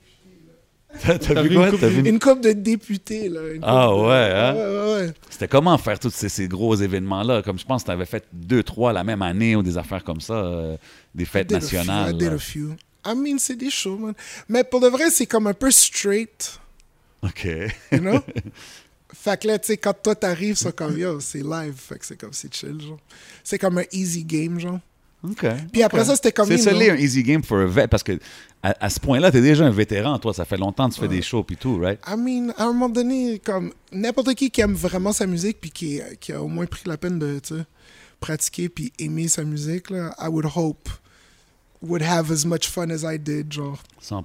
T'as 1.03 1.43
vu 1.43 1.49
vu 1.49 1.55
quoi? 1.57 1.65
une 1.69 1.71
coupe 1.73 1.81
vu 1.85 2.01
une- 2.01 2.07
Une 2.07 2.19
coupe 2.19 2.41
de 2.43 2.53
députés, 2.53 3.29
là. 3.31 3.41
une 3.55 3.61
Ah, 3.65 3.87
coupe 3.89 3.97
de- 3.99 4.03
ouais, 4.09 4.33
hein? 4.35 4.55
Ouais, 4.55 4.61
ouais, 4.61 5.07
ouais. 5.07 5.15
C'était 5.31 5.49
comment 5.49 5.79
faire 5.79 5.99
tous 5.99 6.11
ces, 6.11 6.29
ces 6.29 6.47
gros 6.49 6.75
événements-là? 6.75 7.41
Comme 7.43 7.59
je 7.59 7.65
pense 7.65 7.81
que 7.83 7.87
tu 7.87 7.93
avais 7.93 8.05
fait 8.05 8.25
deux, 8.31 8.63
trois 8.63 8.93
la 8.93 9.03
même 9.03 9.23
année 9.23 9.57
ou 9.57 9.63
des 9.63 9.79
affaires 9.79 10.05
comme 10.05 10.21
ça, 10.21 10.35
euh, 10.35 10.77
des 11.15 11.25
fêtes 11.25 11.51
I 11.51 11.55
a 11.55 11.61
few, 11.61 11.65
nationales. 11.77 12.11
I 12.11 12.19
did 12.19 12.29
là. 12.29 12.35
a 12.35 12.39
few. 12.39 12.75
I 13.07 13.15
mean, 13.17 13.39
c'est 13.39 13.57
des 13.57 13.71
shows, 13.71 13.97
man. 13.97 14.13
Mais 14.51 14.65
pour 14.65 14.81
de 14.81 14.89
vrai, 14.89 15.11
c'est 15.11 15.25
comme 15.27 15.47
un 15.47 15.55
peu 15.55 15.71
straight, 15.71 16.61
OK. 17.23 17.47
you 17.91 17.99
know? 17.99 18.21
fait 19.15 19.41
que 19.41 19.49
là, 19.49 19.59
tu 19.59 19.67
sais, 19.67 19.77
quand 19.77 19.95
toi 20.03 20.15
t'arrives, 20.15 20.57
c'est 20.57 20.75
comme, 20.75 20.99
yo, 20.99 21.21
c'est 21.21 21.43
live. 21.43 21.75
Fait 21.77 21.99
que 21.99 22.07
c'est 22.07 22.17
comme, 22.17 22.33
c'est 22.33 22.53
chill, 22.53 22.81
genre. 22.81 22.99
C'est 23.45 23.59
comme 23.59 23.79
un 23.79 23.85
easy 23.93 24.25
game, 24.25 24.59
genre. 24.59 24.81
OK. 25.23 25.47
Puis 25.73 25.83
après 25.83 26.05
ça, 26.05 26.17
c'était 26.17 26.33
comme, 26.33 26.49
C'est 26.49 26.59
ça, 26.59 26.71
un 26.71 26.97
easy 26.97 27.23
game 27.23 27.43
for 27.43 27.59
a 27.61 27.67
vet, 27.67 27.89
parce 27.89 28.03
que 28.03 28.19
à, 28.63 28.75
à 28.81 28.91
ce 28.91 28.99
point-là, 28.99 29.31
t'es 29.31 29.41
déjà 29.41 29.65
un 29.65 29.71
vétéran, 29.71 30.19
toi. 30.19 30.35
Ça 30.35 30.45
fait 30.45 30.57
longtemps 30.57 30.89
que 30.89 30.95
tu 30.95 31.01
fais 31.01 31.09
des 31.09 31.23
shows 31.23 31.45
puis 31.45 31.57
tout, 31.57 31.79
right? 31.79 32.01
I 32.09 32.17
mean, 32.17 32.53
à 32.57 32.65
un 32.65 32.73
moment 32.73 32.89
donné, 32.89 33.39
comme 33.39 33.73
n'importe 33.93 34.35
qui 34.35 34.51
qui 34.51 34.61
aime 34.61 34.75
vraiment 34.75 35.13
sa 35.13 35.27
musique 35.27 35.61
puis 35.61 35.71
qui, 35.71 36.01
qui 36.21 36.33
a 36.33 36.43
au 36.43 36.49
moins 36.49 36.67
pris 36.67 36.83
la 36.87 36.97
peine 36.97 37.19
de 37.19 37.39
tu 37.39 37.55
sais, 37.57 37.65
pratiquer 38.19 38.69
puis 38.69 38.93
aimer 38.99 39.29
sa 39.29 39.45
musique, 39.45 39.91
là, 39.91 40.15
I 40.19 40.29
would 40.29 40.47
hope 40.57 40.89
would 41.83 42.03
have 42.03 42.33
as 42.33 42.45
much 42.45 42.69
fun 42.69 42.91
as 42.91 43.05
I 43.05 43.19
did, 43.19 43.53
genre. 43.53 43.79
100 44.01 44.25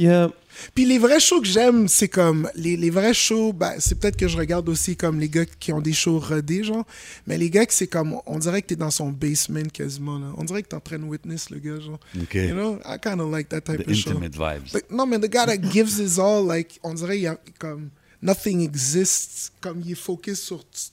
Yeah. 0.00 0.30
Puis 0.74 0.84
les 0.84 0.98
vrais 0.98 1.20
shows 1.20 1.40
que 1.40 1.46
j'aime, 1.46 1.88
c'est 1.88 2.08
comme 2.08 2.48
les, 2.54 2.76
les 2.76 2.90
vrais 2.90 3.14
shows, 3.14 3.52
ben, 3.52 3.74
c'est 3.78 3.98
peut-être 3.98 4.16
que 4.16 4.28
je 4.28 4.36
regarde 4.36 4.68
aussi 4.68 4.96
comme 4.96 5.20
les 5.20 5.28
gars 5.28 5.44
qui 5.46 5.72
ont 5.72 5.80
des 5.80 5.92
shows 5.92 6.18
rodés, 6.18 6.64
genre. 6.64 6.84
Mais 7.26 7.38
les 7.38 7.50
gars 7.50 7.64
que 7.66 7.72
c'est 7.72 7.86
comme, 7.86 8.16
on 8.26 8.38
dirait 8.38 8.60
que 8.62 8.68
t'es 8.68 8.76
dans 8.76 8.90
son 8.90 9.10
basement 9.10 9.68
quasiment, 9.72 10.18
là. 10.18 10.26
On 10.36 10.44
dirait 10.44 10.62
que 10.62 10.68
t'es 10.68 10.76
en 10.76 10.80
train 10.80 10.98
de 10.98 11.04
witness 11.04 11.50
le 11.50 11.58
gars, 11.58 11.80
genre. 11.80 12.00
OK. 12.20 12.34
You 12.34 12.54
know, 12.54 12.78
I 12.84 12.98
kind 13.02 13.20
of 13.20 13.30
like 13.30 13.48
that 13.50 13.60
type 13.62 13.84
The 13.84 13.90
of 13.90 13.94
show. 13.94 14.10
intimate 14.10 14.34
vibes. 14.36 14.72
But, 14.72 14.90
non, 14.90 15.06
mais 15.06 15.18
the 15.18 15.30
guy 15.30 15.46
that 15.46 15.58
gives 15.70 15.98
his 15.98 16.18
all, 16.18 16.44
like, 16.46 16.78
on 16.82 16.94
dirait 16.94 17.18
il 17.18 17.22
y 17.22 17.26
a 17.26 17.38
comme 17.58 17.90
nothing 18.22 18.60
exists, 18.62 19.52
comme 19.60 19.80
il 19.84 19.92
est 19.92 19.94
focus 19.94 20.40
sur, 20.40 20.58
tu 20.70 20.90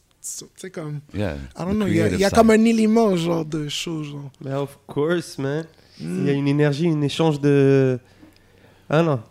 sais, 0.55 0.69
comme, 0.69 0.99
Yeah. 1.13 1.37
I 1.57 1.63
don't 1.65 1.75
know, 1.75 1.87
il 1.87 1.95
y 1.95 2.01
a, 2.01 2.09
y 2.29 2.31
comme 2.31 2.51
un 2.51 2.63
élément, 2.63 3.15
genre, 3.15 3.43
de 3.45 3.67
show, 3.69 4.03
genre. 4.03 4.31
Mais 4.43 4.53
of 4.53 4.77
course, 4.87 5.37
man. 5.37 5.65
Mm. 5.99 6.19
Il 6.21 6.27
y 6.27 6.29
a 6.29 6.33
une 6.33 6.47
énergie, 6.47 6.87
un 6.87 7.01
échange 7.01 7.41
de. 7.41 7.99
Ah 8.89 9.03
non. 9.03 9.21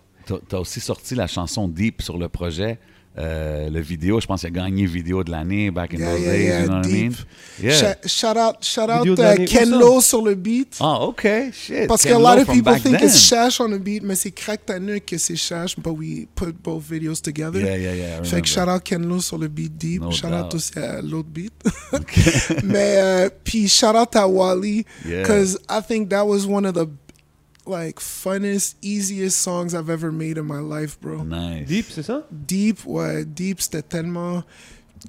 T'as 0.48 0.58
aussi 0.58 0.80
sorti 0.80 1.14
la 1.14 1.26
chanson 1.26 1.68
Deep 1.68 2.02
sur 2.02 2.18
le 2.18 2.28
projet. 2.28 2.78
Euh, 3.18 3.70
le 3.70 3.80
vidéo, 3.80 4.20
je 4.20 4.26
pense 4.26 4.40
qu'il 4.40 4.48
a 4.48 4.50
gagné 4.50 4.84
vidéo 4.84 5.24
de 5.24 5.30
l'année 5.30 5.70
back 5.70 5.94
in 5.94 5.98
Yeah, 6.00 6.10
those 6.12 6.20
yeah, 6.20 6.32
days, 6.32 6.44
yeah, 6.44 6.60
you 6.60 6.66
know 6.66 6.76
what 6.76 6.86
I 6.86 6.92
mean? 6.92 7.12
Sh- 8.02 8.08
shout 8.10 8.36
out, 8.36 8.56
shout 8.62 8.90
out 8.90 9.06
uh, 9.06 9.10
où 9.40 9.44
Ken? 9.46 9.70
Lo 9.70 10.02
sur 10.02 10.20
le 10.20 10.34
beat. 10.34 10.76
Ah, 10.80 11.00
OK, 11.00 11.26
shit. 11.50 11.86
Parce 11.86 12.02
que 12.02 12.10
a 12.10 12.18
Lo 12.18 12.20
lot 12.20 12.38
of 12.42 12.46
people 12.46 12.74
think 12.74 12.98
then. 12.98 13.08
it's 13.08 13.18
Shash 13.18 13.58
on 13.58 13.70
the 13.70 13.78
beat, 13.78 14.02
mais 14.02 14.16
c'est 14.16 14.32
Crack 14.32 14.66
Tanuk 14.66 15.06
que 15.06 15.16
c'est 15.16 15.34
Shash, 15.36 15.76
but 15.78 15.92
we 15.96 16.26
put 16.34 16.52
both 16.62 16.82
videos 16.90 17.22
together. 17.22 17.58
Yeah, 17.62 17.78
yeah, 17.78 17.94
yeah. 17.94 18.22
Fait 18.22 18.42
que 18.42 18.48
shout 18.48 18.68
out 18.68 18.82
Ken 18.84 19.02
Lo 19.08 19.18
sur 19.20 19.38
le 19.38 19.48
beat 19.48 19.78
Deep. 19.78 20.02
No 20.02 20.10
shout 20.10 20.26
out 20.26 20.54
aussi 20.54 20.78
à 20.78 21.00
l'autre 21.00 21.30
beat. 21.30 21.54
Mais 22.64 22.96
euh, 22.98 23.30
puis 23.44 23.66
shout 23.66 23.96
out 23.96 24.14
à 24.14 24.28
Wally 24.28 24.84
Yeah. 25.06 25.22
because 25.22 25.58
I 25.70 25.80
think 25.80 26.10
that 26.10 26.26
was 26.26 26.44
one 26.46 26.66
of 26.66 26.74
the 26.74 26.86
like 27.66 28.00
funnest, 28.00 28.76
easiest 28.82 29.38
songs 29.38 29.74
I've 29.74 29.90
ever 29.90 30.10
made 30.12 30.38
in 30.38 30.44
my 30.44 30.60
life, 30.60 30.98
bro. 31.00 31.24
Nice. 31.24 31.66
Deep, 31.66 31.86
c'est 31.90 32.02
ça? 32.02 32.26
Deep, 32.30 32.78
ouais, 32.86 33.24
Deep, 33.24 33.60
c'était 33.60 33.82
tellement 33.82 34.42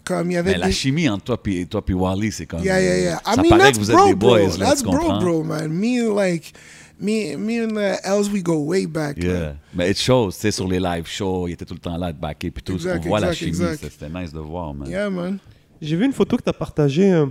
comme 0.04 0.30
il 0.32 0.34
y 0.36 0.38
avait 0.38 0.52
Mais 0.52 0.58
la 0.58 0.72
chimie 0.72 1.08
entre 1.10 1.24
toi 1.26 1.40
et 1.48 1.66
toi 1.66 1.84
puis 1.84 1.94
Wally, 1.96 2.32
c'est 2.32 2.46
comme. 2.46 2.64
Yeah, 2.64 2.80
yeah, 2.82 2.98
yeah. 3.00 3.22
I 3.26 3.36
Ça 3.36 3.42
mean, 3.42 3.50
paraît 3.50 3.62
that's 3.72 3.78
que 3.78 3.84
vous 3.84 3.92
êtes 3.92 3.98
bro, 3.98 4.08
des 4.08 4.16
boys, 4.16 4.48
bro. 4.50 4.58
là, 4.58 4.66
That's 4.66 4.82
tu 4.82 4.88
bro, 4.90 4.98
comprends? 4.98 5.20
bro, 5.20 5.44
man. 5.44 5.70
Me, 5.70 6.14
like, 6.14 6.54
me, 7.00 7.36
me 7.38 7.64
and 7.64 7.78
uh, 7.78 7.96
Els, 8.04 8.30
we 8.30 8.42
go 8.44 8.58
way 8.64 8.86
back. 8.86 9.18
Yeah. 9.24 9.34
là. 9.40 9.56
Mais 9.74 9.90
it 9.92 9.98
shows, 9.98 10.32
tu 10.32 10.40
sais, 10.40 10.52
sur 10.52 10.68
les 10.68 10.80
live 10.80 11.06
shows, 11.08 11.48
il 11.48 11.54
était 11.54 11.66
tout 11.66 11.74
le 11.74 11.80
temps 11.80 11.98
là 11.98 12.12
de 12.12 12.20
backer 12.20 12.52
puis 12.52 12.64
tout. 12.64 12.74
Exact, 12.74 13.02
on 13.06 13.08
voit 13.08 13.20
la 13.22 13.34
chimie, 13.34 13.56
c'était 13.82 14.10
nice 14.10 14.32
de 14.34 14.40
voir, 14.40 14.74
man. 14.74 14.90
Yeah, 14.90 15.10
man. 15.10 15.38
J'ai 15.82 15.96
vu 15.96 16.06
une 16.06 16.14
photo 16.14 16.38
que 16.38 16.44
tu 16.44 16.50
as 16.50 16.54
partagée 16.54 17.12
euh, 17.14 17.26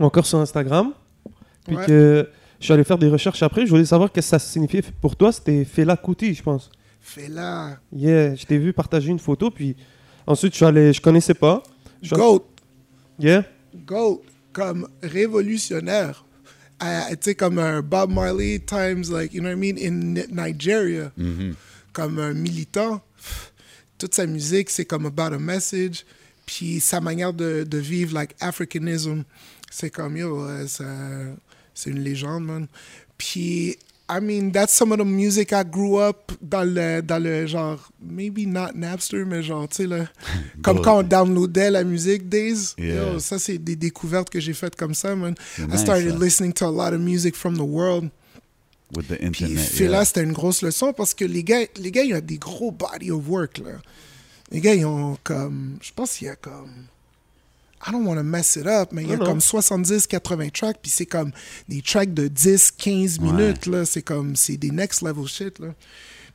encore 0.00 0.24
sur 0.26 0.38
Instagram. 0.38 0.92
Puis 1.66 1.76
Ouais. 1.76 1.84
que 1.86 2.28
je 2.60 2.64
suis 2.64 2.72
allé 2.72 2.84
faire 2.84 2.98
des 2.98 3.08
recherches 3.08 3.42
après. 3.42 3.64
Je 3.66 3.70
voulais 3.70 3.84
savoir 3.84 4.10
qu'est-ce 4.12 4.26
que 4.26 4.30
ça 4.30 4.38
signifiait 4.38 4.82
pour 5.00 5.16
toi. 5.16 5.32
C'était 5.32 5.64
Fela 5.64 5.96
Kuti, 5.96 6.34
je 6.34 6.42
pense. 6.42 6.70
Là. 7.28 7.78
Yeah, 7.92 8.34
je 8.34 8.44
t'ai 8.44 8.58
vu 8.58 8.72
partager 8.72 9.10
une 9.10 9.18
photo. 9.18 9.50
Puis 9.50 9.76
ensuite, 10.26 10.52
je 10.52 10.56
suis 10.56 10.64
allé. 10.64 10.92
Je 10.92 11.00
connaissais 11.00 11.34
pas. 11.34 11.62
Je 12.02 12.08
suis- 12.08 12.16
Goat. 12.16 12.46
Yeah. 13.18 13.44
GOAT 13.86 14.22
comme 14.52 14.88
révolutionnaire. 15.02 16.24
Tu 16.80 16.86
sais, 17.20 17.34
comme 17.34 17.58
un 17.58 17.80
Bob 17.80 18.10
Marley 18.10 18.58
times, 18.58 19.04
like, 19.10 19.32
you 19.32 19.40
know 19.40 19.48
what 19.48 19.54
I 19.54 19.56
mean, 19.56 19.76
in 19.78 20.14
Ni- 20.14 20.26
Nigeria. 20.30 21.10
Mm-hmm. 21.18 21.54
Comme 21.92 22.18
un 22.18 22.34
militant. 22.34 23.00
Toute 23.98 24.14
sa 24.14 24.26
musique, 24.26 24.68
c'est 24.68 24.84
comme 24.84 25.06
about 25.06 25.34
a 25.34 25.38
message. 25.38 26.04
Puis 26.44 26.80
sa 26.80 27.00
manière 27.00 27.32
de, 27.32 27.64
de 27.64 27.78
vivre, 27.78 28.14
like, 28.14 28.34
Africanism, 28.40 29.22
c'est 29.70 29.90
comme, 29.90 30.16
yo, 30.18 30.42
euh, 30.44 30.66
ça- 30.66 30.84
c'est 31.76 31.90
une 31.90 32.00
légende, 32.00 32.44
man. 32.44 32.66
Puis, 33.18 33.76
I 34.08 34.20
mean, 34.20 34.50
that's 34.50 34.72
some 34.72 34.92
of 34.92 34.98
the 34.98 35.04
music 35.04 35.52
I 35.52 35.62
grew 35.62 35.98
up 35.98 36.32
dans 36.40 36.64
le, 36.64 37.02
dans 37.02 37.22
le 37.22 37.46
genre, 37.46 37.90
maybe 38.00 38.46
not 38.46 38.74
Napster, 38.74 39.24
mais 39.24 39.42
genre, 39.42 39.68
tu 39.68 39.76
sais, 39.76 39.86
là, 39.86 40.06
comme 40.62 40.80
quand 40.80 40.98
on 40.98 41.02
downloadait 41.02 41.70
la 41.70 41.84
musique, 41.84 42.28
Days. 42.28 42.74
Yeah. 42.78 43.12
Yo, 43.12 43.18
ça, 43.18 43.38
c'est 43.38 43.58
des 43.58 43.76
découvertes 43.76 44.30
que 44.30 44.40
j'ai 44.40 44.54
faites 44.54 44.74
comme 44.74 44.94
ça, 44.94 45.14
man. 45.14 45.34
C'est 45.56 45.62
I 45.62 45.66
nice, 45.66 45.80
started 45.80 46.12
ça. 46.12 46.24
listening 46.24 46.52
to 46.54 46.66
a 46.66 46.70
lot 46.70 46.94
of 46.94 47.00
music 47.00 47.36
from 47.36 47.56
the 47.56 47.66
world. 47.66 48.08
With 48.94 49.08
the 49.08 49.16
Puis 49.16 49.26
internet. 49.26 49.58
Fela, 49.58 49.90
yeah. 49.90 50.04
c'était 50.04 50.22
une 50.22 50.32
grosse 50.32 50.62
leçon 50.62 50.92
parce 50.92 51.12
que 51.12 51.24
les 51.24 51.42
gars, 51.42 51.66
les 51.76 51.90
gars, 51.90 52.04
ils 52.04 52.14
ont 52.14 52.20
des 52.20 52.38
gros 52.38 52.70
body 52.70 53.10
of 53.10 53.28
work, 53.28 53.58
là. 53.58 53.72
Les 54.52 54.60
gars, 54.60 54.74
ils 54.74 54.86
ont 54.86 55.18
comme, 55.24 55.78
je 55.82 55.90
pense 55.92 56.16
qu'il 56.16 56.28
y 56.28 56.30
a 56.30 56.36
comme, 56.36 56.70
I 57.86 57.92
don't 57.92 58.04
want 58.04 58.16
to 58.16 58.24
mess 58.24 58.56
it 58.56 58.66
up, 58.66 58.90
mais 58.92 59.02
il 59.04 59.10
y 59.10 59.12
a 59.12 59.16
Non, 59.16 59.24
comme 59.26 59.40
70, 59.40 60.06
80 60.08 60.48
tracks, 60.50 60.78
puis 60.82 60.90
c'est 60.90 61.06
comme 61.06 61.30
des 61.68 61.82
tracks 61.82 62.12
de 62.12 62.26
10, 62.28 62.72
15 62.72 63.18
Ouais. 63.20 63.54
là. 63.66 63.84
C'est 63.86 64.02
comme, 64.02 64.34
c'est 64.34 64.56
des 64.56 64.70
next 64.70 65.02
level 65.02 65.26
shit, 65.26 65.58
là. 65.60 65.68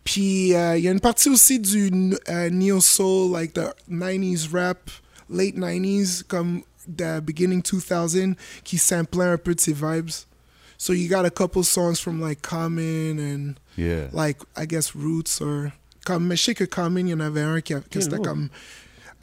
Puis 0.03 0.53
euh, 0.55 0.77
y 0.77 0.87
a 0.87 0.91
une 0.91 0.99
partie 0.99 1.29
aussi 1.29 1.59
du 1.59 1.91
euh, 2.29 2.49
neo 2.49 2.79
soul, 2.81 3.31
like 3.33 3.53
the 3.53 3.69
90s 3.89 4.47
rap, 4.51 4.89
late 5.29 5.55
90s, 5.55 6.23
comme 6.27 6.61
the 6.87 7.19
beginning 7.21 7.61
2000, 7.61 8.35
qui 8.63 8.77
samplait 8.77 9.25
un 9.25 9.37
peu 9.37 9.53
de 9.53 9.59
ces 9.59 9.73
vibes. 9.73 10.09
So 10.77 10.93
you 10.93 11.07
got 11.07 11.25
a 11.25 11.29
couple 11.29 11.63
songs 11.63 11.95
from 12.01 12.19
like 12.21 12.41
Common 12.41 13.19
and 13.19 13.53
Yeah. 13.77 14.07
like 14.13 14.37
I 14.57 14.65
guess 14.65 14.95
Roots 14.95 15.39
or 15.41 15.67
comme 16.05 16.25
mais 16.25 16.35
je 16.35 16.43
sais 16.45 16.55
que 16.55 16.63
Common, 16.63 17.05
il 17.05 17.09
y 17.09 17.13
en 17.13 17.19
avait 17.19 17.41
un 17.43 17.61
qui 17.61 17.75
a- 17.75 17.81
que 17.81 17.99
c'était 18.01 18.15
lourd. 18.15 18.25
comme 18.25 18.49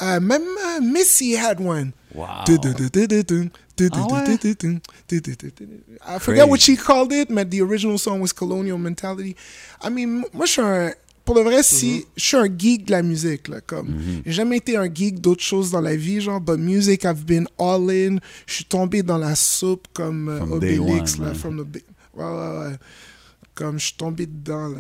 euh, 0.03 0.21
même 0.21 0.43
euh, 0.43 0.81
Missy 0.81 1.35
had 1.37 1.61
one. 1.61 1.93
Wow. 2.15 2.45
I 6.07 6.19
forget 6.19 6.49
what 6.49 6.61
she 6.61 6.77
called 6.77 7.13
it, 7.13 7.29
but 7.29 7.51
the 7.51 7.61
original 7.61 7.99
song 7.99 8.21
was 8.21 8.33
Colonial 8.33 8.79
Mentality. 8.79 9.37
I 9.83 9.89
mean, 9.91 10.25
moi 10.33 10.47
je 10.47 10.53
suis 10.53 10.63
un 10.63 10.93
pour 11.29 11.35
le 11.37 11.43
vrai, 11.43 11.63
si 11.63 12.07
je 12.17 12.25
suis 12.25 12.37
un 12.39 12.47
geek 12.47 12.87
de 12.87 12.93
la 12.93 13.03
musique, 13.03 13.49
là, 13.49 13.61
comme 13.61 13.95
j'ai 14.25 14.33
jamais 14.33 14.57
été 14.57 14.79
un 14.79 14.87
geek 14.93 15.21
d'autres 15.21 15.43
choses 15.43 15.71
dans 15.71 15.83
la 15.83 15.95
vie, 15.95 16.23
genre, 16.23 16.41
but 16.41 16.57
music, 16.57 17.05
I've 17.05 17.27
been 17.27 17.47
all 17.59 17.91
in. 17.91 18.17
Je 18.47 18.55
suis 18.55 18.65
tombé 18.65 19.03
dans 19.03 19.19
la 19.19 19.35
soupe 19.35 19.89
comme 19.93 20.31
euh, 20.31 20.39
From 20.39 20.59
day 20.59 20.79
Obélix, 20.79 21.19
one, 21.19 21.27
là, 21.27 21.35
from 21.35 21.57
the 21.59 21.83
ouais, 22.15 22.25
ouais, 22.25 22.59
ouais. 22.59 22.77
Comme 23.55 23.79
je 23.79 23.85
suis 23.85 23.97
tombé 23.97 24.25
dedans, 24.25 24.69
là. 24.69 24.79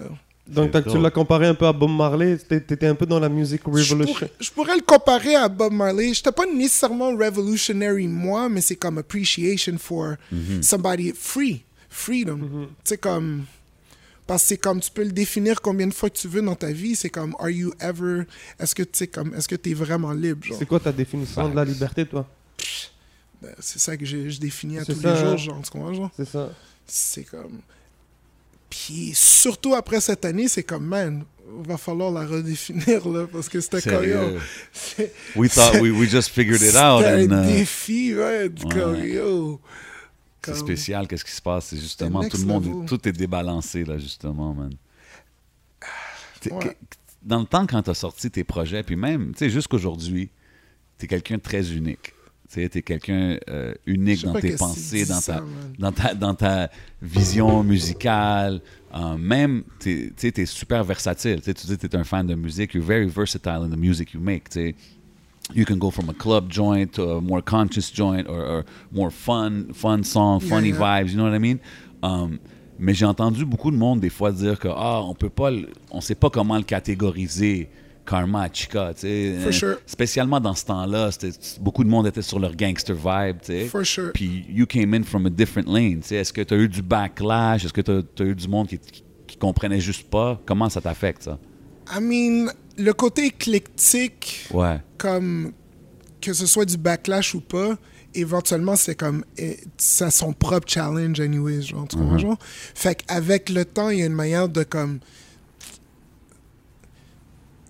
Donc 0.49 0.73
tu 0.91 0.99
l'as 0.99 1.11
comparé 1.11 1.47
un 1.47 1.55
peu 1.55 1.67
à 1.67 1.73
Bob 1.73 1.91
Marley? 1.91 2.37
T'é- 2.39 2.61
T'étais 2.63 2.87
un 2.87 2.95
peu 2.95 3.05
dans 3.07 3.21
la 3.21 3.29
music 3.29 3.61
Je 3.67 3.71
revolution. 3.71 4.15
pourrais, 4.15 4.31
je 4.41 4.51
pourrais 4.51 4.77
le 4.77 4.83
comparer 4.83 5.35
à 5.35 5.49
Bob 5.49 5.73
Marley. 5.73 6.15
J'étais 6.15 6.33
pas 6.33 6.47
nécessairement 6.47 7.11
revolutionary 7.17 8.09
moi, 8.09 8.49
mais 8.49 8.61
c'est 8.61 8.77
comme 8.77 8.99
appreciation 8.99 9.77
for 9.79 10.15
somebody 10.63 11.13
free, 11.15 11.65
freedom. 11.91 12.69
C'est 12.85 12.99
comme 12.99 13.45
parce 14.27 14.43
que 14.43 14.49
c'est 14.49 14.57
comme 14.59 14.81
tu 14.81 14.91
peux 14.91 15.05
le 15.05 15.13
définir 15.13 15.61
combien 15.63 15.87
de 15.87 15.95
fois 15.95 16.11
que 16.11 16.19
tu 16.19 16.29
veux 16.29 16.43
dans 16.43 16.55
ta 16.55 16.71
vie. 16.71 16.95
C'est 16.97 17.09
comme 17.11 17.35
are 17.39 17.49
you 17.51 17.73
ever 17.81 18.25
Est-ce 18.59 18.75
que 18.75 18.83
tu 18.83 19.07
comme 19.07 19.35
est-ce 19.35 19.49
que 19.49 19.57
t'es 19.57 19.75
vraiment 19.75 20.13
libre 20.13 20.45
genre? 20.45 20.57
C'est 20.59 20.67
quoi 20.67 20.81
ta 20.81 20.93
définition 20.93 21.49
de 21.49 21.57
la 21.57 21.65
liberté, 21.65 22.05
toi? 22.07 22.27
Ben, 23.41 23.55
C'est 23.61 23.79
ça 23.79 23.97
que 23.97 24.05
je, 24.05 24.29
je 24.29 24.41
définis 24.41 24.79
à 24.79 24.85
tous 24.85 25.01
ça, 25.01 25.13
les 25.15 25.21
jours, 25.21 25.29
hein. 25.33 25.37
genre. 25.37 25.63
Tu 25.63 25.71
comprends, 25.71 25.95
genre? 25.95 26.11
C'est 26.17 26.27
ça. 26.29 26.51
C'est 26.87 27.25
comme. 27.25 27.61
Puis 28.71 29.13
surtout 29.15 29.75
après 29.75 30.01
cette 30.01 30.25
année, 30.25 30.49
c'est 30.49 30.63
comme 30.63 30.87
man. 30.87 31.25
Va 31.61 31.79
falloir 31.79 32.11
la 32.11 32.27
redéfinir 32.27 33.09
là 33.09 33.27
parce 33.33 33.49
que 33.49 33.59
c'était 33.61 33.81
c'est- 33.81 35.13
We 35.35 35.51
thought 35.51 35.81
we, 35.81 35.91
we 35.91 36.09
just 36.09 36.29
figured 36.29 36.61
it 36.61 36.77
out. 36.77 37.03
C'était 37.03 37.33
un 37.33 37.45
uh, 37.45 37.53
défi, 37.53 38.15
ouais. 38.15 38.51
Yo. 39.07 39.59
C'est 40.45 40.55
spécial, 40.55 41.07
qu'est-ce 41.07 41.25
qui 41.25 41.33
se 41.33 41.43
passe? 41.43 41.67
C'est 41.67 41.79
justement, 41.79 42.27
tout 42.29 42.37
le 42.37 42.45
monde, 42.45 42.65
level. 42.67 42.87
tout 42.87 43.09
est 43.09 43.13
débalancé, 43.13 43.85
là, 43.85 43.99
justement, 43.99 44.55
man. 44.55 44.73
Ouais. 46.51 46.77
Dans 47.23 47.41
le 47.41 47.47
temps, 47.47 47.67
quand 47.67 47.83
t'as 47.83 47.95
sorti 47.95 48.31
tes 48.31 48.45
projets, 48.45 48.83
puis 48.83 48.97
même, 48.97 49.33
tu 49.33 49.39
sais, 49.39 49.51
jusqu'aujourd'hui, 49.51 50.31
es 51.01 51.07
quelqu'un 51.07 51.37
de 51.37 51.43
très 51.43 51.73
unique. 51.73 52.15
Tu 52.51 52.63
es 52.63 52.69
quelqu'un 52.83 53.37
euh, 53.51 53.75
unique 53.85 54.25
dans 54.25 54.33
tes 54.33 54.57
pensées, 54.57 55.05
dans 55.05 55.21
ta, 55.21 55.45
dans, 55.79 55.93
ta, 55.93 56.15
dans 56.15 56.35
ta 56.35 56.71
vision 57.03 57.63
musicale. 57.63 58.61
Euh, 58.95 59.19
même, 59.19 59.65
tu 59.81 60.13
es 60.23 60.47
super 60.47 60.83
versatile. 60.83 61.41
Tu 61.41 61.45
sais, 61.45 61.55
tu 61.55 61.67
dis 61.67 61.77
que 61.77 61.87
tu 61.87 61.95
es 61.95 61.97
un 61.97 62.05
fan 62.05 62.27
de 62.27 62.35
musique. 62.35 62.73
You're 62.73 62.87
very 62.87 63.07
versatile 63.07 63.65
in 63.65 63.69
the 63.69 63.77
music 63.77 64.15
you 64.15 64.21
make. 64.21 64.49
tu 64.49 64.61
sais. 64.61 64.75
You 65.55 65.65
can 65.65 65.79
go 65.79 65.91
from 65.91 66.11
a 66.11 66.15
club 66.15 66.51
joint 66.51 66.93
to 66.93 67.17
a 67.17 67.21
more 67.21 67.43
conscious 67.43 67.91
joint 67.91 68.29
or, 68.29 68.39
or 68.39 68.65
more 68.93 69.11
fun, 69.11 69.73
fun 69.73 70.05
song, 70.05 70.41
funny 70.41 70.71
yeah. 70.71 70.79
vibes. 70.79 71.11
You 71.11 71.17
know 71.17 71.25
what 71.25 71.35
I 71.35 71.39
mean? 71.39 71.59
Um, 72.03 72.39
mais 72.79 72.95
j'ai 72.95 73.07
entendu 73.07 73.45
beaucoup 73.45 73.71
de 73.71 73.77
monde 73.77 74.01
des 74.01 74.11
fois 74.11 74.31
dire 74.31 74.59
que 74.59 74.69
ah, 74.69 75.03
on 75.03 75.15
peut 75.15 75.31
pas, 75.31 75.51
on 75.91 76.01
sait 76.01 76.15
pas 76.15 76.31
comment 76.31 76.57
le 76.57 76.63
catégoriser. 76.63 77.69
Karma 78.09 78.49
Chica, 78.53 78.93
tu 78.95 79.01
sais. 79.03 79.35
For 79.41 79.49
Euh, 79.49 79.53
sure. 79.53 79.77
Spécialement 79.87 80.41
dans 80.41 80.55
ce 80.55 80.65
temps-là, 80.67 81.11
beaucoup 81.61 81.85
de 81.85 81.89
monde 81.91 82.07
était 82.07 82.23
sur 82.23 82.39
leur 82.39 82.57
gangster 82.57 82.95
vibe, 82.95 83.37
tu 83.41 83.47
sais. 83.47 83.67
For 83.67 83.85
sure. 83.85 84.13
Puis 84.15 84.47
you 84.49 84.65
came 84.67 84.95
in 84.95 85.03
from 85.03 85.27
a 85.27 85.31
different 85.31 85.67
lane, 85.69 86.01
tu 86.01 86.09
sais. 86.09 86.15
Est-ce 86.17 86.33
que 86.33 86.41
tu 86.43 86.55
as 86.55 86.57
eu 86.57 86.69
du 86.69 86.81
backlash? 86.83 87.65
Est-ce 87.65 87.73
que 87.73 87.81
tu 87.83 87.91
as, 87.91 88.25
eu 88.27 88.35
du 88.35 88.49
monde 88.49 88.69
qui, 88.69 88.79
qui, 88.79 89.05
qui 89.27 89.37
comprenait 89.37 89.81
juste 89.81 90.09
pas? 90.09 90.41
Comment 90.47 90.69
ça 90.71 90.81
t'affecte, 90.81 91.25
ça? 91.25 91.39
I 91.95 92.01
mean, 92.01 92.51
le 92.79 92.93
côté 92.93 93.27
éclectique, 93.27 94.47
Ouais. 94.53 94.79
comme 94.99 95.53
que 96.21 96.33
ce 96.33 96.47
soit 96.47 96.65
du 96.65 96.77
backlash 96.77 97.35
ou 97.35 97.41
pas, 97.41 97.77
éventuellement, 98.15 98.75
c'est 98.77 98.95
comme. 98.95 99.25
eh, 99.37 99.59
Ça 99.77 100.07
a 100.07 100.11
son 100.11 100.33
propre 100.33 100.67
challenge, 100.69 101.21
anyways, 101.21 101.63
genre, 101.63 101.87
tu 101.89 101.97
Mhm. 101.99 102.19
genre? 102.19 102.39
Fait 102.75 102.95
qu'avec 102.95 103.49
le 103.51 103.65
temps, 103.65 103.91
il 103.91 103.99
y 103.99 104.03
a 104.03 104.07
une 104.07 104.13
manière 104.15 104.49
de 104.49 104.63
comme. 104.65 104.99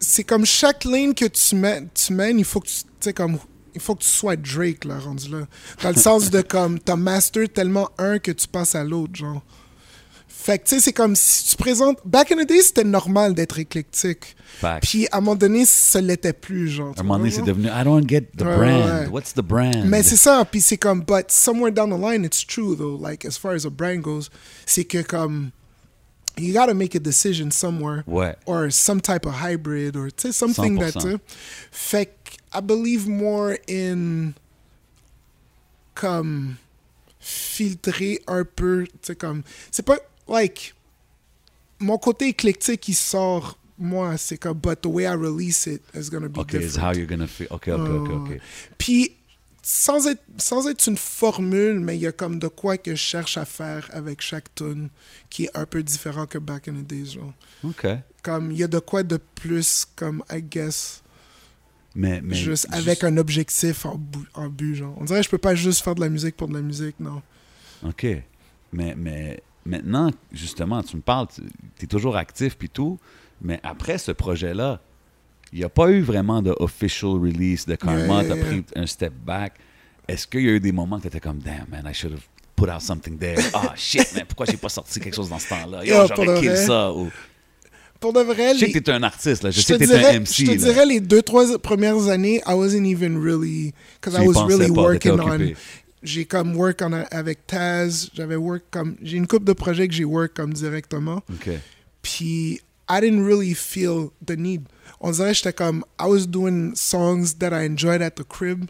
C'est 0.01 0.25
comme 0.25 0.47
chaque 0.47 0.85
lane 0.85 1.15
que 1.15 1.25
tu, 1.27 1.57
mènes, 1.57 1.89
tu 1.95 2.13
mènes, 2.13 2.39
il 2.39 2.45
faut 2.45 2.61
que 2.61 2.69
tu. 3.01 3.13
comme. 3.13 3.39
Il 3.75 3.81
faut 3.81 3.95
que 3.95 4.03
tu 4.03 4.09
sois 4.09 4.35
Drake, 4.37 4.85
là, 4.85 4.99
rendu 4.99 5.29
là. 5.31 5.47
Dans 5.83 5.91
le 5.91 5.95
sens 5.97 6.31
de 6.31 6.41
comme. 6.41 6.79
T'as 6.81 6.97
master 6.97 7.49
tellement 7.49 7.91
un 7.99 8.19
que 8.19 8.33
tu 8.33 8.49
passes 8.49 8.75
à 8.75 8.83
l'autre, 8.83 9.15
genre. 9.15 9.43
Fait 10.27 10.59
que, 10.59 10.65
tu 10.69 10.77
sais, 10.77 10.81
c'est 10.81 10.93
comme 10.93 11.15
si 11.15 11.51
tu 11.51 11.57
présentes. 11.57 11.99
Back 12.05 12.33
in 12.33 12.43
the 12.43 12.49
day, 12.49 12.63
c'était 12.63 12.85
normal 12.85 13.35
d'être 13.35 13.59
éclectique. 13.59 14.35
Puis, 14.83 15.07
à 15.13 15.19
un 15.19 15.21
moment 15.21 15.37
donné, 15.37 15.65
ça 15.67 16.01
l'était 16.01 16.33
plus, 16.33 16.69
genre. 16.69 16.95
À 16.97 17.01
un 17.01 17.03
moment 17.03 17.19
donné, 17.19 17.31
c'est 17.31 17.43
devenu 17.43 17.67
I 17.69 17.85
don't 17.85 18.09
get 18.09 18.31
the 18.37 18.43
Ouais, 18.43 18.57
brand. 18.57 19.01
ouais. 19.03 19.07
What's 19.09 19.35
the 19.35 19.43
brand? 19.43 19.85
Mais 19.85 20.03
c'est 20.03 20.17
ça, 20.17 20.45
puis 20.51 20.61
c'est 20.61 20.77
comme, 20.79 21.01
but 21.03 21.27
somewhere 21.31 21.71
down 21.73 21.91
the 21.91 22.01
line, 22.01 22.25
it's 22.25 22.47
true 22.47 22.75
though, 22.77 22.97
like 23.01 23.25
as 23.27 23.37
far 23.37 23.53
as 23.53 23.67
a 23.67 23.71
brand 23.71 24.01
goes, 24.01 24.29
c'est 24.65 24.85
que 24.85 25.03
comme, 25.03 25.51
you 26.39 26.53
gotta 26.53 26.75
make 26.75 26.95
a 26.95 27.01
decision 27.01 27.51
somewhere, 27.51 28.05
Ouais. 28.07 28.35
or 28.47 28.71
some 28.71 29.01
type 29.01 29.27
of 29.27 29.35
hybrid, 29.35 29.97
or 29.97 30.09
sais, 30.17 30.33
something 30.33 30.79
that, 30.79 30.95
100%. 30.95 31.01
tu 31.03 31.11
sais. 31.13 31.19
Fait 31.71 32.07
que, 32.25 32.37
I 32.53 32.61
believe 32.61 33.09
more 33.09 33.57
in, 33.69 34.33
comme, 35.95 36.57
filtrer 37.21 38.21
un 38.27 38.45
peu, 38.45 38.85
tu 38.87 38.93
sais, 39.03 39.17
comme, 39.17 39.43
c'est 39.71 39.85
pas, 39.85 39.99
like, 40.29 40.75
mon 41.81 41.99
côté 41.99 42.29
éclectique, 42.29 42.89
il 42.89 42.95
sort, 42.95 43.59
moi, 43.79 44.17
c'est 44.17 44.39
comme, 44.39 44.59
but 44.59 44.81
the 44.83 44.87
way 44.87 45.05
I 45.05 45.15
release 45.15 45.67
it 45.67 45.83
is 45.95 46.09
gonna 46.11 46.29
be 46.29 46.39
OK, 46.41 46.53
different. 46.53 46.75
is 46.75 46.77
how 46.77 46.93
you're 46.93 47.07
gonna 47.07 47.27
feel. 47.27 47.49
OK, 47.51 47.69
OK, 47.69 47.89
OK, 47.89 48.11
OK. 48.11 48.31
Euh, 48.33 48.39
puis, 48.77 49.13
sans 49.71 50.07
être, 50.07 50.23
sans 50.39 50.67
être 50.67 50.87
une 50.87 50.97
formule, 50.97 51.79
mais 51.79 51.95
il 51.95 52.01
y 52.01 52.07
a 52.07 52.13
comme 52.13 52.39
de 52.39 52.49
quoi 52.49 52.79
que 52.79 52.93
je 52.93 53.03
cherche 53.03 53.37
à 53.37 53.45
faire 53.45 53.87
avec 53.93 54.23
chaque 54.23 54.55
tune 54.55 54.89
qui 55.29 55.45
est 55.45 55.55
un 55.55 55.67
peu 55.67 55.83
différent 55.83 56.25
que 56.25 56.39
Back 56.39 56.69
in 56.69 56.73
the 56.73 56.87
Days. 56.87 57.13
Genre. 57.13 57.35
OK. 57.63 57.87
Comme, 58.23 58.51
il 58.51 58.57
y 58.57 58.65
a 58.65 58.67
de 58.67 58.79
quoi 58.79 59.03
de 59.03 59.19
plus, 59.19 59.87
comme, 59.95 60.25
I 60.33 60.41
guess, 60.41 61.03
Mais, 61.95 62.23
mais 62.23 62.35
juste 62.35 62.67
avec 62.71 63.05
un 63.05 63.19
objectif 63.19 63.85
en, 63.85 64.01
en 64.33 64.49
but. 64.49 64.77
Genre. 64.77 64.97
On 64.97 65.05
dirait 65.05 65.19
que 65.19 65.27
je 65.27 65.31
peux 65.31 65.37
pas 65.37 65.55
juste 65.55 65.85
faire 65.85 65.95
de 65.95 66.01
la 66.01 66.09
musique 66.09 66.35
pour 66.35 66.49
de 66.49 66.55
la 66.55 66.63
musique, 66.63 66.99
non. 66.99 67.21
OK. 67.87 68.07
Mais, 68.73 68.95
mais 68.97 69.43
maintenant, 69.67 70.11
justement, 70.33 70.83
tu 70.83 70.97
me 70.97 71.03
parles, 71.03 71.27
tu 71.29 71.85
es 71.85 71.87
toujours 71.87 72.17
actif 72.17 72.57
puis 72.57 72.71
tout, 72.71 72.99
mais 73.43 73.61
après 73.63 73.99
ce 73.99 74.13
projet-là, 74.13 74.81
il 75.53 75.59
n'y 75.61 75.65
a 75.65 75.69
pas 75.69 75.91
eu 75.91 76.01
vraiment 76.01 76.43
de 76.43 76.55
official 76.59 77.13
release 77.13 77.67
de 77.67 77.75
Karma. 77.77 78.23
Yeah, 78.23 78.23
yeah, 78.23 78.25
tu 78.25 78.33
as 78.41 78.45
pris 78.45 78.65
un 78.77 78.87
step 78.87 79.13
back. 79.25 79.55
Est-ce 80.07 80.27
qu'il 80.27 80.43
y 80.43 80.49
a 80.49 80.53
eu 80.53 80.61
des 80.61 80.73
moments 80.73 80.97
que 80.99 81.03
tu 81.03 81.09
étais 81.09 81.21
comme, 81.21 81.39
damn, 81.39 81.67
man, 81.71 81.85
I 81.91 81.95
should 81.95 82.13
have 82.13 82.27
put 82.57 82.69
out 82.71 82.81
something 82.83 83.19
there. 83.19 83.39
Ah, 83.55 83.73
shit, 83.77 84.15
man, 84.15 84.25
pourquoi 84.27 84.47
j'ai 84.47 84.57
pas 84.57 84.69
sorti 84.69 85.01
quelque 85.01 85.15
chose 85.15 85.29
dans 85.29 85.39
ce 85.39 85.49
temps-là? 85.49 85.85
Yo, 85.85 85.95
Yo, 85.95 86.07
j'aurais 86.15 86.41
kill 86.41 86.57
ça. 86.57 86.93
Ou... 86.93 87.09
Pour 88.01 88.13
de 88.13 88.21
vrai, 88.21 88.55
Je 88.55 88.61
sais 88.61 88.67
les- 88.67 88.73
que 88.73 88.79
tu 88.79 88.91
es 88.91 88.95
un 88.95 89.03
artiste, 89.03 89.43
là. 89.43 89.51
je, 89.51 89.61
je 89.61 89.67
sais 89.67 89.73
que 89.75 89.79
tu 89.79 89.85
es 89.85 89.87
dirais, 89.99 90.17
un 90.17 90.21
MC. 90.21 90.27
je 90.35 90.45
te 90.45 90.51
là. 90.51 90.57
dirais 90.57 90.87
les 90.87 91.01
deux, 91.01 91.21
trois 91.23 91.59
premières 91.59 92.09
années, 92.09 92.41
I 92.47 92.55
wasn't 92.55 92.87
even 92.87 93.19
really, 93.23 93.75
because 94.01 94.15
I 94.19 94.25
y 94.25 94.29
was 94.29 94.47
really 94.47 94.69
pas, 94.73 94.83
working 94.83 95.19
on, 95.21 95.53
j'ai 96.03 96.25
comme 96.25 96.55
work 96.57 96.81
on, 96.83 96.93
avec 97.11 97.45
Taz, 97.47 98.09
j'avais 98.15 98.37
work 98.37 98.63
comme, 98.71 98.97
j'ai 99.03 99.17
une 99.17 99.27
couple 99.27 99.45
de 99.47 99.53
projets 99.53 99.89
que 99.89 99.95
j'ai 99.95 100.05
work 100.05 100.33
comme 100.35 100.53
directement, 100.53 101.23
OK. 101.29 101.51
puis 102.03 102.61
I 102.89 103.01
didn't 103.01 103.25
really 103.27 103.53
feel 103.55 104.11
the 104.25 104.37
need. 104.39 104.63
On 105.01 105.11
dirait 105.13 105.31
que 105.31 105.37
j'étais 105.37 105.53
comme, 105.53 105.85
I 106.01 106.05
was 106.07 106.27
doing 106.27 106.73
songs 106.75 107.35
that 107.39 107.51
I 107.53 107.67
enjoyed 107.67 108.03
at 108.03 108.11
the 108.13 108.25
crib, 108.27 108.67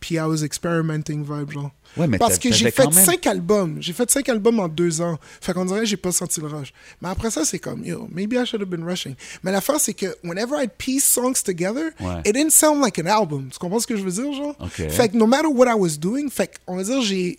puis 0.00 0.16
I 0.16 0.20
was 0.26 0.42
experimenting 0.44 1.24
vibe, 1.24 1.50
genre. 1.50 1.70
Ouais, 1.96 2.08
mais 2.08 2.18
Parce 2.18 2.38
que 2.40 2.50
j'ai 2.52 2.70
fait 2.72 2.84
même- 2.92 2.92
cinq 3.04 3.24
albums. 3.26 3.76
J'ai 3.80 3.92
fait 3.92 4.10
cinq 4.10 4.28
albums 4.28 4.58
en 4.58 4.66
deux 4.68 5.00
ans. 5.00 5.16
Fait 5.40 5.52
qu'on 5.52 5.64
dirait 5.64 5.80
que 5.80 5.86
j'ai 5.86 5.96
pas 5.96 6.10
senti 6.10 6.40
le 6.40 6.48
rush. 6.48 6.72
Mais 7.00 7.08
après 7.08 7.30
ça, 7.30 7.44
c'est 7.44 7.60
comme, 7.60 7.84
yo, 7.84 8.08
maybe 8.12 8.32
I 8.34 8.44
should 8.44 8.60
have 8.62 8.68
been 8.68 8.84
rushing. 8.84 9.14
Mais 9.44 9.52
l'affaire, 9.52 9.78
c'est 9.78 9.94
que 9.94 10.06
whenever 10.24 10.56
I'd 10.60 10.72
piece 10.76 11.04
songs 11.04 11.34
together, 11.44 11.92
Ouais. 12.00 12.20
it 12.24 12.34
didn't 12.34 12.50
sound 12.50 12.82
like 12.82 12.98
an 12.98 13.06
album. 13.06 13.48
Tu 13.52 13.58
comprends 13.60 13.78
ce 13.78 13.86
que 13.86 13.96
je 13.96 14.02
veux 14.02 14.10
dire, 14.10 14.32
genre? 14.32 14.56
Ok. 14.58 14.88
Fait 14.90 15.08
que 15.08 15.16
no 15.16 15.26
matter 15.26 15.46
what 15.46 15.68
I 15.68 15.74
was 15.78 15.96
doing, 15.96 16.28
fait 16.30 16.50
qu'on 16.66 16.76
va 16.76 16.82
dire, 16.82 17.00
j'ai. 17.00 17.38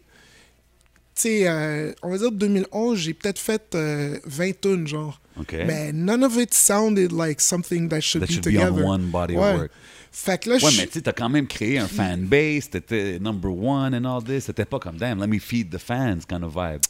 Tu 1.16 1.22
sais, 1.22 1.48
euh, 1.48 1.94
on 2.04 2.10
va 2.10 2.18
dire 2.18 2.32
2011, 2.32 2.98
j'ai 3.00 3.14
peut-être 3.14 3.40
fait 3.40 3.74
euh, 3.74 4.20
20 4.26 4.60
tonnes, 4.60 4.88
genre. 4.88 5.20
OK. 5.40 5.54
Mais 5.66 5.94
none 5.94 6.24
of 6.24 6.38
it 6.38 6.54
sounded 6.54 7.12
like 7.14 7.40
something 7.42 7.88
that 7.90 8.02
should 8.02 8.22
That 8.22 8.28
be 8.28 8.34
should 8.34 8.46
be 8.54 8.58
on 8.58 8.84
one 8.84 9.06
body 9.08 9.36
of 9.36 9.40
work. 9.60 9.72
Fait 10.12 10.38
que 10.42 10.50
là, 10.50 10.56
Ouais, 10.56 10.72
je- 10.72 10.78
mais 10.78 10.88
tu 10.88 11.02
t'as 11.02 11.12
quand 11.14 11.28
même 11.30 11.48
créé 11.48 11.78
un 11.78 11.88
fanbase, 11.88 12.70
t'étais 12.70 13.20
number 13.20 13.50
one 13.52 13.94
and 13.96 14.06
all 14.06 14.24
this. 14.24 14.46
C'était 14.46 14.66
pas 14.66 14.80
comme, 14.80 14.98
damn, 14.98 15.20
let 15.20 15.28
me 15.28 15.40
feed 15.40 15.70
the 15.72 15.78
fans 15.78 16.20
kind 16.28 16.44
of 16.44 16.54
vibe. 16.54 16.82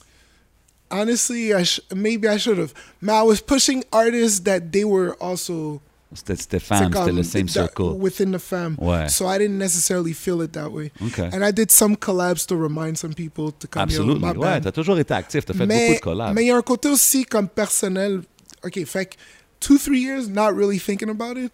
honestly, 0.91 1.51
I 1.53 1.63
sh- 1.63 1.81
maybe 1.95 2.27
I 2.27 2.37
should 2.37 2.57
have. 2.59 2.73
But 3.01 3.13
I 3.13 3.23
was 3.23 3.41
pushing 3.41 3.83
artists 3.91 4.39
that 4.41 4.71
they 4.71 4.83
were 4.85 5.15
also 5.19 5.81
C'était 6.15 6.59
fam, 6.59 6.85
c'était 6.85 6.91
comme 6.91 7.15
le 7.15 7.23
same 7.23 7.47
circle. 7.47 7.95
within 7.97 8.31
the 8.31 8.39
fam. 8.39 8.75
Ouais. 8.79 9.09
So 9.09 9.27
I 9.27 9.37
didn't 9.37 9.57
necessarily 9.57 10.13
feel 10.13 10.41
it 10.41 10.53
that 10.53 10.71
way. 10.71 10.91
Okay. 11.01 11.29
And 11.31 11.43
I 11.43 11.51
did 11.51 11.71
some 11.71 11.95
collabs 11.95 12.45
to 12.47 12.55
remind 12.55 12.97
some 12.97 13.13
people 13.13 13.51
to 13.51 13.67
come. 13.67 13.89
yo, 13.89 14.01
Absolument. 14.01 14.35
my 14.35 14.39
Ouais, 14.39 14.61
t'as 14.61 14.71
toujours 14.71 14.97
été 14.97 15.13
actif, 15.13 15.45
t'as 15.45 15.53
fait 15.53 15.65
mais, 15.65 15.87
beaucoup 15.87 15.99
de 15.99 16.03
collabs. 16.03 16.33
Mais 16.33 16.43
il 16.45 16.47
y 16.47 16.51
a 16.51 16.57
un 16.57 16.61
côté 16.61 16.89
aussi 16.89 17.25
comme 17.25 17.47
personnel. 17.47 18.21
OK, 18.63 18.83
fait 18.85 19.05
que 19.05 19.15
two, 19.59 19.77
three 19.77 19.99
years 19.99 20.27
not 20.27 20.55
really 20.55 20.79
thinking 20.79 21.09
about 21.09 21.37
it. 21.37 21.51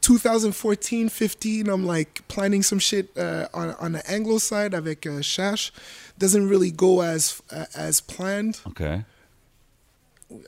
2014, 0.00 1.08
15, 1.08 1.68
I'm 1.68 1.84
like 1.84 2.22
planning 2.28 2.62
some 2.62 2.78
shit 2.78 3.10
uh, 3.18 3.48
on, 3.52 3.74
on 3.80 3.92
the 3.92 4.10
Anglo 4.10 4.38
side 4.38 4.72
avec 4.72 5.06
uh, 5.06 5.20
Shash. 5.20 5.70
Doesn't 6.18 6.48
really 6.48 6.70
go 6.70 7.02
as 7.02 7.42
uh, 7.50 7.66
as 7.74 8.00
planned. 8.00 8.60
OK. 8.66 9.04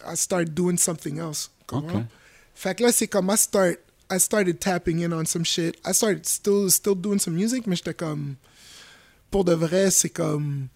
I 0.06 0.14
started 0.14 0.54
doing 0.54 0.76
something 0.76 1.18
else. 1.18 1.48
Okay. 1.72 2.04
Fait 2.60 2.74
que 2.74 2.82
là, 2.82 2.92
c'est 2.92 3.06
comme 3.06 3.30
I 3.30 3.38
start, 3.38 3.78
I 4.12 4.20
started 4.20 4.60
tapping 4.60 5.02
in 5.02 5.14
on 5.14 5.24
some 5.24 5.46
shit. 5.46 5.78
I 5.82 5.94
started 5.94 6.26
still, 6.26 6.68
still 6.70 6.94
doing 6.94 7.18
some 7.18 7.32
music, 7.32 7.66
mais 7.66 7.74
j'étais 7.74 7.94
comme, 7.94 8.36
pour 9.30 9.46
de 9.46 9.54
vrai, 9.54 9.90
c'est 9.90 10.10
comme, 10.10 10.68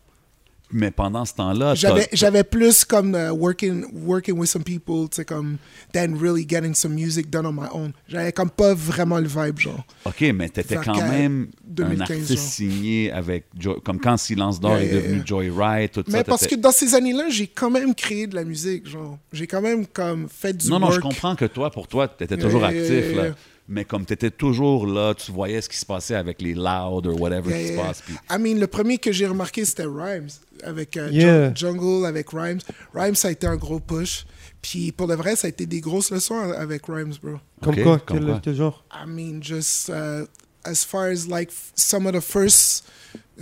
Mais 0.73 0.91
pendant 0.91 1.25
ce 1.25 1.35
temps-là, 1.35 1.75
j'avais, 1.77 2.09
j'avais 2.13 2.43
plus 2.43 2.85
comme 2.85 3.15
uh, 3.15 3.29
working, 3.31 3.85
working 4.07 4.37
with 4.37 4.49
some 4.49 4.65
people, 4.65 5.09
tu 5.09 5.17
sais, 5.17 5.25
comme, 5.25 5.59
than 5.93 6.17
really 6.19 6.45
getting 6.49 6.75
some 6.75 6.95
music 6.95 7.31
done 7.31 7.47
on 7.47 7.53
my 7.53 7.69
own. 7.73 7.93
J'avais 8.09 8.33
comme 8.33 8.51
pas 8.51 8.75
vraiment 8.75 9.19
le 9.21 9.29
vibe, 9.29 9.59
genre. 9.59 9.85
OK, 10.05 10.23
mais 10.35 10.49
t'étais 10.49 10.77
quand 10.77 10.97
même 11.07 11.49
2015, 11.65 11.99
un 11.99 12.01
artiste 12.03 12.35
genre. 12.35 12.39
signé 12.51 13.13
avec... 13.13 13.45
Jo- 13.59 13.79
comme 13.85 14.01
quand 14.01 14.17
Silence 14.17 14.59
d'Or 14.59 14.79
Yeah, 14.79 14.83
est 14.85 14.95
devenu 14.95 15.17
yeah. 15.19 15.25
Joyride, 15.27 15.91
tout 15.93 16.05
Mais 16.09 16.19
ça. 16.19 16.25
parce 16.25 16.47
que 16.47 16.57
dans 16.57 16.73
ces 16.73 16.95
années-là, 16.95 17.29
j'ai 17.29 17.47
quand 17.47 17.71
même 17.71 17.95
créé 17.95 18.27
de 18.27 18.35
la 18.35 18.45
musique, 18.45 18.89
genre. 18.89 19.19
J'ai 19.33 19.47
quand 19.47 19.61
même 19.63 19.87
comme 19.87 20.29
fait 20.29 20.55
du 20.55 20.69
Non, 20.69 20.81
non, 20.81 20.87
work. 20.87 20.97
je 20.97 21.01
comprends 21.01 21.37
que 21.37 21.45
toi, 21.45 21.71
pour 21.71 21.87
toi, 21.87 22.09
t'étais 22.09 22.39
toujours 22.39 22.63
yeah, 22.63 22.69
actif, 22.71 23.15
là. 23.15 23.25
Mais 23.67 23.85
comme 23.87 24.05
t'étais 24.05 24.31
toujours 24.31 24.87
là, 24.87 25.15
tu 25.15 25.33
voyais 25.33 25.61
ce 25.63 25.69
qui 25.71 25.79
se 25.79 25.87
passait 25.87 26.15
avec 26.17 26.43
les 26.43 26.53
loud 26.55 27.07
or 27.07 27.19
whatever 27.19 27.49
Yeah, 27.51 27.59
qui 27.63 27.69
se 27.69 27.73
yeah. 27.73 27.83
passe. 27.83 28.03
puis- 28.03 28.15
I 28.31 28.39
mean, 28.39 28.61
le 28.61 28.67
premier 28.67 28.99
que 28.99 29.11
j'ai 29.11 29.27
remarqué, 29.27 29.65
c'était 29.65 29.87
Rhymes, 29.87 30.29
avec 30.63 30.97
euh, 30.99 31.09
Yeah. 31.11 31.55
Jungle, 31.55 32.05
avec 32.05 32.29
Rhymes. 32.31 32.61
Rhymes, 32.95 33.15
ça 33.15 33.29
a 33.29 33.31
été 33.31 33.47
un 33.47 33.57
gros 33.57 33.81
push. 33.81 34.27
Puis 34.61 34.93
pour 34.93 35.07
de 35.07 35.15
vrai, 35.15 35.35
ça 35.37 35.47
a 35.47 35.51
été 35.51 35.65
des 35.65 35.81
grosses 35.81 36.11
leçons 36.11 36.39
avec 36.53 36.85
Rhymes, 36.87 37.15
bro. 37.23 37.37
Comme 37.63 37.77
quoi, 37.83 37.99
comme 38.01 38.19
quel, 38.19 38.27
quoi? 38.27 38.41
quel 38.43 38.55
genre? 38.55 38.85
I 38.93 39.07
mean, 39.09 39.43
just 39.43 39.89
uh, 39.89 40.27
as 40.65 40.85
far 40.85 41.07
as 41.09 41.27
like 41.27 41.51
f- 41.51 41.73
some 41.75 42.07
of 42.07 42.13
the 42.13 42.21
first, 42.21 42.85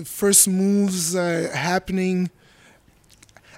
first 0.05 0.47
moves 0.47 1.15
uh, 1.17 1.49
happening. 1.53 2.29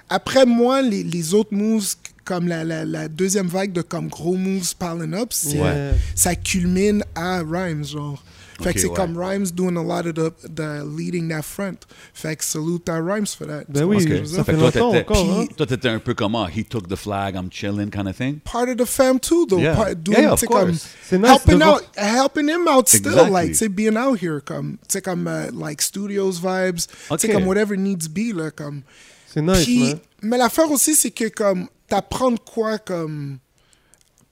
Après 0.09 0.45
moi, 0.45 0.81
les, 0.81 1.03
les 1.03 1.33
autres 1.33 1.53
moves 1.53 1.95
comme 2.25 2.47
la, 2.47 2.63
la, 2.63 2.83
la 2.85 3.07
deuxième 3.07 3.47
vague 3.47 3.71
de 3.71 3.81
comme 3.81 4.07
gros 4.09 4.35
moves 4.35 4.75
piling 4.77 5.13
up, 5.13 5.31
Ouais. 5.55 5.91
ça 6.15 6.35
culmine 6.35 7.03
à 7.15 7.41
Rhymes, 7.43 7.85
genre. 7.85 8.21
Fait 8.61 8.69
Ok, 8.69 8.73
que 8.75 8.79
c'est 8.79 8.87
ouais. 8.87 8.93
comme 8.95 9.17
Rhymes 9.17 9.47
doing 9.53 9.75
a 9.75 9.83
lot 9.83 10.07
of 10.07 10.13
the, 10.13 10.31
the 10.55 10.81
leading 10.97 11.27
that 11.27 11.41
front. 11.41 11.75
Fait 12.13 12.37
que 12.37 12.43
salute 12.45 12.87
à 12.87 13.01
Rhymes 13.01 13.27
for 13.27 13.45
that. 13.47 13.65
Ben 13.67 13.81
Tu 13.81 13.83
oui, 13.83 14.01
ça 14.01 14.07
dire? 14.07 14.45
fait 14.45 14.53
que 14.53 14.71
toi, 14.71 14.97
encore. 14.97 15.39
hein. 15.41 15.45
Toi, 15.57 15.65
t'étais 15.65 15.89
un 15.89 15.99
peu 15.99 16.13
comment? 16.13 16.47
He 16.47 16.63
took 16.63 16.87
the 16.87 16.95
flag, 16.95 17.35
I'm 17.35 17.49
chilling 17.51 17.89
kind 17.89 18.07
of 18.07 18.15
thing? 18.15 18.39
Part 18.45 18.69
of 18.69 18.77
the 18.77 18.85
fam 18.85 19.19
too, 19.19 19.45
though. 19.45 19.59
Yeah. 19.59 19.75
Part, 19.75 19.89
Yeah, 19.89 19.95
doing, 19.95 20.21
yeah, 20.21 20.31
of 20.31 20.39
comme, 20.45 20.67
course. 20.69 20.87
C'est 21.05 21.17
nice 21.19 21.27
helping 21.31 21.55
out, 21.61 21.83
voir- 21.95 22.15
helping 22.15 22.47
him 22.47 22.65
out 22.69 22.87
still, 22.87 23.11
Exactly. 23.11 23.31
like, 23.33 23.47
tu 23.49 23.55
sais, 23.55 23.67
being 23.67 23.97
out 23.97 24.17
here, 24.23 24.39
comme, 24.39 24.77
tu 24.87 24.93
sais, 24.93 25.01
comme, 25.01 25.27
uh, 25.27 25.51
like, 25.53 25.81
studios 25.81 26.31
vibes, 26.41 26.77
tu 26.77 27.17
sais, 27.19 27.27
Ok. 27.27 27.33
comme, 27.33 27.47
whatever 27.47 27.75
needs 27.75 28.07
be, 28.07 28.33
là, 28.33 28.51
comme. 28.51 28.83
C'est 29.27 29.41
nice, 29.41 29.65
Puis, 29.65 29.79
man. 29.79 29.99
mais 30.21 30.37
l'affaire 30.37 30.71
aussi, 30.71 30.95
c'est 30.95 31.11
que, 31.11 31.27
comme, 31.27 31.67
t'apprends 31.87 32.35
quoi, 32.37 32.77
comme. 32.77 33.39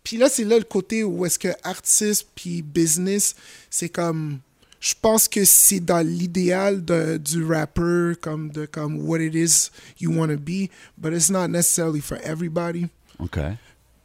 Puis 0.04 0.18
là, 0.18 0.30
c'est 0.30 0.43
là 0.43 0.58
le 0.58 0.66
côté 0.66 1.04
où 1.04 1.26
est-ce 1.26 1.39
que 1.39 1.49
artiste 1.64 2.28
puis 2.36 2.62
business, 2.62 3.36
c'est 3.70 3.89
comme. 3.89 4.39
Je 4.80 4.93
pense 5.01 5.30
que 5.30 5.45
c'est 5.45 5.80
dans 5.80 6.06
l'idéal 6.06 6.84
du 6.84 7.45
rapper, 7.45 8.14
comme 8.22 8.49
de 8.49 8.66
comme 8.66 9.08
what 9.08 9.20
it 9.20 9.34
is 9.34 9.70
you 10.01 10.12
want 10.12 10.28
to 10.28 10.38
be, 10.38 10.70
but 10.97 11.14
it's 11.14 11.30
not 11.30 11.47
necessarily 11.47 12.01
for 12.01 12.18
everybody. 12.22 12.88
OK. 13.18 13.39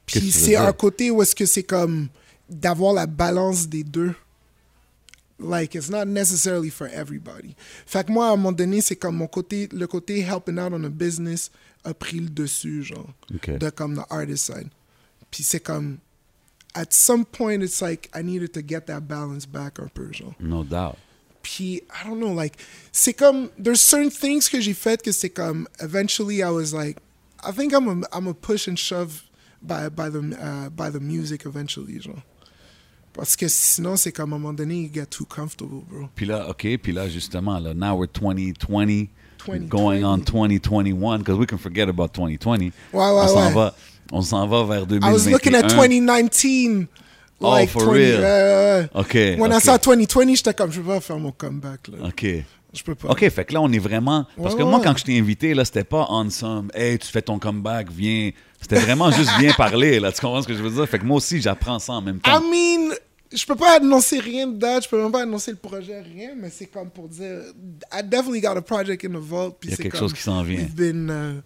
Puis 0.07 0.31
c'est 0.31 0.55
un 0.55 0.73
côté 0.73 1.11
où 1.11 1.21
est-ce 1.21 1.35
que 1.35 1.47
c'est 1.47 1.65
comme 1.65 2.09
d'avoir 2.49 2.93
la 2.93 3.07
balance 3.07 3.69
des 3.69 3.83
deux. 3.83 4.15
Like, 5.41 5.77
it's 5.77 5.89
not 5.89 6.09
necessarily 6.09 6.69
for 6.69 6.89
everybody. 6.89 7.55
Fait 7.87 8.05
que 8.07 8.13
moi, 8.13 8.27
à 8.27 8.33
un 8.33 8.37
moment 8.37 8.53
donné, 8.53 8.81
c'est 8.81 8.97
comme 8.97 9.17
mon 9.17 9.29
côté, 9.29 9.69
le 9.73 9.87
côté 9.87 10.21
helping 10.21 10.59
out 10.59 10.73
on 10.73 10.83
a 10.85 10.89
business 10.89 11.51
a 11.85 11.95
pris 11.95 12.19
le 12.19 12.29
dessus, 12.29 12.83
genre, 12.83 13.15
OK. 13.33 13.57
de 13.59 13.71
comme 13.71 13.95
the 13.95 14.05
artist 14.11 14.47
side. 14.47 14.71
Puis 15.31 15.45
c'est 15.45 15.61
comme, 15.61 15.99
at 16.75 16.93
some 16.93 17.25
point, 17.25 17.63
it's 17.63 17.81
like, 17.81 18.11
I 18.13 18.23
needed 18.23 18.53
to 18.55 18.63
get 18.63 18.87
that 18.87 19.03
balance 19.07 19.47
back 19.47 19.79
un 19.79 19.89
peu, 19.89 20.13
genre. 20.13 20.35
No 20.41 20.65
doubt. 20.65 20.97
Puis, 21.43 21.83
I 21.89 22.05
don't 22.05 22.19
know, 22.19 22.33
like, 22.35 22.57
c'est 22.91 23.15
comme, 23.15 23.51
there's 23.57 23.81
certain 23.81 24.11
things 24.11 24.49
que 24.49 24.61
j'ai 24.61 24.75
fait 24.75 25.01
que 25.03 25.13
c'est 25.13 25.31
comme, 25.31 25.69
eventually 25.81 26.43
I 26.43 26.51
was 26.51 26.75
like, 26.75 26.99
I 27.45 27.53
think 27.53 27.73
I'm 27.73 27.87
a, 27.89 28.07
I'm 28.13 28.27
a 28.27 28.35
push 28.35 28.67
and 28.67 28.77
shove 28.77 29.23
by, 29.63 29.89
by, 29.89 30.09
the, 30.11 30.37
uh, 30.41 30.69
by 30.71 30.91
the 30.91 31.01
music 31.01 31.47
eventually, 31.47 32.01
genre. 32.01 32.25
Parce 33.13 33.35
que 33.37 33.49
sinon, 33.49 33.97
c'est 33.97 34.13
comme, 34.13 34.33
à 34.33 34.37
un 34.37 34.39
moment 34.39 34.53
donné, 34.53 34.77
you 34.83 34.91
get 34.93 35.07
too 35.07 35.25
comfortable, 35.25 35.83
bro. 35.91 36.09
Puis 36.15 36.27
là, 36.27 36.49
OK, 36.49 36.67
puis 36.83 36.93
là, 36.93 37.09
justement, 37.09 37.59
là, 37.59 37.75
now 37.75 37.97
we're 37.99 38.07
2020, 38.09 39.09
2020. 39.47 39.69
going 39.69 40.05
on 40.05 40.19
2021, 40.19 41.19
because 41.19 41.37
we 41.37 41.47
can 41.47 41.59
forget 41.59 41.89
about 41.89 42.13
2020. 42.15 42.59
Ouais, 42.59 42.71
ouais, 42.93 43.03
on 43.03 43.27
s'en 43.29 43.47
ouais. 43.49 43.53
va, 43.55 43.75
on 44.13 44.23
s'en 44.23 44.47
va 44.47 44.65
vers 44.65 44.87
2021. 44.87 45.09
I 45.09 45.13
was 45.13 45.29
looking 45.31 45.55
at 45.55 45.69
2019. 45.69 46.87
Oh, 47.41 47.51
Like 47.51 47.71
for 47.71 47.83
20, 47.85 47.93
real? 47.93 48.21
euh, 48.21 48.87
OK, 48.95 49.15
when 49.39 49.53
I 49.53 49.57
OK. 49.57 49.63
saw 49.63 49.79
2020, 49.79 50.35
j'étais 50.37 50.55
comme, 50.55 50.73
je 50.73 50.81
pas 50.81 51.01
faire 51.01 51.19
mon 51.19 51.31
comeback, 51.31 51.87
là. 51.89 52.09
OK. 52.09 52.27
Je 52.73 52.83
peux 52.83 52.95
pas. 52.95 53.09
OK, 53.09 53.29
fait 53.29 53.45
que 53.47 53.55
là, 53.55 53.63
on 53.63 53.73
est 53.73 53.79
vraiment... 53.79 54.27
Parce 54.37 54.55
Ouais, 54.55 54.61
que 54.61 54.65
moi, 54.65 54.81
quand 54.85 54.97
je 54.97 55.05
t'ai 55.05 55.19
invité, 55.19 55.55
là, 55.55 55.65
c'était 55.65 55.85
pas 55.85 56.07
on 56.11 56.29
some, 56.29 56.71
«Hey, 56.75 56.99
tu 56.99 57.09
fais 57.09 57.23
ton 57.23 57.39
comeback, 57.39 57.91
viens.» 57.91 58.31
C'était 58.61 58.81
vraiment 58.81 59.11
juste 59.11 59.31
«Viens 59.39 59.53
parler», 59.55 59.99
là. 60.01 60.13
Tu 60.13 60.21
comprends 60.21 60.43
ce 60.43 60.49
que 60.49 60.55
je 60.55 60.63
veux 60.63 60.71
dire? 60.71 60.87
Fait 60.87 60.99
que 60.99 61.05
moi 61.05 61.17
aussi, 61.17 61.41
j'apprends 61.41 61.79
ça 61.79 61.95
en 61.95 62.03
même 62.03 62.21
temps. 62.21 62.39
I 62.39 62.43
mean, 62.43 62.95
je 63.33 63.47
peux 63.47 63.57
pas 63.57 63.77
annoncer 63.77 64.21
rien 64.21 64.47
de 64.47 64.59
date, 64.59 64.85
je 64.85 64.89
peux 64.89 65.03
même 65.03 65.13
pas 65.13 65.23
annoncer 65.23 65.51
le 65.51 65.57
projet, 65.57 66.01
rien, 66.01 66.31
mais 66.37 66.51
c'est 66.51 66.67
comme 66.67 66.91
pour 66.91 67.09
dire, 67.09 67.41
I 67.93 68.03
definitely 68.03 68.41
got 68.41 68.57
a 68.57 68.63
project 68.63 69.05
in 69.05 69.11
the 69.11 69.17
vault. 69.17 69.57
Il 69.63 69.71
y 69.71 69.73
a 69.73 69.77
c'est 69.77 69.83
quelque 69.85 69.93
comme, 69.93 70.01
chose 70.01 70.13
qui 70.13 70.23
s'en 70.23 70.43
vient. 70.43 70.59
We've 70.59 70.75
been, 70.75 71.09
uh, 71.09 71.41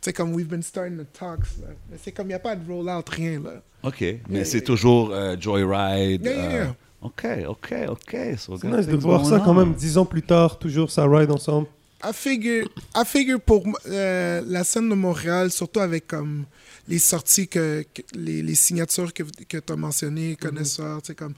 sais, 0.00 0.12
comme 0.12 0.34
we've 0.34 0.48
been 0.48 0.62
starting 0.62 0.98
the 0.98 1.06
talks, 1.12 1.46
là. 1.60 1.68
Mais 1.90 1.98
c'est 2.02 2.12
comme, 2.12 2.26
il 2.26 2.30
n'y 2.30 2.34
a 2.34 2.38
pas 2.40 2.56
de 2.56 2.70
roll-out, 2.70 3.08
rien, 3.08 3.40
là. 3.40 3.62
OK, 3.82 4.00
mais 4.00 4.18
Yeah, 4.30 4.44
c'est 4.44 4.58
yeah. 4.58 4.66
toujours 4.66 5.10
euh, 5.12 5.36
Joyride. 5.38 6.24
Yeah, 6.24 6.32
euh, 6.32 6.50
yeah. 6.52 6.76
OK, 7.04 7.26
OK, 7.48 7.74
OK. 7.88 8.16
So 8.38 8.56
C'est 8.60 8.66
nice 8.68 8.86
de 8.86 8.96
voir 8.96 9.24
ça 9.26 9.38
quand 9.44 9.50
on. 9.52 9.54
même 9.54 9.74
dix 9.74 9.96
ans 9.98 10.04
plus 10.06 10.22
tard, 10.22 10.58
toujours 10.58 10.90
ça 10.90 11.06
ride 11.06 11.30
ensemble. 11.30 11.66
I 12.02 12.10
figure, 12.12 12.66
I 12.96 13.02
figure 13.06 13.40
pour 13.40 13.64
euh, 13.88 14.42
la 14.46 14.64
scène 14.64 14.88
de 14.90 14.94
Montréal, 14.94 15.50
surtout 15.50 15.80
avec 15.80 16.06
comme 16.06 16.44
les 16.88 16.98
sorties 16.98 17.48
que, 17.48 17.82
que- 17.94 18.02
les, 18.14 18.42
les 18.42 18.54
signatures 18.54 19.12
que, 19.14 19.22
que 19.48 19.58
tu 19.58 19.72
as 19.72 19.76
mentionnées, 19.76 20.36
connaisseurs, 20.36 21.00
tu 21.02 21.08
sais, 21.08 21.14
comme. 21.14 21.34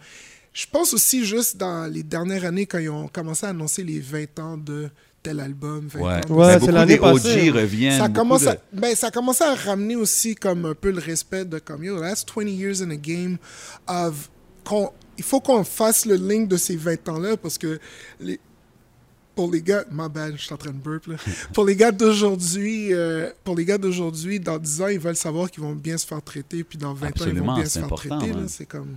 Je 0.53 0.65
pense 0.73 0.95
aussi 0.95 1.25
juste 1.25 1.57
dans 1.59 1.85
les 1.93 2.03
dernières 2.03 2.45
années 2.47 2.65
quand 2.67 2.79
ils 2.79 2.89
ont 2.89 3.09
commencé 3.09 3.45
à 3.45 3.51
annoncer 3.51 3.85
les 3.85 4.01
20 4.01 4.39
ans 4.41 4.57
de 4.57 4.89
tel 5.23 5.39
album. 5.41 5.87
20 5.93 6.31
Ouais, 6.31 6.59
c'est 6.59 6.73
l'année 6.73 6.95
des 6.97 7.01
OG 7.01 7.13
passée. 7.23 7.51
reviennent. 7.51 7.99
ça 8.01 8.09
commence, 8.09 8.43
de- 8.43 8.49
à, 8.49 8.57
ben, 8.73 8.95
ça 8.97 9.11
commence 9.11 9.41
à 9.43 9.55
ramener 9.55 9.97
aussi 9.97 10.35
comme 10.35 10.65
un 10.65 10.75
peu 10.75 10.91
le 10.93 11.01
respect 11.01 11.45
de 11.45 11.59
comme 11.59 11.85
yo, 11.85 12.01
that's 12.01 12.25
20 12.35 12.49
years 12.49 12.81
in 12.83 12.91
a 12.91 12.97
game 12.97 13.37
of 13.87 14.31
il 15.19 15.25
faut 15.25 15.41
qu'on 15.41 15.65
fasse 15.65 16.07
le 16.07 16.17
link 16.17 16.49
de 16.49 16.57
ces 16.57 16.77
20 16.77 17.09
ans-là 17.09 17.37
parce 17.37 17.59
que 17.59 17.79
les, 18.21 18.39
pour 19.35 19.51
les 19.51 19.61
gars, 19.63 19.85
my 19.91 20.09
bad, 20.09 20.35
je 20.37 20.43
suis 20.45 20.55
en 20.55 20.57
train 20.57 20.71
de 20.71 20.77
burp 20.79 21.07
là. 21.07 21.17
pour 21.53 21.65
les 21.65 21.77
gars 21.77 21.93
d'aujourd'hui, 21.93 22.93
euh, 22.95 23.31
pour 23.45 23.55
les 23.57 23.65
gars 23.65 23.79
d'aujourd'hui, 23.79 24.41
dans 24.41 24.59
10 24.59 24.83
ans, 24.83 24.89
ils 24.89 24.99
veulent 24.99 25.17
savoir 25.17 25.51
qu'ils 25.51 25.63
vont 25.63 25.75
bien 25.75 25.99
se 25.99 26.07
faire 26.07 26.23
traiter, 26.23 26.65
puis 26.65 26.79
dans 26.79 26.95
20 26.95 27.07
ans, 27.09 27.11
ils 27.27 27.39
vont 27.41 27.55
bien 27.55 27.65
se 27.67 27.79
faire 27.79 27.91
traiter. 27.91 28.33
man. 28.33 28.49
C'est 28.49 28.67
comme, 28.67 28.97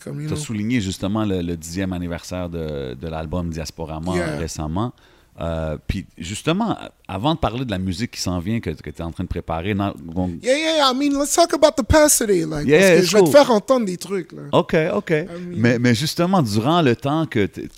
Tu 0.00 0.08
as 0.08 0.12
know. 0.12 0.36
souligné 0.36 0.80
justement 0.80 1.24
le, 1.24 1.42
le 1.42 1.56
dixième 1.56 1.92
anniversaire 1.92 2.48
de, 2.48 2.94
de 2.94 3.08
l'album 3.08 3.50
Diasporama 3.50 4.14
Yeah. 4.14 4.36
récemment. 4.38 4.92
Euh, 5.40 5.78
Puis 5.86 6.06
justement, 6.18 6.76
avant 7.08 7.34
de 7.34 7.38
parler 7.40 7.64
de 7.64 7.70
la 7.70 7.78
musique 7.78 8.10
qui 8.12 8.20
s'en 8.20 8.38
vient, 8.40 8.60
que, 8.60 8.70
que 8.70 8.90
tu 8.90 8.96
es 8.98 9.02
en 9.02 9.10
train 9.10 9.24
de 9.24 9.28
préparer, 9.28 9.72
non- 9.74 9.94
on- 10.14 10.28
Yeah, 10.42 10.56
yeah, 10.58 10.92
I 10.92 10.94
mean, 10.94 11.18
let's 11.18 11.34
talk 11.34 11.54
about 11.54 11.72
the 11.76 11.82
past 11.86 12.18
today, 12.18 12.44
like, 12.44 12.66
Yeah, 12.68 12.78
parce 12.78 12.90
que 12.90 12.98
it's 13.02 13.10
je 13.10 13.16
vais 13.16 13.24
te 13.24 13.30
faire 13.30 13.50
entendre 13.50 13.86
des 13.86 13.96
trucs, 13.96 14.32
là. 14.32 14.42
OK, 14.52 14.76
OK. 14.94 15.10
mean- 15.10 15.26
mais, 15.56 15.78
mais 15.78 15.94
justement, 15.94 16.42
durant 16.42 16.82
le 16.82 16.94
temps 16.94 17.24
que 17.26 17.46
tu 17.46 17.68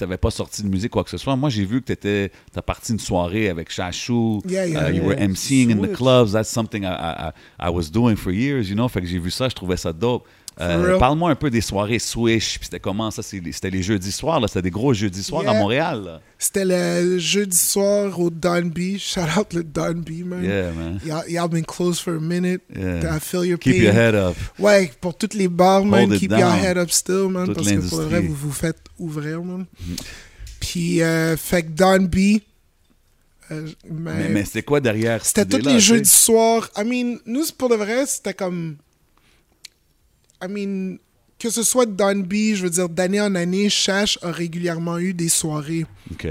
n'avais 0.00 0.16
pas 0.16 0.30
sorti 0.30 0.62
de 0.62 0.68
musique, 0.68 0.90
quoi 0.90 1.04
que 1.04 1.10
ce 1.10 1.18
soit, 1.18 1.36
moi, 1.36 1.50
j'ai 1.50 1.64
vu 1.64 1.82
que 1.82 1.92
tu 1.92 2.30
as 2.56 2.62
parti 2.62 2.92
une 2.92 2.98
soirée 2.98 3.48
avec 3.50 3.70
Chachou. 3.70 4.40
Yeah, 4.48 4.66
yeah, 4.66 4.90
uh, 4.90 4.94
you 4.94 5.02
were 5.04 5.18
emceeing 5.20 5.70
in 5.70 5.82
the 5.82 5.92
clubs. 5.92 6.32
That's 6.32 6.48
something 6.50 6.82
I, 6.84 6.86
I, 6.86 7.28
I- 7.28 7.68
I 7.68 7.70
was 7.70 7.90
doing 7.90 8.16
for 8.16 8.32
years, 8.32 8.68
you 8.70 8.74
know? 8.74 8.88
Fait 8.88 9.00
que 9.02 9.06
j'ai 9.06 9.18
vu 9.18 9.30
ça, 9.30 9.48
je 9.48 9.54
trouvais 9.54 9.76
ça 9.76 9.92
dope. 9.92 10.26
Euh? 10.60 10.98
Parle-moi 10.98 11.30
un 11.30 11.34
peu 11.34 11.50
des 11.50 11.60
soirées 11.60 11.98
Swish. 11.98 12.58
Puis 12.58 12.66
c'était 12.66 12.80
comment 12.80 13.10
ça? 13.10 13.22
C'était 13.22 13.70
les 13.70 13.82
jeudis 13.82 14.12
soirs, 14.12 14.40
là. 14.40 14.48
C'était 14.48 14.62
des 14.62 14.70
gros 14.70 14.92
jeudis 14.92 15.22
soirs 15.22 15.48
à. 15.48 15.54
Montréal. 15.54 16.20
C'était 16.38 16.64
le 16.64 17.18
jeudi 17.18 17.56
soir 17.56 18.18
au 18.18 18.28
Don 18.30 18.62
B. 18.66 18.98
Shout 18.98 19.20
out 19.38 19.52
le 19.54 19.62
Don 19.62 19.94
B, 19.94 20.24
man. 20.24 20.44
Yeah, 20.44 20.72
man. 20.72 21.00
Y'all, 21.28 21.48
been 21.48 21.64
closed 21.64 22.00
for 22.00 22.16
a 22.16 22.20
minute. 22.20 22.62
Yeah. 22.74 23.16
I 23.16 23.20
feel 23.20 23.44
your 23.44 23.58
Keep 23.58 23.76
pain. 23.76 23.82
your 23.84 23.92
head 23.94 24.14
up. 24.14 24.36
Ouais, 24.58 24.90
pour 25.00 25.16
toutes 25.16 25.34
les 25.34 25.48
bars, 25.48 25.84
man, 25.84 26.08
Hold 26.08 26.18
keep 26.18 26.30
your 26.30 26.52
head 26.52 26.76
up 26.76 26.90
still, 26.90 27.28
man. 27.28 27.46
Toute 27.46 27.56
parce 27.56 27.68
que 27.68 27.88
pour 27.88 28.00
le 28.00 28.04
vrai, 28.06 28.20
vous 28.20 28.34
vous 28.34 28.52
faites 28.52 28.80
ouvrir, 28.98 29.42
man. 29.42 29.66
Puis, 30.60 31.02
euh, 31.02 31.36
fait 31.36 31.62
que 31.64 31.68
euh, 33.52 33.68
mais- 33.90 34.14
Mais, 34.14 34.28
mais 34.28 34.44
c'était 34.44 34.62
quoi 34.62 34.80
derrière 34.80 35.24
c'était 35.24 35.44
tous 35.44 35.58
les 35.66 35.80
jeudis 35.80 36.08
soirs. 36.08 36.68
I 36.76 36.84
mean, 36.84 37.18
nous, 37.26 37.44
pour 37.56 37.68
de 37.68 37.74
vrai, 37.74 38.06
c'était 38.06 38.34
comme. 38.34 38.76
I 40.42 40.48
mean, 40.48 40.98
que 41.38 41.50
ce 41.50 41.62
soit 41.62 41.86
Don 41.86 42.16
B, 42.20 42.54
je 42.54 42.62
veux 42.64 42.70
dire, 42.70 42.88
d'année 42.88 43.20
en 43.20 43.34
année, 43.34 43.68
Chash 43.68 44.18
a 44.22 44.30
régulièrement 44.32 44.98
eu 44.98 45.12
des 45.14 45.28
soirées. 45.28 45.86
OK. 46.12 46.26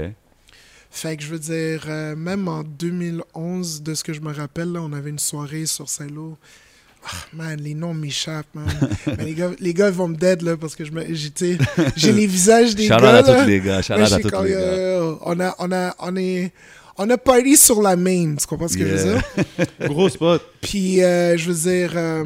Fait 0.90 1.16
que 1.16 1.22
je 1.22 1.28
veux 1.28 1.38
dire, 1.38 1.84
euh, 1.88 2.14
même 2.14 2.48
en 2.48 2.62
2011, 2.62 3.82
de 3.82 3.94
ce 3.94 4.04
que 4.04 4.12
je 4.12 4.20
me 4.20 4.32
rappelle, 4.32 4.72
là, 4.72 4.80
on 4.82 4.92
avait 4.92 5.10
une 5.10 5.18
soirée 5.18 5.66
sur 5.66 5.88
Saint-Lô. 5.88 6.36
Ah, 7.04 7.08
man, 7.32 7.60
les 7.60 7.74
noms 7.74 7.94
m'échappent, 7.94 8.54
man. 8.54 8.66
Mais 9.18 9.24
les, 9.24 9.34
gars, 9.34 9.50
les 9.58 9.74
gars 9.74 9.90
vont 9.90 10.08
me 10.08 10.16
dead, 10.16 10.42
là, 10.42 10.56
parce 10.56 10.76
que 10.76 10.84
je 10.84 10.92
me- 10.92 11.04
j'ai 11.96 12.12
les 12.12 12.26
visages 12.26 12.74
des 12.74 12.86
Shout 12.86 12.94
out 12.94 13.00
gars. 13.00 13.08
à 13.18 13.22
là. 13.22 13.40
tous 13.42 13.48
les 13.48 13.60
gars. 13.60 13.82
Shout 13.82 13.92
à 13.94 14.06
tous 14.20 14.24
les 14.24 14.30
gars. 14.30 14.46
yo, 14.98 15.18
On 15.22 15.40
a, 15.40 15.54
on 15.58 15.72
a, 15.72 15.94
on 15.98 16.16
est, 16.16 16.52
on 16.98 17.08
a 17.10 17.16
party 17.18 17.56
sur 17.56 17.80
la 17.82 17.96
main, 17.96 18.34
tu 18.36 18.46
comprends 18.46 18.68
ce 18.68 18.76
que 18.76 18.86
je 18.86 18.94
veux 18.94 19.12
dire? 19.14 19.22
Gros 19.88 20.08
spot. 20.08 20.42
Puis, 20.60 21.02
euh, 21.02 21.36
je 21.36 21.50
veux 21.50 21.70
dire, 21.70 21.92
euh, 21.96 22.24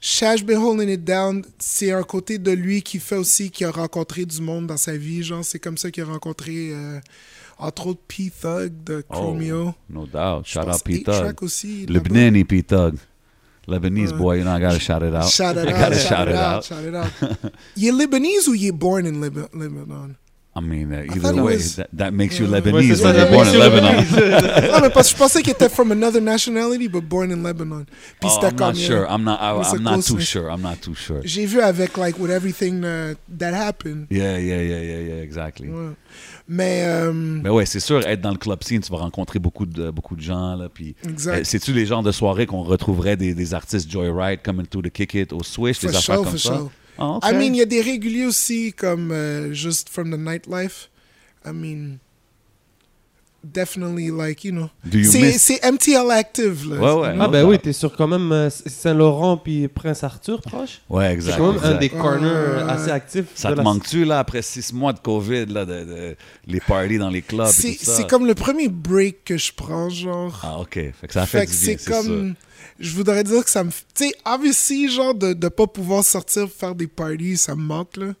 Shash 0.00 0.44
Been 0.44 0.58
Holding 0.58 0.88
It 0.88 1.04
Down, 1.04 1.44
c'est 1.58 1.90
un 1.92 2.02
côté 2.02 2.38
de 2.38 2.50
lui 2.52 2.82
qui 2.82 2.98
fait 2.98 3.16
aussi, 3.16 3.50
qui 3.50 3.64
a 3.64 3.70
rencontré 3.70 4.24
du 4.24 4.40
monde 4.40 4.66
dans 4.66 4.76
sa 4.76 4.96
vie. 4.96 5.22
Genre, 5.22 5.44
c'est 5.44 5.58
comme 5.58 5.76
ça 5.78 5.90
qu'il 5.90 6.02
a 6.04 6.06
rencontré, 6.06 6.70
euh, 6.72 7.00
entre 7.58 7.88
autres, 7.88 8.00
P-Thug 8.08 8.72
de 8.84 9.04
Oh, 9.08 9.12
Chromeo. 9.12 9.74
no 9.90 10.06
doubt. 10.06 10.44
Shout 10.44 10.60
out 10.60 10.82
P 10.84 11.02
Thug. 11.02 11.14
A-Track 11.14 11.42
aussi. 11.42 11.86
là-bas. 11.86 12.08
Lebanese 12.08 12.44
P 12.44 12.62
Thug. 12.62 12.94
Lebanese 13.66 14.12
boy, 14.12 14.38
you 14.38 14.44
know, 14.44 14.54
I 14.54 14.60
gotta 14.60 14.78
shout 14.78 15.00
it 15.02 15.14
out. 15.14 15.24
Shout 15.30 15.56
it 15.56 15.68
I 15.68 15.72
out, 15.72 15.78
gotta 15.80 15.98
shout, 15.98 16.28
it 16.28 16.34
out, 16.36 16.64
shout 16.64 16.86
it 16.86 16.94
out. 16.94 17.50
il 17.76 17.86
est 17.88 17.92
Lebanese 17.92 18.46
ou 18.48 18.54
il 18.54 18.66
est 18.66 18.72
born 18.72 19.06
in 19.06 19.12
Lib- 19.22 19.48
Lebanon? 19.54 20.10
I 20.56 20.60
mean, 20.60 20.92
uh, 20.92 21.02
either 21.12 21.30
it 21.32 21.42
way, 21.42 21.56
was- 21.56 21.74
that, 21.76 21.88
that 21.92 22.12
makes 22.12 22.38
you 22.38 22.46
Lebanese 22.46 22.94
ça, 22.94 23.12
you're 23.12 23.28
born 23.28 23.48
in 23.48 23.58
Lebanon. 23.58 24.70
Non, 24.72 24.80
mais 24.82 24.90
parce 24.90 25.08
que 25.08 25.14
je 25.14 25.18
pensais 25.18 25.42
qu'il 25.42 25.50
était 25.52 25.68
from 25.68 25.90
another 25.90 26.20
nationality, 26.20 26.88
but 26.88 27.02
born 27.02 27.32
in 27.32 27.42
Lebanon. 27.42 27.84
Puis 28.20 28.30
Oh, 28.32 28.46
I'm 28.46 28.54
not 28.56 28.74
sure. 28.76 29.00
yeah. 29.02 29.12
I'm 29.12 29.24
not. 29.24 29.38
I, 29.40 29.78
not 29.80 30.02
too 30.04 30.20
sure. 30.20 30.48
I'm 30.52 30.62
not 30.62 30.76
too 30.80 30.94
sure. 30.94 31.20
J'ai 31.24 31.44
vu 31.46 31.60
avec, 31.60 31.96
like, 31.96 32.20
with 32.20 32.30
everything 32.30 32.84
uh, 32.84 33.14
that 33.36 33.52
happened. 33.52 34.06
Yeah, 34.10 34.38
yeah, 34.38 34.62
yeah, 34.62 34.80
yeah, 34.80 35.00
yeah, 35.16 35.22
exactly. 35.24 35.68
Ouais. 35.70 35.94
Mais. 36.46 36.82
euh, 36.84 37.12
Mais 37.12 37.50
ouais, 37.50 37.66
c'est 37.66 37.80
sûr, 37.80 38.06
être 38.06 38.20
dans 38.20 38.30
le 38.30 38.38
club 38.38 38.62
scene, 38.62 38.80
tu 38.80 38.92
vas 38.92 38.98
rencontrer 38.98 39.40
beaucoup 39.40 39.66
de, 39.66 39.90
beaucoup 39.90 40.14
de 40.14 40.22
gens. 40.22 40.54
Là, 40.54 40.68
puis, 40.72 40.94
Exact. 41.04 41.38
euh, 41.38 41.40
C'est-tu 41.42 41.72
les 41.72 41.84
genres 41.86 42.04
de 42.04 42.12
soirées 42.12 42.46
qu'on 42.46 42.62
retrouverait 42.62 43.16
des, 43.16 43.34
des 43.34 43.54
artistes 43.54 43.90
Joyride, 43.90 44.40
Coming 44.44 44.66
to 44.66 44.80
the 44.82 44.90
Kick 44.90 45.14
It, 45.14 45.32
au 45.32 45.42
Swish, 45.42 45.80
des 45.80 45.88
For 45.88 45.96
affaires 45.96 46.14
sure, 46.14 46.24
comme 46.24 46.38
for 46.38 46.38
ça? 46.40 46.54
sure. 46.58 46.70
Ah, 46.98 47.16
ok. 47.16 47.24
I 47.24 47.32
mean, 47.34 47.54
il 47.54 47.56
y 47.56 47.62
a 47.62 47.66
des 47.66 47.80
réguliers 47.80 48.26
aussi, 48.26 48.72
comme 48.72 49.10
euh, 49.12 49.52
just 49.52 49.88
from 49.88 50.10
the 50.10 50.18
nightlife. 50.18 50.90
I 51.46 51.50
mean, 51.52 51.98
definitely, 53.42 54.10
like, 54.10 54.42
you 54.44 54.52
know. 54.52 54.70
Do 54.84 54.98
you 54.98 55.10
C'est 55.10 55.20
miss- 55.20 55.42
c'est 55.42 55.60
MTL 55.62 56.10
Active, 56.10 56.66
là. 56.70 56.76
Ouais, 56.80 57.02
ouais. 57.02 57.16
Ah 57.20 57.28
ben 57.28 57.44
oui, 57.44 57.58
t'es 57.58 57.72
sur 57.74 57.94
quand 57.94 58.06
même 58.08 58.32
euh, 58.32 58.48
Saint-Laurent 58.48 59.36
puis 59.36 59.68
Prince 59.68 60.02
Arthur 60.02 60.40
proche. 60.40 60.80
Ouais, 60.88 61.08
C'est 61.08 61.12
exact. 61.14 61.36
quand 61.38 61.52
même 61.52 61.60
un 61.62 61.66
exact. 61.76 61.78
des 61.80 61.88
corners 61.90 62.26
ouais, 62.64 62.70
assez 62.72 62.90
actifs. 62.90 63.26
Ça 63.34 63.50
te 63.52 63.56
la- 63.56 63.62
manque-tu, 63.62 64.04
là, 64.06 64.18
après 64.20 64.40
six 64.40 64.72
mois 64.72 64.92
de 64.94 64.98
COVID, 65.00 65.46
là, 65.46 65.66
de, 65.66 65.84
de- 65.84 66.16
les 66.46 66.60
parties 66.60 66.96
dans 66.98 67.10
les 67.10 67.20
clubs 67.22 67.46
et 67.48 67.52
C'est 67.52 67.74
tout 67.74 67.84
ça? 67.84 67.96
c'est 67.96 68.06
comme 68.08 68.26
le 68.26 68.34
premier 68.34 68.68
break 68.68 69.24
que 69.24 69.36
je 69.36 69.52
prends, 69.54 69.90
genre. 69.90 70.40
Ah, 70.42 70.60
OK. 70.60 70.74
Fait 70.74 70.94
que 71.06 71.12
ça 71.12 71.22
a 71.22 71.26
fait, 71.26 71.40
Fait 71.40 71.46
du 71.46 71.52
que 71.52 71.56
bien, 71.66 71.76
c'est 71.76 71.80
c'est 71.84 71.90
comme. 71.90 72.34
Je 72.78 72.90
voudrais 72.94 73.22
dire 73.24 73.44
que 73.44 73.50
ça 73.50 73.62
me. 73.64 73.70
Tu 73.70 73.76
sais, 74.08 74.14
obviously, 74.24 74.88
genre, 74.90 75.14
de 75.14 75.28
ne 75.34 75.48
pas 75.48 75.66
pouvoir 75.66 76.04
sortir 76.04 76.48
faire 76.50 76.74
des 76.74 76.86
parties, 76.88 77.36
ça 77.36 77.54
me 77.54 77.62
manque, 77.62 77.96
là. 77.96 78.14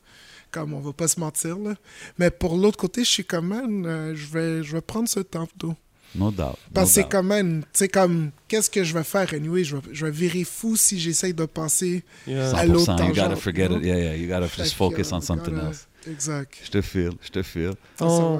Comme 0.50 0.72
on 0.74 0.80
va 0.80 0.92
pas 0.92 1.08
se 1.08 1.18
mentir, 1.18 1.58
là. 1.58 1.74
Mais 2.18 2.30
pour 2.30 2.56
l'autre 2.56 2.76
côté, 2.76 3.02
je 3.02 3.10
suis 3.10 3.24
comme, 3.24 3.48
man, 3.48 3.84
euh, 3.86 4.14
je 4.14 4.26
vais, 4.26 4.62
je 4.62 4.72
vais 4.72 4.80
prendre 4.80 5.08
ce 5.08 5.20
temps 5.20 5.46
plutôt. 5.46 5.74
No 6.14 6.30
doubt. 6.30 6.54
Parce 6.72 6.90
que 6.90 6.94
c'est 6.94 7.08
quand 7.08 7.24
même, 7.24 7.62
tu 7.64 7.68
sais, 7.72 7.88
comme, 7.88 8.30
qu'est-ce 8.46 8.70
que 8.70 8.84
je 8.84 8.94
vais 8.94 9.02
faire, 9.02 9.34
anyway? 9.34 9.64
Je 9.64 9.74
vais, 9.74 9.82
je 9.90 10.04
vais 10.06 10.12
virer 10.12 10.44
fou 10.44 10.76
si 10.76 11.00
j'essaye 11.00 11.34
de 11.34 11.44
penser 11.44 12.04
Yeah. 12.28 12.56
à 12.56 12.64
l'autre 12.66 12.84
100%, 12.92 13.08
you 13.08 13.08
gotta 13.08 13.22
tangente, 13.24 13.38
forget 13.40 13.66
it. 13.66 13.84
Yeah, 13.84 13.96
yeah, 13.98 14.14
you 14.16 14.28
gotta 14.28 14.46
just 14.46 14.74
focus 14.74 15.10
euh, 15.12 15.16
on 15.16 15.20
something 15.20 15.54
gotta- 15.54 15.66
else. 15.70 15.88
Exact. 16.08 16.54
Je 16.64 16.70
te 16.70 16.80
feel, 16.82 17.10
je 17.20 17.30
te 17.30 17.42
feel. 17.42 17.72
On, 18.00 18.38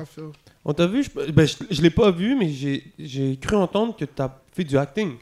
on 0.65 0.73
t'a 0.73 0.87
vu, 0.87 1.03
je, 1.03 1.33
ben, 1.33 1.47
je, 1.49 1.55
je 1.69 1.83
l'ai 1.83 1.91
pas 1.91 2.13
vu, 2.13 2.37
mais 2.39 2.49
j'ai- 2.53 2.93
j'ai 2.97 3.37
cru 3.39 3.57
entendre 3.57 3.97
que 3.97 4.05
t'as 4.05 4.31
fait 4.53 4.63
du 4.63 4.79
acting 4.79 5.17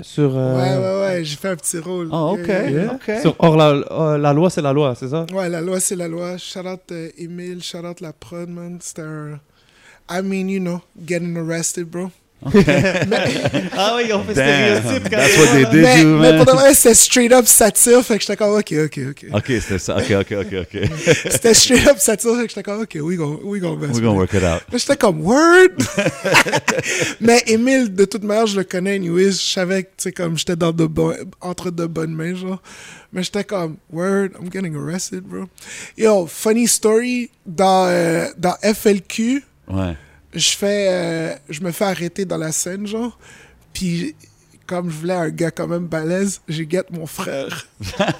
sur. 0.00 0.36
euh, 0.36 0.54
Ouais, 0.56 0.76
ouais, 0.78 1.00
ouais, 1.16 1.24
j'ai 1.24 1.36
fait 1.36 1.48
un 1.48 1.56
petit 1.56 1.78
rôle. 1.78 2.08
Oh, 2.12 2.36
ok. 2.38 2.48
Yeah. 2.48 3.20
Sur 3.20 3.34
Or 3.38 3.56
la, 3.56 3.68
euh, 3.70 4.18
la 4.18 4.32
loi, 4.32 4.48
c'est 4.50 4.62
la 4.62 4.72
loi, 4.72 4.94
c'est 4.94 5.08
ça? 5.08 5.26
Ouais, 5.32 5.48
la 5.48 5.60
loi, 5.60 5.80
c'est 5.80 5.96
la 5.96 6.08
loi. 6.08 6.36
Shout 6.38 6.60
out 6.66 6.80
euh, 6.92 7.08
Emile, 7.18 7.62
shout 7.62 7.84
out 7.84 8.00
la 8.00 8.12
prod, 8.12 8.48
man. 8.48 8.78
C'était 8.80 9.02
un. 9.02 9.40
I 10.08 10.22
mean, 10.22 10.48
you 10.48 10.60
know, 10.60 10.80
getting 11.04 11.36
arrested, 11.36 11.90
bro. 11.90 12.10
Ah 13.78 13.94
oui, 13.96 14.12
on 14.12 14.22
fait 14.24 14.34
what 14.34 15.52
they 15.52 15.64
did 15.64 15.82
mais, 15.82 16.02
you, 16.02 16.18
mais 16.18 16.32
man. 16.32 16.44
pour 16.44 16.54
de 16.54 16.58
vrai, 16.58 16.74
c'était 16.74 16.94
straight 16.94 17.32
up 17.32 17.46
satire, 17.46 18.02
fait 18.04 18.16
que 18.18 18.20
j'étais 18.20 18.36
comme, 18.36 18.54
ok, 18.54 18.74
ok, 18.84 19.00
ok. 19.10 19.26
OK, 19.32 19.44
c'était 19.46 19.78
ça. 19.78 19.96
OK, 19.96 20.10
OK, 20.20 20.32
OK, 20.32 20.54
OK. 20.60 20.90
C'était 21.30 21.54
straight 21.54 21.86
up 21.88 21.98
satire, 21.98 22.36
fait 22.36 22.42
que 22.42 22.48
j'étais 22.50 22.62
comme, 22.62 22.82
ok, 22.82 22.98
we 23.00 23.16
gon' 23.16 23.40
we 23.42 23.60
gon' 23.60 23.76
mess 23.76 23.88
We're 23.88 23.94
with 23.94 24.02
gonna 24.02 24.18
work 24.18 24.34
it 24.34 24.42
out. 24.44 24.62
Mais 24.72 24.78
j'étais 24.78 24.96
comme, 24.96 25.22
word! 25.24 25.76
mais 27.20 27.42
Emile, 27.46 27.94
de 27.94 28.04
toute 28.04 28.22
manière, 28.22 28.46
je 28.46 28.58
le 28.58 28.64
connais, 28.64 28.96
anyways. 28.96 29.32
Je 29.32 29.52
savais 29.52 29.84
que, 29.84 29.88
tu 29.88 30.02
sais, 30.04 30.12
comme, 30.12 30.36
j'étais 30.36 30.56
dans 30.56 30.72
de 30.72 30.86
bon- 30.86 31.16
entre 31.40 31.70
de 31.70 31.86
bonnes 31.86 32.14
mains, 32.14 32.34
genre. 32.34 32.62
Mais 33.12 33.22
j'étais 33.22 33.44
comme, 33.44 33.76
word, 33.90 34.28
I'm 34.40 34.50
getting 34.52 34.76
arrested, 34.76 35.22
bro. 35.24 35.44
Yo, 35.96 36.26
funny 36.26 36.68
story, 36.68 37.30
dans, 37.46 37.86
euh, 37.88 38.26
dans 38.36 38.54
FLQ, 38.62 39.42
Ouais. 39.68 39.96
Je 40.36 40.50
fais 40.50 40.86
euh, 40.90 41.34
je 41.48 41.60
me 41.62 41.72
fais 41.72 41.84
arrêter 41.84 42.24
dans 42.24 42.36
la 42.36 42.52
scène 42.52 42.86
genre 42.86 43.18
puis 43.72 44.14
comme 44.66 44.90
je 44.90 44.96
voulais 44.96 45.14
un 45.14 45.30
gars 45.30 45.50
quand 45.50 45.66
même 45.66 45.86
balèze 45.86 46.40
j'ai 46.48 46.66
guette 46.66 46.90
mon 46.90 47.06
frère 47.06 47.66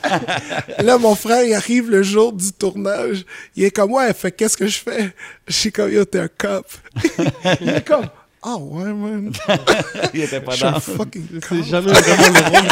là 0.78 0.96
mon 0.98 1.14
frère 1.14 1.44
il 1.44 1.52
arrive 1.54 1.90
le 1.90 2.02
jour 2.02 2.32
du 2.32 2.52
tournage 2.52 3.26
il 3.54 3.64
est 3.64 3.70
comme 3.70 3.92
ouais 3.92 4.12
fait 4.14 4.32
qu'est-ce 4.32 4.56
que 4.56 4.66
je 4.66 4.78
fais? 4.78 5.12
Je 5.46 5.52
suis 5.52 5.72
comme 5.72 5.92
yo 5.92 6.04
t'es 6.04 6.20
un 6.20 6.28
cop 6.28 6.66
il 7.60 7.68
est 7.68 7.86
comme 7.86 8.06
ah 8.42 8.56
ouais 8.58 8.92
man 8.92 9.32
Il 10.14 10.20
était 10.22 10.40
pas 10.40 10.52
fucking 10.80 11.40
C'est 11.48 11.64
jamais 11.64 11.92
vraiment 11.92 12.28
le 12.28 12.44
rôle, 12.48 12.68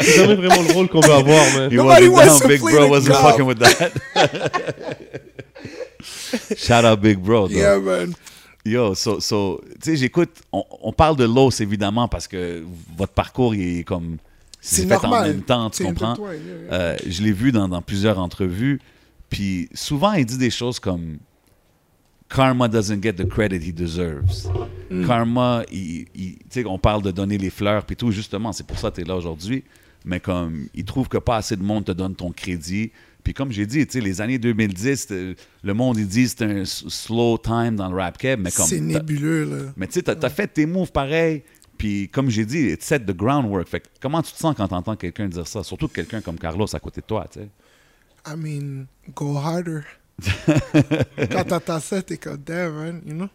c'est 0.00 0.16
jamais 0.16 0.34
vraiment 0.34 0.62
le 0.62 0.72
rôle 0.74 0.88
qu'on 0.88 1.00
veut 1.00 1.12
avoir, 1.14 1.44
man. 1.54 1.72
He 1.72 1.76
Nobody 1.76 2.08
wants 2.08 2.40
down. 2.40 2.48
Big 2.48 2.60
Bro 2.60 2.88
wasn't 2.88 3.14
fucking 3.14 3.46
with 3.46 3.58
that. 3.58 3.92
Shout 6.58 6.84
out 6.84 7.00
Big 7.00 7.18
Bro. 7.18 7.48
though. 7.48 7.56
yeah 7.56 7.78
man 7.78 8.14
Yo, 8.64 8.94
so, 8.94 9.20
so 9.20 9.60
tu 9.74 9.90
sais, 9.90 9.96
j'écoute, 9.96 10.30
on, 10.52 10.64
on 10.82 10.92
parle 10.92 11.16
de 11.16 11.24
l'os 11.24 11.60
évidemment 11.60 12.08
parce 12.08 12.26
que 12.26 12.64
votre 12.96 13.12
parcours 13.12 13.54
il 13.54 13.80
est 13.80 13.84
comme. 13.84 14.16
c'est 14.60 14.86
fait 14.86 14.94
normal 14.94 15.22
en 15.24 15.26
même 15.26 15.42
temps, 15.42 15.68
tu 15.70 15.84
comprends? 15.84 16.12
intertwined, 16.12 16.42
yeah, 16.46 16.56
yeah. 16.64 16.72
Euh, 16.72 16.96
je 17.06 17.22
l'ai 17.22 17.32
vu 17.32 17.52
dans, 17.52 17.68
dans 17.68 17.82
plusieurs 17.82 18.18
entrevues. 18.18 18.80
Puis 19.28 19.68
souvent, 19.74 20.12
il 20.14 20.24
dit 20.24 20.38
des 20.38 20.50
choses 20.50 20.78
comme 20.80 21.18
Karma 22.28 22.68
doesn't 22.68 23.02
get 23.02 23.14
the 23.14 23.28
credit 23.28 23.58
he 23.68 23.72
deserves. 23.72 24.48
Mm. 24.90 25.06
Karma, 25.06 25.62
il, 25.70 26.06
il- 26.14 26.36
tu 26.38 26.44
sais, 26.50 26.64
on 26.64 26.78
parle 26.78 27.02
de 27.02 27.10
donner 27.10 27.36
les 27.38 27.50
fleurs 27.50 27.84
puis 27.84 27.96
tout, 27.96 28.10
justement, 28.12 28.52
c'est 28.52 28.66
pour 28.66 28.78
ça 28.78 28.90
que 28.90 28.96
tu 28.96 29.00
es 29.02 29.04
là 29.04 29.14
aujourd'hui. 29.16 29.62
Mais 30.06 30.20
comme, 30.20 30.68
il 30.74 30.84
trouve 30.84 31.08
que 31.08 31.18
pas 31.18 31.36
assez 31.36 31.56
de 31.56 31.62
monde 31.62 31.84
te 31.84 31.92
donne 31.92 32.14
ton 32.14 32.30
crédit. 32.32 32.92
Puis 33.24 33.32
comme 33.34 33.50
j'ai 33.50 33.66
dit, 33.66 33.84
les 33.94 34.20
années 34.20 34.38
2010, 34.38 34.96
c'était- 35.00 35.34
le 35.62 35.74
monde, 35.74 35.98
il 35.98 36.06
dit 36.06 36.28
c'est 36.28 36.42
un 36.42 36.64
slow 36.64 37.38
time 37.38 37.74
dans 37.74 37.88
le 37.90 37.96
rap 37.96 38.18
keb, 38.18 38.38
mais 38.40 38.50
comme... 38.52 38.66
c'est 38.66 38.80
nébuleux 38.80 39.44
là 39.44 39.72
mais 39.76 39.86
tu 39.86 39.94
sais, 39.94 40.02
t'as, 40.02 40.28
fait 40.28 40.46
tes 40.46 40.66
moves 40.66 40.92
pareil. 40.92 41.42
Puis 41.78 42.08
comme 42.10 42.30
j'ai 42.30 42.44
dit, 42.44 42.68
it 42.68 42.82
set 42.82 43.04
the 43.04 43.16
groundwork. 43.16 43.66
Fait 43.66 43.80
que 43.80 43.86
comment 44.00 44.22
tu 44.22 44.32
te 44.32 44.38
sens 44.38 44.54
quand 44.56 44.68
t'entends 44.68 44.94
quelqu'un 44.94 45.26
dire 45.26 45.48
ça? 45.48 45.64
Surtout 45.64 45.88
quelqu'un 45.88 46.20
comme 46.20 46.38
Carlos 46.38 46.66
à 46.72 46.78
côté 46.78 47.00
de 47.00 47.06
toi, 47.06 47.26
tu 47.32 47.40
sais? 47.40 47.48
I 48.26 48.36
mean, 48.36 48.86
go 49.14 49.36
harder. 49.36 49.80
Quand 51.30 51.44
t'entends 51.44 51.80
ça, 51.80 52.02
t'es 52.02 52.16
comme 52.16 52.36
damn, 52.38 52.72
man, 52.74 53.02
you 53.04 53.14
know? 53.14 53.28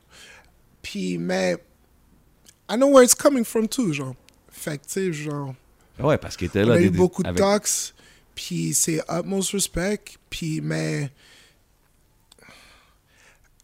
Puis, 0.81 1.17
mais, 1.17 1.57
I 2.69 2.75
know 2.75 2.87
where 2.91 3.03
it's 3.03 3.13
coming 3.15 3.43
from 3.43 3.67
too, 3.67 3.91
genre. 3.93 4.15
Fait 4.51 4.77
que, 4.77 4.83
tu 4.85 4.91
sais, 4.93 5.13
genre, 5.13 5.53
Ouais, 5.99 6.17
parce 6.17 6.37
qu'il 6.37 6.47
était 6.47 6.63
on 6.63 6.67
là. 6.67 6.73
a 6.75 6.77
des- 6.77 6.85
eu 6.85 6.89
des- 6.91 6.97
beaucoup 6.97 7.21
de 7.23 7.31
talks, 7.33 7.93
puis 8.39 8.73
c'est 8.73 9.01
utmost 9.09 9.51
respect, 9.51 10.17
puis, 10.29 10.61
mais, 10.61 11.11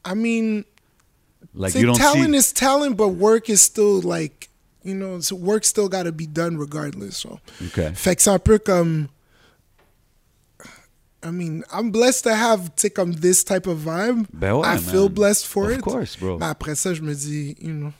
I 0.05 0.13
mean, 0.13 0.65
Like, 1.53 1.75
you 1.75 1.85
don't 1.85 1.95
talent 1.95 2.33
see... 2.33 2.37
is 2.37 2.51
talent, 2.51 2.97
but 2.97 3.07
work 3.07 3.49
is 3.49 3.61
still 3.61 4.01
like, 4.01 4.49
you 4.83 4.93
know, 4.93 5.21
so 5.21 5.37
work 5.37 5.63
still 5.63 5.87
gotta 5.87 6.11
be 6.11 6.27
done 6.27 6.57
regardless, 6.57 7.15
so. 7.15 7.39
OK. 7.65 7.95
Fait 7.95 8.17
que 8.17 8.21
c'est 8.21 8.29
un 8.29 8.33
um, 8.33 8.39
peu 8.39 8.59
comme. 8.59 9.07
I 11.23 11.31
mean, 11.31 11.63
I'm 11.71 11.89
blessed 11.89 12.25
to 12.25 12.35
have, 12.35 12.75
tu 12.75 12.81
sais, 12.81 12.89
comme 12.89 13.13
this 13.13 13.45
type 13.45 13.67
of 13.67 13.77
vibe. 13.77 14.27
Ben 14.33 14.51
ouais, 14.55 14.67
I 14.67 14.77
feel 14.77 15.07
blessed 15.07 15.47
for 15.47 15.67
Of 15.67 15.71
it. 15.71 15.77
Of 15.77 15.83
course, 15.83 16.17
bro. 16.17 16.37
Mais 16.37 16.47
après 16.47 16.75
ça, 16.75 16.93
je 16.93 17.01
me 17.01 17.15
dis, 17.15 17.55
you 17.61 17.71
know, 17.71 17.93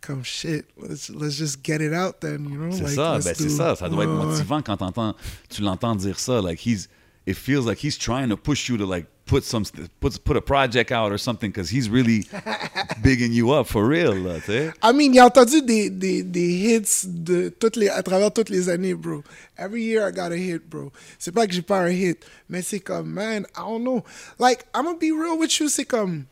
comme 0.00 0.24
shit, 0.24 0.66
let's, 0.76 1.10
let's 1.10 1.36
just 1.36 1.62
get 1.62 1.80
it 1.80 1.92
out 1.92 2.20
then, 2.20 2.44
you 2.44 2.58
know? 2.58 2.70
C'est 2.70 2.84
like, 2.84 2.94
ça, 2.94 3.18
ben 3.22 3.34
c'est 3.34 3.48
ça. 3.48 3.76
Ça 3.76 3.88
doit 3.88 4.04
être 4.04 4.10
motivant 4.10 4.62
quand 4.62 4.76
t'entends, 4.76 5.14
tu 5.48 5.62
l'entends 5.62 5.94
dire 5.96 6.18
ça. 6.18 6.40
Like, 6.40 6.60
he's... 6.60 6.88
It 7.26 7.36
feels 7.36 7.66
like 7.66 7.78
he's 7.78 7.98
trying 7.98 8.30
to 8.30 8.38
push 8.38 8.70
you 8.70 8.78
to, 8.78 8.86
like, 8.86 9.06
put 9.26 9.44
some... 9.44 9.64
Put, 10.00 10.24
put 10.24 10.36
a 10.36 10.40
project 10.40 10.90
out 10.90 11.12
or 11.12 11.18
something 11.18 11.50
because 11.50 11.68
he's 11.68 11.90
really 11.90 12.26
bigging 13.02 13.32
you 13.32 13.52
up 13.52 13.66
for 13.66 13.86
real, 13.86 14.14
là. 14.14 14.40
I 14.82 14.92
mean, 14.92 15.12
il 15.12 15.20
a 15.20 15.26
entendu 15.26 15.60
des, 15.62 15.90
des, 15.90 16.22
des 16.22 16.48
hits 16.48 17.06
de 17.06 17.50
toutes 17.50 17.76
les, 17.76 17.88
à 17.88 18.02
travers 18.02 18.32
toutes 18.32 18.48
les 18.48 18.68
années, 18.68 18.94
bro. 18.94 19.22
Every 19.58 19.82
year 19.82 20.08
I 20.08 20.10
got 20.10 20.32
a 20.32 20.36
hit, 20.36 20.68
bro. 20.68 20.90
C'est 21.18 21.32
pas 21.32 21.46
que 21.46 21.52
j'ai 21.52 21.62
pas 21.62 21.80
un 21.80 21.90
hit, 21.90 22.24
mais 22.48 22.62
c'est 22.62 22.80
comme, 22.80 23.10
man, 23.12 23.46
I 23.54 23.60
don't 23.60 23.82
know. 23.82 24.04
Like, 24.38 24.64
I'm 24.74 24.84
gonna 24.84 24.98
be 24.98 25.12
real 25.12 25.38
with 25.38 25.58
you, 25.60 25.68
c'est 25.68 25.84
comme, 25.84 26.26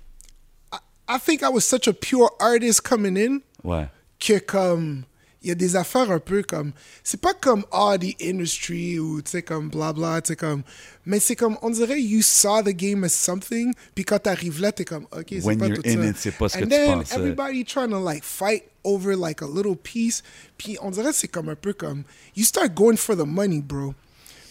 I, 0.72 0.78
I 1.08 1.18
think 1.18 1.42
I 1.42 1.48
was 1.48 1.62
such 1.62 1.86
a 1.86 1.92
pure 1.92 2.30
artist 2.40 2.82
coming 2.82 3.16
in 3.16 3.42
Ouais. 3.64 3.86
que 4.18 4.38
comme, 4.38 5.02
il 5.42 5.48
y 5.48 5.52
a 5.52 5.54
des 5.54 5.76
affaires 5.76 6.10
un 6.10 6.18
peu 6.18 6.42
comme, 6.42 6.72
c'est 7.04 7.20
pas 7.20 7.34
comme, 7.34 7.64
ah, 7.70 7.96
the 8.00 8.14
industry 8.22 8.98
ou, 8.98 9.22
tu 9.22 9.30
sais, 9.30 9.42
comme, 9.42 9.68
blabla, 9.68 10.20
tu 10.22 10.28
sais, 10.28 10.36
comme, 10.36 10.62
mais 11.04 11.20
c'est 11.20 11.36
comme, 11.36 11.56
on 11.62 11.70
dirait, 11.70 12.00
you 12.00 12.20
saw 12.22 12.62
the 12.62 12.70
game 12.74 13.04
as 13.04 13.10
something, 13.10 13.72
puis 13.94 14.04
quand 14.04 14.18
t'arrives 14.18 14.60
là, 14.60 14.72
t'es 14.72 14.84
comme, 14.84 15.04
ok, 15.12 15.26
c'est 15.28 15.56
pas 15.58 15.68
tout 15.68 15.82
in 15.84 15.94
ça. 16.02 16.06
it, 16.06 16.16
c'est 16.18 16.32
pas 16.32 16.48
ce 16.48 16.58
que 16.58 16.64
And 16.64 16.66
tu 16.66 16.70
then 16.70 16.98
pensais. 16.98 17.14
everybody 17.16 17.64
trying 17.64 17.90
to 17.90 18.00
like 18.00 18.24
fight 18.24 18.64
over 18.82 19.14
like 19.16 19.42
a 19.42 19.46
little 19.46 19.76
piece. 19.76 20.22
Puis 20.58 20.78
on 20.80 20.90
dirait 20.90 21.12
c'est 21.12 21.28
comme 21.28 21.48
un 21.48 21.56
peu 21.56 21.72
comme 21.72 22.02
you 22.34 22.44
start 22.44 22.74
going 22.74 22.96
for 22.96 23.16
the 23.16 23.26
money, 23.26 23.60
bro. 23.60 23.94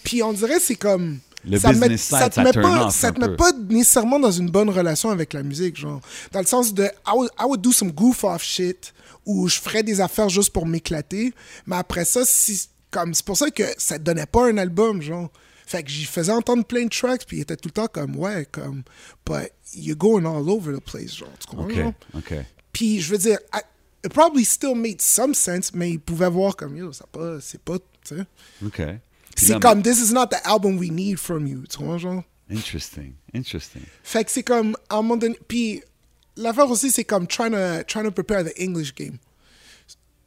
Puis 0.03 0.21
on 0.23 0.33
dirait 0.33 0.59
c'est 0.59 0.75
comme 0.75 1.19
Le 1.47 1.59
ça 1.59 1.69
business 1.71 1.89
met, 1.89 1.97
side, 1.97 2.17
ça 2.17 2.29
te 2.29 2.35
ça 2.35 2.43
met 2.43 2.51
pas 2.53 2.87
off 2.87 2.95
ça 2.95 3.07
un 3.07 3.11
te 3.13 3.19
met 3.19 3.27
peu. 3.27 3.35
pas 3.35 3.51
nécessairement 3.69 4.19
dans 4.19 4.31
une 4.31 4.49
bonne 4.49 4.69
relation 4.69 5.09
avec 5.11 5.33
la 5.33 5.43
musique 5.43 5.77
genre 5.77 6.01
dans 6.31 6.39
le 6.39 6.45
sens 6.45 6.73
de 6.73 6.83
I 6.83 7.11
would, 7.13 7.29
I 7.39 7.43
would 7.45 7.61
do 7.61 7.71
some 7.71 7.91
goof 7.91 8.23
off 8.23 8.43
shit 8.43 8.93
où 9.25 9.47
je 9.47 9.59
ferais 9.59 9.83
des 9.83 10.01
affaires 10.01 10.29
juste 10.29 10.51
pour 10.51 10.65
m'éclater 10.65 11.33
mais 11.65 11.75
après 11.75 12.05
ça 12.05 12.21
si 12.25 12.67
comme 12.91 13.13
c'est 13.13 13.25
pour 13.25 13.37
ça 13.37 13.49
que 13.51 13.63
ça 13.77 13.97
te 13.97 14.03
donnait 14.03 14.25
pas 14.25 14.47
un 14.47 14.57
album 14.57 15.01
genre 15.01 15.29
Fait 15.67 15.81
que 15.83 15.89
j'y 15.89 16.05
faisais 16.05 16.31
entendre 16.31 16.63
plein 16.63 16.83
de 16.85 16.89
tracks, 16.89 17.25
puis 17.25 17.37
il 17.37 17.41
était 17.41 17.55
tout 17.57 17.69
le 17.69 17.73
temps 17.73 17.87
comme, 17.87 18.15
ouais, 18.17 18.45
comme, 18.51 18.83
but 19.25 19.51
you're 19.73 19.97
going 19.97 20.23
all 20.23 20.47
over 20.47 20.71
the 20.77 20.79
place, 20.79 21.15
genre, 21.17 21.27
tu 21.39 21.47
comprends? 21.47 21.65
OK, 21.65 21.75
genre? 21.75 21.93
OK. 22.17 22.33
Puis 22.71 23.01
je 23.01 23.09
veux 23.11 23.17
dire, 23.17 23.39
I- 23.51 23.61
it 24.05 24.13
probably 24.13 24.45
still 24.45 24.75
made 24.75 25.01
some 25.01 25.33
sense, 25.33 25.71
mais 25.73 25.89
il 25.93 25.99
pouvait 25.99 26.29
voir 26.29 26.55
comme, 26.55 26.77
yo, 26.77 26.93
ça 26.93 27.05
pas, 27.11 27.39
c'est 27.41 27.59
pas, 27.61 27.79
tu 28.07 28.15
sais. 28.15 28.25
OK. 28.63 28.79
C'est 29.35 29.59
comme, 29.59 29.81
this 29.81 29.99
is 29.99 30.13
not 30.13 30.27
the 30.27 30.45
album 30.45 30.77
we 30.77 30.89
need 30.89 31.17
from 31.19 31.45
you, 31.45 31.63
tu 31.67 31.77
comprends, 31.77 31.97
genre? 31.97 32.23
Interesting, 32.49 33.13
interesting. 33.33 33.81
Fait 34.03 34.23
que 34.23 34.31
c'est 34.31 34.43
comme, 34.43 34.75
à 34.89 34.95
un 34.95 35.01
moment 35.01 35.17
donné, 35.17 35.37
puis 35.47 35.81
l'affaire 36.37 36.69
aussi, 36.69 36.91
c'est 36.91 37.03
comme 37.03 37.27
trying 37.27 37.51
to, 37.51 37.83
trying 37.87 38.05
to 38.05 38.11
prepare 38.11 38.43
the 38.43 38.53
English 38.59 38.93
game. 38.93 39.17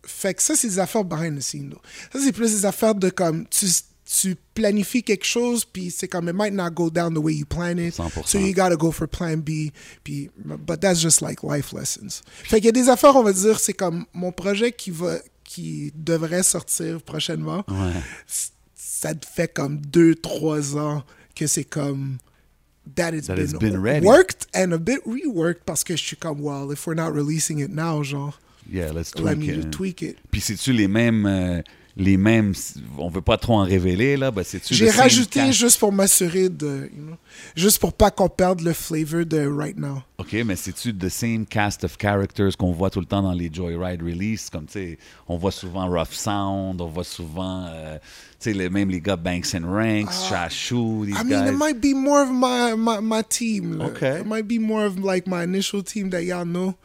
Fait 0.05 0.35
que 0.35 0.43
ça, 0.43 0.56
c'est 0.56 0.68
des 0.68 0.78
affaires 0.78 1.05
behind 1.05 1.39
the 1.39 1.43
scenes. 1.43 1.74
Ça, 2.12 2.18
c'est 2.22 2.32
plus 2.32 2.51
des 2.51 2.66
affaires 2.66 2.94
de 2.94 3.10
comme, 3.10 3.47
tu, 3.48 3.66
tu 4.05 4.36
planifies 4.55 5.02
quelque 5.02 5.26
chose, 5.26 5.64
puis 5.64 5.90
c'est 5.90 6.09
comme, 6.09 6.28
it 6.28 6.35
might 6.35 6.52
not 6.52 6.70
go 6.70 6.90
down 6.90 7.14
the 7.14 7.18
way 7.18 7.35
you 7.35 7.47
plan 7.47 7.76
it. 7.76 7.94
100%. 7.94 8.26
So 8.26 8.39
you 8.39 8.52
gotta 8.52 8.76
go 8.76 8.90
for 8.90 9.06
plan 9.06 9.36
B, 9.36 9.70
puis, 10.02 10.30
but 10.44 10.80
that's 10.80 11.01
just 11.01 11.20
like 11.20 11.43
life 11.43 11.72
lessons. 11.72 12.22
Fait 12.44 12.56
qu'il 12.56 12.66
y 12.66 12.68
a 12.68 12.72
des 12.72 12.89
affaires, 12.89 13.14
on 13.14 13.22
va 13.22 13.32
dire, 13.32 13.60
c'est 13.60 13.74
comme 13.74 14.06
mon 14.12 14.32
projet 14.32 14.72
qui 14.72 14.90
va, 14.90 15.18
qui 15.44 15.93
devrait 15.94 16.43
sortir 16.43 17.01
prochainement. 17.02 17.64
Ouais. 17.68 18.02
Ça 19.00 19.14
te 19.14 19.24
fait 19.26 19.46
comme 19.52 19.78
deux, 19.78 20.16
trois 20.16 20.76
ans 20.76 21.04
que 21.36 21.46
c'est 21.46 21.62
comme, 21.62 22.18
that 22.96 23.12
it's 23.14 23.28
That 23.28 23.36
been, 23.36 23.44
it's 23.44 23.52
been 23.58 23.80
ready. 23.80 24.04
worked 24.04 24.46
and 24.56 24.72
a 24.72 24.78
bit 24.78 24.98
reworked 25.06 25.62
parce 25.64 25.84
que 25.84 25.94
je 25.94 26.02
suis 26.02 26.16
comme, 26.16 26.40
well, 26.40 26.72
if 26.72 26.84
we're 26.86 26.96
not 26.96 27.12
releasing 27.14 27.60
it 27.60 27.70
now, 27.70 28.02
genre, 28.02 28.34
Yeah, 28.68 28.90
let's 28.92 29.14
let 29.14 29.36
tweak 29.36 29.38
me 29.38 29.48
it. 29.60 29.70
tweak 29.70 30.02
it. 30.02 30.16
Puis 30.32 30.40
c'est-tu 30.40 30.72
les 30.72 30.88
mêmes, 30.88 31.24
euh, 31.26 31.62
les 31.98 32.16
mêmes, 32.16 32.54
on 32.96 33.08
veut 33.08 33.20
pas 33.20 33.36
trop 33.36 33.54
en 33.54 33.64
révéler, 33.64 34.16
là, 34.16 34.30
ben 34.30 34.44
c'est-tu 34.44 34.72
J'ai 34.72 34.88
rajouté 34.88 35.40
cast? 35.40 35.58
juste 35.58 35.80
pour 35.80 35.92
m'assurer 35.92 36.48
de, 36.48 36.88
you 36.96 37.02
know, 37.02 37.16
juste 37.56 37.80
pour 37.80 37.92
pas 37.92 38.12
qu'on 38.12 38.28
perde 38.28 38.60
le 38.60 38.72
flavor 38.72 39.26
de 39.26 39.44
right 39.48 39.76
now. 39.76 40.02
OK, 40.18 40.32
mais 40.46 40.54
c'est-tu 40.54 40.94
the 40.96 41.08
same 41.08 41.44
cast 41.44 41.82
of 41.82 41.96
characters 42.00 42.56
qu'on 42.56 42.70
voit 42.70 42.90
tout 42.90 43.00
le 43.00 43.06
temps 43.06 43.22
dans 43.22 43.32
les 43.32 43.50
Joyride 43.52 44.00
release? 44.00 44.48
Comme, 44.48 44.66
tu 44.66 44.74
sais, 44.74 44.98
on 45.26 45.36
voit 45.38 45.50
souvent 45.50 45.88
Rough 45.88 46.12
Sound, 46.12 46.80
on 46.80 46.86
voit 46.86 47.02
souvent, 47.02 47.66
euh, 47.68 47.98
tu 48.38 48.50
sais, 48.50 48.52
les, 48.52 48.70
même 48.70 48.90
les 48.90 49.00
gars 49.00 49.16
Banks 49.16 49.52
and 49.56 49.66
Ranks, 49.66 50.30
these 50.30 50.30
Ah. 50.30 50.48
I 51.20 51.24
mean, 51.24 51.44
guys. 51.44 51.50
it 51.50 51.56
might 51.58 51.80
be 51.80 51.94
more 51.94 52.22
of 52.22 52.30
my 52.30 52.74
my, 52.76 53.00
my 53.00 53.22
team. 53.28 53.80
Okay. 53.80 54.20
It 54.20 54.26
might 54.26 54.46
be 54.46 54.60
more 54.60 54.86
of 54.86 54.98
like 55.02 55.26
my 55.26 55.42
initial 55.42 55.82
team 55.82 56.10
that 56.10 56.22
y'all 56.22 56.44
know. 56.46 56.76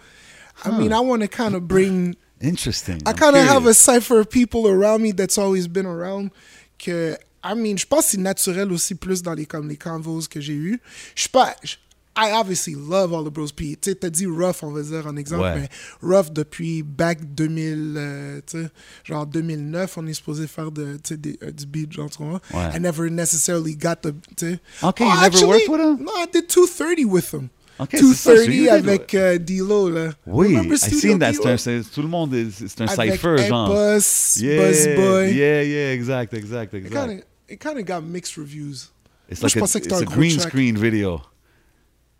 I 0.65 0.71
mean, 0.71 0.91
I 0.91 0.99
want 1.01 1.21
to 1.21 1.27
kind 1.27 1.53
of 1.53 1.67
bring. 1.67 2.15
Interesting. 2.43 2.97
I 3.07 3.13
kind 3.13 3.35
of 3.35 3.47
have 3.47 3.65
a 3.65 3.73
cipher 3.73 4.19
of 4.19 4.29
people 4.29 4.67
around 4.67 5.01
me 5.01 5.11
that's 5.13 5.37
always 5.37 5.67
been 5.67 5.85
around. 5.85 6.29
Que 6.77 7.15
I 7.43 7.55
mean, 7.55 7.77
je 7.77 7.85
pense 7.85 8.05
que 8.05 8.11
c'est 8.11 8.17
naturel 8.21 8.71
aussi 8.71 8.95
plus 8.95 9.21
dans 9.23 9.33
les 9.33 9.45
comme 9.45 9.67
les 9.69 9.77
convos 9.77 10.27
que 10.29 10.39
j'ai 10.41 10.53
eu. 10.53 10.79
Je 11.15 11.21
suis 11.21 11.29
pas. 11.29 11.55
je- 11.63 11.75
I 12.15 12.31
obviously 12.33 12.75
love 12.75 13.11
all 13.11 13.23
the 13.23 13.31
bros. 13.33 13.47
Puis, 13.55 13.75
tu 13.75 13.89
sais, 13.89 13.95
t'as 13.95 14.11
dit 14.11 14.27
Rough, 14.27 14.57
on 14.61 14.69
va 14.69 14.83
dire 14.83 15.07
en 15.07 15.15
exemple, 15.17 15.41
Ouais. 15.45 15.61
mais 15.61 15.69
Rough 16.03 16.31
depuis 16.31 16.83
back 16.83 17.17
2000, 17.33 17.95
euh, 17.97 18.39
tu 18.45 18.61
sais, 18.61 18.69
genre 19.03 19.25
2009, 19.25 19.97
on 19.97 20.05
est 20.05 20.13
supposé 20.13 20.45
faire 20.45 20.71
de, 20.71 20.99
des- 21.09 21.39
euh, 21.41 21.49
du 21.51 21.65
beat, 21.65 21.91
genre, 21.91 22.11
tu 22.11 22.21
vois. 22.23 22.39
I 22.53 22.79
never 22.79 23.09
necessarily 23.09 23.75
got 23.75 23.95
the, 24.03 24.13
tu 24.37 24.45
sais. 24.51 24.59
Okay, 24.83 25.03
you 25.05 25.21
never 25.21 25.47
worked 25.47 25.67
with 25.67 25.81
him? 25.81 26.03
No, 26.05 26.11
I 26.15 26.27
did 26.31 26.47
230 26.47 27.03
with 27.05 27.33
him. 27.33 27.49
Okay, 27.79 27.97
c'est 27.97 28.13
ça, 28.13 28.35
so 28.35 28.45
230 28.45 28.55
you 28.55 28.63
did 28.63 28.69
avec 28.69 29.13
euh, 29.15 29.37
D-Lo, 29.39 29.89
là. 29.89 30.11
Oui, 30.27 30.47
Remember 30.49 30.75
I 30.75 30.77
seen 30.77 31.17
that. 31.19 31.33
C'est 31.33 31.47
un- 31.47 31.57
c'est- 31.57 31.91
tout 31.91 32.01
le 32.03 32.07
monde, 32.07 32.33
est- 32.35 32.67
c'est 32.67 32.81
un 32.81 32.85
Avec 32.85 33.13
cipher, 33.13 33.37
genre. 33.47 33.67
Boss, 33.69 34.37
Yeah, 34.39 34.67
Buzz 34.67 34.85
Boy. 34.95 35.33
yeah, 35.33 35.63
yeah, 35.63 35.93
exact, 35.93 36.33
exact, 36.35 36.73
It 36.73 36.85
exact. 36.85 37.07
kind 37.07 37.19
of 37.19 37.25
it 37.49 37.59
kind 37.59 37.77
of 37.79 37.85
got 37.85 38.01
mixed 38.01 38.35
reviews. 38.37 38.91
It's 39.29 39.41
Moi, 39.41 39.47
like 39.47 39.53
je 39.53 39.57
a, 39.57 39.61
pensais 39.61 39.79
que 39.81 39.89
c'était 39.89 39.95
un 39.95 40.05
green 40.05 40.37
track. 40.37 40.49
screen 40.49 40.77
video. 40.77 41.21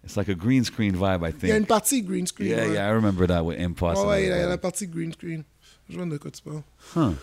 It's 0.04 0.16
like 0.18 0.28
a 0.30 0.34
green 0.34 0.64
screen 0.66 0.94
vibe, 0.96 1.24
I 1.24 1.34
Il 1.44 1.48
y 1.50 1.52
a 1.52 1.56
une 1.56 1.60
think. 1.62 1.68
partie 1.68 2.02
green 2.02 2.26
screen. 2.28 2.50
Yeah, 2.50 2.68
ouais. 2.68 2.74
yeah, 2.74 2.90
I 2.90 2.94
remember 2.96 3.28
that 3.28 3.44
with. 3.44 3.58
Ouais, 3.58 3.66
and 3.66 4.08
ouais, 4.08 4.24
il 4.24 4.30
y 4.30 4.32
a 4.32 4.48
la 4.50 4.58
partie 4.58 4.88
green 4.88 5.14
screen. 5.14 5.44
Je 5.90 5.96
vois 5.98 6.06
de 6.06 6.18
quoi 6.18 6.32
tu 6.32 6.42
parles. 6.42 6.64
Huh. 6.96 7.14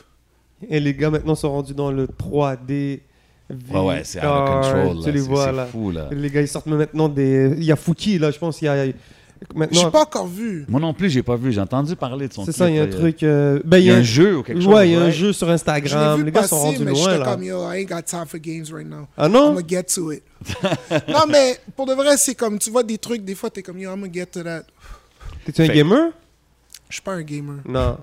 Et 0.69 0.79
les 0.81 0.95
gars 0.95 1.11
maintenant 1.11 1.35
sont 1.35 1.51
rendus 1.51 1.75
dans 1.75 1.91
le 1.91 2.07
3D. 2.07 3.01
Ouais, 3.71 3.81
ouais, 3.81 4.01
c'est 4.05 4.19
out 4.19 4.25
of 4.27 4.49
control, 4.63 4.97
là. 4.97 5.03
Tu 5.05 5.13
les 5.13 5.21
C'est- 5.21 5.29
vois 5.29 5.53
là. 5.53 5.67
fou, 5.67 5.91
là. 5.91 6.09
Les 6.11 6.31
gars 6.31 6.41
ils 6.43 6.49
sortent 6.49 6.67
maintenant 6.67 7.09
des. 7.09 7.55
Il 7.57 7.65
y 7.65 7.73
a 7.73 7.77
Fouki 7.77 8.19
là, 8.19 8.31
je 8.31 8.39
pense. 8.39 8.61
Il 8.63 8.67
y 8.67 8.69
a. 8.69 8.87
Maintenant, 9.55 9.81
J'ai 9.85 9.91
pas 9.91 10.03
encore 10.03 10.27
vu. 10.27 10.67
Moi 10.69 10.79
non 10.83 10.93
plus, 10.93 11.09
j'ai 11.09 11.23
pas 11.23 11.35
vu. 11.35 11.51
J'ai 11.51 11.63
entendu 11.63 11.97
parler 11.97 12.29
de 12.29 12.33
son 12.35 12.45
c'est 12.45 12.53
ça, 12.53 12.69
il 12.69 12.77
y 12.77 12.79
a 12.79 12.83
un 12.83 12.87
truc. 12.89 13.23
euh, 13.23 13.59
Ben, 13.65 13.79
Il 13.79 13.85
y 13.87 13.91
a 13.91 13.97
un 13.97 14.03
jeu 14.03 14.37
ou 14.37 14.43
quelque 14.43 14.61
chose. 14.61 14.67
Ouais, 14.71 14.91
il 14.91 14.93
y 14.93 14.97
a 14.97 15.01
un 15.01 15.11
jeu 15.11 15.33
sur 15.33 15.47
Je 15.47 15.53
Instagram. 15.55 16.19
vu 16.19 16.27
Les 16.27 16.31
gars 16.31 16.41
passer, 16.43 16.51
sont 16.51 16.59
rendus 16.61 16.85
mais 16.85 16.91
loin 16.91 17.17
là. 17.17 17.25
comme, 17.25 17.43
yo, 17.45 17.63
I 17.73 17.79
ain't 17.81 17.89
got 17.89 18.03
time 18.03 18.27
for 18.27 18.39
games 18.39 18.67
right 18.71 18.87
now. 18.87 19.07
Ah 19.17 19.27
I'm 19.29 19.33
non? 19.33 19.55
Gonna 19.55 19.67
get 19.67 19.85
to 19.95 20.13
it. 20.13 20.23
non, 21.09 21.21
mais 21.27 21.59
pour 21.75 21.87
de 21.87 21.95
vrai, 21.95 22.19
c'est 22.19 22.35
comme, 22.35 22.59
tu 22.59 22.69
vois 22.71 22.83
des 22.83 22.99
trucs, 22.99 23.25
des 23.25 23.35
fois, 23.35 23.49
t'es 23.49 23.63
comme, 23.63 23.79
yo, 23.79 23.91
I'm 23.91 24.01
gonna 24.01 24.13
get 24.13 24.27
to 24.27 24.43
that. 24.43 24.65
T'es-tu 25.47 25.63
un 25.63 25.69
gamer? 25.69 26.11
Je 26.91 26.97
suis 26.97 27.03
pas 27.03 27.13
un 27.13 27.23
gamer. 27.23 27.57
Non. 27.67 27.97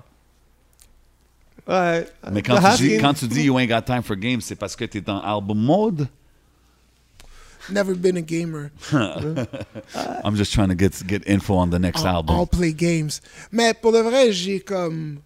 Ouais. 1.68 2.08
Mais 2.32 2.40
quand 2.42 2.58
tu, 2.76 2.88
dis, 2.88 2.98
quand 2.98 3.12
tu 3.14 3.28
dis 3.28 3.42
you 3.42 3.58
ain't 3.58 3.68
got 3.68 3.82
time 3.82 4.02
for 4.02 4.16
games, 4.16 4.40
c'est 4.40 4.54
parce 4.56 4.74
que 4.74 4.86
t'es 4.86 5.02
dans 5.02 5.20
album 5.20 5.58
mode? 5.58 6.08
Never 7.70 7.94
been 7.94 8.16
a 8.16 8.22
gamer. 8.22 8.70
I'm 10.24 10.34
just 10.34 10.54
trying 10.54 10.70
to 10.70 10.74
get, 10.74 10.94
get 11.06 11.22
info 11.26 11.54
on 11.56 11.68
the 11.68 11.78
next 11.78 12.00
I'll, 12.00 12.16
album. 12.16 12.36
I'll 12.36 12.46
play 12.46 12.72
games. 12.72 13.20
Mais 13.52 13.74
pour 13.74 13.92
de 13.92 13.98
vrai, 13.98 14.32
j'ai 14.32 14.60
comme. 14.60 15.18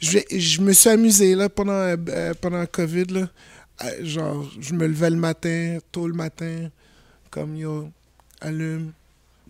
Je, 0.00 0.20
je 0.30 0.60
me 0.60 0.72
suis 0.72 0.90
amusé 0.90 1.34
là, 1.34 1.48
pendant, 1.48 1.72
euh, 1.72 2.34
pendant 2.40 2.64
COVID. 2.66 3.06
Là. 3.06 3.28
Euh, 3.82 4.04
genre, 4.04 4.48
je 4.60 4.72
me 4.74 4.86
levais 4.86 5.10
le 5.10 5.16
matin, 5.16 5.78
tôt 5.90 6.06
le 6.06 6.14
matin, 6.14 6.68
comme 7.30 7.56
yo, 7.56 7.88
allume. 8.40 8.92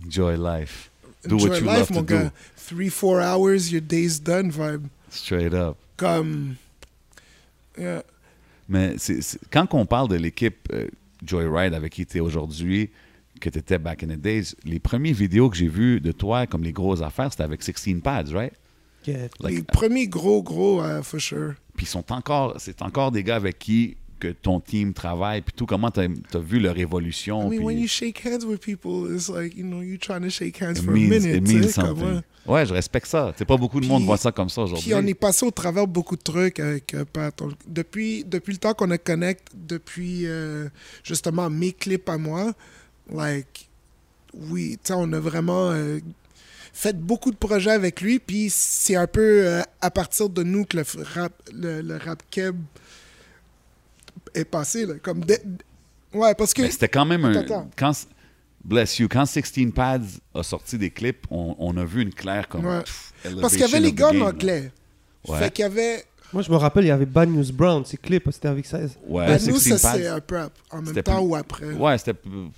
Enjoy 0.06 0.36
life. 0.38 0.90
Do 1.26 1.34
Enjoy 1.36 1.48
what 1.50 1.58
you 1.60 1.66
life, 1.66 1.78
love 1.78 1.90
mon 1.90 2.04
to 2.04 2.06
do. 2.06 2.14
gars. 2.14 2.30
Three, 2.56 2.88
four 2.88 3.20
hours, 3.20 3.70
your 3.70 3.82
day's 3.82 4.18
done 4.18 4.50
vibe. 4.50 4.88
Straight 5.10 5.52
up. 5.52 5.76
Comme. 5.96 6.56
Yeah. 7.78 8.02
Mais 8.68 8.96
quand 9.50 9.74
on 9.74 9.86
parle 9.86 10.08
de 10.08 10.16
l'équipe 10.16 10.68
euh, 10.72 10.88
Joyride 11.24 11.74
avec 11.74 11.92
qui 11.92 12.06
tu 12.06 12.18
es 12.18 12.20
aujourd'hui, 12.20 12.90
que 13.40 13.50
tu 13.50 13.58
étais 13.58 13.78
back 13.78 14.02
in 14.02 14.08
the 14.08 14.20
days, 14.20 14.54
les 14.64 14.78
premières 14.78 15.14
vidéos 15.14 15.50
que 15.50 15.56
j'ai 15.56 15.68
vues 15.68 16.00
de 16.00 16.12
toi, 16.12 16.46
comme 16.46 16.62
les 16.62 16.72
grosses 16.72 17.02
affaires, 17.02 17.30
c'était 17.30 17.42
avec 17.42 17.62
16 17.62 18.00
pads, 18.02 18.32
right? 18.32 18.52
Yeah. 19.06 19.28
Like, 19.40 19.56
Les 19.56 19.62
premiers 19.62 20.08
gros, 20.08 20.42
gros, 20.42 20.82
euh, 20.82 21.02
for 21.02 21.20
sure. 21.20 21.54
Puis 21.76 21.84
ils 21.84 21.88
sont 21.88 22.10
encore, 22.12 22.54
c'est 22.58 22.80
encore 22.80 23.10
des 23.10 23.22
gars 23.22 23.36
avec 23.36 23.58
qui 23.58 23.96
que 24.24 24.32
ton 24.32 24.60
team 24.60 24.92
travaille, 24.94 25.42
puis 25.42 25.52
tout, 25.56 25.66
comment 25.66 25.90
tu 25.90 26.00
as, 26.00 26.38
vu 26.38 26.58
leur 26.60 26.78
évolution. 26.78 27.40
I 27.40 27.44
mean, 27.44 27.50
puis 27.50 27.58
when 27.64 27.78
you 27.78 27.88
shake 27.88 28.24
hands 28.24 28.44
with 28.46 28.60
people, 28.60 29.14
it's 29.14 29.28
like, 29.28 29.56
you 29.56 29.64
know, 29.64 29.82
you 29.82 29.98
trying 29.98 30.22
to 30.22 30.30
shake 30.30 30.60
hands 30.62 30.78
it 30.78 30.84
for 30.84 30.92
means, 30.92 31.12
a 31.12 31.16
it 31.16 31.42
minute. 31.42 31.44
tu 31.46 31.54
means 31.54 31.68
something. 31.68 32.20
ouais. 32.46 32.66
Je 32.66 32.72
respecte 32.72 33.06
ça. 33.06 33.32
C'est 33.36 33.44
pas 33.44 33.56
beaucoup 33.56 33.80
de 33.80 33.86
monde 33.86 34.04
voit 34.04 34.16
ça 34.16 34.32
comme 34.32 34.48
ça 34.48 34.62
aujourd'hui. 34.62 34.90
Puis 34.90 34.94
on 34.94 35.06
est 35.06 35.14
passé 35.14 35.44
au 35.44 35.50
travers 35.50 35.86
beaucoup 35.86 36.16
de 36.16 36.22
trucs 36.22 36.58
avec 36.60 36.94
euh, 36.94 37.04
Pat. 37.10 37.40
On- 37.42 37.50
Depuis, 37.66 38.24
depuis 38.24 38.52
le 38.52 38.58
temps 38.58 38.74
qu'on 38.74 38.90
a 38.90 38.98
connect, 38.98 39.48
depuis 39.54 40.26
euh, 40.26 40.68
justement 41.02 41.50
mes 41.50 41.72
clips 41.72 42.08
à 42.08 42.16
moi, 42.18 42.52
like, 43.12 43.68
oui, 44.34 44.78
tu 44.82 44.88
sais, 44.88 44.94
on 44.96 45.12
a 45.12 45.20
vraiment 45.20 45.70
euh, 45.70 45.98
fait 46.72 46.98
beaucoup 46.98 47.30
de 47.30 47.36
projets 47.36 47.70
avec 47.70 48.00
lui. 48.00 48.18
Puis 48.18 48.48
c'est 48.50 48.96
un 48.96 49.06
peu 49.06 49.20
euh, 49.46 49.62
à 49.80 49.90
partir 49.90 50.28
de 50.28 50.42
nous 50.42 50.64
que 50.64 50.76
le 50.78 50.84
rap, 51.14 51.32
le, 51.52 51.82
le 51.82 51.96
rap 51.96 52.22
keb 52.30 52.56
est 54.34 54.44
passé. 54.44 54.86
Là, 54.86 54.94
comme 55.02 55.20
de- 55.24 55.38
ouais, 56.12 56.34
parce 56.34 56.52
que. 56.54 56.62
Mais 56.62 56.70
c'était 56.70 56.88
quand 56.88 57.04
même 57.04 57.24
un. 57.24 57.44
Quand, 57.76 57.92
bless 58.64 58.98
you, 58.98 59.08
quand 59.08 59.26
16 59.26 59.72
Pads 59.74 60.00
a 60.34 60.42
sorti 60.42 60.78
des 60.78 60.90
clips, 60.90 61.26
on, 61.30 61.54
on 61.58 61.76
a 61.76 61.84
vu 61.84 62.02
une 62.02 62.12
claire 62.14 62.48
comme. 62.48 62.66
Ouais. 62.66 62.80
pff, 62.80 63.12
Parce 63.40 63.52
qu'il 63.54 63.62
y 63.62 63.64
avait 63.64 63.80
les 63.80 63.92
gars 63.92 64.08
en 64.10 64.20
anglais. 64.20 64.72
Ouais. 65.28 65.38
Fait 65.38 65.50
qu'il 65.50 65.62
y 65.62 65.66
avait. 65.66 66.04
Moi, 66.32 66.42
je 66.42 66.50
me 66.50 66.56
rappelle, 66.56 66.84
il 66.84 66.88
y 66.88 66.90
avait 66.90 67.06
Bad 67.06 67.28
News 67.28 67.52
Brown, 67.52 67.84
c'est 67.86 67.96
clip, 67.96 68.28
c'était 68.32 68.48
avec 68.48 68.66
ça. 68.66 68.78
Ouais, 69.06 69.26
Ben, 69.26 69.40
nous, 69.46 69.56
16 69.56 69.76
ça 69.80 69.92
Pads. 69.92 69.98
c'est 69.98 70.06
un 70.08 70.20
peu 70.20 70.36
en 70.72 70.82
même 70.82 70.94
temps 71.02 71.18
plus- 71.20 71.28
ou 71.28 71.36
après. 71.36 71.72
Ouais, 71.74 71.96
c'était. 71.98 72.14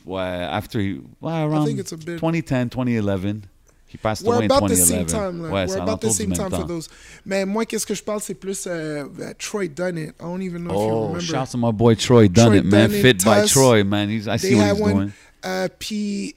Ouais, 0.07 0.23
after. 0.23 0.99
Ouais, 1.21 1.33
around 1.33 1.67
think 1.67 1.81
it's 1.81 1.93
a 1.93 1.97
bit- 1.97 2.19
2010, 2.19 2.69
2011. 2.75 3.41
He 3.89 3.99
passed 3.99 4.23
We're 4.27 4.35
away 4.35 4.45
in 4.47 4.51
about 4.51 4.69
the 4.69 4.75
2011. 4.75 4.87
same 4.87 5.07
time. 5.07 5.43
Là. 5.43 5.49
Ouais, 5.51 5.67
We're 5.69 5.81
about 5.81 6.01
the 6.01 6.11
same 6.11 6.31
même 6.31 6.39
time 6.39 6.51
for 6.51 6.67
those. 6.67 6.89
Mais 7.25 7.45
moi, 7.47 7.65
qu'est-ce 7.65 7.87
que 7.87 7.95
je 7.95 8.03
parle, 8.03 8.21
c'est 8.21 8.35
plus 8.35 8.67
euh, 8.67 9.05
euh, 9.21 9.33
Troy 9.39 9.69
Dunnit. 9.69 10.09
I 10.09 10.13
don't 10.21 10.43
even 10.43 10.65
know 10.65 10.71
if 10.73 10.77
you 10.77 10.91
Oh, 10.93 11.07
remember. 11.09 11.21
shout 11.21 11.47
to 11.53 11.59
my 11.59 11.73
boy 11.73 11.95
Troy 11.95 12.29
Dunnit, 12.29 12.63
man. 12.65 12.89
Dunnit, 12.91 13.01
Fit 13.01 13.25
by. 13.25 13.47
Troy, 13.49 13.85
man. 13.85 14.11
He's, 14.11 14.27
I 14.27 14.39
see 14.39 14.55
what 14.57 14.73
he's 14.75 14.81
one. 14.81 14.93
doing. 14.95 15.13
Euh, 15.45 15.69
Puis, 15.79 16.35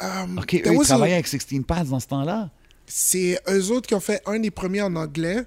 um, 0.00 0.38
OK, 0.38 0.54
eux, 0.54 0.60
ils 0.74 0.80
a- 0.80 0.84
travaillaient 0.84 1.14
avec 1.14 1.26
16 1.26 1.64
Pads 1.66 1.84
dans 1.84 2.00
ce 2.00 2.06
temps-là. 2.08 2.50
c'est 2.86 3.38
eux 3.48 3.70
autres 3.72 3.86
qui 3.86 3.94
ont 3.94 4.00
fait 4.00 4.20
un 4.26 4.38
des 4.38 4.50
premiers 4.50 4.82
en 4.82 4.94
anglais. 4.96 5.44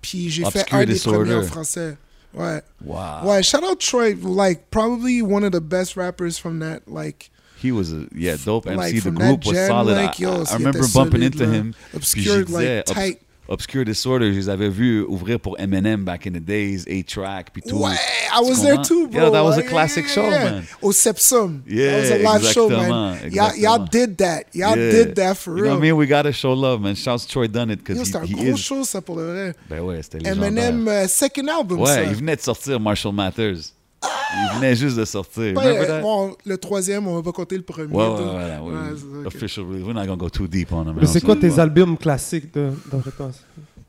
Puis 0.00 0.30
j'ai 0.30 0.44
fait 0.50 0.66
un 0.72 0.84
des 0.84 0.92
Disorder. 0.94 1.18
premiers 1.30 1.34
en 1.34 1.42
français. 1.48 1.96
Ouais. 2.34 2.62
Wow. 2.84 3.24
Ouais, 3.28 3.42
shout 3.42 3.58
out 3.64 3.78
Troy. 3.80 4.14
Like, 4.22 4.70
probably 4.70 5.20
one 5.22 5.44
of 5.44 5.50
the 5.52 5.60
best 5.60 5.96
rappers 5.96 6.38
from 6.38 6.60
that. 6.60 6.80
Like, 6.86 7.30
He 7.62 7.70
was 7.72 7.92
a 7.92 8.06
yeah 8.14 8.36
dope 8.44 8.66
MC. 8.66 8.76
like 8.76 9.02
the 9.02 9.10
group 9.10 9.46
was 9.46 9.66
solid. 9.68 9.96
like, 9.96 10.18
I- 10.18 10.22
yo, 10.22 10.42
I, 10.42 10.50
I 10.50 10.54
remember 10.56 10.86
bumping 10.92 11.22
into 11.22 11.44
là. 11.46 11.52
him. 11.52 11.74
Obscured, 11.94 12.48
je 12.48 12.54
disais, 12.54 12.82
like, 12.88 12.96
obs- 12.96 13.18
Obscure 13.48 13.84
Disorder, 13.84 14.32
je 14.32 14.38
les 14.38 14.48
avais 14.48 14.70
vus 14.70 15.02
ouvrir 15.02 15.38
pour 15.38 15.58
Eminem 15.58 16.04
back 16.04 16.26
in 16.26 16.30
the 16.32 16.40
days, 16.40 16.86
A-Track, 16.88 17.50
puis 17.52 17.60
tout. 17.60 17.76
Ouais, 17.76 17.90
I 18.32 18.40
was 18.40 18.62
there 18.62 18.78
too, 18.82 19.08
bro. 19.08 19.20
Yeah, 19.24 19.30
that 19.30 19.42
was 19.44 19.58
a 19.58 19.62
Yeah, 19.62 19.68
classic 19.68 20.04
yeah, 20.06 20.14
show, 20.14 20.22
yeah. 20.30 20.44
man. 20.44 20.62
Oh, 20.80 20.88
Au 20.88 20.92
Sepsum. 20.92 21.62
Yeah, 21.66 21.90
that 21.90 22.00
was 22.00 22.10
a 22.10 22.18
live 22.22 22.52
show, 22.52 22.68
man. 22.70 23.30
Y'all, 23.30 23.84
did 23.84 24.16
that. 24.18 24.44
Y'all 24.54 24.76
Yeah. 24.78 24.90
did 24.92 25.16
that 25.16 25.36
for 25.36 25.50
You 25.50 25.56
know 25.56 25.62
real. 25.64 25.72
what 25.74 25.78
I 25.78 25.82
mean? 25.90 25.96
We 25.96 26.06
gotta 26.06 26.32
show 26.32 26.54
love, 26.54 26.80
man. 26.80 26.94
Shouts 26.94 27.26
Troy 27.26 27.46
Dunnett, 27.48 27.80
because 27.84 27.98
c'était 28.06 28.16
un 28.18 28.24
he, 28.24 28.32
gros 28.32 28.42
he 28.44 28.50
is... 28.54 28.58
show, 28.58 28.84
ça, 28.84 29.02
pour 29.02 29.16
le 29.16 29.24
vrai. 29.32 29.54
Ben 29.68 29.80
ouais, 29.80 30.00
c'était 30.02 30.20
légendaire. 30.20 30.44
Eminem, 30.48 30.88
euh, 30.88 31.08
second 31.08 31.48
album, 31.48 31.80
Ouais, 31.80 31.86
ça. 31.94 32.04
il 32.04 32.14
venait 32.14 32.36
de 32.36 32.40
sortir 32.40 32.78
Marshall 32.80 33.12
Mathers. 33.12 33.58
Il 34.04 34.56
venait 34.56 34.74
juste 34.74 34.96
de 34.96 35.04
sortir. 35.04 35.54
Le 35.54 36.56
troisième, 36.56 37.06
on 37.06 37.16
va 37.16 37.22
pas 37.22 37.32
compter 37.32 37.56
le 37.56 37.62
premier. 37.62 37.92
Ouais, 37.92 38.06
ouais, 38.06 38.14
ouais, 38.14 38.24
ouais, 38.24 38.72
Ouais, 38.72 38.88
c'est 38.94 39.00
ça, 39.00 39.18
ok. 39.20 39.26
Official 39.26 39.66
release. 39.66 39.84
We're 39.84 39.94
not 39.94 40.06
gonna 40.06 40.16
go 40.16 40.30
too 40.30 40.48
deep 40.48 40.72
on 40.72 40.84
him. 40.84 40.96
Mais 41.00 41.06
c'est 41.06 41.20
quoi 41.20 41.36
tes 41.36 41.58
albums 41.58 41.96
classiques 41.96 42.52
de, 42.54 42.70
de 42.90 42.96
réponse 42.96 43.44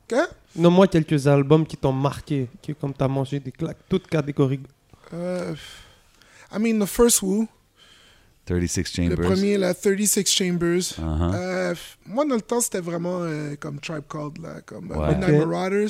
Quoi? 0.09 0.27
Nomme-moi 0.55 0.87
quelques 0.87 1.25
albums 1.27 1.65
qui 1.65 1.77
t'ont 1.77 1.93
marqué, 1.93 2.47
qui 2.61 2.75
comme 2.75 2.93
t'as 2.93 3.07
mangé 3.07 3.39
des 3.39 3.51
claques, 3.51 3.77
toutes 3.89 4.07
catégories. 4.07 4.59
Euh, 5.13 5.55
I 6.53 6.59
mean, 6.59 6.79
the 6.83 6.87
first 6.87 7.21
Woo, 7.21 7.47
36 8.45 8.97
le 8.97 9.03
Chambers. 9.09 9.25
premier, 9.31 9.57
la 9.57 9.73
36 9.73 10.25
Chambers. 10.27 10.79
Uh-huh. 10.79 11.33
Euh, 11.33 11.75
moi, 12.05 12.25
dans 12.25 12.35
le 12.35 12.41
temps, 12.41 12.59
c'était 12.61 12.81
vraiment 12.81 13.19
euh, 13.21 13.55
comme 13.59 13.79
Tribe 13.79 14.03
Called, 14.09 14.41
là, 14.41 14.61
comme 14.65 14.91
euh, 14.91 14.95
Ouais. 14.95 15.15
Midnight. 15.15 15.45
Marauders. 15.45 15.89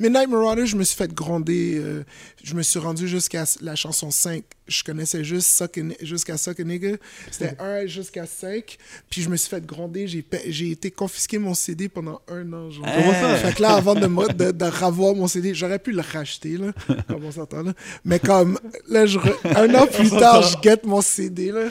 Midnight 0.00 0.28
Marauders, 0.28 0.66
je 0.66 0.76
me 0.76 0.84
suis 0.84 0.96
fait 0.96 1.12
gronder. 1.12 1.78
euh, 1.82 2.04
je 2.42 2.54
me 2.54 2.62
suis 2.62 2.78
rendu 2.78 3.06
jusqu'à 3.08 3.44
la 3.60 3.74
chanson 3.76 4.10
5. 4.10 4.42
Je 4.68 4.82
connaissais 4.84 5.22
juste 5.24 5.48
Suck 5.48 5.76
a 5.78 5.82
Ni- 5.82 5.96
jusqu'à 6.00 6.36
Suck 6.36 6.58
a 6.60 6.64
Nigga. 6.64 6.96
C'était 7.30 7.56
1 7.60 7.86
jusqu'à 7.86 8.26
5. 8.26 8.76
Puis 9.10 9.22
je 9.22 9.28
me 9.28 9.36
suis 9.36 9.48
fait 9.50 9.64
gronder. 9.64 10.06
J'ai 10.08 10.70
été 10.70 10.90
confisqué 10.90 11.38
mon 11.38 11.54
CD 11.54 11.88
pendant 11.88 12.20
un 12.28 12.52
an. 12.52 12.70
Genre. 12.70 12.84
Comment 12.84 13.12
ça? 13.12 13.34
Fait 13.36 13.54
que 13.54 13.62
là, 13.62 13.74
avant 13.74 13.94
de, 13.94 14.06
me- 14.06 14.32
de, 14.32 14.50
de 14.52 14.64
revoir 14.64 15.14
mon 15.14 15.26
CD, 15.28 15.52
j'aurais 15.54 15.78
pu 15.78 15.92
le 15.92 16.00
racheter, 16.02 16.56
là, 16.56 16.72
comme 17.08 17.24
on 17.24 17.32
s'entend, 17.32 17.62
là. 17.62 17.72
Mais 18.04 18.18
comme, 18.18 18.58
là, 18.88 19.04
je 19.06 19.18
re- 19.18 19.56
un 19.56 19.74
an 19.74 19.86
plus 19.86 20.10
tard, 20.10 20.42
je 20.42 20.56
guette 20.58 20.84
mon 20.86 21.00
CD, 21.02 21.50
là. 21.52 21.68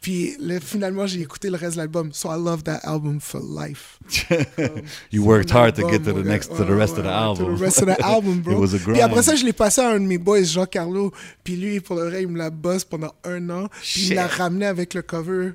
Puis 0.00 0.36
finalement, 0.62 1.06
j'ai 1.06 1.20
écouté 1.20 1.50
le 1.50 1.56
reste 1.56 1.72
de 1.72 1.78
l'album. 1.78 2.10
So 2.12 2.28
I 2.30 2.36
love 2.38 2.62
that 2.64 2.80
album 2.84 3.20
for 3.20 3.40
life. 3.40 3.98
You 5.10 5.24
worked 5.24 5.50
hard 5.50 5.74
to 5.74 5.88
get 5.88 6.04
to 6.04 6.12
the 6.12 6.18
ouais, 6.18 6.22
next, 6.22 6.48
to 6.48 6.62
ouais, 6.62 6.66
the 6.66 6.76
rest 6.76 6.98
of 6.98 7.04
the 7.04 7.08
ouais, 7.08 7.12
album. 7.12 7.46
To 7.46 7.56
the 7.56 7.60
rest 7.60 7.82
of 7.82 7.86
the 7.86 8.00
album, 8.04 8.40
bro. 8.42 8.54
It 8.54 8.60
was 8.60 8.74
a 8.74 8.78
Puis 8.78 9.00
après 9.00 9.22
ça, 9.22 9.34
je 9.34 9.44
l'ai 9.44 9.52
passé 9.52 9.80
à 9.80 9.90
un 9.90 10.00
de 10.00 10.06
mes 10.06 10.18
boys, 10.18 10.44
Jean-Carlo. 10.44 11.12
Puis 11.42 11.56
lui, 11.56 11.80
pour 11.80 11.96
le 11.96 12.08
vrai, 12.08 12.22
il 12.22 12.28
me 12.28 12.38
l'a 12.38 12.50
boss 12.50 12.84
pendant 12.84 13.12
un 13.24 13.50
an. 13.50 13.68
Puis 13.82 14.02
il 14.02 14.10
me 14.10 14.14
l'a 14.16 14.28
Shit. 14.28 14.38
ramené 14.38 14.66
avec 14.66 14.94
le 14.94 15.02
cover. 15.02 15.50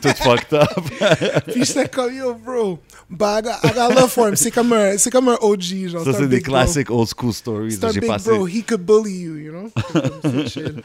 Tout 0.00 0.08
fucked 0.22 0.54
up. 0.54 0.68
Puis 1.52 1.64
j'étais 1.66 1.88
comme, 1.88 2.14
yo, 2.14 2.34
bro. 2.34 2.78
But 3.10 3.26
I 3.26 3.42
got, 3.42 3.58
I 3.64 3.72
got 3.74 3.94
love 3.94 4.10
for 4.10 4.28
him. 4.28 4.36
C'est 4.36 4.50
comme 4.50 4.72
un, 4.72 4.96
comme 5.12 5.28
un 5.28 5.36
OG, 5.38 5.88
genre. 5.88 6.04
Ça, 6.04 6.14
c'est 6.14 6.28
des 6.28 6.40
classiques 6.40 6.90
old 6.90 7.08
school 7.14 7.34
stories. 7.34 7.72
C'est 7.72 7.84
un 7.84 7.92
big 7.92 8.06
passé. 8.06 8.30
bro. 8.30 8.46
He 8.46 8.64
could 8.64 8.86
bully 8.86 9.12
you, 9.20 9.36
you 9.36 9.52
know? 9.52 9.70
C'est 10.22 10.48
chill. 10.48 10.82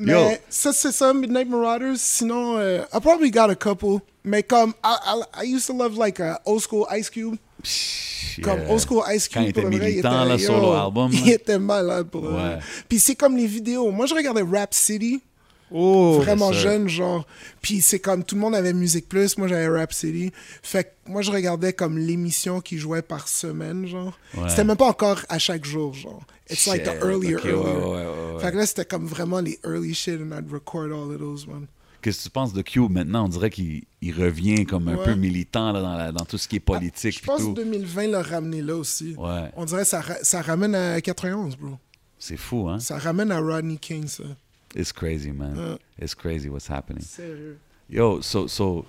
Mais 0.00 0.12
Yo. 0.12 0.30
ça, 0.48 0.72
c'est 0.72 0.92
ça, 0.92 1.12
Midnight 1.14 1.48
Marauders. 1.48 1.96
Sinon, 1.96 2.56
euh, 2.58 2.82
I 2.92 3.00
probably 3.00 3.30
got 3.30 3.50
a 3.50 3.54
couple. 3.54 3.98
Mais 4.24 4.42
comme, 4.42 4.72
I, 4.84 4.96
I, 5.06 5.44
I 5.44 5.54
used 5.54 5.66
to 5.66 5.72
love 5.74 5.96
like 5.98 6.18
uh, 6.20 6.34
old 6.44 6.60
school 6.62 6.86
Ice 6.98 7.08
Cube. 7.10 7.36
Comme 8.42 8.60
Yeah. 8.60 8.70
old 8.70 8.80
school 8.80 9.02
Ice 9.14 9.28
Cube. 9.28 9.34
Quand 9.34 9.42
il 9.42 9.48
était 9.50 9.60
vrai, 9.60 9.70
militant, 9.70 10.22
était- 10.24 10.28
là, 10.28 10.36
yo, 10.36 10.46
solo 10.46 10.72
album, 10.72 11.10
Il 11.12 11.30
était 11.30 11.58
malade 11.58 12.06
pour 12.08 12.22
Ouais. 12.24 12.58
Puis 12.88 12.98
c'est 13.00 13.14
comme 13.14 13.36
les 13.36 13.46
vidéos. 13.46 13.90
Moi, 13.90 14.06
je 14.06 14.14
regardais 14.14 14.42
Rap 14.42 14.72
City. 14.72 15.20
Oh, 15.72 16.20
vraiment 16.22 16.52
jeune, 16.52 16.88
genre. 16.88 17.26
Puis 17.62 17.80
c'est 17.80 17.98
comme 18.00 18.24
tout 18.24 18.34
le 18.34 18.40
monde 18.40 18.54
avait 18.54 18.72
Musique 18.72 19.08
Plus, 19.08 19.38
moi 19.38 19.46
j'avais 19.48 19.68
Rap 19.68 19.92
City. 19.92 20.32
Fait 20.62 20.84
que 20.84 21.10
moi 21.10 21.22
je 21.22 21.30
regardais 21.30 21.72
comme 21.72 21.96
l'émission 21.98 22.60
qui 22.60 22.78
jouait 22.78 23.02
par 23.02 23.28
semaine, 23.28 23.86
genre. 23.86 24.18
Ouais. 24.36 24.48
C'était 24.48 24.64
même 24.64 24.76
pas 24.76 24.88
encore 24.88 25.20
à 25.28 25.38
chaque 25.38 25.64
jour, 25.64 25.94
genre. 25.94 26.22
It's 26.50 26.66
like 26.66 26.82
the 26.82 26.88
earlier, 27.04 27.32
earlier. 27.34 27.52
ouais, 27.52 27.62
ouais, 27.62 28.34
ouais. 28.34 28.40
Fait 28.40 28.50
que 28.52 28.56
là 28.56 28.66
c'était 28.66 28.84
comme 28.84 29.06
vraiment 29.06 29.40
les 29.40 29.58
early 29.64 29.94
shit 29.94 30.20
and 30.20 30.32
I'd 30.36 30.50
record 30.50 30.86
all 30.86 31.12
of 31.14 31.18
those, 31.18 31.46
man. 31.46 31.66
Qu'est-ce 32.02 32.18
que 32.20 32.22
tu 32.24 32.30
penses 32.30 32.54
de 32.54 32.62
Cube 32.62 32.90
maintenant? 32.90 33.26
On 33.26 33.28
dirait 33.28 33.50
qu'il 33.50 33.82
il 34.00 34.12
revient 34.18 34.64
comme 34.64 34.88
un 34.88 34.96
peu 34.96 35.14
militant 35.14 35.70
là, 35.70 35.82
dans, 35.82 35.96
la- 35.96 36.12
dans 36.12 36.24
tout 36.24 36.38
ce 36.38 36.48
qui 36.48 36.56
est 36.56 36.60
politique. 36.60 37.20
Je 37.20 37.24
pense 37.26 37.42
que 37.44 37.52
2020 37.54 38.06
l'a 38.06 38.22
ramené 38.22 38.62
là 38.62 38.74
aussi. 38.74 39.14
On 39.54 39.64
dirait 39.66 39.82
que 39.82 39.88
ça, 39.88 40.00
ra- 40.00 40.14
ça 40.22 40.40
ramène 40.40 40.74
à 40.74 40.98
91, 41.02 41.56
bro. 41.58 41.76
c'est 42.18 42.38
fou, 42.38 42.68
hein? 42.70 42.78
Ça 42.80 42.96
ramène 42.98 43.30
à 43.30 43.38
Rodney 43.38 43.76
King, 43.76 44.06
ça. 44.08 44.24
It's 44.76 44.92
crazy, 44.92 45.32
man. 45.32 45.56
Ouais. 45.56 45.78
It's 46.00 46.14
crazy 46.14 46.48
what's 46.48 46.68
happening. 46.70 47.02
Sérieux. 47.02 47.58
Yo, 47.88 48.20
so, 48.22 48.46
so 48.46 48.84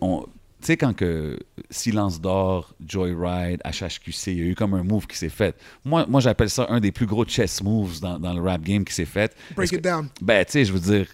on- 0.00 0.24
tu 0.60 0.66
sais, 0.68 0.76
quand 0.76 0.94
que 0.94 1.38
Silence 1.70 2.20
d'Or, 2.20 2.72
Joyride, 2.86 3.60
HHQC, 3.64 4.28
il 4.28 4.38
y 4.38 4.42
a 4.42 4.44
eu 4.44 4.54
comme 4.54 4.74
un 4.74 4.84
move 4.84 5.06
qui 5.08 5.16
s'est 5.18 5.28
fait. 5.28 5.56
Moi, 5.84 6.06
moi 6.08 6.20
j'appelle 6.20 6.48
ça 6.50 6.66
un 6.68 6.78
des 6.78 6.92
plus 6.92 7.06
gros 7.06 7.24
chess 7.26 7.60
moves 7.62 8.00
dans, 8.00 8.18
dans 8.18 8.32
le 8.32 8.40
rap 8.40 8.62
game 8.62 8.84
qui 8.84 8.94
s'est 8.94 9.04
fait. 9.04 9.34
Break 9.56 9.72
it 9.72 9.78
que- 9.78 9.82
down. 9.82 10.08
Ben, 10.20 10.44
tu 10.44 10.52
sais, 10.52 10.64
je 10.64 10.72
veux 10.72 10.78
dire, 10.78 11.06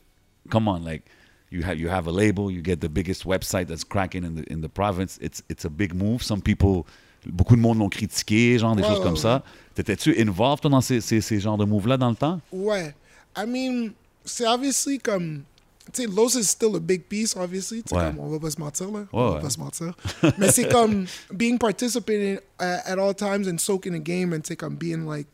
come 0.50 0.68
on, 0.68 0.78
like, 0.84 1.02
you 1.50 1.62
have, 1.64 1.78
you 1.78 1.88
have 1.88 2.06
a 2.06 2.12
label, 2.12 2.50
you 2.52 2.62
get 2.62 2.76
the 2.76 2.88
biggest 2.90 3.24
website 3.24 3.66
that's 3.68 3.84
cracking 3.84 4.22
in 4.22 4.34
the, 4.42 4.52
in 4.52 4.60
the 4.60 4.68
province. 4.68 5.18
It's, 5.22 5.42
it's 5.48 5.64
a 5.64 5.70
big 5.70 5.94
move. 5.94 6.22
Some 6.22 6.42
people, 6.42 6.84
beaucoup 7.26 7.56
de 7.56 7.60
monde 7.62 7.78
l'ont 7.78 7.88
critiqué, 7.88 8.58
genre 8.58 8.76
des 8.76 8.82
choses 8.84 9.00
comme 9.02 9.16
ça. 9.16 9.42
T'étais-tu 9.74 10.14
involved, 10.20 10.60
toi, 10.60 10.70
dans 10.70 10.82
ces, 10.82 11.00
ces, 11.00 11.22
ces 11.22 11.40
genres 11.40 11.56
de 11.56 11.64
moves-là 11.64 11.96
dans 11.96 12.10
le 12.10 12.16
temps? 12.16 12.38
Ouais. 12.52 12.94
I 13.36 13.46
mean, 13.46 13.94
c'est 14.24 14.46
obviously 14.46 14.98
comme. 14.98 15.44
Tu 15.92 16.02
sais, 16.02 16.06
Los 16.06 16.34
is 16.36 16.50
still 16.50 16.76
a 16.76 16.80
big 16.80 17.08
piece, 17.08 17.34
obviously. 17.34 17.78
Ouais. 17.90 18.12
comme, 18.12 18.18
on 18.18 18.28
va 18.28 18.38
pas 18.38 18.50
se 18.50 18.60
mentir, 18.60 18.90
là. 18.90 19.00
Ouais, 19.00 19.08
on 19.12 19.28
va 19.30 19.34
ouais. 19.36 19.40
pas 19.40 19.50
se 19.50 19.58
mentir. 19.58 19.96
Mais 20.38 20.52
c'est 20.52 20.68
comme 20.68 21.06
being 21.32 21.58
participating 21.58 22.38
uh, 22.60 22.80
at 22.84 22.98
all 22.98 23.14
times 23.14 23.48
and 23.48 23.58
soaking 23.58 23.94
a 23.94 23.98
game 23.98 24.34
and 24.34 24.42
tu 24.42 24.48
sais, 24.48 24.56
comme 24.56 24.76
being 24.76 25.06
like. 25.06 25.26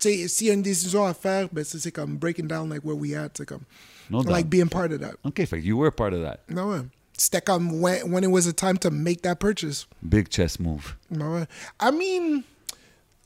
Tu 0.00 0.10
sais, 0.10 0.28
s'il 0.28 0.46
y 0.48 0.50
a 0.50 0.54
une 0.54 0.62
décision 0.62 1.04
à 1.04 1.14
faire, 1.14 1.48
ben 1.52 1.64
c'est 1.64 1.92
comme 1.92 2.16
breaking 2.16 2.48
down 2.48 2.68
like 2.68 2.84
where 2.84 2.96
we 2.96 3.14
at, 3.14 3.30
tu 3.34 3.42
sais, 3.42 3.46
comme. 3.46 3.62
No 4.10 4.22
doubt. 4.22 4.32
Like 4.32 4.48
being 4.48 4.68
part 4.68 4.92
of 4.92 5.00
that. 5.00 5.16
OK, 5.24 5.44
fait 5.46 5.60
you 5.60 5.76
were 5.76 5.90
part 5.90 6.12
of 6.12 6.22
that. 6.22 6.40
Non, 6.48 6.70
ouais. 6.70 6.82
C'était 7.16 7.44
comme 7.44 7.80
when, 7.80 8.10
when 8.12 8.24
it 8.24 8.30
was 8.30 8.46
a 8.46 8.52
time 8.52 8.76
to 8.78 8.90
make 8.90 9.22
that 9.22 9.40
purchase. 9.40 9.86
Big 10.08 10.30
chess 10.30 10.58
move. 10.58 10.96
Non, 11.10 11.32
ouais. 11.34 11.46
I 11.80 11.90
mean, 11.90 12.44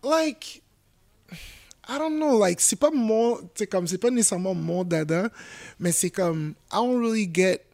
like, 0.03 0.62
I 1.89 1.99
don't 1.99 2.17
know, 2.17 2.39
like, 2.39 2.61
c'est 2.61 2.77
pas 2.77 2.91
mon, 2.91 3.39
c'est 3.55 3.67
comme, 3.67 3.87
c'est 3.87 3.99
pas 3.99 4.11
nécessairement 4.11 4.55
mon 4.55 4.85
dada, 4.85 5.31
mais 5.81 5.91
c'est 5.91 6.11
comme, 6.11 6.55
I 6.73 6.77
don't 6.77 7.01
really 7.01 7.29
get, 7.33 7.65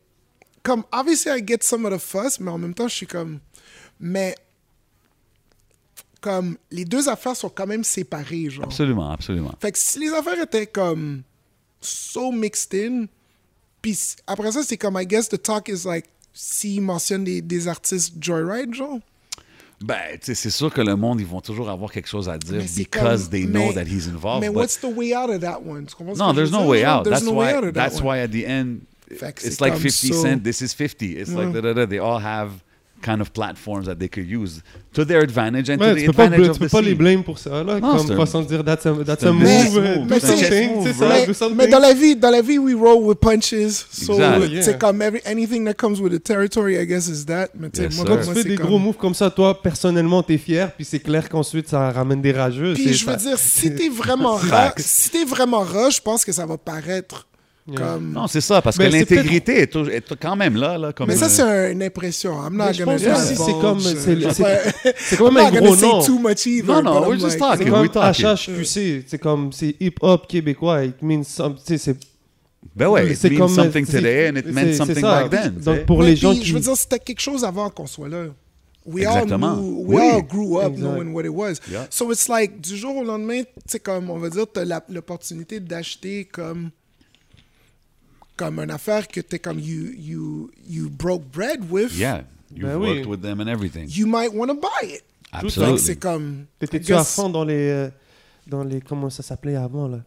comme, 0.63 0.85
obviously 0.93 1.31
I 1.31 1.45
get 1.47 1.59
some 1.63 1.85
of 1.85 1.93
the 1.93 1.99
fuss, 1.99 2.41
mais 2.41 2.51
en 2.51 2.59
même 2.59 2.75
temps, 2.75 2.89
je 2.89 2.95
suis 2.95 3.07
comme, 3.07 3.39
mais, 4.01 4.35
comme, 6.23 6.57
les 6.71 6.87
deux 6.87 7.09
affaires 7.09 7.37
sont 7.37 7.51
quand 7.51 7.67
même 7.67 7.85
séparées, 7.85 8.49
genre. 8.49 8.65
Absolument, 8.65 9.11
absolument. 9.11 9.55
Fait 9.61 9.73
que 9.73 9.79
si 9.79 9.99
les 9.99 10.13
affaires 10.13 10.41
étaient 10.41 10.67
comme, 10.67 11.23
so 11.81 12.33
mixed 12.33 12.75
in, 12.75 13.07
puis 13.83 13.99
après 14.27 14.53
ça, 14.53 14.63
c'est 14.63 14.79
comme, 14.79 14.99
I 14.99 15.07
guess 15.07 15.29
the 15.29 15.41
talk 15.41 15.69
is 15.69 15.87
like, 15.87 16.07
s'ils 16.33 16.81
mentionnent 16.81 17.25
des, 17.25 17.43
des 17.43 17.69
artistes 17.69 18.15
Joyride, 18.19 18.75
genre. 18.75 19.01
Ben, 19.81 20.19
c'est 20.21 20.51
sûr 20.51 20.73
que 20.75 20.81
le 20.81 20.97
monde, 20.97 21.21
ils 21.21 21.27
vont 21.27 21.41
toujours 21.41 21.71
avoir 21.71 21.93
quelque 21.93 22.09
chose 22.09 22.29
à 22.29 22.37
dire 22.37 22.63
because 22.77 23.23
comme- 23.25 23.31
they 23.31 23.45
know 23.47 23.67
mais- 23.69 23.75
that 23.75 23.85
he's 23.87 24.09
involved. 24.09 24.41
Mais 24.41 24.49
but- 24.49 24.57
what's 24.57 24.77
the 24.81 24.93
way 24.93 25.15
out 25.15 25.31
of 25.31 25.41
that 25.41 25.63
one? 25.65 25.87
No, 26.17 26.33
there's 26.33 26.51
no 26.51 26.67
way 26.67 26.85
out. 26.85 27.05
There's 27.05 27.21
That's 27.21 27.25
no 27.25 27.33
why. 27.33 27.47
way 27.47 27.53
out 27.55 27.65
of 27.65 27.75
that 27.75 27.91
That's 27.91 27.97
one. 28.01 28.07
why 28.07 28.19
at 28.23 28.33
the 28.33 28.45
end, 28.45 28.81
it's 29.09 29.61
like 29.61 29.77
50 29.77 30.09
so- 30.09 30.23
Cent. 30.23 30.43
This 30.43 30.63
is 30.63 30.75
50. 30.75 31.17
It's 31.17 31.31
like 31.33 31.53
da, 31.53 31.61
da, 31.61 31.73
da. 31.75 31.87
They 31.87 31.99
all 32.01 32.19
have 32.19 32.51
kind 33.01 33.21
of 33.21 33.31
platforms 33.31 33.87
that 33.87 33.97
they 33.97 34.09
could 34.09 34.29
use 34.29 34.61
to 34.93 35.05
their 35.05 35.21
advantage 35.23 35.71
and 35.71 35.79
Ouais, 35.81 35.95
to 36.07 36.13
the 36.13 36.17
pas, 36.17 36.25
advantage 36.25 36.45
tu 36.47 36.51
of 36.51 36.59
peux 36.59 36.67
the 36.67 36.71
pas 36.71 36.81
les 36.83 36.95
blame 36.95 37.23
pour 37.23 37.39
ça, 37.39 37.63
là. 37.63 37.79
Non, 37.81 37.99
c'est 37.99 38.09
comme 38.09 38.17
façon 38.17 38.43
de 38.43 38.47
dire, 38.49 38.65
that's 38.65 38.85
a, 38.87 38.93
that's 39.05 39.21
c'est 39.21 39.27
a 39.27 39.31
un 39.31 39.33
move, 39.33 39.79
euh, 39.79 39.97
move. 39.99 40.07
do 40.09 40.15
Mais 40.15 40.21
c'est- 40.21 40.27
something, 40.27 40.75
move, 40.75 40.85
tu 40.87 40.93
sais, 40.93 40.99
ça, 40.99 41.09
right? 41.09 41.27
do 41.27 41.33
something. 41.33 41.57
Mais 41.57 41.69
dans 41.69 41.79
la 41.79 41.95
vie, 41.95 42.17
dans 42.17 42.31
la 42.31 42.43
vie, 42.43 42.59
we 42.59 42.75
roll 42.75 43.05
with 43.05 43.19
punches. 43.19 43.87
So, 43.91 44.15
c'est 44.15 44.65
Yeah. 44.67 44.73
comme 44.75 45.01
every, 45.03 45.21
anything 45.25 45.65
that 45.67 45.75
comes 45.75 46.01
with 46.01 46.13
the 46.13 46.23
territory, 46.23 46.77
I 46.77 46.87
guess, 46.87 47.07
is 47.09 47.25
that. 47.27 47.49
Mais 47.59 47.69
Yes, 47.79 47.97
moi, 47.97 48.05
Quand 48.07 48.19
tu 48.33 48.35
fais 48.35 48.45
des 48.45 48.57
comme- 48.57 48.67
gros 48.67 48.79
moves 48.79 48.97
comme 48.97 49.15
ça, 49.15 49.31
toi, 49.31 49.63
personnellement, 49.63 50.23
t'es 50.23 50.39
fier, 50.39 50.73
puis 50.75 50.85
c'est 50.85 50.99
clair 50.99 51.29
qu'ensuite, 51.29 51.69
ça 51.69 51.91
ramène 51.93 52.21
des 52.21 52.33
rageux. 52.33 52.75
Puis 52.75 52.93
je 52.95 53.07
veux 53.07 53.13
ça. 53.13 53.17
dire, 53.19 53.39
si 53.39 53.73
t'es 53.75 53.89
vraiment 53.89 54.39
si 54.77 55.11
t'es 55.11 55.25
vraiment 55.25 55.61
ras, 55.61 55.91
je 55.91 56.01
pense 56.01 56.25
que 56.25 56.33
ça 56.33 56.47
va 56.47 56.57
paraître. 56.59 57.28
Comme. 57.77 58.13
Non, 58.13 58.27
c'est 58.27 58.41
ça, 58.41 58.61
parce 58.63 58.79
Mais 58.79 58.87
que 58.87 58.91
c'est 58.93 58.99
l'intégrité 59.01 59.61
est, 59.63 59.67
toujours- 59.67 59.93
est 59.93 60.17
quand 60.21 60.37
même 60.37 60.57
là. 60.57 60.79
là 60.79 60.93
comme 60.93 61.09
mais 61.09 61.17
ça, 61.17 61.27
euh, 61.27 61.29
c'est 61.29 61.43
un- 61.43 61.71
une 61.73 61.83
impression. 61.83 62.33
I'm 62.45 62.57
not 62.57 62.73
gonna 62.79 62.95
aussi, 62.95 63.37
c'est 63.37 63.53
comme- 63.61 63.81
c'est- 63.81 63.97
c'est- 63.97 64.95
C'est 64.99 65.21
même 65.21 65.37
un 65.37 65.51
gros 65.51 65.75
say 65.77 65.87
nom. 65.87 66.03
too 66.05 66.19
much 66.19 66.47
either. 66.47 66.67
Non, 66.67 66.83
non, 66.83 67.01
we're 67.09 67.15
just 67.19 67.23
like- 67.25 67.33
C'est 67.33 67.39
talking. 67.39 67.71
comme 67.71 67.81
we 67.83 67.91
talking. 67.91 68.25
HHQC, 68.27 69.05
c'est 69.07 69.19
comme, 69.19 69.53
c'est 69.53 69.77
hip-hop 69.81 70.27
québécois, 70.27 70.85
it 70.85 71.03
means 71.03 71.25
some- 71.25 71.55
tu 71.57 71.63
sais, 71.65 71.79
c'est 71.79 71.97
Ben 72.75 72.89
ouais, 72.89 73.13
it 73.13 73.17
c'est 73.19 73.31
means 73.31 73.39
comme- 73.39 73.49
something 73.55 73.85
c'est- 73.87 73.99
today 73.99 74.29
and 74.31 74.37
it 74.37 74.45
c'est- 74.47 74.53
meant 74.53 74.61
c'est 74.63 74.75
something 74.75 75.01
ça. 75.01 75.23
back 75.23 75.31
then. 75.31 75.55
Donc, 75.65 75.87
pour 75.87 76.03
les 76.03 76.17
gens 76.17 76.35
qui... 76.35 76.45
Je 76.45 76.55
veux 76.55 76.61
dire, 76.61 76.77
c'était 76.77 76.99
quelque 76.99 77.21
chose 77.21 77.45
avant 77.45 77.71
qu'on 77.71 77.87
soit 77.87 78.09
là. 78.09 78.27
We 78.87 79.05
Exactement. 79.05 79.49
all 79.53 79.57
knew, 79.59 79.85
we 79.87 79.99
Oui. 80.01 80.11
all 80.13 80.23
grew 80.23 80.59
up 80.61 80.73
Exact. 80.73 80.81
knowing 80.81 81.13
what 81.13 81.23
it 81.25 81.31
was. 81.31 81.55
Yeah. 81.71 81.87
So 81.91 82.11
it's 82.11 82.27
like, 82.29 82.61
du 82.61 82.75
jour 82.77 82.97
au 82.97 83.05
lendemain, 83.05 83.43
tu 83.43 83.51
sais, 83.67 83.79
comme, 83.81 84.09
on 84.09 84.19
va 84.19 84.31
dire, 84.31 84.47
t'as 84.51 84.65
l'opportunité 84.89 85.61
d'acheter 85.61 86.25
comme 86.25 86.71
comme 88.39 88.59
une 88.61 88.71
affaire 88.71 89.07
que 89.09 89.21
t'es 89.21 89.39
comme 89.39 89.59
you, 89.59 89.93
you, 89.99 90.51
you 90.67 90.89
broke 90.89 91.25
bread 91.33 91.61
with. 91.71 91.93
Yeah. 91.99 92.23
You've 92.55 92.67
Ben 92.71 92.77
oui. 92.79 92.89
worked 92.89 93.07
with 93.07 93.21
them 93.23 93.41
and 93.41 93.49
everything. 93.49 93.87
you 93.91 94.07
might 94.07 94.33
want 94.33 94.49
to 94.49 94.55
buy 94.55 94.87
it. 94.87 95.03
Absolutely. 95.33 95.79
c'est 95.79 95.97
comme. 95.97 96.47
T'étais-tu 96.59 96.95
à 96.95 97.05
fond 97.05 97.29
dans 97.29 97.45
les, 97.45 97.69
euh, 97.69 97.91
dans 98.47 98.63
les. 98.65 98.81
Comment 98.81 99.11
ça 99.11 99.23
s'appelait 99.23 99.57
avant, 99.57 99.89
là? 99.89 99.99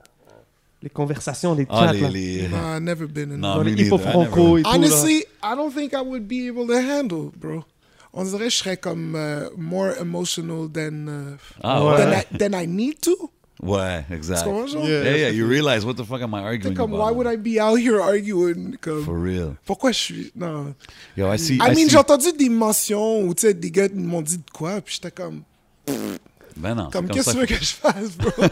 Les 0.82 0.90
conversations, 0.90 1.54
les 1.54 1.68
Ah, 1.70 1.86
chats, 1.88 1.94
les, 1.94 2.00
là. 2.02 2.10
les- 2.10 2.48
Nah, 2.48 2.78
I've 2.78 2.82
never 2.84 3.06
been 3.06 3.34
in. 3.34 3.38
Non, 3.38 3.58
Dans 3.58 3.62
les 3.62 3.86
franco 3.86 4.58
et 4.58 4.64
tout, 4.64 4.68
là. 4.70 4.76
Honestly, 4.76 5.24
I 5.44 5.56
don't 5.56 5.72
think 5.72 5.94
I 5.94 6.02
would 6.04 6.28
be 6.28 6.48
able 6.48 6.66
to 6.66 6.74
handle, 6.74 7.30
bro. 7.38 7.64
On 8.14 8.24
dirait 8.26 8.46
que 8.46 8.50
je 8.50 8.56
serais 8.58 8.78
comme 8.78 9.16
uh, 9.16 9.50
more 9.56 9.94
emotional 10.02 10.68
than, 10.74 11.08
uh, 11.08 11.38
Ah, 11.62 11.80
than, 11.98 12.10
ouais. 12.10 12.26
I, 12.34 12.38
than 12.38 12.54
I 12.60 12.66
need 12.68 13.00
to. 13.02 13.31
Ouais, 13.62 14.04
exactly? 14.10 14.16
exact. 14.16 14.44
comprends. 14.46 14.74
Yeah. 14.88 15.04
Yeah, 15.04 15.16
yeah, 15.18 15.30
you 15.30 15.46
realize 15.48 15.86
what 15.86 15.94
the 15.96 16.04
fuck 16.04 16.22
am 16.22 16.34
I 16.34 16.40
arguing 16.42 16.74
T'es 16.74 16.78
comme, 16.78 16.94
about? 16.94 17.06
why 17.06 17.12
would 17.12 17.28
I 17.28 17.36
be 17.38 17.60
out 17.60 17.76
here 17.80 18.02
arguing? 18.02 18.76
Comme, 18.82 19.04
For 19.06 19.14
real. 19.20 19.56
pourquoi 19.66 19.92
je 19.92 20.00
suis. 20.00 20.32
Non. 20.36 20.74
Yo, 21.16 21.32
I 21.32 21.38
see. 21.38 21.56
I 21.58 21.70
mean, 21.70 21.76
see- 21.86 21.90
j'ai 21.90 21.98
entendu 21.98 22.32
des 22.38 22.50
mentions 22.50 23.22
où, 23.22 23.34
tu 23.36 23.42
sais, 23.48 23.54
des 23.54 23.70
gars 23.70 23.88
m'ont 23.94 24.22
dit 24.24 24.38
de 24.38 24.44
quoi, 24.52 24.82
puis 24.82 24.96
j'étais 24.96 25.12
comme, 25.12 25.44
Ben 26.58 26.74
non, 26.76 26.90
c'est 26.92 26.92
comme 26.92 27.08
comme 27.08 27.16
qu'est-ce 27.16 27.28
que 27.28 27.32
tu 27.34 27.38
veux 27.40 27.46
que 27.46 27.56
je 27.56 27.74
fasse, 27.74 28.18
bro? 28.18 28.32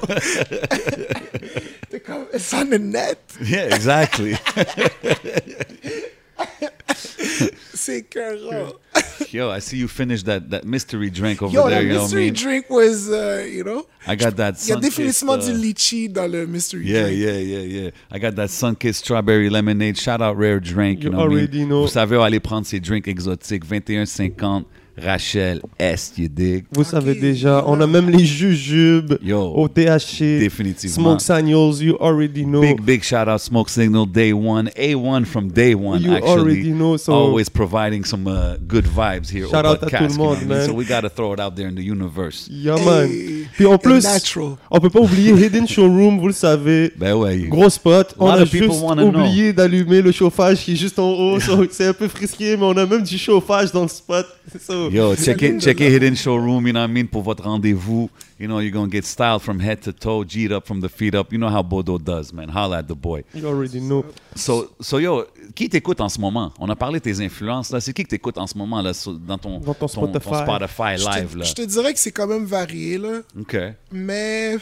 T'es 1.90 2.00
comme, 2.02 2.26
it's 2.34 2.54
on 2.54 2.66
the 2.68 2.80
net. 2.80 3.18
Yeah, 3.42 3.66
exactly. 3.76 4.36
C'est 7.74 8.00
écœurant. 8.00 8.74
Yo, 9.32 9.50
I 9.52 9.60
see 9.60 9.78
you 9.78 9.88
finished 9.88 10.26
that, 10.26 10.50
that 10.50 10.66
mystery 10.66 11.10
drink 11.10 11.42
over 11.42 11.54
Yo, 11.54 11.70
there, 11.70 11.80
the 11.82 11.88
you 11.88 11.94
know 11.94 12.04
what 12.04 12.14
I 12.14 12.16
mystery 12.16 12.32
drink 12.32 12.70
was, 12.70 13.10
uh, 13.10 13.46
you 13.48 13.64
know, 13.64 13.86
I 14.08 14.16
got 14.16 14.36
that 14.38 14.56
il 14.64 14.70
y 14.70 14.72
a 14.74 14.80
définitivement 14.80 15.34
uh, 15.34 15.46
du 15.46 15.54
litchi 15.54 16.10
dans 16.10 16.28
le 16.30 16.48
mystery 16.48 16.86
Yeah, 16.88 17.04
drink. 17.04 17.20
yeah, 17.20 17.38
yeah, 17.38 17.82
yeah. 17.84 17.90
I 18.12 18.20
got 18.20 18.36
that 18.36 18.50
sun-kissed 18.50 19.06
strawberry 19.06 19.50
lemonade. 19.50 19.98
Shout 19.98 20.22
out 20.22 20.38
Rare 20.38 20.60
Drink. 20.60 21.04
You 21.04 21.12
know 21.12 21.20
what 21.20 21.26
I 21.26 21.30
mean? 21.30 21.38
already 21.40 21.66
know. 21.66 21.82
Vous 21.82 21.92
savez 21.92 22.18
où 22.18 22.22
aller 22.22 22.40
prendre 22.40 22.66
ces 22.66 22.80
drinks 22.80 23.08
exotiques. 23.08 23.66
21,50. 23.66 24.66
Rachel 25.04 25.62
Est, 25.80 26.18
you 26.18 26.28
dig? 26.28 26.66
Vous 26.72 26.84
savez 26.84 27.16
déjà, 27.16 27.64
on 27.68 27.80
a 27.82 27.88
même 27.88 28.10
les 28.10 28.26
jujubes 28.26 29.18
Yo, 29.24 29.40
au 29.56 29.68
THC. 29.68 30.40
définitivement. 30.40 31.18
Smoke 31.18 31.22
Signals, 31.22 31.82
you 31.82 31.96
already 32.00 32.44
know. 32.44 32.62
Big, 32.62 32.82
big 32.82 33.04
shout 33.04 33.28
out 33.28 33.40
Smoke 33.40 33.70
Signal 33.70 34.06
Day 34.06 34.34
One. 34.34 34.70
A1 34.78 35.26
from 35.26 35.50
day 35.52 35.74
one, 35.74 36.02
You 36.02 36.14
actually. 36.14 36.32
already 36.40 36.72
know, 36.72 36.98
so- 36.98 37.14
Always 37.14 37.50
providing 37.50 38.04
some 38.06 38.28
uh, 38.28 38.58
good 38.68 38.86
vibes 38.86 39.30
here. 39.30 39.48
Shout 39.48 39.66
au 39.66 39.70
out 39.70 39.78
à 39.84 39.86
podcast, 39.86 39.92
tout 39.92 40.04
le 40.04 40.10
you 40.12 40.18
know 40.18 40.36
monde, 40.40 40.48
man. 40.48 40.66
So 40.68 40.74
we 40.74 40.86
got 40.86 41.02
to 41.02 41.10
throw 41.10 41.34
it 41.34 41.40
out 41.40 41.56
there 41.56 41.68
in 41.70 41.76
the 41.76 41.84
universe. 41.84 42.48
Yeah, 42.50 42.76
man. 42.84 43.10
Puis 43.56 43.66
en 43.66 43.78
plus, 43.78 44.04
natural. 44.04 44.58
on 44.70 44.80
peut 44.80 44.90
pas 44.90 45.00
oublier 45.02 45.32
Hidden 45.32 45.68
Showroom, 45.68 46.20
vous 46.20 46.28
le 46.28 46.34
savez. 46.34 46.92
Ben 46.98 47.14
ouais. 47.16 47.48
Gros 47.50 47.70
spot. 47.70 48.16
On 48.20 48.28
a 48.30 48.46
juste 48.46 48.64
oublié 48.70 49.54
d'allumer 49.54 50.02
le 50.02 50.12
chauffage 50.12 50.60
qui 50.64 50.74
est 50.74 50.76
juste 50.76 51.00
en 51.00 51.10
haut. 51.12 51.40
so 51.40 51.66
c'est 51.70 51.88
un 51.88 51.94
peu 51.94 52.08
frisqué, 52.08 52.56
mais 52.58 52.64
on 52.66 52.78
a 52.78 52.86
même 52.86 53.04
du 53.04 53.18
chauffage 53.18 53.72
dans 53.72 53.84
le 53.84 53.88
spot. 53.88 54.26
So, 54.60 54.89
Yo, 54.92 55.16
check 55.16 55.42
it, 55.42 55.60
check 55.62 55.80
it, 55.80 55.84
là. 55.90 55.90
Hidden 55.96 56.16
Showroom, 56.16 56.66
you 56.68 56.74
know 56.74 56.82
what 56.82 56.90
I 56.90 56.92
mean, 56.92 57.08
pour 57.08 57.22
votre 57.24 57.44
rendez-vous. 57.44 58.10
You 58.40 58.48
know, 58.48 58.60
you're 58.60 58.72
going 58.72 58.90
to 58.90 58.92
get 58.92 59.06
styled 59.06 59.42
from 59.42 59.60
head 59.60 59.82
to 59.84 59.92
toe, 59.92 60.24
G'd 60.24 60.52
up 60.54 60.66
from 60.66 60.80
the 60.82 60.88
feet 60.90 61.14
up. 61.14 61.32
You 61.34 61.38
know 61.40 61.50
how 61.50 61.62
Bodo 61.62 61.98
does, 61.98 62.32
man. 62.34 62.50
Holla 62.50 62.80
at 62.80 62.88
the 62.88 62.96
boy. 62.96 63.24
you 63.34 63.46
already 63.46 63.80
know. 63.82 64.06
So, 64.36 64.72
so 64.80 64.98
yo, 65.00 65.26
qui 65.56 65.68
t'écoute 65.70 66.00
en 66.02 66.10
ce 66.10 66.20
moment? 66.20 66.54
On 66.60 66.70
a 66.70 66.76
parlé 66.76 67.00
de 67.00 67.04
tes 67.04 67.20
influences, 67.22 67.72
là. 67.72 67.82
C'est 67.82 67.94
qui 67.94 68.04
que 68.04 68.10
t'écoutes 68.10 68.38
en 68.38 68.48
ce 68.48 68.58
moment, 68.58 68.82
là, 68.82 68.94
dans 69.28 69.38
ton, 69.38 69.60
Dans 69.60 69.74
ton 69.74 69.88
Spotify. 69.88 70.36
Spotify 70.44 70.98
Je 70.98 71.04
te- 71.06 71.20
live, 71.20 71.38
là? 71.38 71.44
Je 71.46 71.54
te 71.54 71.62
dirais 71.64 71.94
que 71.94 72.00
c'est 72.00 72.12
quand 72.12 72.28
même 72.28 72.46
varié, 72.46 72.98
là. 72.98 73.20
OK. 73.40 73.58
Mais, 73.92 74.58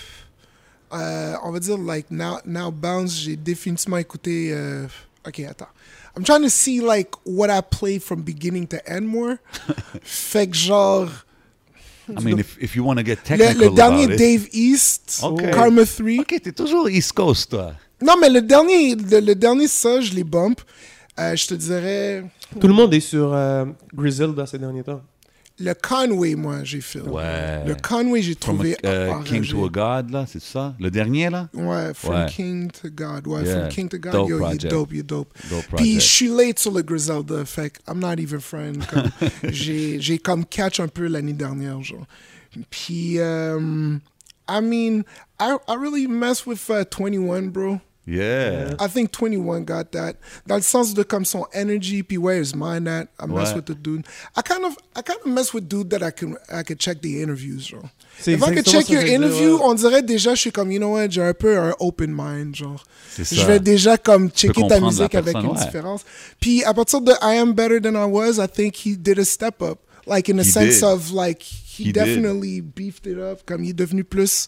euh, 0.93 1.33
on 1.43 1.51
va 1.51 1.59
dire, 1.59 1.77
like, 1.77 2.09
Now, 2.09 2.37
now 2.45 2.71
Bounce, 2.71 3.15
j'ai 3.19 3.35
définitivement 3.35 3.97
écouté. 3.97 4.49
euh, 4.51 4.87
ok, 5.27 5.39
attends. 5.41 5.67
I'm 6.17 6.23
trying 6.23 6.41
to 6.43 6.49
see, 6.49 6.81
like, 6.81 7.11
what 7.25 7.49
I 7.49 7.61
played 7.61 8.01
from 8.01 8.23
beginning 8.23 8.67
to 8.69 8.77
end 8.89 9.07
more. 9.07 9.37
fait 10.01 10.47
que, 10.47 10.55
genre, 10.57 11.09
I 12.09 12.23
mean, 12.23 12.39
if, 12.39 12.57
if 12.59 12.75
you 12.75 12.83
want 12.83 12.97
to 12.97 13.03
get 13.03 13.17
le, 13.29 13.37
technical 13.37 13.69
le 13.69 13.75
dernier 13.75 14.03
about 14.05 14.13
it. 14.13 14.17
Dave 14.17 14.47
East, 14.53 15.19
Ok. 15.23 15.41
Karma 15.51 15.85
3. 15.85 16.19
OK, 16.21 16.41
t'es 16.41 16.51
toujours 16.53 16.89
East 16.89 17.11
Coast, 17.13 17.51
toi. 17.51 17.73
Non, 18.01 18.15
mais 18.19 18.29
le 18.29 18.41
dernier, 18.41 18.95
le, 18.95 19.19
le 19.19 19.35
dernier 19.35 19.67
ça, 19.67 19.99
je 20.01 20.13
les 20.13 20.23
bump. 20.23 20.61
Euh, 21.19 21.35
je 21.35 21.47
te 21.47 21.53
dirais, 21.55 22.23
Tout 22.59 22.67
le 22.67 22.73
monde 22.73 22.93
est 22.93 22.99
sur 22.99 23.33
euh, 23.33 23.65
Griselda 23.93 24.45
ces 24.45 24.57
derniers 24.57 24.83
temps. 24.83 25.01
Le 25.59 25.73
Conway, 25.73 26.35
moi, 26.35 26.63
j'ai 26.63 26.81
fait. 26.81 27.01
Ouais. 27.01 27.65
Le 27.65 27.75
Conway, 27.75 28.21
j'ai 28.21 28.35
From 28.39 28.57
trouvé. 28.57 28.77
a, 28.85 29.19
uh. 29.19 29.23
King 29.23 29.43
to 29.45 29.65
a 29.65 29.69
God, 29.69 30.11
là, 30.11 30.25
c'est 30.27 30.41
ça? 30.41 30.75
Le 30.79 30.91
dernier, 30.91 31.29
là? 31.29 31.49
Ouais, 31.53 31.93
From 31.95 32.13
Ouais. 32.15 32.25
King 32.29 32.69
to 32.71 32.89
God. 32.89 33.25
Ouais, 33.27 33.43
Yeah. 33.43 33.61
From 33.61 33.69
King 33.69 33.89
to 33.89 33.97
God. 33.97 34.11
Dope 34.11 34.29
Yo, 34.29 34.37
project. 34.37 34.63
you 34.63 34.69
dope, 34.69 34.93
you 34.93 35.03
dope. 35.03 35.33
Dope 35.49 35.65
Puis 35.75 35.95
je 35.95 35.99
suis 36.05 36.27
late 36.29 36.59
sur 36.59 36.71
le 36.71 36.83
Griselda. 36.83 37.43
Fait 37.45 37.71
que 37.71 37.79
I'm 37.87 37.99
not 37.99 38.19
even 38.19 38.39
friend. 38.39 38.83
J'ai 39.49 40.19
comme 40.19 40.45
catch 40.45 40.79
un 40.79 40.87
peu 40.87 41.07
l'année 41.07 41.33
dernière, 41.33 41.81
genre. 41.81 42.05
Puis, 42.69 43.19
um, 43.19 43.99
I 44.49 44.61
mean, 44.61 45.03
I, 45.39 45.57
I 45.67 45.75
really 45.75 46.07
mess 46.07 46.45
with 46.45 46.69
uh, 46.69 46.85
21, 46.85 47.49
bro. 47.49 47.79
Yeah. 48.07 48.73
I 48.79 48.87
think 48.87 49.11
21 49.11 49.65
got 49.65 49.91
that. 49.91 50.13
Dans 50.47 50.55
le 50.55 50.61
sens 50.61 50.93
de 50.93 51.03
comme 51.03 51.25
son 51.25 51.45
energy, 51.53 52.03
puis 52.03 52.17
where 52.17 52.39
is 52.41 52.55
mine 52.55 52.87
at? 52.87 53.09
I 53.19 53.27
mess 53.27 53.49
Ouais. 53.49 53.55
with 53.57 53.65
the 53.65 53.75
dude. 53.75 54.05
I 54.37 54.41
kind 54.41 54.63
of, 54.63 54.77
I 54.95 55.01
kind 55.01 55.19
of 55.25 55.31
mess 55.33 55.53
with 55.53 55.67
dude 55.67 55.89
that 55.89 56.01
I 56.01 56.11
can, 56.11 56.35
I 56.49 56.63
can 56.63 56.77
check 56.77 57.01
the 57.01 57.21
interviews, 57.21 57.67
genre. 57.67 57.89
C'est 58.17 58.31
If 58.33 58.41
I 58.41 58.53
could 58.55 58.65
check 58.65 58.89
your 58.89 59.01
que 59.01 59.07
dire, 59.07 59.15
interview, 59.15 59.55
ouais. 59.57 59.61
on 59.63 59.73
dirait 59.73 60.01
déjà, 60.03 60.35
je 60.35 60.39
suis 60.39 60.51
comme, 60.53 60.71
you 60.71 60.79
know 60.79 60.93
what, 60.93 61.09
j'ai 61.09 61.21
un 61.21 61.33
peu 61.33 61.57
un 61.59 61.73
open 61.79 62.13
mind, 62.15 62.55
genre. 62.55 62.81
C'est 63.11 63.25
Je 63.29 63.41
ça. 63.41 63.45
vais 63.47 63.59
déjà 63.59 63.97
comme 63.97 64.29
checker 64.31 64.53
ta 64.53 64.61
comprendre 64.61 64.81
la 64.85 64.87
musique 64.87 65.15
avec 65.15 65.35
une 65.35 65.47
ouais. 65.47 65.65
différence. 65.65 66.05
Puis 66.39 66.63
à 66.63 66.73
partir 66.73 67.01
de 67.01 67.11
I 67.21 67.37
Am 67.39 67.51
Better 67.53 67.81
Than 67.81 67.95
I 67.95 68.05
Was, 68.09 68.39
I 68.41 68.47
think 68.47 68.75
he 68.85 68.95
did 68.97 69.19
a 69.19 69.25
step 69.25 69.61
up. 69.61 69.79
Like 70.05 70.29
in 70.29 70.39
a 70.39 70.43
He 70.43 70.49
sense 70.49 70.75
did. 70.75 70.83
of 70.85 71.11
like, 71.11 71.41
he, 71.43 71.83
He 71.83 71.91
did. 71.91 71.95
definitely 71.95 72.61
beefed 72.61 73.05
it 73.05 73.17
up. 73.17 73.41
Comme 73.45 73.65
il 73.65 73.71
est 73.71 73.73
devenu 73.73 74.05
plus, 74.05 74.47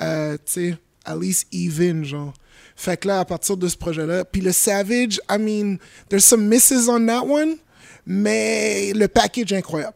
euh, 0.00 0.38
tu 0.38 0.70
sais, 0.70 0.78
at 1.04 1.16
least 1.18 1.46
even, 1.52 2.02
genre. 2.02 2.32
Fait 2.76 2.98
que 2.98 3.08
là, 3.08 3.20
à 3.20 3.24
partir 3.24 3.56
de 3.56 3.66
ce 3.68 3.76
projet-là, 3.76 4.24
puis 4.26 4.42
le 4.42 4.52
Savage, 4.52 5.18
I 5.30 5.38
mean, 5.38 5.78
there's 6.10 6.24
some 6.24 6.46
misses 6.46 6.88
on 6.88 7.06
that 7.06 7.24
one, 7.26 7.56
mais 8.06 8.92
le 8.94 9.08
package 9.08 9.52
est 9.52 9.56
incroyable. 9.56 9.94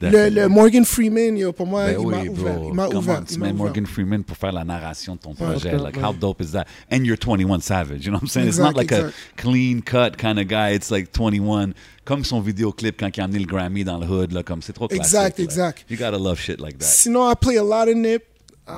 Le, 0.00 0.48
Morgan 0.48 0.84
Freeman, 0.84 1.36
yo, 1.36 1.52
pour 1.52 1.66
moi, 1.66 1.86
Ben 1.86 1.96
il 2.00 2.06
m'a 2.08 2.22
ouvert. 2.24 2.60
Il 2.66 2.74
m'a 2.74 2.88
ouvert. 2.88 3.22
tu 3.24 3.38
mets. 3.38 3.52
Morgan 3.52 3.86
Freeman 3.86 4.24
pour 4.24 4.36
faire 4.36 4.50
la 4.50 4.64
narration 4.64 5.14
de 5.14 5.20
ton 5.20 5.32
projet. 5.34 5.76
Like, 5.76 5.96
how 5.96 6.12
dope 6.12 6.40
is 6.40 6.50
that? 6.52 6.66
And 6.90 7.04
you're 7.04 7.16
21 7.16 7.60
Savage, 7.60 8.04
you 8.04 8.10
know 8.10 8.16
what 8.16 8.22
I'm 8.22 8.28
saying? 8.28 8.48
It's 8.48 8.56
Exact, 8.58 8.74
not 8.74 8.76
like 8.76 8.90
exact. 8.90 9.14
a 9.38 9.40
clean 9.40 9.80
cut 9.80 10.16
kind 10.16 10.38
of 10.40 10.48
guy. 10.48 10.70
It's 10.74 10.90
like 10.90 11.12
21. 11.12 11.72
Comme 12.04 12.24
son 12.24 12.40
vidéoclip 12.40 12.98
quand 12.98 13.16
il 13.16 13.20
a 13.20 13.24
amené 13.24 13.38
le 13.38 13.46
Grammy 13.46 13.84
dans 13.84 13.98
le 13.98 14.06
hood, 14.06 14.32
là, 14.32 14.42
comme 14.42 14.60
c'est 14.60 14.72
trop 14.72 14.88
classique. 14.88 15.04
Exact, 15.04 15.38
là. 15.38 15.44
exact. 15.44 15.84
You 15.88 15.96
gotta 15.96 16.18
love 16.18 16.40
shit 16.40 16.60
like 16.60 16.78
that. 16.78 16.86
Sinon, 16.86 17.30
I 17.30 17.34
play 17.40 17.58
a 17.58 17.62
lot 17.62 17.88
of 17.88 17.94
nip. 17.96 18.24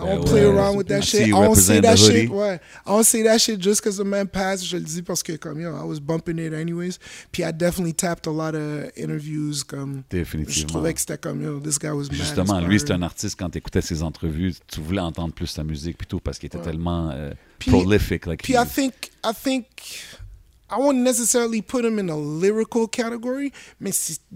I 0.02 0.04
Ben 0.04 0.16
don't 0.16 0.24
play 0.26 0.44
ouais. 0.46 0.52
around 0.52 0.76
with 0.76 0.88
that 0.88 1.02
shit. 1.02 1.26
I 1.28 1.30
don't 1.30 1.54
say 1.54 1.80
that 1.80 1.96
shit. 1.96 2.28
Ouais. 2.30 2.60
I 2.86 2.90
don't 2.90 3.04
say 3.04 3.22
that 3.22 3.38
shit 3.38 3.58
just 3.60 3.80
because 3.82 3.96
the 3.96 4.04
man 4.04 4.26
passed. 4.26 4.64
Je 4.66 4.76
le 4.76 4.82
dis 4.82 5.02
parce 5.02 5.22
que 5.22 5.36
comme 5.36 5.60
yo, 5.60 5.70
I 5.76 5.84
was 5.84 6.00
bumping 6.00 6.38
it 6.38 6.52
anyways. 6.52 6.98
Puis 7.32 7.42
I 7.44 7.52
definitely 7.52 7.94
tapped 7.94 8.26
a 8.26 8.30
lot 8.32 8.54
of 8.54 8.90
interviews. 8.96 9.62
Comme 9.66 10.02
je 10.10 10.18
Définitivement. 10.18 10.68
trouvais 10.72 10.94
que 10.94 11.00
c'était 11.00 11.18
comme 11.18 11.42
yo, 11.42 11.60
this 11.60 11.78
guy 11.78 11.88
was 11.90 12.04
mad. 12.10 12.14
Justement, 12.14 12.60
lui, 12.60 12.78
c'est 12.80 12.90
un 12.92 13.02
artiste, 13.02 13.36
quand 13.38 13.50
tu 13.50 13.58
écoutais 13.58 13.80
ses 13.82 14.02
entrevues, 14.02 14.54
tu 14.66 14.80
voulais 14.80 15.00
entendre 15.00 15.32
plus 15.32 15.46
sa 15.46 15.62
musique, 15.64 15.96
plutôt 15.98 16.20
parce 16.20 16.38
qu'il 16.38 16.46
était 16.48 16.60
tellement 16.60 17.10
euh, 17.12 17.30
Puis- 17.58 17.70
prolific. 17.70 18.26
Like, 18.26 18.42
Puis 18.42 18.54
he- 18.54 18.56
I 18.56 18.66
think 18.66 18.92
I 19.24 19.30
think 19.32 19.66
I 20.74 20.78
won't 20.78 20.98
necessarily 20.98 21.62
put 21.62 21.84
him 21.84 21.98
in 21.98 22.08
a 22.08 22.16
lyrical 22.16 22.88
category, 22.88 23.52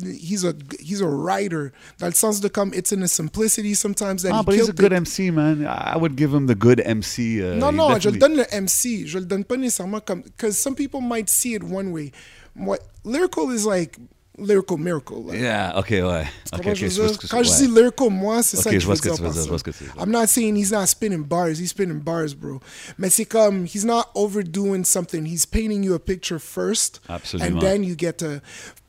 he's 0.01 0.45
a 0.45 0.55
he's 0.81 1.01
a 1.01 1.09
writer. 1.09 1.73
That 1.99 2.15
sounds 2.15 2.41
to 2.41 2.49
come. 2.49 2.73
it's 2.75 2.93
in 2.93 3.01
the 3.01 3.09
simplicity 3.09 3.75
sometimes 3.75 4.23
that 4.23 4.33
Ah, 4.33 4.39
he 4.39 4.45
but 4.45 4.55
he's 4.55 4.69
a 4.69 4.73
good 4.73 4.93
it. 4.93 4.97
MC, 4.97 5.31
man. 5.33 5.67
I 5.67 5.97
would 5.97 6.15
give 6.17 6.33
him 6.33 6.47
the 6.47 6.55
good 6.55 6.81
MC. 6.81 7.43
uh, 7.43 7.55
Non, 7.57 7.73
he 7.75 7.77
non, 7.79 7.99
je 8.01 8.11
le 8.11 8.19
donne 8.19 8.37
le 8.37 8.45
MC. 8.53 9.07
Je 9.07 9.19
le 9.19 9.25
donne 9.27 9.45
pas 9.45 9.57
nécessairement 9.57 10.01
comme. 10.05 10.23
Because 10.23 10.57
some 10.59 10.75
people 10.75 11.01
might 11.01 11.29
see 11.29 11.55
it 11.55 11.63
one 11.65 11.91
way. 11.93 12.13
What 12.55 12.81
lyrical 13.05 13.51
is 13.51 13.65
like 13.67 13.99
lyrical 14.39 14.79
miracle. 14.79 15.15
like. 15.27 15.41
Yeah, 15.41 15.79
ok, 15.79 15.91
ouais. 15.91 16.25
Tu 16.53 16.59
Ok, 16.59 16.67
ok, 16.67 16.75
je 16.75 16.87
je 16.87 16.87
veux 16.87 16.91
vois 17.03 17.07
dire? 17.07 17.15
ce 17.15 17.19
que- 17.19 17.27
Quand 17.29 17.43
je 17.43 17.51
dis 17.57 17.67
lyrical, 17.67 18.11
moi, 18.11 18.43
c'est 18.43 18.57
ça 18.57 18.71
que 18.71 18.79
je 18.79 18.87
vois 18.87 18.95
veux 18.95 19.01
que 19.01 19.09
dire 19.09 19.15
tu 19.17 19.21
veux 19.23 19.27
par 19.27 19.35
dire, 19.35 19.43
je 19.45 19.49
vois 19.49 19.59
ce 19.59 19.65
que 19.65 19.71
tu 19.71 19.85
veux 19.85 19.91
dire. 19.91 20.03
I'm 20.03 20.11
not 20.11 20.27
saying 20.27 20.57
he's 20.57 20.71
not 20.73 20.87
spinning 20.87 21.25
bars. 21.25 21.59
He's 21.61 21.71
spinning 21.71 22.01
bars, 22.01 22.35
bro. 22.35 22.61
Mais 22.99 23.11
c'est 23.11 23.25
comme, 23.27 23.65
he's 23.67 23.85
not 23.85 24.07
overdoing 24.15 24.85
something. 24.85 25.25
He's 25.27 25.45
painting 25.47 25.83
you 25.83 25.95
a 25.95 25.99
picture 25.99 26.39
first. 26.41 27.01
Absolument. 27.09 27.57
And 27.57 27.61
then 27.61 27.85
you 27.85 27.95
get 27.99 28.19
to... 28.19 28.41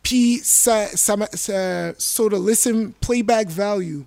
Puis, 0.03 0.39
ça, 0.43 0.87
ça, 0.95 1.15
ça, 1.33 1.93
so 1.97 2.29
to 2.29 2.37
listen, 2.37 2.93
playback 3.01 3.49
value. 3.49 4.03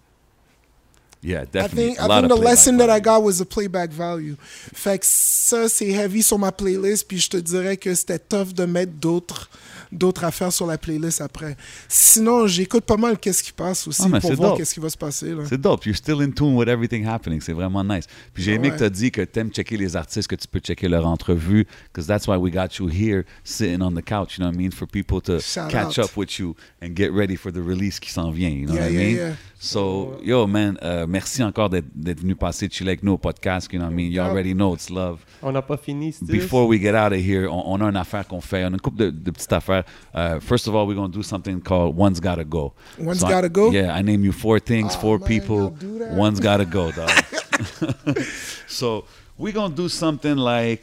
Yeah, 1.24 1.43
I 1.43 1.44
definitely. 1.44 1.85
think, 1.94 2.01
a 2.01 2.05
I 2.05 2.20
think 2.20 2.28
the 2.31 2.36
lesson 2.36 2.77
that 2.78 2.90
I 2.90 2.98
got 2.98 3.23
was 3.23 3.39
the 3.39 3.44
playback 3.44 3.90
value. 3.93 4.35
Fait 4.74 4.98
que 4.98 5.06
ça, 5.06 5.69
c'est 5.69 5.86
heavy 5.93 6.20
sur 6.20 6.36
ma 6.36 6.51
playlist, 6.51 7.06
puis 7.06 7.19
je 7.20 7.28
te 7.31 7.36
dirais 7.36 7.77
que 7.77 7.94
c'était 7.94 8.19
tough 8.19 8.52
de 8.52 8.64
mettre 8.64 8.90
d'autres 8.93 9.48
d'autres 9.93 10.24
affaires 10.24 10.52
sur 10.52 10.66
la 10.66 10.78
playlist 10.78 11.20
après. 11.20 11.56
Sinon, 11.89 12.47
j'écoute 12.47 12.85
pas 12.85 12.97
mal 12.97 13.19
qu'est-ce 13.19 13.43
qui 13.43 13.52
passe 13.52 13.86
aussi 13.86 14.02
Ah, 14.05 14.09
mais 14.09 14.20
pour 14.20 14.32
voir 14.35 14.51
dope. 14.51 14.59
qu'est-ce 14.59 14.74
qui 14.74 14.81
va 14.81 14.89
se 14.89 14.97
passer. 14.97 15.35
C'est 15.48 15.60
dope. 15.60 15.85
You're 15.86 15.97
still 15.97 16.20
in 16.23 16.31
tune 16.31 16.56
with 16.56 16.69
everything 16.69 17.06
happening. 17.06 17.40
C'est 17.40 17.52
vraiment 17.52 17.85
nice. 17.85 18.06
Puis 18.32 18.43
j'ai 18.43 18.55
aimé 18.55 18.69
Ouais. 18.69 18.74
que 18.74 18.78
tu 18.78 18.85
as 18.85 18.90
dit 18.90 19.10
que 19.10 19.23
tu 19.23 19.39
aimes 19.40 19.51
checker 19.52 19.77
les 19.77 19.94
artistes, 19.97 20.28
que 20.28 20.36
tu 20.36 20.48
peux 20.48 20.60
checker 20.60 20.89
leur 20.89 21.06
entrevue, 21.06 21.66
because 21.93 22.06
that's 22.06 22.27
why 22.27 22.36
we 22.36 22.51
got 22.52 22.78
you 22.78 22.89
here 22.89 23.24
sitting 23.44 23.82
on 23.82 23.93
the 23.93 24.02
couch, 24.05 24.39
you 24.39 24.43
know 24.44 24.48
what 24.51 24.55
I 24.55 24.59
mean? 24.59 24.73
For 24.73 24.86
people 24.86 25.20
to 25.23 25.39
Shout 25.40 25.69
catch 25.70 25.98
out. 25.98 26.06
up 26.06 26.16
with 26.16 26.39
you 26.39 26.55
and 26.81 26.89
get 26.94 27.10
ready 27.12 27.36
for 27.36 27.52
the 27.52 27.60
release 27.60 28.01
qui 28.01 28.10
s'en 28.10 28.31
vient, 28.31 28.48
you 28.51 28.66
know 28.66 28.74
Yeah, 28.74 28.81
what 28.82 28.90
I 28.90 28.94
yeah, 28.94 29.05
mean? 29.06 29.16
yeah. 29.16 29.32
So, 29.64 30.19
yo, 30.24 30.47
man, 30.48 30.77
euh, 30.82 31.06
merci 31.09 31.43
encore 31.43 31.70
d'être 31.70 32.20
venu 32.20 32.35
passer 32.35 32.69
chiller 32.69 32.90
avec 32.90 33.02
nous 33.05 33.12
au 33.12 33.19
podcast, 33.19 33.69
you 33.73 33.78
know 33.78 33.86
what 33.86 33.93
I 33.93 33.94
mean? 33.94 34.06
You 34.06 34.14
Yeah. 34.14 34.27
already 34.31 34.55
know 34.55 34.74
it's 34.74 34.90
love. 34.90 35.19
On 35.43 35.52
n'a 35.52 35.62
pas 35.62 35.77
fini, 35.77 36.12
Stills. 36.12 36.27
Before 36.32 36.66
we 36.66 36.81
get 36.81 36.94
out 36.97 37.12
of 37.12 37.19
here, 37.24 37.47
on, 37.48 37.62
on 37.66 37.81
a 37.81 37.89
une 37.89 37.97
affaire 37.97 38.27
qu'on 38.27 38.40
fait. 38.40 38.64
On 38.64 38.69
a 38.69 38.70
une 38.70 38.81
couple 38.81 38.97
de, 38.98 39.10
de 39.10 39.31
petites 39.31 39.52
affaires. 39.52 39.81
Uh, 40.14 40.38
first 40.40 40.66
of 40.68 40.74
all, 40.74 40.86
we're 40.86 40.94
going 40.96 41.10
to 41.12 41.16
do 41.18 41.22
something 41.22 41.60
called 41.60 41.96
One's 41.96 42.20
Gotta 42.20 42.44
Go. 42.44 42.72
One's 42.98 43.22
I- 43.24 43.30
Gotta 43.30 43.48
Go? 43.48 43.70
yeah, 43.70 43.94
I 43.94 44.02
name 44.02 44.24
you 44.24 44.32
four 44.32 44.59
things, 44.60 44.94
Oh, 44.96 45.00
four 45.00 45.18
man, 45.18 45.28
people. 45.28 45.70
do 45.70 45.98
that? 45.98 46.12
One's 46.12 46.40
Gotta 46.40 46.64
Go, 46.64 46.90
dog. 46.98 47.10
so 48.68 49.04
we're 49.38 49.52
going 49.52 49.70
to 49.70 49.76
do 49.76 49.88
something 49.88 50.36
like. 50.36 50.82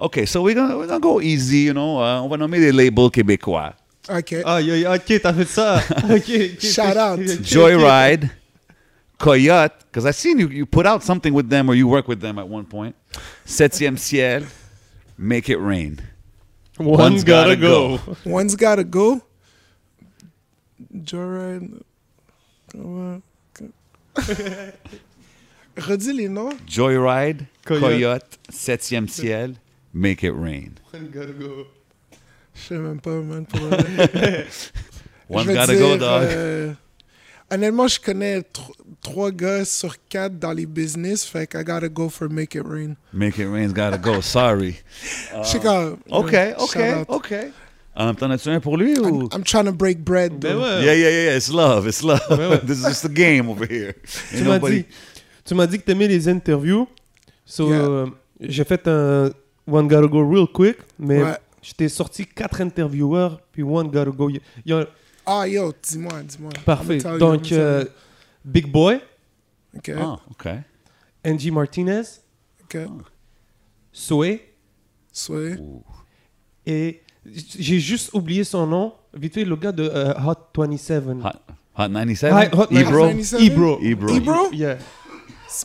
Okay, 0.00 0.26
so 0.26 0.42
we're 0.42 0.54
gonna 0.54 0.76
we're 0.76 0.88
gonna 0.88 0.98
go 0.98 1.20
easy, 1.20 1.58
you 1.58 1.72
know. 1.74 1.98
Uh, 2.02 2.22
on 2.22 2.28
va 2.28 2.36
nommer 2.36 2.58
des 2.58 2.72
labels 2.72 3.10
québécois. 3.10 3.72
OK. 4.10 4.32
Aïe, 4.44 4.70
aïe, 4.72 4.86
ok, 4.86 5.20
t'as 5.22 5.32
fait 5.32 5.44
ça. 5.44 5.76
Ok, 6.10 6.28
ok. 6.28 6.60
Shout 6.60 6.96
out. 6.96 7.20
Ok, 7.20 7.28
ok. 7.38 7.42
Joyride, 7.44 8.30
Coyote, 9.16 9.74
because 9.84 10.04
I've 10.04 10.16
seen 10.16 10.40
you, 10.40 10.48
you 10.48 10.66
put 10.66 10.86
out 10.86 11.04
something 11.04 11.32
with 11.32 11.48
them 11.48 11.68
or 11.70 11.76
you 11.76 11.86
work 11.86 12.08
with 12.08 12.20
them 12.20 12.38
at 12.40 12.48
one 12.48 12.64
point. 12.64 12.96
Septième 13.46 13.96
Ciel, 13.96 14.42
Make 15.16 15.48
It 15.48 15.58
Rain. 15.60 16.00
One's 16.78 17.24
gotta 17.24 17.56
go. 17.56 17.98
One's 18.24 18.56
gotta 18.56 18.84
go. 18.84 19.20
Joyride. 20.94 21.82
Comment- 22.70 23.22
Redis 25.76 26.12
les 26.12 26.28
noms. 26.28 26.52
Joyride, 26.66 27.46
Coyote. 27.64 27.80
Coyote, 27.80 28.38
Septième 28.50 29.08
Ciel, 29.08 29.54
Make 29.94 30.22
It 30.22 30.32
Rain. 30.34 30.72
One 30.92 31.08
gotta 31.10 31.32
go. 31.32 31.66
Je 32.54 32.60
sais 32.60 32.74
même 32.78 33.00
pas, 33.00 33.10
man. 33.20 33.46
Pour 33.46 33.60
vrai. 33.60 34.46
One's 35.30 35.46
je 35.46 35.52
gotta 35.54 35.74
dire, 35.74 35.78
go, 35.80 35.96
dog. 35.96 36.22
euh, 36.24 36.72
honnêtement, 37.50 37.88
je 37.88 37.98
connais 38.00 38.40
tr- 38.40 38.72
trois 39.02 39.30
gars 39.30 39.64
sur 39.64 39.94
quatre 40.08 40.38
dans 40.38 40.52
les 40.52 40.64
business, 40.66 41.24
fait 41.24 41.46
que 41.46 41.58
I 41.58 41.64
gotta 41.64 41.88
go 41.88 42.08
for 42.08 42.28
Make 42.30 42.54
It 42.54 42.62
Rain. 42.64 42.94
Make 43.12 43.38
It 43.38 43.48
Rain's 43.50 43.72
gotta 43.74 43.98
go. 43.98 44.20
Sorry. 44.22 44.76
Sais 45.42 45.58
quand- 45.60 45.96
OK, 46.10 46.34
OK. 46.58 46.78
OK. 47.08 47.34
T'en 48.18 48.30
as-tu 48.30 48.48
un 48.48 48.60
pour 48.60 48.78
lui 48.78 48.98
ou? 48.98 49.28
I'm 49.34 49.42
trying 49.44 49.64
to 49.66 49.72
break 49.72 49.98
bread. 50.02 50.38
Ben 50.38 50.54
though. 50.54 50.62
ouais. 50.62 50.82
Yeah, 50.84 50.94
yeah, 50.94 51.10
yeah, 51.10 51.36
it's 51.36 51.50
love, 51.52 51.86
it's 51.86 52.02
love. 52.02 52.20
Ouais. 52.30 52.58
This 52.66 52.78
is 52.78 52.84
just 52.86 53.04
a 53.04 53.08
game 53.08 53.48
over 53.50 53.66
here. 53.68 53.92
Tu 54.30 54.42
m'as 54.44 54.54
nobody- 54.54 54.76
dit, 54.82 54.86
tu 55.44 55.54
m'as 55.54 55.66
dit 55.66 55.78
que 55.78 55.84
t'aimais 55.84 56.08
les 56.08 56.26
interviews. 56.28 56.86
So, 57.44 57.68
Yeah. 57.68 57.80
euh, 57.82 58.06
j'ai 58.40 58.64
fait 58.64 58.86
un 58.88 59.30
One 59.70 59.88
Gotta 59.88 60.06
Go 60.08 60.26
real 60.26 60.46
quick, 60.46 60.78
mais 60.98 61.22
Ouais. 61.22 61.36
je 61.60 61.72
t'ai 61.74 61.88
sorti 61.90 62.24
quatre 62.24 62.60
intervieweurs, 62.62 63.40
puis 63.52 63.62
One 63.62 63.88
Gotta 63.88 64.10
Go. 64.10 64.30
Il 64.30 64.40
y 64.64 64.72
a- 64.72 64.86
Ah, 65.26 65.46
yo, 65.46 65.72
dis-moi, 65.82 66.22
dis-moi. 66.22 66.50
Parfait. 66.64 66.98
Donc, 67.18 67.52
euh, 67.52 67.84
Big 68.44 68.66
Boy, 68.70 68.94
you. 68.94 69.78
OK, 69.78 69.90
Ah, 69.98 70.18
OK. 70.30 70.48
Angie 71.24 71.50
Martinez, 71.50 72.02
OK. 72.64 72.78
Sway, 73.92 74.40
Soyez. 75.12 75.56
et 76.66 77.02
j'ai 77.24 77.78
juste 77.80 78.10
oublié 78.14 78.42
son 78.44 78.66
nom. 78.66 78.94
Vite 79.14 79.34
fait, 79.34 79.44
le 79.44 79.54
gars 79.56 79.72
de 79.72 79.82
euh, 79.84 80.14
Hot 80.26 80.34
27. 80.56 81.04
Hot, 81.06 81.28
Hot 81.76 81.88
97? 81.88 82.32
Hi- 82.32 82.48
Hot 82.56 82.66
Ebro? 82.70 83.06
97? 83.06 83.40
Ebro. 83.42 83.78
Ebro. 83.82 84.14
Ebro? 84.16 84.52
Yeah. 84.52 84.78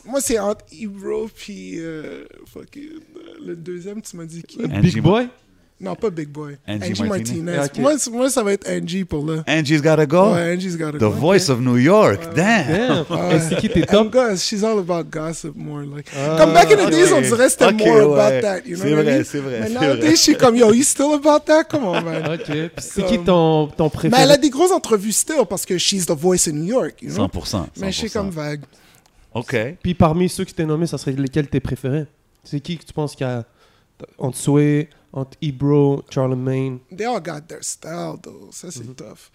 Moi, 0.04 0.20
c'est 0.20 0.38
entre 0.38 0.66
Ebro 0.78 1.28
puis 1.34 1.78
euh, 1.80 2.26
fucking, 2.46 2.82
euh, 3.16 3.46
le 3.46 3.56
deuxième, 3.56 4.02
tu 4.02 4.16
m'as 4.18 4.26
dit 4.26 4.42
qui? 4.42 4.62
Angie 4.64 4.80
Big 4.80 4.96
Ma- 4.96 5.02
Boy? 5.02 5.28
Non, 5.80 5.94
pas 5.94 6.10
Big 6.10 6.28
Boy. 6.28 6.56
Angie 6.66 6.90
Angie, 6.90 7.02
Martinez. 7.04 7.42
Martinez. 7.42 7.64
Ok. 7.66 7.78
Moi, 7.78 7.92
moi, 8.18 8.30
ça 8.30 8.42
va 8.42 8.52
être 8.52 8.68
Angie 8.68 9.04
pour 9.04 9.24
là. 9.24 9.44
Angie's 9.46 9.80
gotta 9.80 10.06
go? 10.06 10.32
Ouais, 10.34 10.52
Angie's 10.54 10.76
gotta 10.76 10.98
The 10.98 11.02
go. 11.02 11.10
voice 11.10 11.48
of 11.48 11.60
New 11.60 11.76
York. 11.76 12.34
Damn. 12.34 13.04
C'est 13.48 13.56
qui 13.60 13.68
tes 13.68 13.82
top? 13.82 14.12
guys, 14.12 14.38
she's 14.38 14.64
all 14.64 14.78
about 14.80 15.04
gossip 15.08 15.54
more. 15.54 15.82
Like, 15.84 16.08
Ah, 16.16 16.36
comme 16.36 16.52
back 16.52 16.72
in 16.72 16.84
the 16.84 16.90
days, 16.90 17.12
on 17.12 17.20
dirait 17.20 17.44
que 17.44 17.50
c'était 17.50 17.72
more 17.72 18.10
ouais. 18.10 18.20
about 18.20 18.40
that. 18.42 18.60
You 18.66 18.76
know 18.76 18.82
C'est 18.84 18.92
what 18.94 19.00
I 19.00 19.04
vrai, 19.04 19.14
mean? 19.18 19.24
c'est 19.24 19.38
vrai, 19.38 19.60
Mais 19.60 19.66
c'est 19.68 19.74
nowadays, 19.74 20.10
je 20.10 20.16
suis 20.16 20.36
comme, 20.36 20.56
yo, 20.56 20.72
you 20.72 20.82
still 20.82 21.12
about 21.14 21.44
that? 21.46 21.64
Come 21.70 21.84
on, 21.84 22.00
man. 22.02 22.32
Ok. 22.34 22.44
Puis 22.46 22.70
c'est 22.78 23.04
qui 23.06 23.18
ton, 23.20 23.68
ton 23.68 23.84
Mais 23.84 23.90
préféré? 23.90 24.22
elle 24.22 24.30
a 24.32 24.36
des 24.36 24.50
grosses 24.50 24.72
entrevues 24.72 25.12
still 25.12 25.44
parce 25.48 25.64
que 25.64 25.78
she's 25.78 26.06
the 26.06 26.10
voice 26.10 26.48
in 26.48 26.54
New 26.54 26.64
York, 26.74 26.96
you 27.02 27.10
know? 27.14 27.26
100%. 27.28 27.66
Mais 27.76 27.92
je 27.92 27.98
suis 27.98 28.08
100%. 28.08 28.12
comme 28.14 28.30
vague. 28.30 28.62
OK. 29.32 29.56
Puis 29.80 29.94
parmi 29.94 30.28
ceux 30.28 30.44
qui 30.44 30.54
t'es 30.54 30.66
nommés, 30.66 30.88
ça 30.88 30.98
serait 30.98 31.12
lesquels 31.12 31.46
tes 31.46 31.60
préférés? 31.60 32.06
C'est 32.42 32.58
qui 32.58 32.78
que 32.78 32.84
tu 32.84 32.92
penses 32.92 33.14
qu'il 33.14 33.26
y 33.28 33.30
a 33.30 33.44
entre 34.18 34.36
Sway, 34.38 34.88
entre 35.12 35.36
Ebro, 35.42 36.04
Charlemagne? 36.10 36.78
They 36.94 37.04
all 37.06 37.20
got 37.20 37.48
their 37.48 37.62
style, 37.62 38.18
though. 38.22 38.50
Ça, 38.52 38.68
Mm-hmm. 38.68 38.94
tough. 38.94 39.30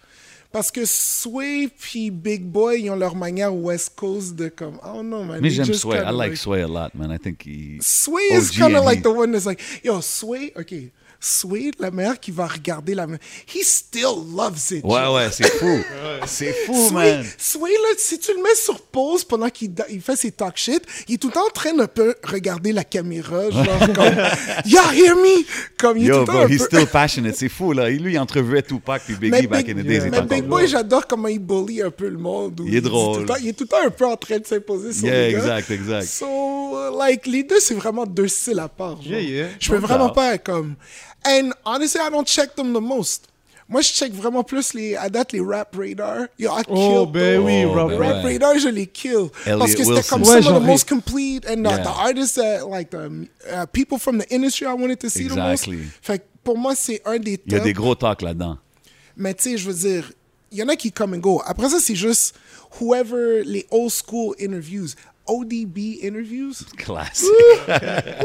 Parce 0.52 0.70
que 0.70 0.84
Sway 0.86 1.68
puis 1.68 2.10
Big 2.10 2.44
Boy, 2.44 2.82
ils 2.82 2.90
ont 2.90 2.94
leur 2.96 3.16
manière 3.16 3.52
West 3.52 3.94
Coast 3.96 4.36
de 4.36 4.48
comme, 4.48 4.76
I 4.84 4.86
don't 4.94 5.08
know, 5.08 5.24
man. 5.24 5.40
Me, 5.40 5.48
They 5.48 5.50
j'aime 5.50 5.74
Sway. 5.74 5.96
I 5.96 6.04
kinda 6.04 6.12
like 6.12 6.36
Sway 6.36 6.62
a 6.62 6.68
lot, 6.68 6.94
man. 6.94 7.10
I 7.10 7.18
think 7.18 7.42
he... 7.44 7.78
Sway 7.80 8.22
is 8.32 8.52
kind 8.52 8.76
of 8.76 8.84
like 8.84 8.98
he- 8.98 9.02
the 9.02 9.10
one 9.10 9.32
that's 9.32 9.46
like, 9.46 9.60
yo, 9.82 10.00
Sway, 10.00 10.52
okay. 10.56 10.92
Sway, 11.26 11.70
la 11.78 11.90
mère 11.90 12.20
qui 12.20 12.30
va 12.30 12.46
regarder 12.46 12.94
la 12.94 13.06
mère, 13.06 13.18
he 13.54 13.62
still 13.64 14.02
loves 14.36 14.60
it. 14.72 14.84
Ouais, 14.84 15.06
ouais, 15.14 15.28
c'est 15.32 15.48
fou. 15.48 15.78
C'est 16.26 16.52
fou, 16.66 16.88
Sway, 16.90 17.16
man. 17.16 17.26
Sway, 17.38 17.70
là, 17.72 17.88
si 17.96 18.18
tu 18.18 18.32
le 18.36 18.42
mets 18.42 18.54
sur 18.54 18.78
pause 18.82 19.24
pendant 19.24 19.48
qu'il 19.48 19.72
il 19.90 20.00
fait 20.02 20.16
ses 20.16 20.30
talk 20.32 20.56
shit, 20.56 20.82
il 21.08 21.14
est 21.14 21.18
tout 21.18 21.28
le 21.28 21.32
temps 21.32 21.46
en 21.46 21.50
train 21.50 21.72
de 21.72 21.86
peu 21.86 22.14
regarder 22.24 22.72
la 22.72 22.84
caméra, 22.84 23.50
genre 23.50 23.64
comme, 23.94 24.14
yeah, 24.66 24.92
hear 24.94 25.16
me! 25.16 25.44
Comme, 25.78 25.96
il 25.96 26.04
est 26.06 26.10
tout 26.10 26.14
Yo, 26.14 26.20
le 26.20 26.26
temps 26.26 26.32
bro, 26.34 26.42
un 26.42 26.48
he's 26.48 26.58
peu- 26.58 26.76
still 26.76 26.86
passionate. 26.86 27.34
C'est 27.36 27.48
fou, 27.48 27.72
là. 27.72 27.88
Lui, 27.88 28.12
il 28.12 28.18
entrevuait 28.18 28.62
Tupac 28.62 29.02
puis 29.04 29.14
Biggie 29.14 29.30
Mais 29.30 29.46
back 29.46 29.64
Big, 29.66 29.78
in 29.78 29.82
the 29.82 29.86
days. 29.86 30.00
mais 30.10 30.20
Big 30.22 30.44
encore 30.44 30.58
Boy, 30.58 30.68
j'adore 30.68 31.06
comment 31.06 31.28
il 31.28 31.38
bully 31.38 31.80
un 31.82 31.90
peu 31.90 32.08
le 32.08 32.18
monde. 32.18 32.60
Il 32.66 32.74
est 32.74 32.80
drôle. 32.82 33.24
temps- 33.24 33.36
il 33.40 33.48
est 33.48 33.52
tout 33.54 33.64
le 33.64 33.68
temps 33.68 33.86
un 33.86 33.90
peu 33.90 34.06
en 34.06 34.16
train 34.16 34.38
de 34.38 34.46
s'imposer 34.46 34.92
sur 34.92 35.06
Yeah, 35.06 35.26
les 35.28 35.32
gars. 35.32 35.38
exact, 35.38 35.70
exact. 35.70 36.04
So, 36.06 36.26
uh, 36.26 36.98
like, 36.98 37.26
les 37.26 37.42
deux, 37.44 37.60
c'est 37.60 37.74
vraiment 37.74 38.04
deux 38.04 38.28
styles 38.28 38.58
à 38.58 38.68
part. 38.68 38.98
Yeah, 39.02 39.20
yeah. 39.20 39.46
Je 39.58 39.70
peux 39.70 39.78
vraiment 39.78 40.10
pas 40.10 40.34
être 40.34 40.44
comme... 40.44 40.74
And 41.24 41.52
honestly, 41.64 42.00
I 42.00 42.10
don't 42.10 42.26
check 42.26 42.54
them 42.54 42.72
the 42.74 42.80
most. 42.80 43.28
Moi, 43.66 43.80
je 43.80 43.92
check 43.94 44.12
vraiment 44.12 44.44
plus 44.44 44.74
les, 44.74 44.94
à 44.94 45.08
date, 45.08 45.32
les 45.32 45.40
rap 45.40 45.74
radar. 45.74 46.26
Yo, 46.38 46.50
I 46.50 46.62
Oh, 46.68 47.06
kill 47.06 47.12
ben 47.12 47.40
oui, 47.40 47.64
Oh, 47.64 47.72
rap 47.72 47.88
ben 47.88 47.98
Rap 47.98 48.24
ouais. 48.24 48.32
radar, 48.34 48.58
je 48.58 48.68
les 48.68 48.86
kill. 48.86 49.30
Elliot 49.46 49.58
Parce 49.58 49.74
que 49.74 49.84
c'était 49.84 50.02
comme 50.06 50.22
Ouais, 50.22 50.42
some 50.42 50.54
of 50.56 50.62
the 50.62 50.66
most 50.66 50.86
complete 50.86 51.46
and 51.48 51.62
the, 51.62 51.70
Yeah. 51.70 51.78
the 51.82 51.88
artists 51.98 52.34
that, 52.36 52.68
like, 52.68 52.90
the 52.90 53.26
uh, 53.50 53.64
people 53.72 53.98
from 53.98 54.18
the 54.18 54.26
industry 54.30 54.66
I 54.66 54.74
wanted 54.74 55.00
to 55.00 55.08
see 55.08 55.28
the 55.28 55.32
Exactly. 55.32 55.76
most. 55.78 55.92
Fait 56.02 56.18
que 56.18 56.24
pour 56.44 56.58
moi, 56.58 56.74
c'est 56.76 57.00
un 57.06 57.18
des 57.18 57.40
Il 57.46 57.52
y 57.54 57.56
a 57.56 57.60
des 57.60 57.72
gros 57.72 57.94
talks 57.94 58.20
là-dedans. 58.20 58.58
Mais 59.16 59.32
tu 59.32 59.44
sais, 59.44 59.56
je 59.56 59.66
veux 59.70 59.74
dire, 59.74 60.12
il 60.52 60.58
y 60.58 60.62
en 60.62 60.68
a 60.68 60.76
qui 60.76 60.92
come 60.92 61.14
and 61.14 61.18
go. 61.20 61.40
Après 61.46 61.70
ça, 61.70 61.78
c'est 61.80 61.94
juste 61.96 62.34
whoever 62.78 63.42
les 63.46 63.66
old 63.70 63.90
school 63.90 64.34
interviews, 64.38 64.88
ODB 65.26 65.98
interviews? 66.02 66.52
Classique. 66.76 67.28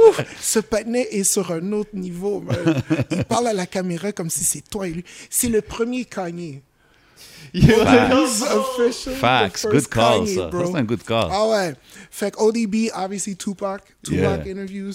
Ouf, 0.08 0.22
ce 0.42 0.60
patinet 0.60 1.08
est 1.12 1.24
sur 1.24 1.52
un 1.52 1.72
autre 1.72 1.92
niveau. 1.94 2.42
man. 2.42 2.82
Il 3.12 3.24
parle 3.26 3.48
à 3.48 3.54
la 3.54 3.66
caméra 3.66 4.12
comme 4.12 4.30
si 4.30 4.44
c'est 4.44 4.68
toi 4.70 4.88
et 4.88 4.92
lui. 4.92 5.04
C'est 5.30 5.50
le 5.50 5.62
premier 5.62 6.06
Kanye. 6.06 6.62
Facts. 9.20 9.62
first 9.62 9.72
Good 9.72 9.88
call, 9.90 10.20
Kanye, 10.26 10.36
ça. 10.36 10.50
c'est 10.52 10.76
un 10.78 10.84
good 10.84 11.04
call. 11.04 11.28
Ah 11.32 11.48
ouais. 11.50 11.74
Fait 12.12 12.32
que 12.32 12.40
ODB, 12.40 12.92
obviously 12.94 13.36
Tupac. 13.36 13.82
Tupac 14.04 14.46
Yeah. 14.46 14.52
interviews. 14.52 14.94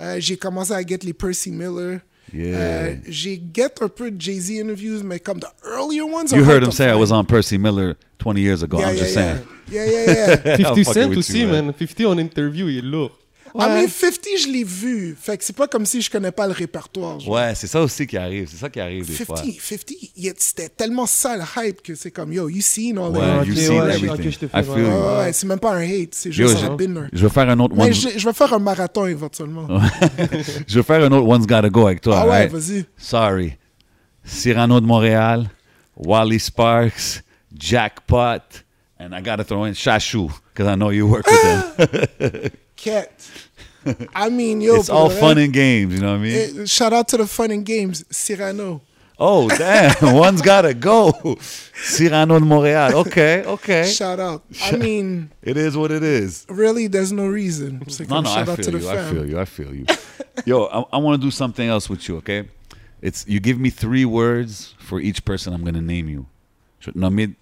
Euh, 0.00 0.16
j'ai 0.18 0.36
commencé 0.36 0.72
à 0.72 0.82
get 0.82 0.98
les 1.02 1.12
Percy 1.12 1.50
Miller. 1.50 2.00
Yeah. 2.32 2.56
Euh, 2.58 2.94
j'ai 3.06 3.42
get 3.52 3.72
un 3.82 3.88
peu 3.88 4.10
Jay-Z 4.16 4.50
interviews, 4.60 5.02
mais 5.04 5.18
comme 5.18 5.40
the 5.40 5.48
earlier 5.64 6.02
ones. 6.02 6.30
You 6.32 6.44
heard 6.44 6.62
him 6.62 6.70
say 6.70 6.88
I 6.88 6.94
was 6.94 7.10
on 7.12 7.24
Percy 7.24 7.58
Miller 7.58 7.96
20 8.20 8.40
years 8.40 8.62
ago. 8.62 8.78
Yeah, 8.78 8.90
I'm 8.90 8.94
yeah, 8.96 9.02
just 9.02 9.16
yeah. 9.16 9.34
saying. 9.34 9.46
Yeah, 9.70 9.86
yeah, 9.86 10.06
yeah. 10.46 10.56
50 10.56 10.84
fucking 10.84 10.84
Cent 10.94 11.16
aussi, 11.16 11.38
you, 11.42 11.46
man. 11.48 11.66
man. 11.66 11.74
50 11.78 12.06
en 12.06 12.18
interview, 12.18 12.68
il 12.68 12.78
est 12.78 12.82
lourd. 12.82 13.12
I 13.52 13.66
mean, 13.68 13.88
50, 13.88 14.26
je 14.44 14.48
l'ai 14.48 14.62
vu. 14.62 15.16
Fait 15.20 15.36
que 15.36 15.42
c'est 15.44 15.54
pas 15.56 15.66
comme 15.66 15.84
si 15.84 16.00
je 16.00 16.08
connais 16.08 16.30
pas 16.30 16.46
le 16.46 16.52
répertoire. 16.52 17.18
genre. 17.18 17.34
Ouais, 17.34 17.52
c'est 17.56 17.66
ça 17.66 17.80
aussi 17.80 18.06
qui 18.06 18.16
arrive. 18.16 18.48
C'est 18.48 18.58
ça 18.58 18.68
qui 18.70 18.78
arrive 18.80 19.04
des 19.06 19.12
50, 19.12 19.26
fois. 19.26 19.36
50, 19.60 19.90
il 20.16 20.24
y 20.24 20.28
a- 20.28 20.32
c'était 20.36 20.68
tellement 20.68 21.04
ça 21.06 21.36
le 21.36 21.42
hype 21.56 21.82
que 21.82 21.96
c'est 21.96 22.12
comme, 22.12 22.32
yo, 22.32 22.48
you 22.48 22.60
seen 22.62 22.96
all 22.98 23.10
Ouais, 23.10 23.18
that? 23.18 23.44
you 23.44 23.52
ok, 23.52 23.58
see 23.58 23.68
ouais, 23.70 23.76
everything. 23.94 24.10
ok, 24.10 24.22
je 24.30 24.38
te 24.38 24.44
I 24.46 24.48
fais 24.48 24.62
feel. 24.62 24.74
Ouais, 24.84 25.18
ouais, 25.18 25.32
c'est 25.32 25.46
même 25.48 25.58
pas 25.58 25.72
un 25.74 25.82
hate, 25.82 26.14
c'est 26.14 26.28
Yo, 26.30 26.46
juste 26.48 26.60
je- 26.60 26.66
un 26.66 26.76
binner. 26.76 27.06
Je 27.12 27.22
veux 27.22 27.28
faire 27.28 27.48
un 27.48 27.58
autre 27.58 27.74
Mais 27.76 27.84
one. 27.86 27.92
je, 27.92 28.08
je 28.18 28.26
vais 28.26 28.32
faire 28.34 28.52
un 28.54 28.58
marathon 28.60 29.06
éventuellement. 29.06 29.66
Je 30.68 30.76
veux 30.76 30.82
faire 30.82 31.02
un 31.04 31.10
autre 31.12 31.26
One's 31.26 31.46
Gotta 31.46 31.68
Go 31.70 31.86
avec 31.86 32.00
toi. 32.02 32.20
ah 32.20 32.26
ouais, 32.26 32.30
right? 32.46 32.52
vas-y. 32.52 32.84
Sorry. 32.96 33.54
Cyrano 34.24 34.80
de 34.80 34.86
Montréal, 34.86 35.50
Wally 35.96 36.38
Sparks, 36.38 37.22
Jackpot, 37.60 38.62
and 38.98 39.14
I 39.14 39.20
gotta 39.20 39.44
throw 39.44 39.64
in 39.64 39.74
Shashu 39.74 40.32
because 40.52 40.66
I 40.66 40.74
know 40.74 40.88
you 40.90 41.06
work 41.06 41.26
with 41.26 41.76
them. 41.76 42.50
Cat. 42.76 43.12
I 44.14 44.28
mean, 44.30 44.60
yo, 44.60 44.76
It's 44.76 44.88
pour 44.88 44.98
all 44.98 45.10
fun 45.10 45.38
and 45.38 45.52
games, 45.52 45.94
you 45.94 46.00
know 46.00 46.12
what 46.12 46.20
I 46.20 46.22
mean? 46.22 46.60
eh, 46.62 46.64
Shout 46.66 46.92
out 46.92 47.08
to 47.08 47.16
the 47.18 47.26
fun 47.26 47.50
and 47.50 47.64
games, 47.64 48.04
Cyrano. 48.10 48.82
Oh, 49.18 49.48
damn. 49.50 50.14
One's 50.14 50.40
gotta 50.42 50.72
go. 50.74 51.12
Cyrano 51.74 52.38
de 52.38 52.44
Montréal. 52.46 52.92
Okay, 53.06 53.44
okay. 53.44 53.86
Shout 53.86 54.18
out. 54.18 54.42
I 54.62 54.76
mean, 54.76 55.30
It 55.42 55.56
is 55.58 55.76
what 55.76 55.90
it 55.90 56.02
is. 56.02 56.46
really, 56.48 56.86
there's 56.88 57.12
no 57.12 57.26
reason. 57.26 57.82
C'est 57.88 58.08
No, 58.08 58.20
no, 58.22 58.30
I 58.32 58.44
to 58.44 58.56
feel 58.56 58.80
you. 58.80 58.88
I 58.88 58.96
feel 59.10 59.26
you. 59.28 59.38
I 59.38 59.44
feel 59.44 59.74
you. 59.74 59.84
Yo, 60.46 60.64
I, 60.66 60.96
I 60.96 60.98
want 60.98 61.20
to 61.20 61.26
do 61.26 61.30
something 61.30 61.68
else 61.68 61.88
with 61.90 62.08
you, 62.08 62.16
okay? 62.18 62.48
It's 63.02 63.26
you 63.28 63.40
give 63.40 63.58
me 63.58 63.68
three 63.70 64.04
words 64.06 64.74
for 64.78 65.00
each 65.00 65.24
person 65.24 65.52
I'm 65.52 65.64
gonna 65.64 65.80
name 65.82 66.08
you. 66.08 66.26
Je 66.80 66.86
vais 66.86 66.92
te 66.94 66.98
nommer 66.98 67.34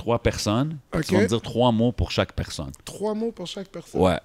trois 0.00 0.18
personnes. 0.22 0.78
puis 0.90 1.02
Tu 1.04 1.12
vas 1.12 1.18
Ok. 1.18 1.22
me 1.24 1.28
dire 1.28 1.42
trois 1.42 1.72
mots 1.72 1.92
pour 1.92 2.10
chaque 2.10 2.32
personne. 2.32 2.72
Trois 2.84 3.14
mots 3.14 3.32
pour 3.32 3.46
chaque 3.46 3.68
personne. 3.68 4.00
Ouais. 4.00 4.18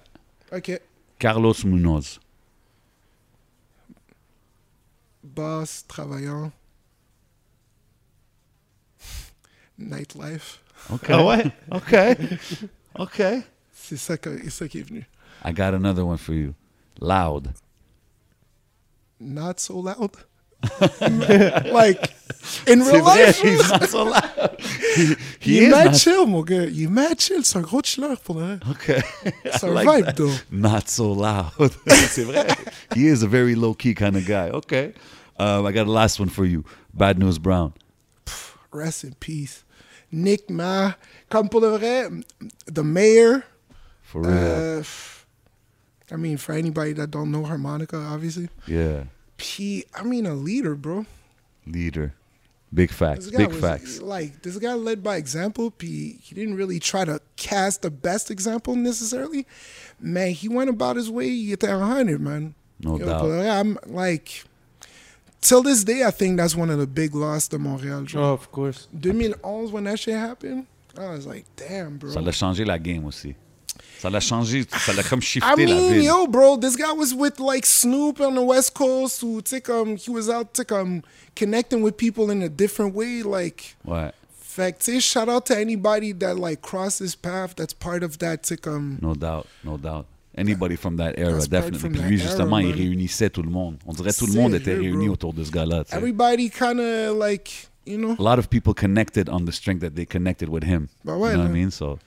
OK. 0.52 0.80
Carlos 1.18 1.54
Munoz. 1.64 2.18
Boss, 5.22 5.84
travaillant. 5.86 6.50
Nightlife. 9.78 10.60
Okay. 10.90 11.12
Ah 11.12 11.24
ouais? 11.24 11.44
Okay. 11.70 12.16
Okay. 12.98 13.42
C'est 13.74 13.98
ça, 13.98 14.16
que- 14.16 14.48
ça 14.48 14.66
qui 14.68 14.78
est 14.78 14.82
venu. 14.82 15.06
I 15.44 15.52
got 15.52 15.74
another 15.74 16.06
one 16.06 16.16
for 16.16 16.34
you. 16.34 16.54
Loud. 16.98 17.52
Not 19.20 19.54
so 19.58 19.82
loud. 19.82 20.12
like, 21.72 22.12
in 22.66 22.80
real 22.80 23.04
life, 23.04 23.40
he's 23.40 23.68
not 23.70 23.88
so 23.88 24.04
loud. 24.04 24.56
He, 25.40 25.58
est 25.58 25.62
is 25.64 25.70
mad 25.70 25.84
not- 25.86 25.94
chill, 25.96 26.26
mon 26.26 26.42
gars. 26.42 26.66
Il 26.70 26.84
est 26.84 26.90
mad 26.90 27.20
chill. 27.20 27.42
C'est 27.44 27.58
un 27.58 27.62
gros 27.62 27.82
chiller 27.82 28.16
pour 28.24 28.36
le. 28.40 28.58
Okay. 28.70 29.02
C'est 29.52 29.64
un 29.64 29.70
like 29.74 29.86
vibe, 29.88 30.04
that. 30.06 30.16
though. 30.16 30.34
Not 30.50 30.88
so 30.88 31.12
loud. 31.12 31.52
C'est 32.08 32.24
vrai. 32.24 32.46
He 32.94 33.06
is 33.06 33.22
a 33.22 33.28
very 33.28 33.54
low 33.54 33.74
key 33.74 33.94
kind 33.94 34.16
of 34.16 34.26
guy. 34.26 34.48
Okay. 34.50 34.92
Um, 35.38 35.66
I 35.66 35.72
got 35.72 35.86
a 35.86 35.90
last 35.90 36.18
one 36.18 36.28
for 36.30 36.44
you. 36.46 36.64
Bad 36.94 37.18
News 37.18 37.38
Brown. 37.38 37.72
Rest 38.72 39.04
in 39.04 39.14
peace. 39.20 39.64
Nick 40.10 40.48
Ma. 40.50 40.92
Comme 41.30 41.48
pour 41.48 41.60
le 41.60 41.76
vrai, 41.76 42.08
The 42.66 42.82
Mayor. 42.82 43.44
For 44.02 44.22
real. 44.22 44.78
Uh, 44.80 44.82
I 46.12 46.16
mean, 46.16 46.36
for 46.38 46.52
anybody 46.54 46.92
that 46.94 47.10
don't 47.10 47.30
know 47.32 47.44
harmonica, 47.44 47.96
obviously. 47.96 48.48
yeah. 48.66 49.04
P. 49.36 49.84
I 49.94 50.02
mean, 50.02 50.26
a 50.26 50.34
leader, 50.34 50.74
bro. 50.74 51.06
Leader. 51.66 52.14
Big 52.74 52.90
facts. 52.90 53.30
Big 53.30 53.48
was 53.48 53.60
facts. 53.60 54.02
like 54.02 54.42
this 54.42 54.58
guy 54.58 54.74
led 54.74 55.02
by 55.02 55.16
example. 55.16 55.70
P. 55.70 56.18
He 56.20 56.34
didn't 56.34 56.56
really 56.56 56.78
try 56.80 57.04
to 57.04 57.20
cast 57.36 57.82
the 57.82 57.90
best 57.90 58.30
example 58.30 58.74
necessarily. 58.74 59.46
Man, 60.00 60.32
he 60.32 60.48
went 60.48 60.68
about 60.68 60.96
his 60.96 61.10
way. 61.10 61.28
He 61.28 61.52
était 61.54 61.70
a 61.70 61.78
hundred, 61.78 62.20
man. 62.20 62.54
No 62.80 62.98
Yo, 62.98 63.06
doubt. 63.06 63.20
pour 63.20 63.32
I'm 63.38 63.78
like, 63.86 64.44
till 65.40 65.62
this 65.62 65.84
day, 65.84 66.04
I 66.04 66.10
think 66.10 66.36
that's 66.36 66.54
one 66.54 66.68
of 66.68 66.78
the 66.78 66.86
big 66.86 67.14
losses 67.14 67.48
de 67.48 67.58
Montréal. 67.58 68.06
genre. 68.06 68.28
Oh, 68.28 68.32
of 68.34 68.50
course. 68.50 68.88
2011, 69.00 69.72
when 69.72 69.84
that 69.84 69.98
shit 69.98 70.14
happened, 70.14 70.66
I 70.98 71.08
was 71.10 71.26
like, 71.26 71.46
damn, 71.56 71.96
bro. 71.98 72.10
Ça 72.10 72.20
l'a 72.22 72.32
changé 72.32 72.66
la 72.66 72.78
game 72.78 73.04
aussi. 73.06 73.34
Ça 73.98 74.10
l'a 74.10 74.20
changé, 74.20 74.64
ça 74.84 74.92
l'a 74.92 75.02
comme 75.02 75.20
shifté 75.22 75.46
I 75.62 75.66
la 75.66 75.74
mean, 75.74 75.92
ville. 75.94 76.04
yo, 76.04 76.26
bro, 76.26 76.56
this 76.56 76.76
guy 76.76 76.92
was 76.92 77.14
with 77.14 77.40
like 77.40 77.64
Snoop 77.66 78.20
on 78.20 78.34
the 78.34 78.42
West 78.42 78.74
Coast, 78.74 79.20
who 79.22 79.40
take 79.40 79.68
um, 79.70 79.96
he 79.96 80.10
was 80.10 80.28
out 80.28 80.52
take 80.54 80.70
um, 80.72 81.02
connecting 81.34 81.82
with 81.82 81.96
people 81.96 82.30
in 82.30 82.42
a 82.42 82.48
different 82.48 82.94
way. 82.94 83.22
Like, 83.22 83.74
Ouais. 83.86 84.12
fact, 84.38 84.82
say 84.82 85.00
shout 85.00 85.28
out 85.28 85.46
to 85.46 85.56
anybody 85.58 86.12
that 86.12 86.36
like 86.38 86.60
crossed 86.62 86.98
his 87.00 87.14
path. 87.16 87.54
That's 87.56 87.72
part 87.74 88.02
of 88.02 88.18
that. 88.18 88.42
Take 88.42 88.66
um, 88.66 88.98
No 89.00 89.14
doubt, 89.14 89.46
no 89.64 89.76
doubt. 89.78 90.06
Anybody 90.36 90.76
from 90.76 90.98
that 90.98 91.18
era, 91.18 91.32
That's 91.32 91.48
definitely. 91.48 91.88
Puis 91.88 92.02
lui, 92.02 92.18
justement, 92.18 92.58
era, 92.58 92.68
il 92.68 92.76
man. 92.76 92.78
réunissait 92.78 93.30
tout 93.30 93.42
le 93.42 93.48
monde. 93.50 93.78
On 93.86 93.92
dirait 93.94 94.12
tout 94.12 94.26
le 94.26 94.34
monde 94.34 94.52
était 94.54 94.74
réuni 94.74 95.08
autour 95.08 95.32
de 95.32 95.42
ce 95.42 95.50
gars-là. 95.50 95.84
tu 95.84 95.90
sais. 95.92 95.96
everybody 95.96 96.50
kind 96.50 96.78
of 96.78 97.16
like 97.16 97.68
you 97.86 97.96
know? 97.96 98.14
A 98.18 98.22
lot 98.22 98.38
of 98.38 98.50
people 98.50 98.74
connected 98.74 99.30
on 99.30 99.46
the 99.46 99.52
strength 99.52 99.80
that 99.80 99.94
they 99.94 100.04
connected 100.04 100.50
with 100.50 100.64
him. 100.64 100.88
Bah 101.04 101.16
ouais, 101.16 101.30
you 101.30 101.36
know 101.38 101.44
what 101.44 101.50
I 101.50 101.54
mean? 101.54 101.70
So, 101.70 101.98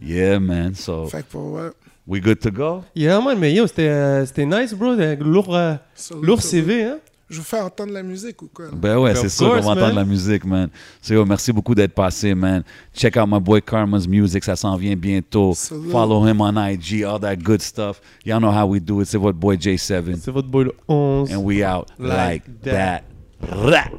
yeah, 0.00 0.38
man. 0.38 0.74
So, 0.74 1.06
Fact 1.06 1.30
for 1.30 1.52
what? 1.52 1.74
we 2.06 2.20
good 2.20 2.40
to 2.40 2.50
go? 2.50 2.84
Yeah, 2.94 3.20
man, 3.20 3.38
mais 3.38 3.52
yo, 3.52 3.66
c'était 3.66 3.88
euh, 3.88 4.24
c'était 4.26 4.46
nice, 4.46 4.72
bro. 4.74 4.94
Lourd, 5.20 5.54
euh, 5.54 5.76
So- 5.94 6.20
lourd 6.22 6.42
CV, 6.42 6.84
hein? 6.84 6.98
Je 7.30 7.36
vous 7.36 7.44
fais 7.44 7.60
entendre 7.60 7.92
la 7.92 8.02
musique 8.02 8.40
ou 8.40 8.48
quoi? 8.48 8.68
Ben 8.72 8.96
ouais, 8.96 9.14
c'est 9.14 9.28
sûr 9.28 9.50
qu'on 9.54 9.60
va 9.60 9.72
entendre 9.72 9.96
la 9.96 10.04
musique, 10.06 10.46
man. 10.46 10.70
So, 11.02 11.12
yo, 11.12 11.26
merci 11.26 11.52
beaucoup 11.52 11.74
d'être 11.74 11.92
passé, 11.92 12.34
man. 12.34 12.62
Check 12.94 13.18
out 13.18 13.28
my 13.28 13.38
boy 13.38 13.60
Karma's 13.60 14.08
music, 14.08 14.42
ça 14.44 14.56
s'en 14.56 14.74
vient 14.78 14.96
bientôt. 14.96 15.52
Salute. 15.54 15.90
Follow 15.90 16.26
him 16.26 16.40
on 16.40 16.56
IG, 16.56 17.04
all 17.04 17.20
that 17.20 17.36
good 17.36 17.60
stuff. 17.60 18.00
Y'all 18.24 18.40
know 18.40 18.50
how 18.50 18.66
we 18.66 18.80
do 18.80 19.02
it. 19.02 19.08
C'est 19.08 19.18
votre 19.18 19.36
boy 19.38 19.58
J7. 19.58 20.16
C'est 20.22 20.30
votre 20.30 20.48
boy 20.48 20.64
le 20.64 20.72
11. 20.88 21.30
And 21.34 21.42
we 21.44 21.62
out 21.62 21.88
like, 21.98 22.44
Like 22.46 22.62
that. 22.62 23.02
that. 23.42 23.52
Rah. 23.52 23.90